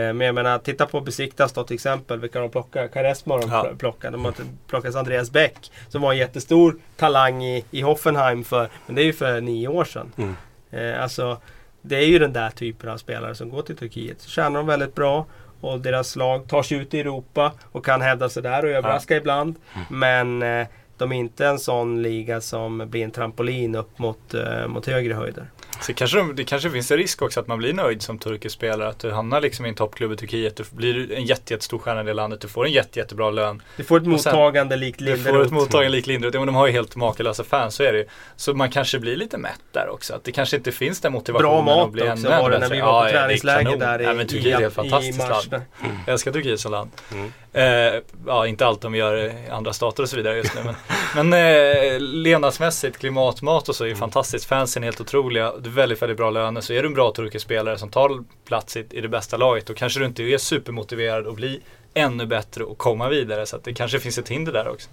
Eh, 0.08 0.14
men 0.14 0.26
jag 0.26 0.36
menar, 0.36 0.60
titta 0.60 0.86
på 0.86 1.02
Besiktas 1.02 1.54
då 1.54 1.64
till 1.64 1.74
exempel. 1.76 2.20
Vilka 2.20 2.40
de 2.40 2.50
plockar? 2.50 2.88
Karesma 2.88 3.38
de 3.38 3.50
Ja. 3.52 3.64
pl- 3.72 3.78
plockat. 3.78 4.12
De 4.12 4.26
har 4.26 4.34
plockat 4.68 4.96
Andreas 4.96 5.32
Bäck. 5.32 5.72
Som 5.90 6.02
var 6.02 6.12
en 6.12 6.18
jättestor 6.18 6.76
talang 6.98 7.44
i, 7.44 7.66
i 7.72 7.82
Hoffenheim 7.82 8.44
för, 8.44 8.70
men 8.86 8.96
det 8.96 9.02
är 9.02 9.06
ju 9.06 9.14
för 9.14 9.42
nio 9.42 9.68
år 9.68 9.84
sedan. 9.86 10.12
Mm. 10.18 10.36
Eh, 10.72 11.04
alltså, 11.04 11.38
det 11.82 11.96
är 11.96 12.06
ju 12.06 12.20
den 12.20 12.34
där 12.34 12.50
typen 12.50 12.90
av 12.90 12.98
spelare 12.98 13.36
som 13.36 13.50
går 13.50 13.62
till 13.62 13.78
Turkiet. 13.78 14.22
Så 14.22 14.30
tjänar 14.30 14.58
de 14.60 14.68
väldigt 14.68 14.96
bra. 14.96 15.26
Och 15.62 15.80
deras 15.80 16.16
lag 16.16 16.48
tar 16.48 16.64
sig 16.64 16.78
ut 16.78 16.94
i 16.94 17.00
Europa 17.00 17.52
och 17.72 17.86
kan 17.86 18.02
hävda 18.02 18.30
sig 18.30 18.44
där 18.44 18.66
och 18.66 18.72
överraska 18.72 19.16
ibland. 19.16 19.56
Men 19.90 20.42
eh, 20.42 20.68
de 20.98 21.12
är 21.12 21.16
inte 21.16 21.48
en 21.48 21.60
sån 21.60 22.02
liga 22.02 22.42
som 22.42 22.90
blir 22.90 23.04
en 23.04 23.12
trampolin 23.12 23.76
upp 23.76 24.00
mot, 24.00 24.34
eh, 24.34 24.68
mot 24.68 24.86
högre 24.86 25.14
höjder. 25.14 25.46
Så 25.82 25.94
kanske 25.94 26.18
de, 26.18 26.36
det 26.36 26.44
kanske 26.44 26.70
finns 26.72 26.92
en 26.92 26.98
risk 26.98 27.22
också 27.22 27.40
att 27.40 27.48
man 27.48 27.58
blir 27.58 27.74
nöjd 27.74 28.02
som 28.02 28.20
turkisk 28.20 28.56
spelare. 28.56 28.90
Att 28.90 29.00
du 29.00 29.12
hamnar 29.12 29.42
liksom 29.42 29.66
i 29.66 29.70
en 29.70 29.76
toppklubb 29.76 30.12
i 30.12 30.16
Turkiet. 30.18 30.56
Du 30.56 30.64
blir 30.72 31.12
en 31.12 31.26
jätte, 31.26 31.54
jättestor 31.54 31.80
stjärna 31.80 32.02
i 32.02 32.04
det 32.04 32.14
landet. 32.14 32.42
Du 32.42 32.48
får 32.48 32.66
en 32.66 32.72
jätte, 32.72 33.00
jättebra 33.00 33.30
lön. 33.30 33.62
Du 33.78 33.84
får 33.84 33.98
ett 34.02 34.08
Och 34.08 34.22
sen- 34.22 34.32
mottagande 34.34 34.76
likt 34.76 35.00
Du 35.00 35.06
får 35.06 35.14
ett 35.14 35.20
Linderoth. 35.26 35.54
mottagande 35.54 35.90
lik 35.98 36.08
Linderoth. 36.08 36.36
Ja, 36.36 36.40
men 36.40 36.46
de 36.48 36.56
har 36.56 36.68
ju 36.68 36.74
helt 36.74 36.96
makalösa 36.96 37.44
fans, 37.44 37.76
så 37.76 37.84
är 37.84 37.92
det 37.94 37.98
ju. 38.00 38.06
Så 38.36 38.54
man 38.54 38.72
kanske 38.72 39.00
blir 39.00 39.16
lite 39.16 39.38
mätt 39.38 39.60
där 39.72 39.90
också. 39.90 40.14
Att 40.14 40.24
det 40.24 40.32
kanske 40.32 40.58
inte 40.58 40.72
finns 40.72 41.02
den 41.02 41.12
motivationen 41.14 41.50
Bra 41.52 41.60
att 41.60 41.66
mat 41.66 41.92
bli 41.92 42.02
också 42.02 42.12
ännu, 42.12 42.30
var 42.30 42.36
ännu 42.38 42.44
det 42.50 42.50
när 42.50 42.60
bättre. 42.60 42.76
vi 42.76 42.82
var 42.82 43.02
på 43.02 43.08
Ja, 43.08 43.12
träningsläger 43.12 43.78
där 43.78 44.02
i, 44.02 44.04
ja, 44.04 44.14
men 44.14 44.28
Turkiet 44.28 44.56
är 44.60 44.62
i, 44.62 44.64
ett 44.66 44.72
i 44.72 44.76
fantastiskt 44.76 45.18
mars. 45.30 45.52
land. 45.52 45.64
Jag 46.06 46.14
älskar 46.14 46.32
Turkiet 46.32 46.60
som 46.60 46.72
land. 46.72 46.92
Mm. 47.12 47.34
Eh, 47.58 48.02
ja, 48.28 48.48
inte 48.48 48.66
allt 48.66 48.82
de 48.82 48.96
gör 48.96 49.16
i 49.16 49.50
andra 49.50 49.74
stater 49.74 50.04
och 50.04 50.10
så 50.10 50.16
vidare 50.16 50.38
just 50.38 50.56
nu. 50.56 50.62
Men, 50.64 50.76
men 51.30 51.34
eh, 51.34 52.00
levnadsmässigt, 52.00 52.98
klimatmat 52.98 53.70
och 53.70 53.76
så 53.76 53.84
är 53.84 53.88
ju 53.88 53.96
fantastiskt. 53.96 54.46
Fansen 54.46 54.84
är 54.84 54.88
helt 54.88 55.02
otroliga. 55.02 55.54
Det 55.60 55.70
är 55.70 55.74
väldigt, 55.74 56.02
väldigt 56.02 56.18
bra 56.18 56.30
löner. 56.30 56.62
Så 56.62 56.74
är 56.74 56.82
du 56.82 56.88
en 56.88 56.94
bra 56.94 57.12
turkisk 57.12 57.46
spelare 57.46 57.78
som 57.78 57.90
tar 57.90 58.24
plats 58.46 58.78
i, 58.78 58.86
i 58.92 59.02
det 59.02 59.08
bästa 59.10 59.38
laget 59.38 59.66
då 59.66 59.74
kanske 59.74 60.00
du 60.00 60.06
inte 60.06 60.24
är 60.24 60.38
supermotiverad 60.38 61.28
att 61.28 61.36
bli 61.36 61.62
ännu 61.94 62.26
bättre 62.26 62.64
och 62.64 62.78
komma 62.78 63.10
vidare. 63.10 63.46
Så 63.46 63.56
att 63.56 63.64
det 63.64 63.74
kanske 63.74 64.00
finns 64.00 64.18
ett 64.18 64.30
hinder 64.30 64.54
där 64.54 64.68
också. 64.68 64.90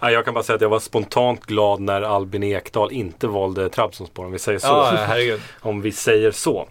Ja, 0.00 0.10
jag 0.10 0.24
kan 0.24 0.34
bara 0.34 0.44
säga 0.44 0.54
att 0.54 0.62
jag 0.62 0.68
var 0.68 0.80
spontant 0.80 1.46
glad 1.46 1.80
när 1.80 2.02
Albin 2.02 2.42
Ekdal 2.42 2.92
inte 2.92 3.26
valde 3.26 3.68
Trabzonspor 3.68 4.26
om 4.26 4.32
vi 4.32 4.38
säger 4.38 4.58
så. 4.58 4.66
Ja, 4.66 4.92
herregud. 4.96 5.40
om 5.60 5.80
vi 5.80 5.92
säger 5.92 6.30
så. 6.30 6.68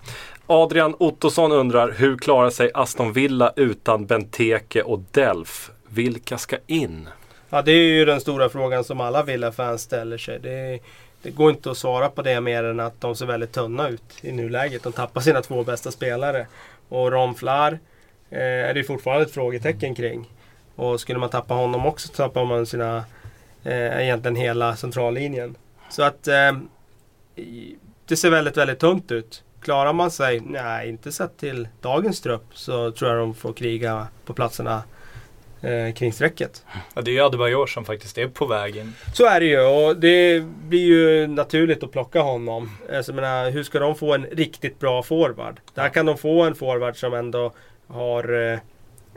Adrian 0.51 0.95
Ottosson 0.99 1.51
undrar 1.51 1.91
hur 1.91 2.17
klarar 2.17 2.49
sig 2.49 2.71
Aston 2.73 3.13
Villa 3.13 3.53
utan 3.55 4.05
Benteke 4.05 4.81
och 4.81 4.99
Delf? 5.11 5.71
Vilka 5.87 6.37
ska 6.37 6.57
in? 6.67 7.09
Ja, 7.49 7.61
det 7.61 7.71
är 7.71 7.87
ju 7.87 8.05
den 8.05 8.21
stora 8.21 8.49
frågan 8.49 8.83
som 8.83 9.01
alla 9.01 9.23
Villa-fans 9.23 9.81
ställer 9.81 10.17
sig. 10.17 10.39
Det, 10.39 10.79
det 11.21 11.31
går 11.31 11.49
inte 11.49 11.71
att 11.71 11.77
svara 11.77 12.09
på 12.09 12.21
det 12.21 12.41
mer 12.41 12.63
än 12.63 12.79
att 12.79 13.01
de 13.01 13.15
ser 13.15 13.25
väldigt 13.25 13.51
tunna 13.51 13.89
ut 13.89 14.03
i 14.21 14.31
nuläget. 14.31 14.83
De 14.83 14.93
tappar 14.93 15.21
sina 15.21 15.41
två 15.41 15.63
bästa 15.63 15.91
spelare. 15.91 16.47
Och 16.89 17.11
Romflar 17.11 17.79
eh, 18.29 18.39
är 18.41 18.73
det 18.73 18.83
fortfarande 18.83 19.25
ett 19.25 19.33
frågetecken 19.33 19.95
kring. 19.95 20.29
Och 20.75 20.99
skulle 20.99 21.19
man 21.19 21.29
tappa 21.29 21.53
honom 21.53 21.85
också 21.85 22.07
så 22.07 22.13
tappar 22.13 22.45
man 22.45 22.65
sina, 22.65 23.03
eh, 23.63 24.03
egentligen 24.03 24.35
hela 24.35 24.75
centrallinjen. 24.75 25.55
Så 25.89 26.03
att 26.03 26.27
eh, 26.27 26.51
det 28.05 28.15
ser 28.15 28.29
väldigt, 28.29 28.57
väldigt 28.57 28.79
tungt 28.79 29.11
ut. 29.11 29.43
Klarar 29.61 29.93
man 29.93 30.11
sig, 30.11 30.39
nej 30.39 30.89
inte 30.89 31.11
sett 31.11 31.37
till 31.37 31.67
dagens 31.81 32.21
trupp, 32.21 32.45
så 32.53 32.91
tror 32.91 33.11
jag 33.11 33.19
de 33.19 33.35
får 33.35 33.53
kriga 33.53 34.07
på 34.25 34.33
platserna 34.33 34.83
eh, 35.61 35.93
kring 35.93 36.13
strecket. 36.13 36.65
Ja, 36.93 37.01
det 37.01 37.11
är 37.11 37.13
ju 37.13 37.21
Adebayor 37.21 37.67
som 37.67 37.85
faktiskt 37.85 38.17
är 38.17 38.27
på 38.27 38.45
väg 38.45 38.75
in. 38.77 38.93
Så 39.13 39.25
är 39.25 39.39
det 39.39 39.45
ju 39.45 39.61
och 39.61 39.97
det 39.97 40.43
blir 40.43 40.85
ju 40.85 41.27
naturligt 41.27 41.83
att 41.83 41.91
plocka 41.91 42.21
honom. 42.21 42.69
Alltså, 42.93 43.11
jag 43.11 43.15
menar, 43.15 43.51
hur 43.51 43.63
ska 43.63 43.79
de 43.79 43.95
få 43.95 44.13
en 44.13 44.25
riktigt 44.25 44.79
bra 44.79 45.03
forward? 45.03 45.59
Där 45.73 45.89
kan 45.89 46.05
de 46.05 46.17
få 46.17 46.43
en 46.43 46.55
forward 46.55 46.97
som 46.97 47.13
ändå 47.13 47.53
har 47.87 48.33
eh, 48.33 48.59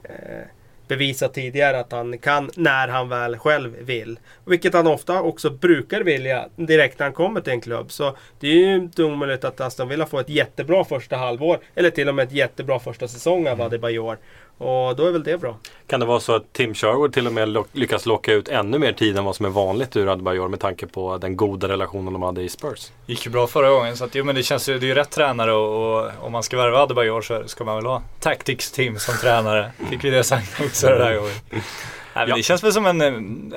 eh, 0.05 0.45
bevisat 0.89 1.35
tidigare 1.35 1.81
att 1.81 1.93
han 1.93 2.19
kan 2.19 2.51
när 2.55 2.89
han 2.89 3.09
väl 3.09 3.39
själv 3.39 3.77
vill. 3.81 4.19
Vilket 4.45 4.75
han 4.75 4.87
ofta 4.87 5.23
också 5.23 5.51
brukar 5.51 6.01
vilja 6.01 6.49
direkt 6.57 6.99
när 6.99 7.07
han 7.07 7.13
kommer 7.13 7.41
till 7.41 7.53
en 7.53 7.61
klubb. 7.61 7.93
Så 7.93 8.17
det 8.41 8.49
är 8.49 8.55
ju 8.55 8.75
inte 8.75 9.05
omöjligt 9.05 9.45
att 9.45 9.61
Aston 9.61 9.89
Villa 9.89 10.07
får 10.07 10.21
ett 10.21 10.29
jättebra 10.29 10.85
första 10.85 11.17
halvår. 11.17 11.59
Eller 11.75 11.91
till 11.91 12.09
och 12.09 12.15
med 12.15 12.23
ett 12.23 12.33
jättebra 12.33 12.79
första 12.79 13.09
säsong 13.09 13.49
av 13.49 13.63
Adebayor. 13.63 14.19
Och 14.59 14.97
då 14.97 15.07
är 15.07 15.11
väl 15.11 15.23
det 15.23 15.41
bra. 15.41 15.57
Kan 15.87 16.01
det 16.01 16.07
vara 16.07 16.21
så 16.21 16.35
att 16.35 16.53
Tim 16.53 16.75
Sherwood 16.75 17.13
till 17.13 17.27
och 17.27 17.33
med 17.33 17.65
lyckas 17.73 18.07
locka 18.07 18.33
ut 18.33 18.49
ännu 18.49 18.79
mer 18.79 18.93
tid 18.93 19.19
än 19.19 19.25
vad 19.25 19.37
som 19.37 19.47
är 19.47 19.51
vanligt 19.51 19.97
ur 19.97 20.13
Adebayor 20.13 20.49
med 20.49 20.61
tanke 20.61 20.87
på 20.87 21.19
den 21.19 21.37
goda 21.37 21.69
relationen 21.69 22.13
de 22.13 22.23
hade 22.23 22.43
i 22.43 22.49
Spurs? 22.49 22.93
Gick 23.07 23.27
ju 23.27 23.33
bra 23.33 23.47
förra 23.47 23.71
gången 23.71 23.97
så 23.97 24.05
att, 24.05 24.15
jo 24.15 24.25
men 24.25 24.35
det 24.35 24.43
känns 24.43 24.69
ju, 24.69 24.79
det 24.79 24.87
är 24.87 24.89
ju 24.89 24.95
rätt 24.95 25.11
tränare 25.11 25.53
och, 25.53 26.05
och 26.05 26.11
om 26.21 26.33
man 26.33 26.43
ska 26.43 26.57
värva 26.57 26.79
Adebayor 26.79 27.23
så 27.23 27.43
ska 27.47 27.65
man 27.65 27.77
väl 27.77 27.87
ha 27.87 28.03
Tactics 28.21 28.73
team 28.73 28.99
som 28.99 29.15
tränare. 29.15 29.71
Fick 29.91 30.05
vi 30.05 30.11
det 30.11 30.25
sagt 30.25 30.61
också 30.61 30.87
det 30.87 30.99
där 30.99 31.17
gången. 31.17 31.35
Men 32.15 32.29
Ja. 32.29 32.37
Det 32.37 32.43
känns 32.43 32.65
väl 32.65 32.73
som 32.73 32.87
en, 32.87 33.01
en, 33.01 33.55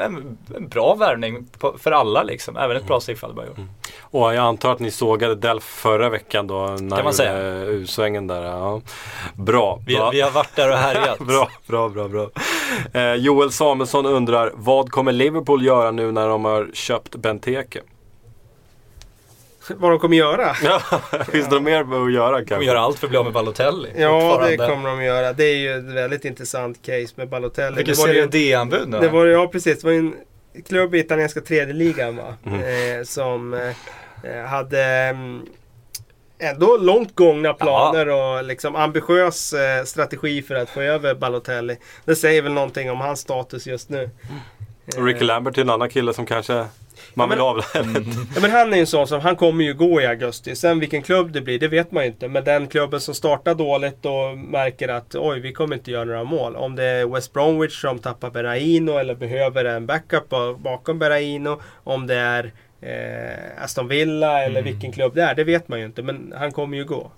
en 0.56 0.68
bra 0.70 0.96
värvning 0.96 1.48
för 1.78 1.92
alla 1.92 2.24
liksom. 2.24 2.58
Även 2.58 2.78
ett 2.78 2.88
bra 2.88 3.00
steg 3.00 3.18
för 3.18 3.28
Adebayor. 3.28 3.56
Och 4.02 4.22
jag 4.34 4.38
antar 4.38 4.72
att 4.72 4.80
ni 4.80 4.92
sågade 4.92 5.36
Delf 5.36 5.64
förra 5.64 6.10
veckan 6.10 6.48
då 6.48 6.68
när 6.80 7.04
man 7.04 7.14
säga. 7.14 7.38
eh, 7.38 7.64
U-svängen 7.70 8.28
där. 8.28 8.44
Ja. 8.44 8.82
Bra. 9.36 9.80
Vi, 9.86 9.96
Va- 9.96 10.10
vi 10.12 10.22
har 10.22 10.32
varit 10.32 10.56
där 10.56 10.72
och 10.72 10.78
härjat. 10.78 11.20
Bra, 11.28 11.50
bra, 11.68 11.90
bra, 11.90 12.08
bra. 12.08 12.30
Eh, 12.94 13.14
Joel 13.14 13.52
Samuelsson 13.52 14.06
undrar, 14.06 14.52
vad 14.56 14.92
kommer 14.92 15.12
Liverpool 15.12 15.66
göra 15.66 15.92
nu 15.92 16.12
när 16.12 16.28
de 16.30 16.46
har 16.46 16.70
köpt 16.74 17.16
Benteke? 17.16 17.80
Vad 19.76 19.92
de 19.92 20.00
kommer 20.00 20.18
göra? 20.18 20.56
Ja, 20.64 20.80
finns 21.32 21.50
det 21.50 21.60
mer 21.60 22.06
att 22.06 22.14
göra 22.14 22.40
De 22.40 22.46
kanske? 22.46 22.66
gör 22.66 22.76
allt 22.76 23.00
för 23.00 23.08
att 23.08 23.10
bli 23.10 23.18
av 23.18 23.24
med 23.26 23.34
Balotelli. 23.34 23.90
Ja, 23.98 24.46
det 24.48 24.58
kommer 24.58 24.90
de 24.90 25.04
göra. 25.04 25.34
Det 25.34 25.44
är 25.46 25.56
ju 25.56 25.78
ett 25.78 25.84
väldigt 25.96 26.26
intressant 26.26 26.82
case 26.86 27.08
med 27.16 27.30
Balotelli. 27.30 27.76
Vilken 27.76 27.94
Det 27.96 28.02
var 28.02 28.08
ju- 28.08 28.14
Serie 28.14 28.28
D-anbud 28.52 28.88
nu 28.90 29.00
Det 29.00 29.10
var, 29.10 29.26
ja, 29.26 29.48
precis. 29.48 29.82
Det 29.82 29.88
var 29.88 29.94
en 29.94 30.16
klubb 30.68 30.96
i 30.96 31.00
italienska 31.00 31.42
tredje 31.42 31.74
ligan 31.74 32.16
va? 32.18 32.34
Mm. 32.46 33.00
Eh, 33.00 33.04
som 33.04 33.54
eh, 33.54 34.46
hade 34.50 34.84
mm, 34.84 35.42
ändå 36.40 36.78
långt 36.78 37.16
gångna 37.16 37.54
planer 37.54 38.10
och 38.10 38.44
liksom 38.44 38.76
ambitiös 38.76 39.54
eh, 39.54 39.84
strategi 39.84 40.42
för 40.42 40.56
att 40.56 40.70
få 40.70 40.82
över 40.82 41.16
Balotelli. 41.16 41.78
Det 42.06 42.16
säger 42.16 42.42
väl 42.42 42.54
någonting 42.54 42.92
om 42.92 43.02
hans 43.02 43.20
status 43.20 43.68
just 43.68 43.90
nu. 43.90 44.10
Och 44.98 45.06
Ricky 45.06 45.24
Lambert 45.26 45.58
är 45.58 45.62
en 45.62 45.70
annan 45.70 45.90
kille 45.90 46.14
som 46.14 46.26
kanske 46.26 46.66
man 47.14 47.30
vill 47.30 47.38
men- 47.38 47.48
av. 47.48 47.62
Ja, 47.74 48.42
men 48.42 48.52
han 48.52 48.72
är 48.74 48.76
ju 48.78 48.80
en 48.82 48.88
sån 48.88 49.08
som, 49.08 49.20
han 49.22 49.36
kommer 49.36 49.64
ju 49.64 49.74
gå 49.74 50.02
i 50.02 50.06
augusti. 50.06 50.56
Sen 50.56 50.80
vilken 50.80 51.02
klubb 51.02 51.32
det 51.32 51.42
blir, 51.42 51.60
det 51.60 51.68
vet 51.68 51.92
man 51.92 52.04
ju 52.04 52.10
inte. 52.10 52.28
Men 52.28 52.44
den 52.44 52.68
klubben 52.68 53.00
som 53.02 53.14
startar 53.16 53.56
dåligt 53.56 54.06
och 54.06 54.38
märker 54.38 54.88
att 54.90 55.16
oj, 55.16 55.40
vi 55.40 55.54
kommer 55.54 55.76
inte 55.76 55.92
göra 55.92 56.06
några 56.06 56.24
mål. 56.24 56.56
Om 56.56 56.76
det 56.76 56.84
är 56.84 57.06
West 57.06 57.34
Bromwich 57.34 57.82
som 57.82 58.00
tappar 58.00 58.30
Berraino 58.30 58.98
eller 58.98 59.16
behöver 59.16 59.66
en 59.66 59.86
backup 59.86 60.30
ba- 60.30 60.54
bakom 60.54 61.00
Berraino. 61.00 61.62
Om 61.84 62.08
det 62.08 62.16
är 62.16 62.52
eh, 62.82 63.64
Aston 63.64 63.88
Villa 63.88 64.44
eller 64.44 64.62
vilken 64.62 64.92
klubb 64.92 65.16
det 65.16 65.24
är, 65.24 65.36
det 65.36 65.44
vet 65.44 65.68
man 65.68 65.80
ju 65.80 65.86
inte. 65.86 66.02
Men 66.04 66.34
han 66.38 66.52
kommer 66.52 66.78
ju 66.78 66.86
gå. 66.86 67.12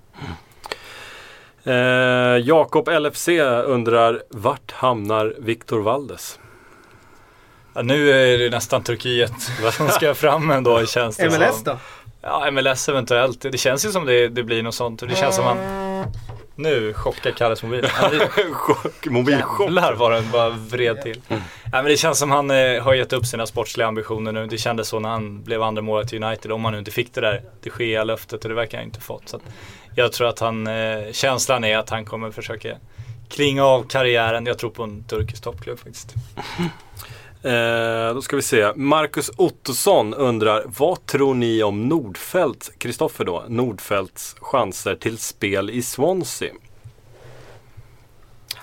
Eh, 1.63 2.38
Jakob 2.43 2.88
LFC 2.99 3.28
undrar, 3.65 4.22
vart 4.30 4.72
hamnar 4.72 5.36
Victor 5.39 5.80
Valdes? 5.82 6.39
Ja, 7.80 7.84
nu 7.84 8.12
är 8.12 8.38
det 8.38 8.50
nästan 8.50 8.84
Turkiet 8.84 9.32
som 9.74 9.88
ska 9.88 10.14
fram 10.14 10.52
ändå 10.52 10.86
känns 10.86 11.18
det 11.18 11.26
MLS 11.26 11.56
som. 11.56 11.64
då? 11.64 11.78
Ja, 12.22 12.52
MLS 12.52 12.90
eventuellt. 12.90 13.42
Det 13.42 13.58
känns 13.58 13.86
ju 13.86 13.92
som 13.92 14.06
det, 14.06 14.28
det 14.28 14.44
blir 14.44 14.64
något 14.64 14.76
sånt. 14.76 15.00
Det 15.00 15.16
känns 15.16 15.36
som 15.36 15.46
han... 15.46 15.58
Nu 16.56 16.94
chockar 16.94 17.32
Kalles 17.32 17.64
mobil. 17.64 17.88
Chock, 18.54 19.06
mobilchock. 19.06 19.62
jävlar 19.62 19.94
vad 19.94 20.12
den 20.12 20.32
bara 20.32 20.50
vred 20.50 21.02
till. 21.02 21.22
Ja, 21.28 21.38
men 21.72 21.86
det 21.86 21.98
känns 21.98 22.20
som 22.20 22.32
han 22.32 22.52
eh, 22.52 22.84
har 22.84 22.94
gett 22.94 23.14
upp 23.14 23.26
sina 23.26 23.46
sportsliga 23.46 23.88
ambitioner 23.88 24.32
nu. 24.32 24.48
Det 24.48 24.58
kändes 24.58 24.88
så 24.88 25.00
när 25.00 25.10
han 25.10 25.44
blev 25.44 25.64
andra 25.64 25.82
målet 25.82 26.14
i 26.14 26.24
United. 26.24 26.52
Om 26.52 26.66
han 26.66 26.74
nu 26.74 26.80
inte 26.80 26.92
fick 26.92 27.14
det 27.14 27.22
där 27.22 27.42
de 27.62 27.86
Gea 27.86 28.04
löftet 28.04 28.44
och 28.44 28.50
det 28.50 28.56
verkar 28.56 28.78
han 28.78 28.86
inte 28.86 29.02
fått. 29.02 29.30
Så 29.30 29.36
att 29.38 29.44
jag 29.96 30.12
tror 30.12 30.28
att 30.28 30.40
han, 30.40 30.68
eh, 30.68 31.12
känslan 31.12 31.64
är 31.64 31.78
att 31.78 31.90
han 31.90 32.06
kommer 32.06 32.32
försöka 32.32 32.78
klinga 33.30 33.64
av 33.64 33.84
karriären. 33.84 34.46
Jag 34.46 34.58
tror 34.58 34.70
på 34.70 34.84
en 34.84 35.04
turkisk 35.04 35.44
toppklubb 35.44 35.80
faktiskt. 35.80 36.14
Eh, 37.44 38.14
då 38.14 38.22
ska 38.22 38.36
vi 38.36 38.42
se. 38.42 38.74
Marcus 38.76 39.32
Ottosson 39.38 40.14
undrar, 40.14 40.64
vad 40.66 41.06
tror 41.06 41.34
ni 41.34 41.64
om 41.64 41.88
Nordfeldt, 41.88 42.72
Kristoffer 42.78 43.26
då, 43.26 43.46
Nordfeldts 43.48 44.36
chanser 44.40 44.96
till 44.96 45.18
spel 45.18 45.70
i 45.70 45.82
Swansea? 45.82 46.54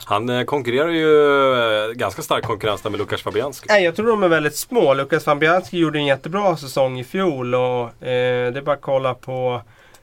Han 0.05 0.29
eh, 0.29 0.45
konkurrerar 0.45 0.89
ju 0.89 1.89
eh, 1.89 1.93
ganska 1.93 2.23
stark 2.23 2.45
konkurrens 2.45 2.83
där 2.83 2.91
med 2.91 2.99
Lukas 2.99 3.23
Fabianski. 3.23 3.67
Nej, 3.71 3.85
jag 3.85 3.97
tror 3.97 4.07
de 4.07 4.23
är 4.23 4.29
väldigt 4.29 4.57
små. 4.57 4.95
Lukas 4.95 5.25
Fabianski 5.25 5.79
gjorde 5.79 5.99
en 5.99 6.07
jättebra 6.07 6.57
säsong 6.57 6.99
i 7.01 7.05
fjol 7.05 7.55
och 7.55 8.03
eh, 8.03 8.53
det 8.53 8.59
är 8.59 8.63
bara 8.63 8.77
att 8.77 8.83
kolla 8.83 9.15
på... 9.15 9.63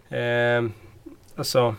Eh, 0.10 0.64
alltså, 1.36 1.76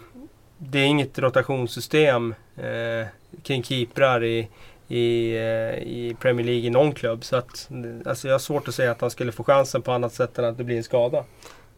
det 0.58 0.78
är 0.78 0.84
inget 0.84 1.18
rotationssystem 1.18 2.34
eh, 2.56 3.06
kring 3.42 3.62
keeprar 3.62 4.24
i, 4.24 4.48
i, 4.88 5.34
eh, 5.36 5.82
i 5.82 6.16
Premier 6.20 6.46
League 6.46 6.62
i 6.66 6.70
någon 6.70 6.92
klubb. 6.92 7.24
Så 7.24 7.36
att, 7.36 7.68
alltså 8.06 8.28
jag 8.28 8.34
har 8.34 8.38
svårt 8.38 8.68
att 8.68 8.74
säga 8.74 8.90
att 8.90 9.00
han 9.00 9.10
skulle 9.10 9.32
få 9.32 9.44
chansen 9.44 9.82
på 9.82 9.92
annat 9.92 10.12
sätt 10.12 10.38
än 10.38 10.44
att 10.44 10.58
det 10.58 10.64
blir 10.64 10.76
en 10.76 10.84
skada. 10.84 11.24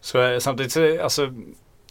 Så 0.01 0.23
eh, 0.23 0.39
samtidigt 0.39 1.01
alltså, 1.01 1.33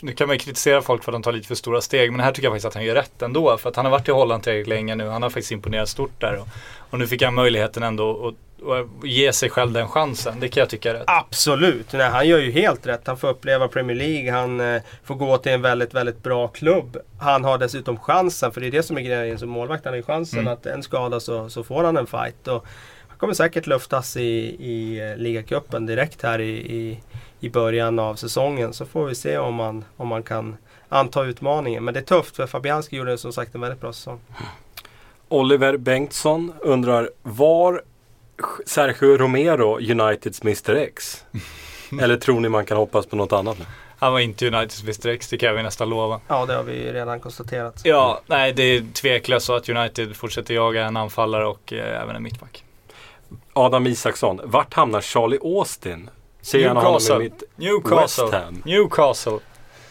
nu 0.02 0.12
kan 0.12 0.28
man 0.28 0.36
ju 0.36 0.40
kritisera 0.40 0.82
folk 0.82 1.04
för 1.04 1.12
att 1.12 1.16
de 1.16 1.24
tar 1.24 1.32
lite 1.32 1.48
för 1.48 1.56
stora 1.56 1.82
steg. 1.82 2.12
Men 2.12 2.20
här 2.20 2.32
tycker 2.32 2.46
jag 2.46 2.54
faktiskt 2.54 2.66
att 2.66 2.74
han 2.74 2.86
gör 2.86 2.96
rätt 2.96 3.22
ändå. 3.22 3.58
För 3.58 3.70
att 3.70 3.76
han 3.76 3.86
har 3.86 3.92
varit 3.92 4.08
i 4.08 4.12
Holland 4.12 4.44
tillräckligt 4.44 4.68
länge 4.68 4.96
nu. 4.96 5.08
Han 5.08 5.24
har 5.24 5.30
faktiskt 5.30 5.52
imponerat 5.52 5.90
stort 5.90 6.22
där. 6.22 6.40
Och, 6.40 6.48
och 6.78 7.00
nu 7.00 7.08
fick 7.08 7.22
han 7.22 7.34
möjligheten 7.34 7.84
ändå 7.84 8.28
att 8.28 8.55
ge 9.04 9.34
sig 9.34 9.50
själv 9.50 9.72
den 9.72 9.88
chansen. 9.88 10.40
Det 10.40 10.48
kan 10.48 10.62
jag 10.62 10.70
tycka 10.70 10.90
är 10.90 10.94
rätt. 10.94 11.04
Absolut! 11.08 11.94
Nej, 11.94 12.10
han 12.10 12.28
gör 12.28 12.40
ju 12.40 12.52
helt 12.52 12.88
rätt. 12.88 13.08
Han 13.08 13.18
får 13.18 13.28
uppleva 13.28 13.68
Premier 13.68 13.98
League. 13.98 14.32
Han 14.32 14.60
eh, 14.60 14.82
får 15.04 15.16
gå 15.16 15.38
till 15.38 15.52
en 15.52 15.62
väldigt, 15.62 15.94
väldigt 15.94 16.24
bra 16.24 16.48
klubb. 16.48 16.98
Han 17.20 17.44
har 17.44 17.58
dessutom 17.58 17.98
chansen, 18.00 18.52
för 18.52 18.62
det 18.62 18.68
är 18.68 18.72
det 18.72 18.84
som 18.84 18.98
är 18.98 19.02
grejen 19.02 19.40
som 19.40 19.50
målvakt. 19.50 19.86
Han 19.86 19.92
har 19.94 19.98
ju 19.98 20.04
chansen 20.04 20.40
Mm. 20.40 20.54
att 20.54 20.66
en 20.66 20.84
skada 20.84 21.20
så, 21.20 21.50
så 21.50 21.64
får 21.64 21.84
han 21.84 21.98
en 21.98 22.08
fight. 22.08 22.48
Och 22.48 22.66
han 23.08 23.18
kommer 23.18 23.34
säkert 23.34 23.68
luftas 23.68 24.18
i, 24.18 24.22
i 24.60 25.00
eh, 25.12 25.18
ligacupen 25.18 25.86
direkt 25.86 26.22
här 26.24 26.42
i, 26.42 26.50
i, 26.52 27.00
i 27.40 27.50
början 27.50 28.00
av 28.00 28.16
säsongen. 28.16 28.74
Så 28.74 28.86
får 28.86 29.06
vi 29.06 29.16
se 29.16 29.38
om 29.38 29.54
man, 29.56 29.86
om 29.98 30.08
man 30.08 30.24
kan 30.24 30.58
anta 30.90 31.24
utmaningen. 31.24 31.84
Men 31.84 31.94
det 31.94 32.00
är 32.00 32.04
tufft 32.04 32.36
för 32.36 32.48
Fabianski 32.48 32.96
gjorde 32.96 33.18
som 33.18 33.34
sagt 33.34 33.56
en 33.56 33.62
väldigt 33.62 33.82
bra 33.82 33.94
säsong. 33.94 34.20
Oliver 35.30 35.78
Bengtsson 35.78 36.54
undrar, 36.60 37.10
var 37.24 37.82
Sergio 38.66 39.18
Romero 39.18 39.78
Uniteds 39.78 40.42
Mr 40.42 40.76
X? 40.76 41.24
Eller 42.02 42.18
tror 42.18 42.40
ni 42.40 42.50
man 42.50 42.66
kan 42.66 42.78
hoppas 42.78 43.06
på 43.06 43.16
något 43.16 43.34
annat? 43.34 43.58
Han 44.00 44.14
var 44.14 44.20
inte 44.20 44.48
Uniteds 44.48 44.84
Mr 44.84 45.08
X, 45.08 45.30
det 45.30 45.38
kan 45.38 45.56
vi 45.56 45.64
nästan 45.64 45.90
lova. 45.90 46.22
Ja, 46.28 46.46
det 46.46 46.54
har 46.54 46.64
vi 46.64 46.94
redan 46.94 47.20
konstaterat. 47.20 47.82
Ja, 47.84 48.22
nej 48.26 48.54
det 48.54 48.64
är 48.64 48.86
tveklöst 48.94 49.46
så 49.46 49.56
att 49.56 49.70
United 49.70 50.16
fortsätter 50.16 50.54
jaga 50.54 50.86
en 50.86 50.98
anfallare 50.98 51.46
och 51.48 51.74
eh, 51.74 52.02
även 52.02 52.16
en 52.16 52.24
mittback. 52.24 52.64
Adam 53.54 53.88
Isaksson, 53.88 54.42
vart 54.44 54.74
hamnar 54.74 55.02
Charlie 55.02 55.40
Austin? 55.42 56.10
Ser 56.42 56.60
gärna 56.60 56.80
honom 56.80 56.92
i 56.92 56.94
Newcastle. 56.94 57.20
mitt 57.20 57.44
Newcastle. 57.56 58.24
West 58.24 58.34
Ham. 58.34 58.62
Newcastle. 58.66 59.40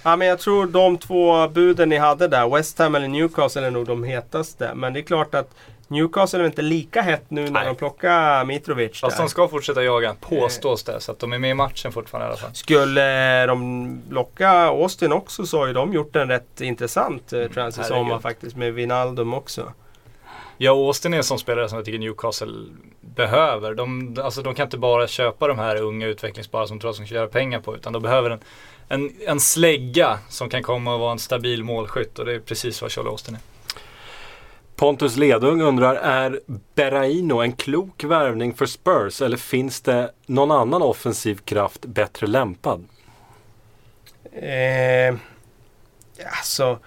Ja, 0.03 0.17
men 0.17 0.29
jag 0.29 0.39
tror 0.39 0.67
de 0.67 0.99
två 0.99 1.49
buden 1.49 1.89
ni 1.89 1.97
hade 1.97 2.29
där, 2.29 2.49
West 2.57 2.79
Ham 2.79 2.95
eller 2.95 3.09
Newcastle 3.09 3.67
är 3.67 3.71
nog 3.71 3.87
de 3.87 4.05
hetaste. 4.05 4.75
Men 4.75 4.93
det 4.93 5.01
är 5.01 5.05
klart 5.05 5.35
att 5.35 5.55
Newcastle 5.89 6.41
är 6.41 6.47
inte 6.47 6.63
lika 6.63 7.03
hett 7.03 7.25
nu 7.29 7.45
när 7.45 7.51
Nej. 7.51 7.67
de 7.67 7.77
plockar 7.77 8.45
Mitrovic 8.45 9.01
Fast 9.01 9.17
där. 9.17 9.25
de 9.25 9.29
ska 9.31 9.49
fortsätta 9.49 9.85
jaga, 9.85 10.17
påstås 10.21 10.83
det. 10.85 11.01
Så 11.01 11.13
att 11.13 11.19
de 11.19 11.33
är 11.33 11.39
med 11.39 11.51
i 11.51 11.55
matchen 11.55 11.93
fortfarande 11.93 12.27
i 12.27 12.29
alla 12.29 12.37
fall. 12.37 12.55
Skulle 12.55 13.47
de 13.47 14.03
locka 14.11 14.51
Austin 14.51 15.13
också 15.13 15.47
så 15.47 15.59
har 15.59 15.67
ju 15.67 15.73
de 15.73 15.93
gjort 15.93 16.17
en 16.17 16.29
rätt 16.29 16.61
intressant 16.61 17.33
eh, 17.33 17.47
transfer 17.47 17.83
Herregud. 17.83 17.99
sommar 17.99 18.19
faktiskt 18.19 18.57
med 18.57 18.75
Vinaldum 18.75 19.35
också. 19.35 19.73
Ja, 20.59 20.71
Austin 20.71 21.13
är 21.15 21.19
en 21.19 21.25
sån 21.25 21.39
spelare 21.39 21.69
som 21.69 21.77
jag 21.79 21.85
tycker 21.85 21.99
Newcastle 21.99 22.53
behöver. 23.01 23.75
De, 23.75 24.17
alltså, 24.23 24.43
de 24.43 24.55
kan 24.55 24.67
inte 24.67 24.79
bara 24.79 25.07
köpa 25.07 25.49
de 25.49 25.59
här 25.59 25.77
unga 25.77 26.07
utvecklingsbara 26.07 26.67
som 26.67 26.81
tror 26.81 26.91
att 26.91 26.97
de 26.97 27.07
ska 27.07 27.15
göra 27.15 27.27
pengar 27.29 27.61
på. 27.61 27.77
Utan 27.77 27.93
de 27.93 28.03
behöver 28.03 28.31
en, 28.31 28.41
en, 28.89 29.11
en 29.27 29.41
slägga 29.41 30.19
som 30.29 30.49
kan 30.49 30.63
komma 30.63 30.95
och 30.95 31.01
vara 31.01 31.13
en 31.13 31.19
stabil 31.19 31.65
målskytt. 31.65 32.19
Och 32.19 32.25
det 32.25 32.33
är 32.35 32.39
precis 32.41 32.83
vad 32.83 32.93
Charlie 32.93 33.09
Austin 33.09 33.35
är. 33.35 33.41
Pontus 34.77 35.17
Ledung 35.17 35.63
undrar, 35.63 35.95
är 35.95 36.41
Berraino 36.75 37.43
en 37.43 37.53
klok 37.53 38.05
värvning 38.05 38.55
för 38.55 38.67
Spurs 38.67 39.23
eller 39.23 39.37
finns 39.37 39.81
det 39.81 40.11
någon 40.27 40.51
annan 40.51 40.83
offensiv 40.83 41.35
kraft 41.37 41.87
bättre 41.87 42.27
lämpad? 42.27 42.85
Eh, 44.33 45.15
alltså, 46.41 46.79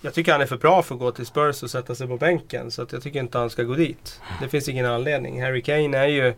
jag 0.00 0.14
tycker 0.14 0.32
han 0.32 0.40
är 0.40 0.46
för 0.46 0.56
bra 0.56 0.82
för 0.82 0.94
att 0.94 1.00
gå 1.00 1.10
till 1.10 1.26
Spurs 1.26 1.62
och 1.62 1.70
sätta 1.70 1.94
sig 1.94 2.08
på 2.08 2.16
bänken. 2.16 2.70
Så 2.70 2.82
att 2.82 2.92
jag 2.92 3.02
tycker 3.02 3.20
inte 3.20 3.38
han 3.38 3.50
ska 3.50 3.62
gå 3.62 3.74
dit. 3.74 4.20
Det 4.40 4.48
finns 4.48 4.68
ingen 4.68 4.86
anledning. 4.86 5.42
Harry 5.42 5.62
Kane 5.62 5.98
är 5.98 6.06
ju 6.06 6.34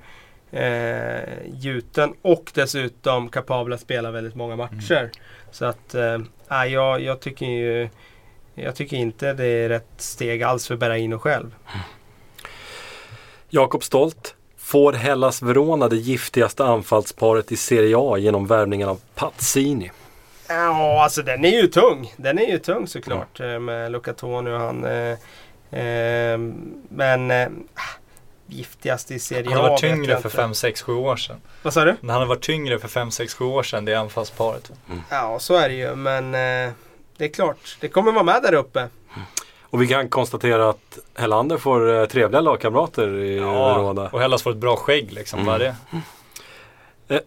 eh, 0.51 1.23
gjuten 1.47 2.15
och 2.23 2.51
dessutom 2.55 3.29
kapabel 3.29 3.73
att 3.73 3.81
spela 3.81 4.11
väldigt 4.11 4.35
många 4.35 4.57
matcher. 4.57 5.11
Så 5.51 5.65
att, 5.65 5.95
eh, 5.95 6.19
jag, 6.49 7.01
jag 7.01 7.21
tycker 7.21 7.47
ju 7.47 7.89
jag 8.65 8.75
tycker 8.77 8.97
inte 8.97 9.33
det 9.33 9.47
är 9.47 9.69
rätt 9.69 9.89
steg 9.97 10.43
alls 10.43 10.67
för 10.67 10.77
Berraino 10.77 11.19
själv. 11.19 11.55
Jakob 13.49 13.85
Stolt. 13.85 14.35
Får 14.59 14.93
Hellas 14.93 15.43
Verona 15.43 15.89
det 15.89 15.97
giftigaste 15.97 16.65
anfallsparet 16.65 17.53
i 17.53 17.57
Serie 17.57 17.97
A 17.99 18.19
genom 18.19 18.47
värvningen 18.47 18.89
av 18.89 19.01
Pazzini? 19.15 19.91
Ja, 20.49 21.03
alltså 21.03 21.23
den 21.23 21.45
är 21.45 21.63
ju 21.63 21.67
tung. 21.67 22.13
Den 22.17 22.39
är 22.39 22.47
ju 22.47 22.59
tung 22.59 22.87
såklart 22.87 23.41
eh, 23.41 23.59
med 23.59 23.93
Luca 23.93 24.13
Toni 24.13 24.51
och 24.51 24.61
han. 24.61 24.85
Eh, 24.85 25.81
eh, 25.81 26.39
men 26.89 27.31
eh, 27.31 27.49
giftigast 28.47 29.11
i 29.11 29.19
Serie 29.19 29.49
A 29.49 29.53
Han 29.53 29.63
har 29.63 29.71
varit 29.71 29.81
tyngre 29.81 30.07
för 30.07 30.17
inte. 30.17 30.31
5, 30.31 30.55
6, 30.55 30.83
7 30.83 30.93
år 30.93 31.17
sedan. 31.17 31.41
Vad 31.63 31.73
sa 31.73 31.85
du? 31.85 31.97
Han 32.01 32.11
har 32.11 32.27
varit 32.27 32.43
tyngre 32.43 32.79
för 32.79 32.89
5, 32.89 33.11
6, 33.11 33.35
7 33.35 33.45
år 33.45 33.63
sedan, 33.63 33.85
det 33.85 33.95
anfallsparet. 33.95 34.71
Ja, 35.11 35.39
så 35.39 35.55
är 35.55 35.69
det 35.69 35.75
ju. 35.75 35.95
Men 35.95 36.35
eh, 36.35 36.73
det 37.17 37.25
är 37.25 37.29
klart, 37.29 37.77
det 37.81 37.89
kommer 37.89 38.13
vara 38.13 38.25
med 38.25 38.43
där 38.43 38.55
uppe. 38.55 38.89
Och 39.61 39.83
vi 39.83 39.87
kan 39.87 40.09
konstatera 40.09 40.69
att 40.69 40.99
Hellander 41.15 41.59
får 41.59 42.01
eh, 42.01 42.07
trevliga 42.07 42.41
lagkamrater 42.41 43.09
i 43.09 43.39
Verona. 43.39 44.09
och 44.13 44.21
Hellas 44.21 44.43
får 44.43 44.51
ett 44.51 44.57
bra 44.57 44.77
skägg 44.77 45.13
liksom. 45.13 45.45
Vad 45.45 45.55
är 45.55 45.59
det? 45.59 45.75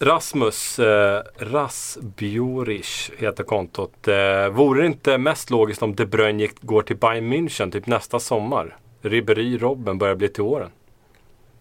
Rasmus 0.00 0.78
eh, 0.78 1.22
Rasbjurish 1.38 3.10
heter 3.18 3.44
kontot. 3.44 4.08
Eh, 4.08 4.48
vore 4.48 4.80
det 4.80 4.86
inte 4.86 5.18
mest 5.18 5.50
logiskt 5.50 5.82
om 5.82 5.94
De 5.94 6.06
Bruyne 6.06 6.42
gick, 6.42 6.62
går 6.62 6.82
till 6.82 6.96
Bayern 6.96 7.32
München 7.32 7.72
typ 7.72 7.86
nästa 7.86 8.20
sommar? 8.20 8.76
Ribéry, 9.02 9.58
Robben 9.58 9.98
börjar 9.98 10.14
bli 10.14 10.28
till 10.28 10.42
åren. 10.42 10.70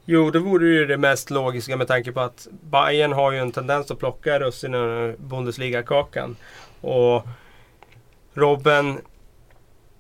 Jo, 0.05 0.29
det 0.31 0.39
vore 0.39 0.67
ju 0.67 0.85
det 0.85 0.97
mest 0.97 1.29
logiska 1.29 1.77
med 1.77 1.87
tanke 1.87 2.11
på 2.11 2.19
att 2.19 2.47
Bayern 2.61 3.13
har 3.13 3.31
ju 3.31 3.39
en 3.39 3.51
tendens 3.51 3.91
att 3.91 3.99
plocka 3.99 4.39
russinen 4.39 4.81
ur 4.81 5.15
Bundesliga-kakan. 5.17 6.35
Och 6.81 7.27
Robben 8.35 9.01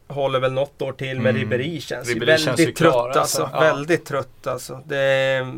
håller 0.07 0.39
väl 0.39 0.53
något 0.53 0.81
år 0.81 0.91
till 0.91 1.19
men 1.19 1.35
Mm. 1.35 1.49
Ribéry 1.49 1.81
känns 1.81 2.07
Ribéry 2.07 2.25
väldigt 2.25 2.45
känns 2.45 2.59
ju 2.59 2.71
trött 2.71 2.91
klar, 2.93 3.07
alltså. 3.09 3.43
alltså. 3.43 3.49
Ja. 3.53 3.59
Väldigt 3.59 4.05
trött 4.05 4.47
alltså. 4.47 4.81
Det 4.85 4.97
är 4.97 5.53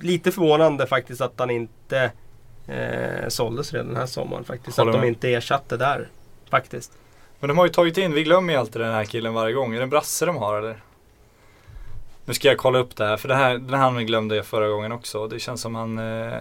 lite 0.00 0.32
förvånande 0.32 0.86
faktiskt 0.86 1.20
att 1.20 1.32
han 1.36 1.50
inte 1.50 2.10
eh, 2.66 3.28
såldes 3.28 3.72
redan 3.72 3.88
den 3.88 3.96
här 3.96 4.06
sommaren 4.06 4.44
faktiskt. 4.44 4.78
Håller 4.78 4.90
att 4.90 4.94
de 4.94 5.00
med. 5.00 5.08
inte 5.08 5.32
ersatte 5.32 5.76
där. 5.76 6.08
Faktiskt. 6.50 6.92
Men 7.40 7.48
de 7.48 7.58
har 7.58 7.66
ju 7.66 7.72
tagit 7.72 7.98
in, 7.98 8.14
vi 8.14 8.22
glömmer 8.22 8.52
ju 8.52 8.58
alltid 8.58 8.80
den 8.82 8.92
här 8.92 9.04
killen 9.04 9.34
varje 9.34 9.54
gång. 9.54 9.72
Är 9.72 9.76
det 9.76 9.82
en 9.82 9.90
brasse 9.90 10.26
de 10.26 10.36
har 10.36 10.58
eller? 10.58 10.82
Nu 12.24 12.34
ska 12.34 12.48
jag 12.48 12.58
kolla 12.58 12.78
upp 12.78 12.96
det 12.96 13.04
här, 13.04 13.16
för 13.16 13.28
det 13.28 13.34
här, 13.34 13.58
den 13.58 13.80
här 13.80 14.00
glömde 14.00 14.36
jag 14.36 14.46
förra 14.46 14.68
gången 14.68 14.92
också. 14.92 15.28
Det 15.28 15.38
känns 15.38 15.60
som 15.60 15.74
han... 15.74 15.98
Eh, 15.98 16.32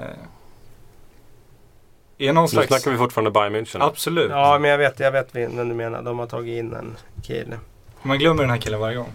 är 2.28 2.34
någon 2.34 2.44
Nu 2.44 2.48
slags... 2.48 2.68
snackar 2.68 2.92
vi 2.92 2.98
fortfarande 2.98 3.32
Bayern 3.32 3.56
München. 3.56 3.78
Absolut. 3.84 4.32
Ja, 4.32 4.60
men 4.60 4.72
jag 4.72 4.78
vet, 4.78 5.00
jag 5.00 5.12
vet 5.12 5.36
vem 5.36 5.70
du 5.70 5.76
menar. 5.76 6.02
De 6.02 6.20
har 6.20 6.26
tagit 6.28 6.60
in 6.60 6.74
en 6.74 6.96
kille. 7.24 7.60
Man 8.02 8.20
glömmer 8.20 8.44
den 8.44 8.50
här 8.50 8.58
killen 8.58 8.80
varje 8.80 8.96
gång. 8.98 9.10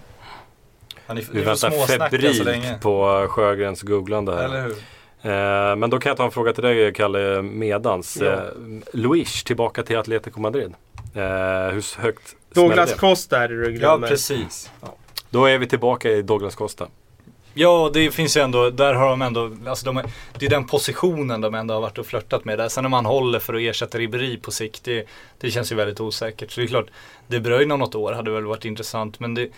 Han 1.07 1.19
är, 1.19 1.25
Vi 1.33 1.41
väntar 1.43 1.71
småsnacka 1.71 2.11
så 2.33 2.45
länge. 2.45 2.63
febrilt 2.63 2.81
på 2.83 3.27
Sjögrens 3.31 3.83
googlande 3.83 4.35
här. 4.37 4.45
Eller 4.45 4.63
hur? 4.63 4.73
Eh, 5.23 5.77
men 5.77 5.91
då 5.91 5.99
kan 5.99 6.11
jag 6.11 6.17
ta 6.17 6.25
en 6.25 6.31
fråga 6.31 6.53
till 6.53 6.63
dig 6.65 6.93
Kalle 6.95 7.43
medans. 7.43 8.19
Ja. 8.21 8.27
Eh, 8.27 8.41
Luis 8.93 9.45
tillbaka 9.45 9.83
till 9.83 9.99
Atletico 9.99 10.41
Madrid. 10.41 10.75
Eh, 11.15 11.23
hur 11.73 12.01
högt 12.01 12.37
Douglas 12.55 12.75
smäller 12.75 12.87
det? 12.87 12.99
Costa 12.99 13.43
är 13.45 13.49
det 13.49 13.57
du 13.57 13.65
Ja, 13.65 13.71
glömmer. 13.79 14.09
precis. 14.09 14.71
Då 15.31 15.45
är 15.45 15.59
vi 15.59 15.67
tillbaka 15.69 16.11
i 16.11 16.23
Douglas 16.23 16.55
Costa. 16.55 16.87
Ja, 17.59 17.91
det 17.93 18.11
finns 18.11 18.37
ju 18.37 18.41
ändå, 18.41 18.71
där 18.71 18.95
har 18.95 19.11
de 19.11 19.23
ändå, 19.23 19.57
alltså 19.67 19.93
de, 19.93 20.03
det 20.39 20.47
är 20.47 20.51
den 20.51 20.67
positionen 20.67 21.41
de 21.41 21.55
ändå 21.55 21.75
har 21.75 21.81
varit 21.81 21.99
och 21.99 22.07
flörtat 22.07 22.45
med 22.45 22.59
där. 22.59 22.69
Sen 22.69 22.85
om 22.85 22.91
man 22.91 23.07
håller 23.07 23.39
för 23.39 23.55
att 23.55 23.61
ersätta 23.61 23.99
Ribéry 23.99 24.37
på 24.37 24.51
sikt, 24.51 24.85
det, 24.85 25.09
det 25.39 25.51
känns 25.51 25.73
ju 25.73 25.77
väldigt 25.77 26.01
osäkert. 26.01 26.51
Så 26.51 26.61
det 26.61 26.67
är 26.67 26.69
klart, 26.69 26.87
De 27.29 27.41
Bruyne 27.41 27.75
om 27.75 27.81
något 27.81 27.95
år 27.95 28.13
hade 28.13 28.31
väl 28.31 28.45
varit 28.45 28.65
intressant. 28.65 29.21
Men 29.21 29.35
det, 29.35 29.49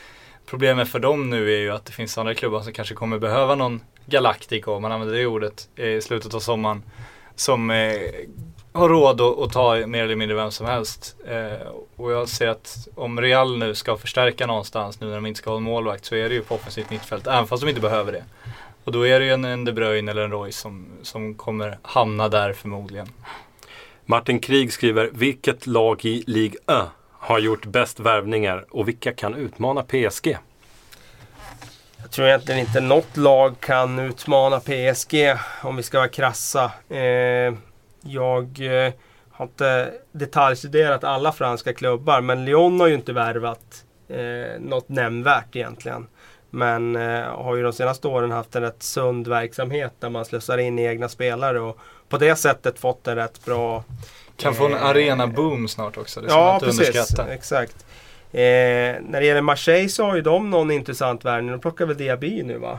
problemet 0.46 0.88
för 0.88 0.98
dem 0.98 1.30
nu 1.30 1.54
är 1.54 1.58
ju 1.58 1.70
att 1.70 1.84
det 1.84 1.92
finns 1.92 2.18
andra 2.18 2.34
klubbar 2.34 2.60
som 2.60 2.72
kanske 2.72 2.94
kommer 2.94 3.18
behöva 3.18 3.54
någon 3.54 3.80
Galactico, 4.06 4.72
om 4.72 4.82
man 4.82 4.92
använder 4.92 5.18
det 5.18 5.26
ordet, 5.26 5.68
eh, 5.76 5.86
i 5.86 6.00
slutet 6.00 6.34
av 6.34 6.40
sommaren. 6.40 6.82
Som 7.36 7.70
eh, 7.70 7.94
har 8.78 8.88
råd 8.88 9.20
att, 9.20 9.38
att 9.38 9.52
ta 9.52 9.86
mer 9.86 10.04
eller 10.04 10.16
mindre 10.16 10.36
vem 10.36 10.50
som 10.50 10.66
helst. 10.66 11.16
Eh, 11.28 11.68
och 11.96 12.12
jag 12.12 12.28
ser 12.28 12.48
att 12.48 12.88
om 12.94 13.20
Real 13.20 13.58
nu 13.58 13.74
ska 13.74 13.96
förstärka 13.96 14.46
någonstans 14.46 15.00
nu 15.00 15.06
när 15.06 15.14
de 15.14 15.26
inte 15.26 15.38
ska 15.38 15.50
ha 15.50 15.56
en 15.56 15.62
målvakt 15.62 16.04
så 16.04 16.14
är 16.14 16.28
det 16.28 16.34
ju 16.34 16.42
på 16.42 16.54
offensivt 16.54 16.90
mittfält, 16.90 17.26
även 17.26 17.46
fast 17.46 17.62
de 17.62 17.68
inte 17.68 17.80
behöver 17.80 18.12
det. 18.12 18.24
Och 18.84 18.92
då 18.92 19.06
är 19.06 19.20
det 19.20 19.26
ju 19.26 19.32
en, 19.32 19.44
en 19.44 19.64
De 19.64 19.72
Bruyne 19.72 20.10
eller 20.10 20.22
en 20.22 20.30
Royce 20.30 20.60
som, 20.60 20.86
som 21.02 21.34
kommer 21.34 21.78
hamna 21.82 22.28
där 22.28 22.52
förmodligen. 22.52 23.08
Martin 24.04 24.40
Krig 24.40 24.72
skriver, 24.72 25.10
vilket 25.12 25.66
lag 25.66 26.04
i 26.04 26.24
Ligue 26.26 26.58
1 26.66 26.88
har 27.12 27.38
gjort 27.38 27.66
bäst 27.66 28.00
värvningar 28.00 28.64
och 28.70 28.88
vilka 28.88 29.12
kan 29.12 29.34
utmana 29.34 29.82
PSG? 29.82 30.38
Jag 32.02 32.10
tror 32.10 32.26
egentligen 32.26 32.60
inte 32.60 32.80
något 32.80 33.16
lag 33.16 33.60
kan 33.60 33.98
utmana 33.98 34.60
PSG 34.60 35.14
om 35.62 35.76
vi 35.76 35.82
ska 35.82 35.98
vara 35.98 36.08
krassa. 36.08 36.64
Eh, 36.88 37.54
jag 38.02 38.60
eh, 38.60 38.92
har 39.30 39.44
inte 39.44 39.92
detaljstuderat 40.12 41.04
alla 41.04 41.32
franska 41.32 41.72
klubbar 41.72 42.20
men 42.20 42.44
Lyon 42.44 42.80
har 42.80 42.86
ju 42.86 42.94
inte 42.94 43.12
värvat 43.12 43.84
eh, 44.08 44.60
något 44.60 44.88
nämnvärt 44.88 45.56
egentligen. 45.56 46.06
Men 46.50 46.96
eh, 46.96 47.22
har 47.24 47.56
ju 47.56 47.62
de 47.62 47.72
senaste 47.72 48.08
åren 48.08 48.30
haft 48.30 48.56
en 48.56 48.62
rätt 48.62 48.82
sund 48.82 49.28
verksamhet 49.28 49.92
där 50.00 50.10
man 50.10 50.24
slussar 50.24 50.58
in 50.58 50.78
egna 50.78 51.08
spelare 51.08 51.60
och 51.60 51.78
på 52.08 52.18
det 52.18 52.36
sättet 52.36 52.78
fått 52.78 53.06
en 53.08 53.16
rätt 53.16 53.44
bra 53.44 53.84
Kan 54.36 54.54
få 54.54 54.66
en 54.66 54.72
Eh, 54.74 54.84
arena-boom 54.84 55.68
snart 55.68 55.96
också, 55.96 56.20
det 56.20 56.28
ska 56.28 56.38
man 56.38 56.46
Ja, 56.46 56.54
inte 56.54 56.66
precis. 56.66 56.88
underskatta. 56.88 57.32
Exakt. 57.32 57.86
Eh, 58.32 58.40
när 58.40 59.12
det 59.12 59.24
gäller 59.26 59.40
Marseille 59.40 59.88
så 59.88 60.04
har 60.04 60.16
ju 60.16 60.22
de 60.22 60.50
någon 60.50 60.70
intressant 60.70 61.24
värvning. 61.24 61.50
De 61.50 61.60
plockar 61.60 61.86
väl 61.86 61.96
Diaby 61.96 62.42
nu 62.42 62.58
va? 62.58 62.78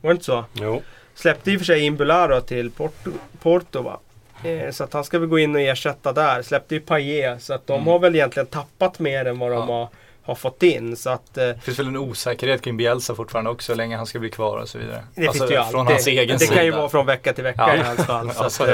Var 0.00 0.10
det 0.10 0.12
inte 0.12 0.24
så? 0.24 0.44
Jo. 0.52 0.82
Släppte 1.14 1.50
i 1.52 1.56
och 1.56 1.60
för 1.60 1.64
sig 1.66 1.80
in 1.80 1.96
Bularo 1.96 2.40
till 2.40 2.70
Porto, 2.70 3.10
Porto 3.42 3.82
va? 3.82 3.98
Eh, 4.44 4.70
så 4.70 4.84
att 4.84 4.92
han 4.92 5.04
ska 5.04 5.18
väl 5.18 5.28
gå 5.28 5.38
in 5.38 5.54
och 5.54 5.60
ersätta 5.60 6.12
där. 6.12 6.42
Släppte 6.42 6.74
ju 6.74 6.80
Payet. 6.80 7.42
Så 7.42 7.54
att 7.54 7.66
de 7.66 7.72
Mm. 7.72 7.86
har 7.86 7.98
väl 7.98 8.14
egentligen 8.14 8.46
tappat 8.46 8.98
mer 8.98 9.24
än 9.24 9.38
vad 9.38 9.50
de 9.50 9.54
Ja. 9.68 9.74
har, 9.74 9.88
har 10.22 10.34
fått 10.34 10.62
in. 10.62 10.96
Så 10.96 11.10
att 11.10 11.38
eh, 11.38 11.44
Det 11.46 11.60
finns 11.62 11.78
väl 11.78 11.86
en 11.86 11.96
osäkerhet 11.96 12.62
kring 12.62 12.76
Bielsa 12.76 13.14
fortfarande 13.14 13.50
också, 13.50 13.72
hur 13.72 13.76
länge 13.76 13.96
han 13.96 14.06
ska 14.06 14.18
bli 14.18 14.30
kvar 14.30 14.58
och 14.58 14.68
så 14.68 14.78
vidare. 14.78 15.04
det 15.14 15.26
Alltså, 15.28 15.46
finns 15.46 15.50
ju 15.60 15.70
från 15.70 15.80
alltid. 15.80 15.94
hans 15.94 16.06
egen 16.06 16.28
det 16.38 16.44
sida. 16.44 16.54
kan 16.54 16.64
ju 16.64 16.70
vara 16.70 16.88
från 16.88 17.06
vecka 17.06 17.32
till 17.32 17.44
vecka 17.44 17.64
Ja. 17.68 17.74
i 17.74 17.78
hans 17.86 18.04
fall. 18.06 18.26
Ja, 18.36 18.42
så 18.44 18.50
så 18.50 18.62
att, 18.64 18.70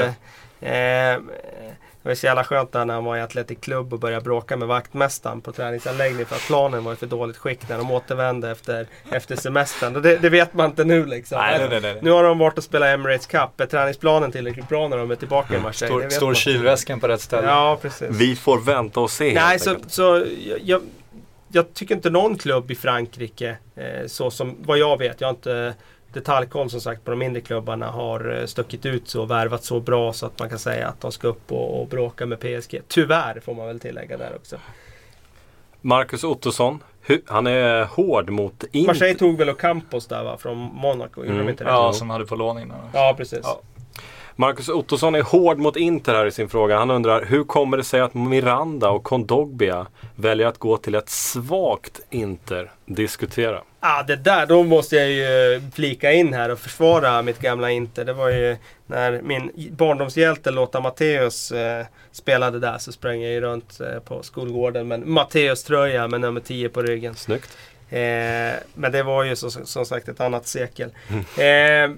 eh, 0.61 1.15
det 2.05 2.09
var 2.09 2.15
så 2.15 2.25
jävla 2.25 2.43
skönt 2.43 2.71
där 2.71 2.85
när 2.85 2.93
han 2.93 3.03
var 3.03 3.17
i 3.17 3.21
Athletic 3.21 3.57
Club 3.61 3.93
och 3.93 3.99
började 3.99 4.23
bråka 4.23 4.57
med 4.57 4.67
vaktmästaren 4.67 5.41
på 5.41 5.51
träningsanläggningen 5.51 6.25
för 6.25 6.35
att 6.35 6.41
planen 6.41 6.83
var 6.83 6.93
i 6.93 6.95
för 6.95 7.07
dåligt 7.07 7.37
skick 7.37 7.69
när 7.69 7.77
de 7.77 7.91
återvände 7.91 8.51
efter, 8.51 8.87
efter 9.11 9.35
semestern. 9.35 9.95
Och 9.95 10.01
det, 10.01 10.17
det 10.17 10.29
vet 10.29 10.53
man 10.53 10.69
inte 10.69 10.83
nu 10.83 11.05
liksom. 11.05 11.37
Nej, 11.37 11.59
nej, 11.59 11.67
nej, 11.69 11.81
nej. 11.81 11.99
Nu 12.01 12.11
har 12.11 12.23
de 12.23 12.37
varit 12.37 12.57
och 12.57 12.63
spelat 12.63 12.89
Emirates 12.89 13.27
Cup. 13.27 13.61
Är 13.61 13.65
träningsplanen 13.65 14.31
tillräckligt 14.31 14.69
bra 14.69 14.87
när 14.87 14.97
de 14.97 15.11
är 15.11 15.15
tillbaka 15.15 15.55
i 15.55 15.59
Marseille? 15.59 16.09
Står, 16.09 16.09
står 16.09 16.33
kylväskan 16.33 16.99
på 16.99 17.07
rätt 17.07 17.21
ställe? 17.21 17.47
Ja, 17.47 17.77
precis. 17.81 18.07
Vi 18.11 18.35
får 18.35 18.59
vänta 18.59 18.99
och 18.99 19.11
se 19.11 19.33
Nej, 19.33 19.59
så, 19.59 19.75
så 19.87 20.25
jag, 20.47 20.59
jag, 20.63 20.81
jag 21.47 21.73
tycker 21.73 21.95
inte 21.95 22.09
någon 22.09 22.37
klubb 22.37 22.71
i 22.71 22.75
Frankrike, 22.75 23.57
eh, 23.75 24.07
så 24.07 24.31
som 24.31 24.55
vad 24.61 24.77
jag 24.77 24.97
vet, 24.97 25.21
jag 25.21 25.27
har 25.27 25.33
inte 25.33 25.73
detaljkoll 26.15 26.69
som 26.69 26.81
sagt 26.81 27.05
på 27.05 27.11
de 27.11 27.19
mindre 27.19 27.41
klubbarna, 27.41 27.87
har 27.87 28.39
eh, 28.39 28.45
stuckit 28.45 28.85
ut 28.85 29.07
så 29.09 29.21
och 29.21 29.31
värvat 29.31 29.63
så 29.63 29.79
bra 29.79 30.13
så 30.13 30.25
att 30.25 30.39
man 30.39 30.49
kan 30.49 30.59
säga 30.59 30.87
att 30.87 31.01
de 31.01 31.11
ska 31.11 31.27
upp 31.27 31.51
och, 31.51 31.81
och 31.81 31.87
bråka 31.87 32.25
med 32.25 32.39
PSG. 32.39 32.81
Tyvärr 32.87 33.39
får 33.39 33.53
man 33.53 33.67
väl 33.67 33.79
tillägga 33.79 34.17
där 34.17 34.35
också. 34.35 34.57
Marcus 35.81 36.23
Ottosson, 36.23 36.83
han 37.25 37.47
är 37.47 37.83
hård 37.83 38.29
mot 38.29 38.63
Inter. 38.63 38.87
Marseille 38.87 39.19
tog 39.19 39.37
väl 39.37 39.49
Ocampos 39.49 40.07
där 40.07 40.23
va, 40.23 40.37
från 40.37 40.57
Monaco? 40.57 41.23
Mm. 41.23 41.37
de 41.37 41.49
inte 41.49 41.63
det? 41.63 41.69
Ja, 41.69 41.93
som 41.93 42.09
hade 42.09 42.25
på 42.25 42.35
lån 42.35 42.59
innan. 42.59 42.77
Ja, 42.93 43.13
precis. 43.17 43.39
Ja. 43.43 43.61
Marcus 44.37 44.69
Ottosson 44.69 45.15
är 45.15 45.21
hård 45.21 45.57
mot 45.57 45.75
Inter 45.75 46.13
här 46.13 46.25
i 46.25 46.31
sin 46.31 46.49
fråga. 46.49 46.77
Han 46.77 46.91
undrar 46.91 47.25
hur 47.25 47.43
kommer 47.43 47.77
det 47.77 47.83
sig 47.83 48.01
att 48.01 48.13
Miranda 48.13 48.89
och 48.89 49.03
Kondogbia 49.03 49.87
väljer 50.15 50.47
att 50.47 50.57
gå 50.57 50.77
till 50.77 50.95
ett 50.95 51.09
svagt 51.09 52.01
Inter? 52.09 52.71
Diskutera. 52.85 53.61
Ah, 53.79 54.03
det 54.03 54.15
där, 54.15 54.45
då 54.45 54.63
måste 54.63 54.95
jag 54.95 55.11
ju 55.11 55.61
flika 55.73 56.11
in 56.11 56.33
här 56.33 56.49
och 56.49 56.59
försvara 56.59 57.21
mitt 57.21 57.39
gamla 57.39 57.71
Inter. 57.71 58.05
Det 58.05 58.13
var 58.13 58.29
ju 58.29 58.57
när 58.87 59.21
min 59.21 59.51
barndomshjälte 59.77 60.51
Lotta 60.51 60.79
Matteus 60.79 61.51
eh, 61.51 61.85
spelade 62.11 62.59
där 62.59 62.77
så 62.77 62.91
sprang 62.91 63.21
jag 63.21 63.31
ju 63.31 63.41
runt 63.41 63.79
eh, 63.79 63.99
på 63.99 64.23
skolgården 64.23 64.87
med 64.87 65.07
Matteus-tröja 65.07 66.07
med 66.07 66.21
nummer 66.21 66.41
10 66.41 66.69
på 66.69 66.81
ryggen. 66.81 67.15
Snyggt. 67.15 67.57
Eh, 67.89 67.99
men 68.73 68.91
det 68.91 69.03
var 69.03 69.23
ju 69.23 69.35
som, 69.35 69.51
som 69.51 69.85
sagt 69.85 70.07
ett 70.07 70.19
annat 70.19 70.47
sekel. 70.47 70.89
Eh, 71.37 71.95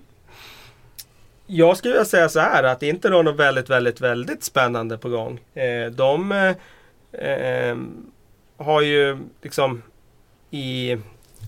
jag 1.48 1.78
skulle 1.78 1.94
vilja 1.94 2.06
säga 2.06 2.30
så 2.30 2.40
här 2.40 2.64
att 2.64 2.84
Inter 2.84 3.12
har 3.12 3.24
något 3.24 3.40
väldigt, 3.40 3.70
väldigt, 3.70 4.02
väldigt 4.02 4.44
spännande 4.44 4.98
på 4.98 5.10
gång. 5.10 5.40
Eh, 5.54 5.92
de 5.92 6.32
eh, 6.32 6.56
eh, 7.12 7.78
har 8.58 8.82
ju 8.82 9.18
liksom 9.42 9.82
i 10.52 10.98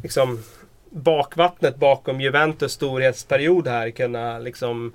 liksom 0.04 0.44
bakvattnet 0.90 1.76
bakom 1.76 2.22
Juventus 2.22 2.72
storhetsperiod 2.74 3.68
här 3.68 3.90
kunna 3.90 4.40
liksom 4.40 4.94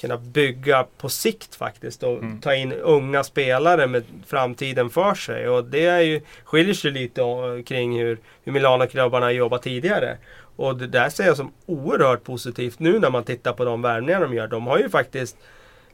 kunna 0.00 0.16
bygga 0.16 0.86
på 0.98 1.08
sikt 1.08 1.54
faktiskt 1.54 2.02
och 2.02 2.18
Mm. 2.18 2.40
ta 2.40 2.54
in 2.54 2.72
unga 2.72 3.24
spelare 3.24 3.86
med 3.86 4.04
framtiden 4.26 4.90
för 4.90 5.14
sig. 5.14 5.48
Och 5.48 5.64
det 5.64 5.86
är 5.86 6.00
ju, 6.00 6.20
skiljer 6.44 6.74
sig 6.74 6.90
lite 6.90 7.22
kring 7.66 7.98
hur, 7.98 8.18
hur 8.44 8.52
Milano-klubbarna 8.52 9.32
jobbat 9.32 9.62
tidigare. 9.62 10.16
Och 10.58 10.76
det 10.76 10.86
där 10.86 11.08
ser 11.08 11.24
jag 11.24 11.36
som 11.36 11.52
oerhört 11.66 12.24
positivt 12.24 12.78
nu 12.78 12.98
när 12.98 13.10
man 13.10 13.24
tittar 13.24 13.52
på 13.52 13.64
de 13.64 13.82
värvningar 13.82 14.20
de 14.20 14.34
gör. 14.34 14.46
De 14.46 14.66
har 14.66 14.78
ju 14.78 14.88
faktiskt 14.88 15.36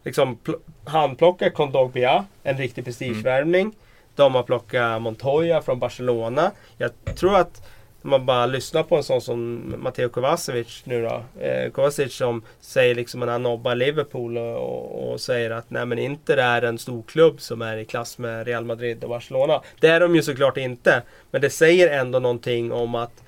liksom 0.05 0.39
handplockat 0.85 1.55
Kondogbia, 1.55 2.25
en 2.43 2.57
riktig 2.57 2.85
prestigevärvning. 2.85 3.75
De 4.15 4.35
har 4.35 4.43
plockat 4.43 5.03
Montoya 5.03 5.63
från 5.63 5.79
Barcelona. 5.79 6.51
Jag 6.79 6.91
tror 7.17 7.37
att 7.37 7.63
man 8.03 8.27
bara 8.27 8.47
lyssnar 8.47 8.83
på 8.83 8.97
en 8.97 9.03
sån 9.03 9.21
som 9.21 9.75
Matteo 9.79 10.09
Kovacevic 10.09 10.83
nu 10.85 11.03
då. 11.03 11.43
Eh, 11.45 11.71
Kovacic 11.71 12.15
som 12.15 12.43
säger 12.61 12.95
liksom 12.95 13.21
när 13.21 13.27
han 13.27 13.43
nobbar 13.43 13.75
Liverpool 13.75 14.39
och, 14.39 14.57
och, 14.57 15.13
och 15.13 15.21
säger 15.21 15.51
att 15.51 15.71
nej 15.71 15.87
men 15.87 15.99
Inter 15.99 16.37
är 16.37 16.63
en 16.63 16.79
stor 16.79 17.03
klubb 17.03 17.41
som 17.41 17.63
är 17.63 17.77
i 17.77 17.85
klass 17.85 18.19
med 18.19 18.47
Real 18.47 18.65
Madrid 18.65 19.05
och 19.05 19.11
Barcelona. 19.11 19.61
Det 19.81 19.89
är 19.89 20.01
de 20.01 20.15
ju 20.15 20.23
såklart 20.23 20.57
inte. 20.57 21.03
Men 21.31 21.41
det 21.41 21.51
säger 21.51 22.01
ändå 22.01 22.19
någonting 22.19 22.73
om 22.73 22.95
att 22.95 23.24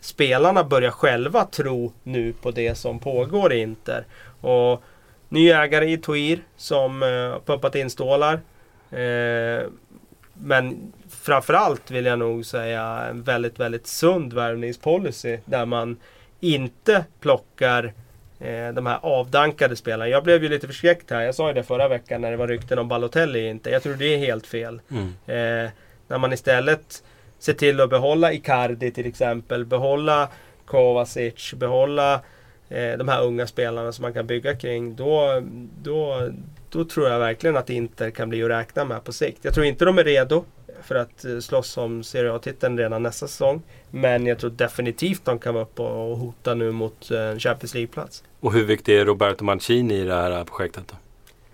spelarna 0.00 0.64
börjar 0.64 0.90
själva 0.90 1.44
tro 1.44 1.92
nu 2.02 2.32
på 2.32 2.50
det 2.50 2.74
som 2.74 2.98
pågår 2.98 3.52
i 3.52 3.58
Inter. 3.58 4.04
Och 4.40 4.82
ny 5.28 5.50
ägare 5.50 5.92
i 5.92 5.98
Toir 5.98 6.38
som 6.56 7.02
eh, 7.02 7.44
pumpat 7.46 7.74
in 7.74 7.90
stålar. 7.90 8.34
Eh, 8.90 9.66
men 10.34 10.92
framförallt 11.10 11.90
vill 11.90 12.06
jag 12.06 12.18
nog 12.18 12.46
säga 12.46 12.82
en 13.10 13.22
väldigt, 13.22 13.60
väldigt 13.60 13.86
sund 13.86 14.32
värvningspolicy 14.32 15.38
där 15.44 15.66
man 15.66 15.96
inte 16.40 17.04
plockar 17.20 17.92
eh, 18.38 18.68
de 18.68 18.86
här 18.86 18.98
avdankade 19.02 19.76
spelarna. 19.76 20.08
Jag 20.08 20.24
blev 20.24 20.42
ju 20.42 20.48
lite 20.48 20.66
förskräckt 20.66 21.10
här. 21.10 21.20
Jag 21.20 21.34
sa 21.34 21.48
ju 21.48 21.54
det 21.54 21.62
förra 21.62 21.88
veckan 21.88 22.20
när 22.20 22.30
det 22.30 22.36
var 22.36 22.48
rykten 22.48 22.78
om 22.78 22.88
Balotelli 22.88 23.48
inte. 23.48 23.70
Jag 23.70 23.82
tror 23.82 23.94
det 23.94 24.14
är 24.14 24.18
helt 24.18 24.46
fel. 24.46 24.80
Mm. 24.90 25.06
Eh, 25.26 25.70
när 26.08 26.18
man 26.18 26.32
istället 26.32 27.02
Se 27.40 27.54
till 27.54 27.80
att 27.80 27.90
behålla 27.90 28.32
Icardi 28.32 28.90
till 28.90 29.06
exempel, 29.06 29.64
behålla 29.64 30.28
Kovacic, 30.64 31.54
behålla 31.54 32.14
eh, 32.68 32.98
de 32.98 33.08
här 33.08 33.22
unga 33.22 33.46
spelarna 33.46 33.92
som 33.92 34.02
man 34.02 34.12
kan 34.12 34.26
bygga 34.26 34.56
kring. 34.56 34.96
Då, 34.96 35.42
då, 35.82 36.30
då 36.70 36.84
tror 36.84 37.08
jag 37.08 37.18
verkligen 37.18 37.56
att 37.56 37.70
Inter 37.70 38.10
kan 38.10 38.28
bli 38.28 38.42
att 38.42 38.50
räkna 38.50 38.84
med 38.84 39.04
på 39.04 39.12
sikt. 39.12 39.38
Jag 39.42 39.54
tror 39.54 39.66
inte 39.66 39.84
de 39.84 39.98
är 39.98 40.04
redo 40.04 40.44
för 40.82 40.94
att 40.94 41.24
eh, 41.24 41.38
slåss 41.38 41.76
om 41.76 42.02
Serie 42.02 42.32
A-titeln 42.32 42.78
redan 42.78 43.02
nästa 43.02 43.28
säsong. 43.28 43.62
Men 43.90 44.26
jag 44.26 44.38
tror 44.38 44.50
definitivt 44.50 45.24
de 45.24 45.38
kan 45.38 45.54
vara 45.54 45.64
uppe 45.64 45.82
och 45.82 46.16
hota 46.18 46.54
nu 46.54 46.72
mot 46.72 47.10
eh, 47.10 47.20
en 47.20 47.38
Champions 47.38 47.74
League-plats. 47.74 48.24
Och 48.40 48.52
hur 48.52 48.64
viktig 48.64 48.96
är 48.96 49.04
Roberto 49.04 49.44
Mancini 49.44 49.94
i 49.94 50.04
det 50.04 50.14
här 50.14 50.44
projektet? 50.44 50.84
Då? 50.88 50.94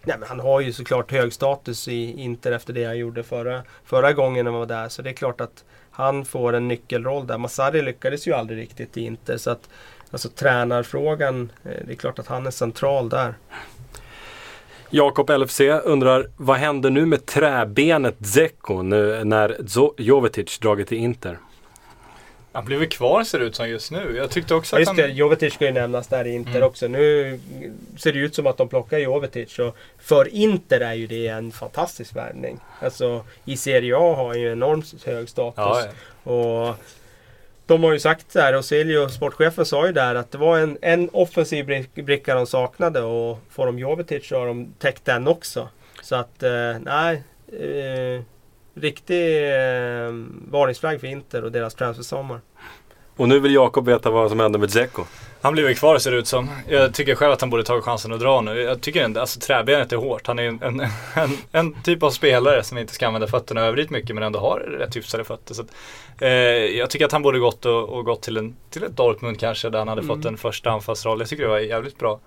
Nej, 0.06 0.16
men 0.18 0.28
han 0.28 0.40
har 0.40 0.60
ju 0.60 0.72
såklart 0.72 1.12
hög 1.12 1.32
status 1.32 1.88
i 1.88 2.22
Inter 2.22 2.52
efter 2.52 2.72
det 2.72 2.84
han 2.84 2.98
gjorde 2.98 3.22
förra, 3.22 3.62
förra 3.84 4.12
gången 4.12 4.46
han 4.46 4.54
var 4.54 4.66
där. 4.66 4.88
Så 4.88 5.02
det 5.02 5.10
är 5.10 5.14
klart 5.14 5.40
att 5.40 5.64
han 5.90 6.24
får 6.24 6.52
en 6.52 6.68
nyckelroll 6.68 7.26
där. 7.26 7.38
Masari 7.38 7.82
lyckades 7.82 8.28
ju 8.28 8.32
aldrig 8.32 8.58
riktigt 8.58 8.96
i 8.96 9.04
Inter. 9.04 9.36
Så 9.36 9.50
att 9.50 9.68
alltså, 10.10 10.28
tränarfrågan, 10.28 11.52
eh, 11.64 11.70
det 11.86 11.92
är 11.92 11.96
klart 11.96 12.18
att 12.18 12.26
han 12.26 12.46
är 12.46 12.50
central 12.50 13.08
där. 13.08 13.34
Jakob 14.90 15.30
LFC 15.30 15.60
undrar 15.84 16.30
vad 16.36 16.56
händer 16.56 16.90
nu 16.90 17.06
med 17.06 17.26
träbenet 17.26 18.18
Dzeko 18.18 18.82
nu 18.82 19.24
när 19.24 19.56
Jovetic 19.98 20.58
dragit 20.58 20.88
till 20.88 20.98
Inter? 20.98 21.38
Han 22.56 22.64
blir 22.64 22.76
väl 22.78 22.88
kvar 22.88 23.24
ser 23.24 23.38
det 23.38 23.44
ut 23.44 23.54
som 23.56 23.68
just 23.68 23.90
nu. 23.90 24.14
Jag 24.16 24.30
tyckte 24.30 24.54
också 24.54 24.76
Ja, 24.76 24.78
att 24.78 24.80
just 24.80 24.88
han... 24.88 24.96
det, 24.96 25.08
Jovetic 25.16 25.54
ska 25.54 25.64
ju 25.64 25.72
nämnas 25.72 26.06
där 26.08 26.26
i 26.26 26.32
Inter 26.34 26.50
Mm. 26.56 26.62
också. 26.68 26.88
Nu 26.88 27.40
ser 27.98 28.12
det 28.12 28.18
ut 28.18 28.34
som 28.34 28.46
att 28.46 28.56
de 28.56 28.68
plockar 28.68 28.98
Jovetic. 28.98 29.58
Och 29.58 29.76
för 29.98 30.28
Inter 30.34 30.80
är 30.80 30.94
ju 30.94 31.06
det 31.06 31.26
en 31.28 31.52
fantastisk 31.52 32.16
värvning. 32.16 32.58
Alltså 32.80 33.24
i 33.44 33.56
Serie 33.56 33.96
A 33.96 34.14
har 34.16 34.26
han 34.28 34.40
ju 34.40 34.52
enormt 34.52 35.04
hög 35.06 35.28
status. 35.28 35.54
Ja, 35.56 35.82
ja. 36.24 36.32
Och 36.32 36.74
de 37.66 37.84
har 37.84 37.92
ju 37.92 37.98
sagt 38.00 38.32
där, 38.32 38.54
och 38.56 38.64
Siljo, 38.64 39.08
sportchefen 39.08 39.66
sa 39.66 39.86
ju 39.86 39.92
där 39.92 40.14
att 40.14 40.30
det 40.32 40.38
var 40.38 40.58
en, 40.58 40.78
en 40.82 41.08
offensiv 41.12 41.66
brick- 41.66 42.04
bricka 42.04 42.34
de 42.34 42.46
saknade 42.46 43.00
och 43.02 43.38
får 43.50 43.66
de 43.66 43.78
Jovetic 43.78 44.28
så 44.28 44.38
har 44.38 44.46
de 44.46 44.68
täckt 44.78 45.04
den 45.04 45.28
också. 45.28 45.68
Så 46.02 46.14
att, 46.16 46.42
eh, 46.42 46.78
nej. 46.80 47.22
Eh, 47.52 48.22
riktig 48.76 49.36
eh, 49.36 50.12
varningsflagg 50.50 51.00
för 51.00 51.06
Inter 51.06 51.44
och 51.44 51.52
deras 51.52 51.74
transfersommar. 51.74 52.40
Och 53.16 53.28
nu 53.28 53.40
vill 53.40 53.54
Jakob 53.54 53.86
veta 53.86 54.10
vad 54.10 54.30
som 54.30 54.40
händer 54.40 54.58
med 54.58 54.68
Dzeko. 54.68 55.04
Han 55.40 55.52
blir 55.52 55.64
väl 55.64 55.74
kvar 55.74 55.98
ser 55.98 56.10
det 56.10 56.16
ut 56.16 56.26
som. 56.26 56.50
Jag 56.68 56.94
tycker 56.94 57.14
själv 57.14 57.32
att 57.32 57.40
han 57.40 57.50
borde 57.50 57.64
ta 57.64 57.80
chansen 57.80 58.12
att 58.12 58.20
dra 58.20 58.40
nu. 58.40 58.60
Jag 58.60 58.80
tycker 58.80 59.04
inte, 59.04 59.20
alltså 59.20 59.40
träbenet 59.40 59.92
är 59.92 59.96
hårt. 59.96 60.26
Han 60.26 60.38
är 60.38 60.42
en, 60.42 60.62
en, 60.62 60.80
en, 61.14 61.30
en 61.52 61.82
typ 61.82 62.02
av 62.02 62.10
spelare 62.10 62.62
som 62.62 62.78
inte 62.78 62.94
ska 62.94 63.06
använda 63.06 63.26
fötterna 63.26 63.60
överdrivet 63.60 63.90
mycket 63.90 64.14
men 64.14 64.24
ändå 64.24 64.38
har 64.38 64.58
rätt 64.58 64.96
hyfsade 64.96 65.24
fötter. 65.24 65.54
Så 65.54 65.62
att, 65.62 65.68
eh, 66.20 66.30
jag 66.78 66.90
tycker 66.90 67.04
att 67.04 67.12
han 67.12 67.22
borde 67.22 67.38
gått 67.38 67.66
och, 67.66 67.88
och 67.88 68.04
gått 68.04 68.22
till, 68.22 68.36
en, 68.36 68.56
till 68.70 68.82
ett 68.82 68.96
Dortmund 68.96 69.40
kanske 69.40 69.70
där 69.70 69.78
han 69.78 69.88
hade 69.88 70.02
fått 70.02 70.24
en 70.24 70.36
första 70.36 70.70
anfallsroll. 70.70 71.18
Jag 71.18 71.28
tycker 71.28 71.42
det 71.42 71.48
var 71.48 71.58
jävligt 71.58 71.98
bra. 71.98 72.20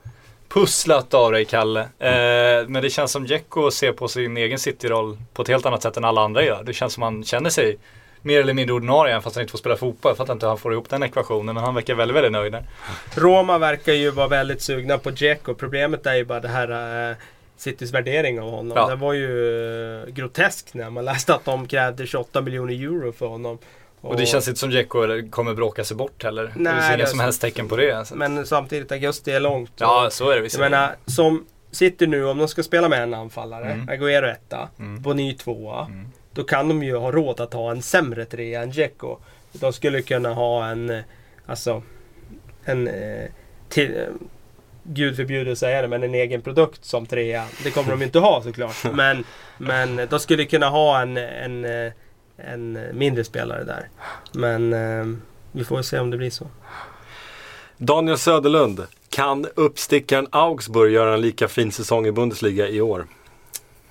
Pusslat 0.49 1.13
av 1.13 1.31
dig 1.31 1.45
Kalle. 1.45 1.79
Eh, 1.81 2.67
men 2.67 2.81
det 2.81 2.89
känns 2.89 3.11
som 3.11 3.25
Dzeko 3.25 3.71
ser 3.71 3.91
på 3.91 4.07
sin 4.07 4.37
egen 4.37 4.59
City-roll 4.59 5.17
på 5.33 5.41
ett 5.41 5.47
helt 5.47 5.65
annat 5.65 5.81
sätt 5.81 5.97
än 5.97 6.05
alla 6.05 6.21
andra 6.21 6.43
gör. 6.43 6.63
Det 6.63 6.73
känns 6.73 6.93
som 6.93 7.03
han 7.03 7.23
känner 7.23 7.49
sig 7.49 7.77
mer 8.21 8.39
eller 8.39 8.53
mindre 8.53 8.73
ordinarie 8.73 9.11
även 9.11 9.21
fast 9.21 9.35
han 9.35 9.41
inte 9.41 9.51
får 9.51 9.57
spela 9.57 9.77
fotboll. 9.77 10.09
Jag 10.09 10.17
fattar 10.17 10.33
inte 10.33 10.45
hur 10.45 10.49
han 10.49 10.57
får 10.57 10.73
ihop 10.73 10.89
den 10.89 11.03
ekvationen 11.03 11.55
men 11.55 11.63
han 11.63 11.75
verkar 11.75 11.95
väldigt, 11.95 12.15
väldigt 12.15 12.31
nöjd 12.31 12.51
där. 12.51 12.63
Roma 13.15 13.57
verkar 13.57 13.93
ju 13.93 14.11
vara 14.11 14.27
väldigt 14.27 14.61
sugna 14.61 14.97
på 14.97 15.11
Dzeko. 15.11 15.53
Problemet 15.53 16.05
är 16.05 16.15
ju 16.15 16.25
bara 16.25 16.39
det 16.39 16.47
här 16.47 17.09
eh, 17.09 17.15
Citys 17.57 17.93
värdering 17.93 18.41
av 18.41 18.51
honom. 18.51 18.77
Ja. 18.77 18.87
Den 18.87 18.99
var 18.99 19.13
ju 19.13 20.03
eh, 20.03 20.09
grotesk 20.09 20.73
när 20.73 20.89
man 20.89 21.05
läste 21.05 21.33
att 21.33 21.45
de 21.45 21.67
krävde 21.67 22.07
28 22.07 22.41
miljoner 22.41 22.73
euro 22.73 23.11
för 23.11 23.25
honom. 23.27 23.57
Och 24.01 24.17
det 24.17 24.25
känns 24.25 24.47
inte 24.47 24.59
som 24.59 24.69
Dzeko 24.69 25.29
kommer 25.29 25.53
bråka 25.53 25.83
sig 25.83 25.97
bort 25.97 26.23
heller. 26.23 26.43
det 26.43 26.51
Nej, 26.55 26.73
finns 26.73 26.87
inga 26.87 26.97
det- 26.97 27.07
som 27.07 27.19
helst 27.19 27.41
tecken 27.41 27.67
på 27.67 27.75
det. 27.75 28.07
Så. 28.07 28.15
Men 28.15 28.45
samtidigt, 28.45 28.91
augusti 28.91 29.31
är 29.31 29.39
långt. 29.39 29.71
ja, 29.77 30.07
så 30.11 30.25
är 30.25 30.29
det 30.29 30.35
Jag 30.35 30.41
visserligen. 30.43 30.71
menar, 30.71 30.95
som 31.05 31.45
City 31.71 32.07
nu, 32.07 32.25
om 32.25 32.37
de 32.37 32.47
ska 32.47 32.63
spela 32.63 32.89
med 32.89 33.03
en 33.03 33.13
anfallare, 33.13 33.65
Mm. 33.71 33.87
Agüero 33.89 34.31
etta, 34.31 34.69
Mm. 34.79 35.01
Bony 35.01 35.33
tvåa. 35.33 35.85
Mm. 35.85 36.07
Då 36.33 36.43
kan 36.43 36.67
de 36.67 36.83
ju 36.83 36.95
ha 36.97 37.11
råd 37.11 37.39
att 37.41 37.53
ha 37.53 37.71
en 37.71 37.81
sämre 37.81 38.25
trea 38.25 38.61
än 38.61 38.69
Dzeko. 38.71 39.17
De 39.51 39.73
skulle 39.73 40.01
kunna 40.01 40.33
ha 40.33 40.65
en, 40.67 41.01
alltså, 41.45 41.83
en, 42.65 42.87
eh, 42.87 43.25
till, 43.69 43.97
eh, 43.97 44.03
gud 44.83 45.15
förbjude 45.15 45.51
att 45.51 45.57
säga 45.57 45.81
det, 45.81 45.87
men 45.87 46.03
en 46.03 46.15
egen 46.15 46.41
produkt 46.41 46.85
som 46.85 47.05
trea. 47.05 47.45
Det 47.63 47.71
kommer 47.71 47.91
de 47.91 48.01
inte 48.03 48.19
ha 48.19 48.41
såklart. 48.43 48.83
Men, 48.93 49.23
men 49.57 50.07
de 50.09 50.19
skulle 50.19 50.45
kunna 50.45 50.69
ha 50.69 51.01
en, 51.01 51.17
en, 51.17 51.65
eh, 51.65 51.91
en 52.47 52.79
mindre 52.93 53.23
spelare 53.23 53.63
där. 53.63 53.89
Men 54.33 54.73
eh, 54.73 55.17
vi 55.51 55.63
får 55.63 55.81
se 55.81 55.99
om 55.99 56.09
det 56.09 56.17
blir 56.17 56.29
så. 56.29 56.47
Daniel 57.77 58.17
Söderlund. 58.17 58.87
Kan 59.09 59.47
uppstickaren 59.55 60.27
Augsburg 60.31 60.93
göra 60.93 61.13
en 61.13 61.21
lika 61.21 61.47
fin 61.47 61.71
säsong 61.71 62.07
i 62.07 62.11
Bundesliga 62.11 62.67
i 62.67 62.81
år? 62.81 63.05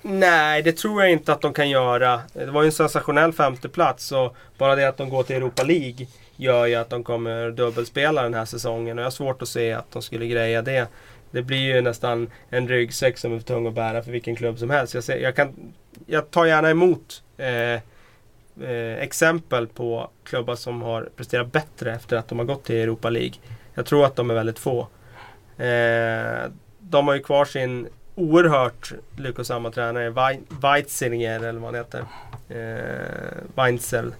Nej, 0.02 0.62
det 0.62 0.72
tror 0.72 1.02
jag 1.02 1.12
inte 1.12 1.32
att 1.32 1.40
de 1.40 1.52
kan 1.52 1.70
göra. 1.70 2.20
Det 2.32 2.46
var 2.46 2.62
ju 2.62 2.66
en 2.66 2.72
sensationell 2.72 3.32
femteplats 3.32 4.12
och 4.12 4.36
bara 4.58 4.74
det 4.74 4.88
att 4.88 4.96
de 4.96 5.08
går 5.08 5.22
till 5.22 5.36
Europa 5.36 5.62
League 5.62 6.06
gör 6.36 6.66
ju 6.66 6.74
att 6.74 6.90
de 6.90 7.04
kommer 7.04 7.50
dubbelspela 7.50 8.22
den 8.22 8.34
här 8.34 8.44
säsongen 8.44 8.98
och 8.98 9.02
jag 9.02 9.06
har 9.06 9.10
svårt 9.10 9.42
att 9.42 9.48
se 9.48 9.72
att 9.72 9.92
de 9.92 10.02
skulle 10.02 10.26
greja 10.26 10.62
det. 10.62 10.88
Det 11.30 11.42
blir 11.42 11.74
ju 11.74 11.80
nästan 11.80 12.30
en 12.50 12.68
ryggsäck 12.68 13.18
som 13.18 13.32
är 13.32 13.38
för 13.38 13.46
tung 13.46 13.66
att 13.66 13.74
bära 13.74 14.02
för 14.02 14.10
vilken 14.10 14.36
klubb 14.36 14.58
som 14.58 14.70
helst. 14.70 14.94
Jag, 14.94 15.04
ser, 15.04 15.16
jag, 15.16 15.36
kan, 15.36 15.72
jag 16.06 16.30
tar 16.30 16.46
gärna 16.46 16.70
emot 16.70 17.22
eh, 17.36 17.80
eh, 18.62 19.02
exempel 19.02 19.66
på 19.66 20.10
klubbar 20.24 20.54
som 20.54 20.82
har 20.82 21.08
presterat 21.16 21.52
bättre 21.52 21.94
efter 21.94 22.16
att 22.16 22.28
de 22.28 22.38
har 22.38 22.46
gått 22.46 22.64
till 22.64 22.76
Europa 22.76 23.10
League. 23.10 23.34
Jag 23.74 23.86
tror 23.86 24.04
att 24.04 24.16
de 24.16 24.30
är 24.30 24.34
väldigt 24.34 24.58
få. 24.58 24.80
Eh, 25.58 26.50
de 26.78 27.08
har 27.08 27.14
ju 27.14 27.22
kvar 27.22 27.44
sin 27.44 27.88
oerhört 28.14 28.92
lyckosamma 29.16 29.70
tränare 29.70 30.10
Wei- 30.10 30.42
Weitzinger 30.62 31.36
eller 31.44 31.60
vad 31.60 31.74
han 31.74 31.74
heter. 31.74 32.04
Eh, 32.48 33.42
Weinzel. 33.54 34.14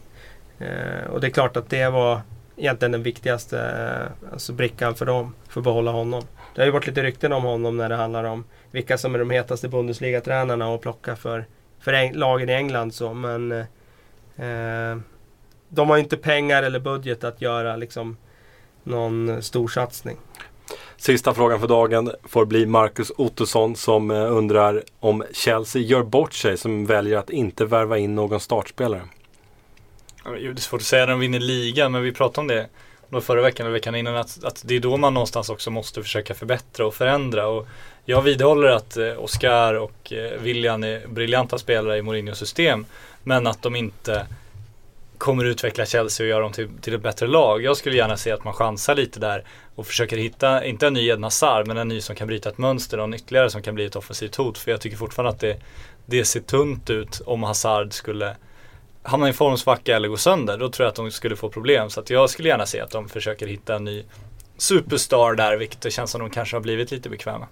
Eh, 0.58 1.10
och 1.10 1.20
det 1.20 1.26
är 1.26 1.30
klart 1.30 1.56
att 1.56 1.70
det 1.70 1.88
var 1.90 2.20
egentligen 2.56 2.92
den 2.92 3.02
viktigaste 3.02 3.60
eh, 3.60 4.32
alltså 4.32 4.52
brickan 4.52 4.94
för 4.94 5.06
dem, 5.06 5.34
för 5.48 5.60
att 5.60 5.64
behålla 5.64 5.90
honom. 5.90 6.22
Det 6.54 6.60
har 6.60 6.66
ju 6.66 6.72
varit 6.72 6.86
lite 6.86 7.02
rykten 7.02 7.32
om 7.32 7.42
honom 7.42 7.76
när 7.76 7.88
det 7.88 7.94
handlar 7.94 8.24
om 8.24 8.44
vilka 8.70 8.98
som 8.98 9.14
är 9.14 9.18
de 9.18 9.30
hetaste 9.30 9.68
Bundesliga-tränarna 9.68 10.74
att 10.74 10.80
plocka 10.80 11.16
för, 11.16 11.44
för 11.80 12.14
lagen 12.14 12.48
i 12.48 12.52
England. 12.52 12.94
Så, 12.94 13.14
men 13.14 13.52
eh, 13.52 13.64
eh, 14.38 14.98
de 15.68 15.88
har 15.88 15.96
ju 15.96 16.02
inte 16.02 16.16
pengar 16.16 16.62
eller 16.62 16.80
budget 16.80 17.24
att 17.24 17.42
göra 17.42 17.76
liksom 17.76 18.16
någon 18.82 19.42
stor 19.42 19.68
satsning. 19.68 20.16
Sista 20.96 21.34
frågan 21.34 21.60
för 21.60 21.68
dagen 21.68 22.10
får 22.24 22.44
bli 22.44 22.66
Marcus 22.66 23.12
Ottosson 23.16 23.76
som 23.76 24.10
eh, 24.10 24.36
undrar 24.36 24.82
om 25.00 25.24
Chelsea 25.32 25.82
gör 25.82 26.02
bort 26.02 26.32
sig 26.32 26.56
som 26.56 26.86
väljer 26.86 27.18
att 27.18 27.30
inte 27.30 27.64
värva 27.64 27.98
in 27.98 28.14
någon 28.14 28.40
startspelare. 28.40 29.02
Det 30.24 30.46
är 30.46 30.56
svårt 30.56 30.80
att 30.80 30.86
säga 30.86 31.06
när 31.06 31.12
de 31.12 31.20
vinner 31.20 31.40
ligan, 31.40 31.92
men 31.92 32.02
vi 32.02 32.12
pratade 32.12 32.40
om 32.40 32.46
det 32.46 32.66
då 33.10 33.20
förra 33.20 33.42
veckan 33.42 33.66
eller 33.66 33.74
veckan 33.74 33.94
innan 33.94 34.16
att, 34.16 34.44
att 34.44 34.62
det 34.64 34.76
är 34.76 34.80
då 34.80 34.96
man 34.96 35.14
någonstans 35.14 35.50
också 35.50 35.70
måste 35.70 36.02
försöka 36.02 36.34
förbättra 36.34 36.86
och 36.86 36.94
förändra. 36.94 37.48
Och 37.48 37.66
jag 38.04 38.22
vidhåller 38.22 38.68
att 38.68 38.96
eh, 38.96 39.18
Oscar 39.18 39.74
och 39.74 40.12
eh, 40.12 40.40
William 40.40 40.84
är 40.84 41.06
briljanta 41.06 41.58
spelare 41.58 41.98
i 41.98 42.02
Mourinhos 42.02 42.38
system, 42.38 42.86
men 43.28 43.46
att 43.46 43.62
de 43.62 43.76
inte 43.76 44.26
kommer 45.18 45.44
utveckla 45.44 45.86
Chelsea 45.86 46.24
och 46.24 46.28
göra 46.28 46.42
dem 46.42 46.52
till, 46.52 46.68
till 46.80 46.94
ett 46.94 47.02
bättre 47.02 47.26
lag. 47.26 47.62
Jag 47.62 47.76
skulle 47.76 47.96
gärna 47.96 48.16
se 48.16 48.30
att 48.30 48.44
man 48.44 48.54
chansar 48.54 48.94
lite 48.94 49.20
där 49.20 49.44
och 49.74 49.86
försöker 49.86 50.16
hitta, 50.16 50.64
inte 50.64 50.86
en 50.86 50.92
ny 50.92 51.08
Ed 51.08 51.22
Hazard, 51.22 51.66
men 51.66 51.76
en 51.76 51.88
ny 51.88 52.00
som 52.00 52.16
kan 52.16 52.26
bryta 52.26 52.48
ett 52.48 52.58
mönster 52.58 52.98
och 52.98 53.04
en 53.04 53.14
ytterligare 53.14 53.50
som 53.50 53.62
kan 53.62 53.74
bli 53.74 53.84
ett 53.84 53.96
offensivt 53.96 54.36
hot. 54.36 54.58
För 54.58 54.70
jag 54.70 54.80
tycker 54.80 54.96
fortfarande 54.96 55.30
att 55.30 55.40
det, 55.40 55.56
det 56.06 56.24
ser 56.24 56.40
tunt 56.40 56.90
ut 56.90 57.20
om 57.26 57.42
Hazard 57.42 57.92
skulle 57.92 58.36
hamna 59.02 59.28
i 59.28 59.32
formsvacka 59.32 59.96
eller 59.96 60.08
gå 60.08 60.16
sönder. 60.16 60.58
Då 60.58 60.68
tror 60.68 60.84
jag 60.84 60.90
att 60.90 60.96
de 60.96 61.10
skulle 61.10 61.36
få 61.36 61.48
problem. 61.48 61.90
Så 61.90 62.00
att 62.00 62.10
jag 62.10 62.30
skulle 62.30 62.48
gärna 62.48 62.66
se 62.66 62.80
att 62.80 62.90
de 62.90 63.08
försöker 63.08 63.46
hitta 63.46 63.76
en 63.76 63.84
ny 63.84 64.04
superstar 64.56 65.34
där, 65.34 65.56
vilket 65.56 65.80
det 65.80 65.90
känns 65.90 66.10
som 66.10 66.20
de 66.20 66.30
kanske 66.30 66.56
har 66.56 66.60
blivit 66.60 66.90
lite 66.90 67.08
bekväma. 67.08 67.46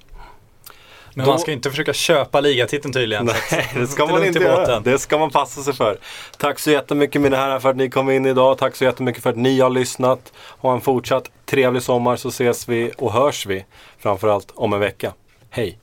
Men 1.17 1.25
Då- 1.27 1.33
man 1.33 1.39
ska 1.39 1.53
inte 1.53 1.71
försöka 1.71 1.93
köpa 1.93 2.41
ligatiteln 2.41 2.93
tydligen. 2.93 3.25
Nej, 3.53 3.71
det 3.75 3.87
ska 3.87 4.07
man 4.07 4.25
inte 4.25 4.39
göra. 4.39 4.81
Det 4.81 4.99
ska 4.99 5.19
man 5.19 5.31
passa 5.31 5.63
sig 5.63 5.75
för. 5.75 5.99
Tack 6.39 6.59
så 6.59 6.71
jättemycket 6.71 7.21
mina 7.23 7.37
herrar 7.37 7.59
för 7.61 7.71
att 7.71 7.77
ni 7.77 7.91
kom 7.91 8.11
in 8.11 8.27
idag. 8.27 8.59
Tack 8.59 8.77
så 8.77 8.85
jättemycket 8.85 9.23
för 9.23 9.31
att 9.31 9.37
ni 9.37 9.61
har 9.61 9.71
lyssnat. 9.71 10.33
Ha 10.59 10.73
en 10.75 10.81
fortsatt 10.81 11.31
trevlig 11.47 11.83
sommar 11.83 12.17
så 12.17 12.29
ses 12.29 12.69
vi 12.69 12.93
och 12.99 13.13
hörs 13.13 13.47
vi 13.47 13.65
framförallt 13.99 14.53
om 14.55 14.73
en 14.73 14.81
vecka. 14.81 15.13
Hej! 15.51 15.79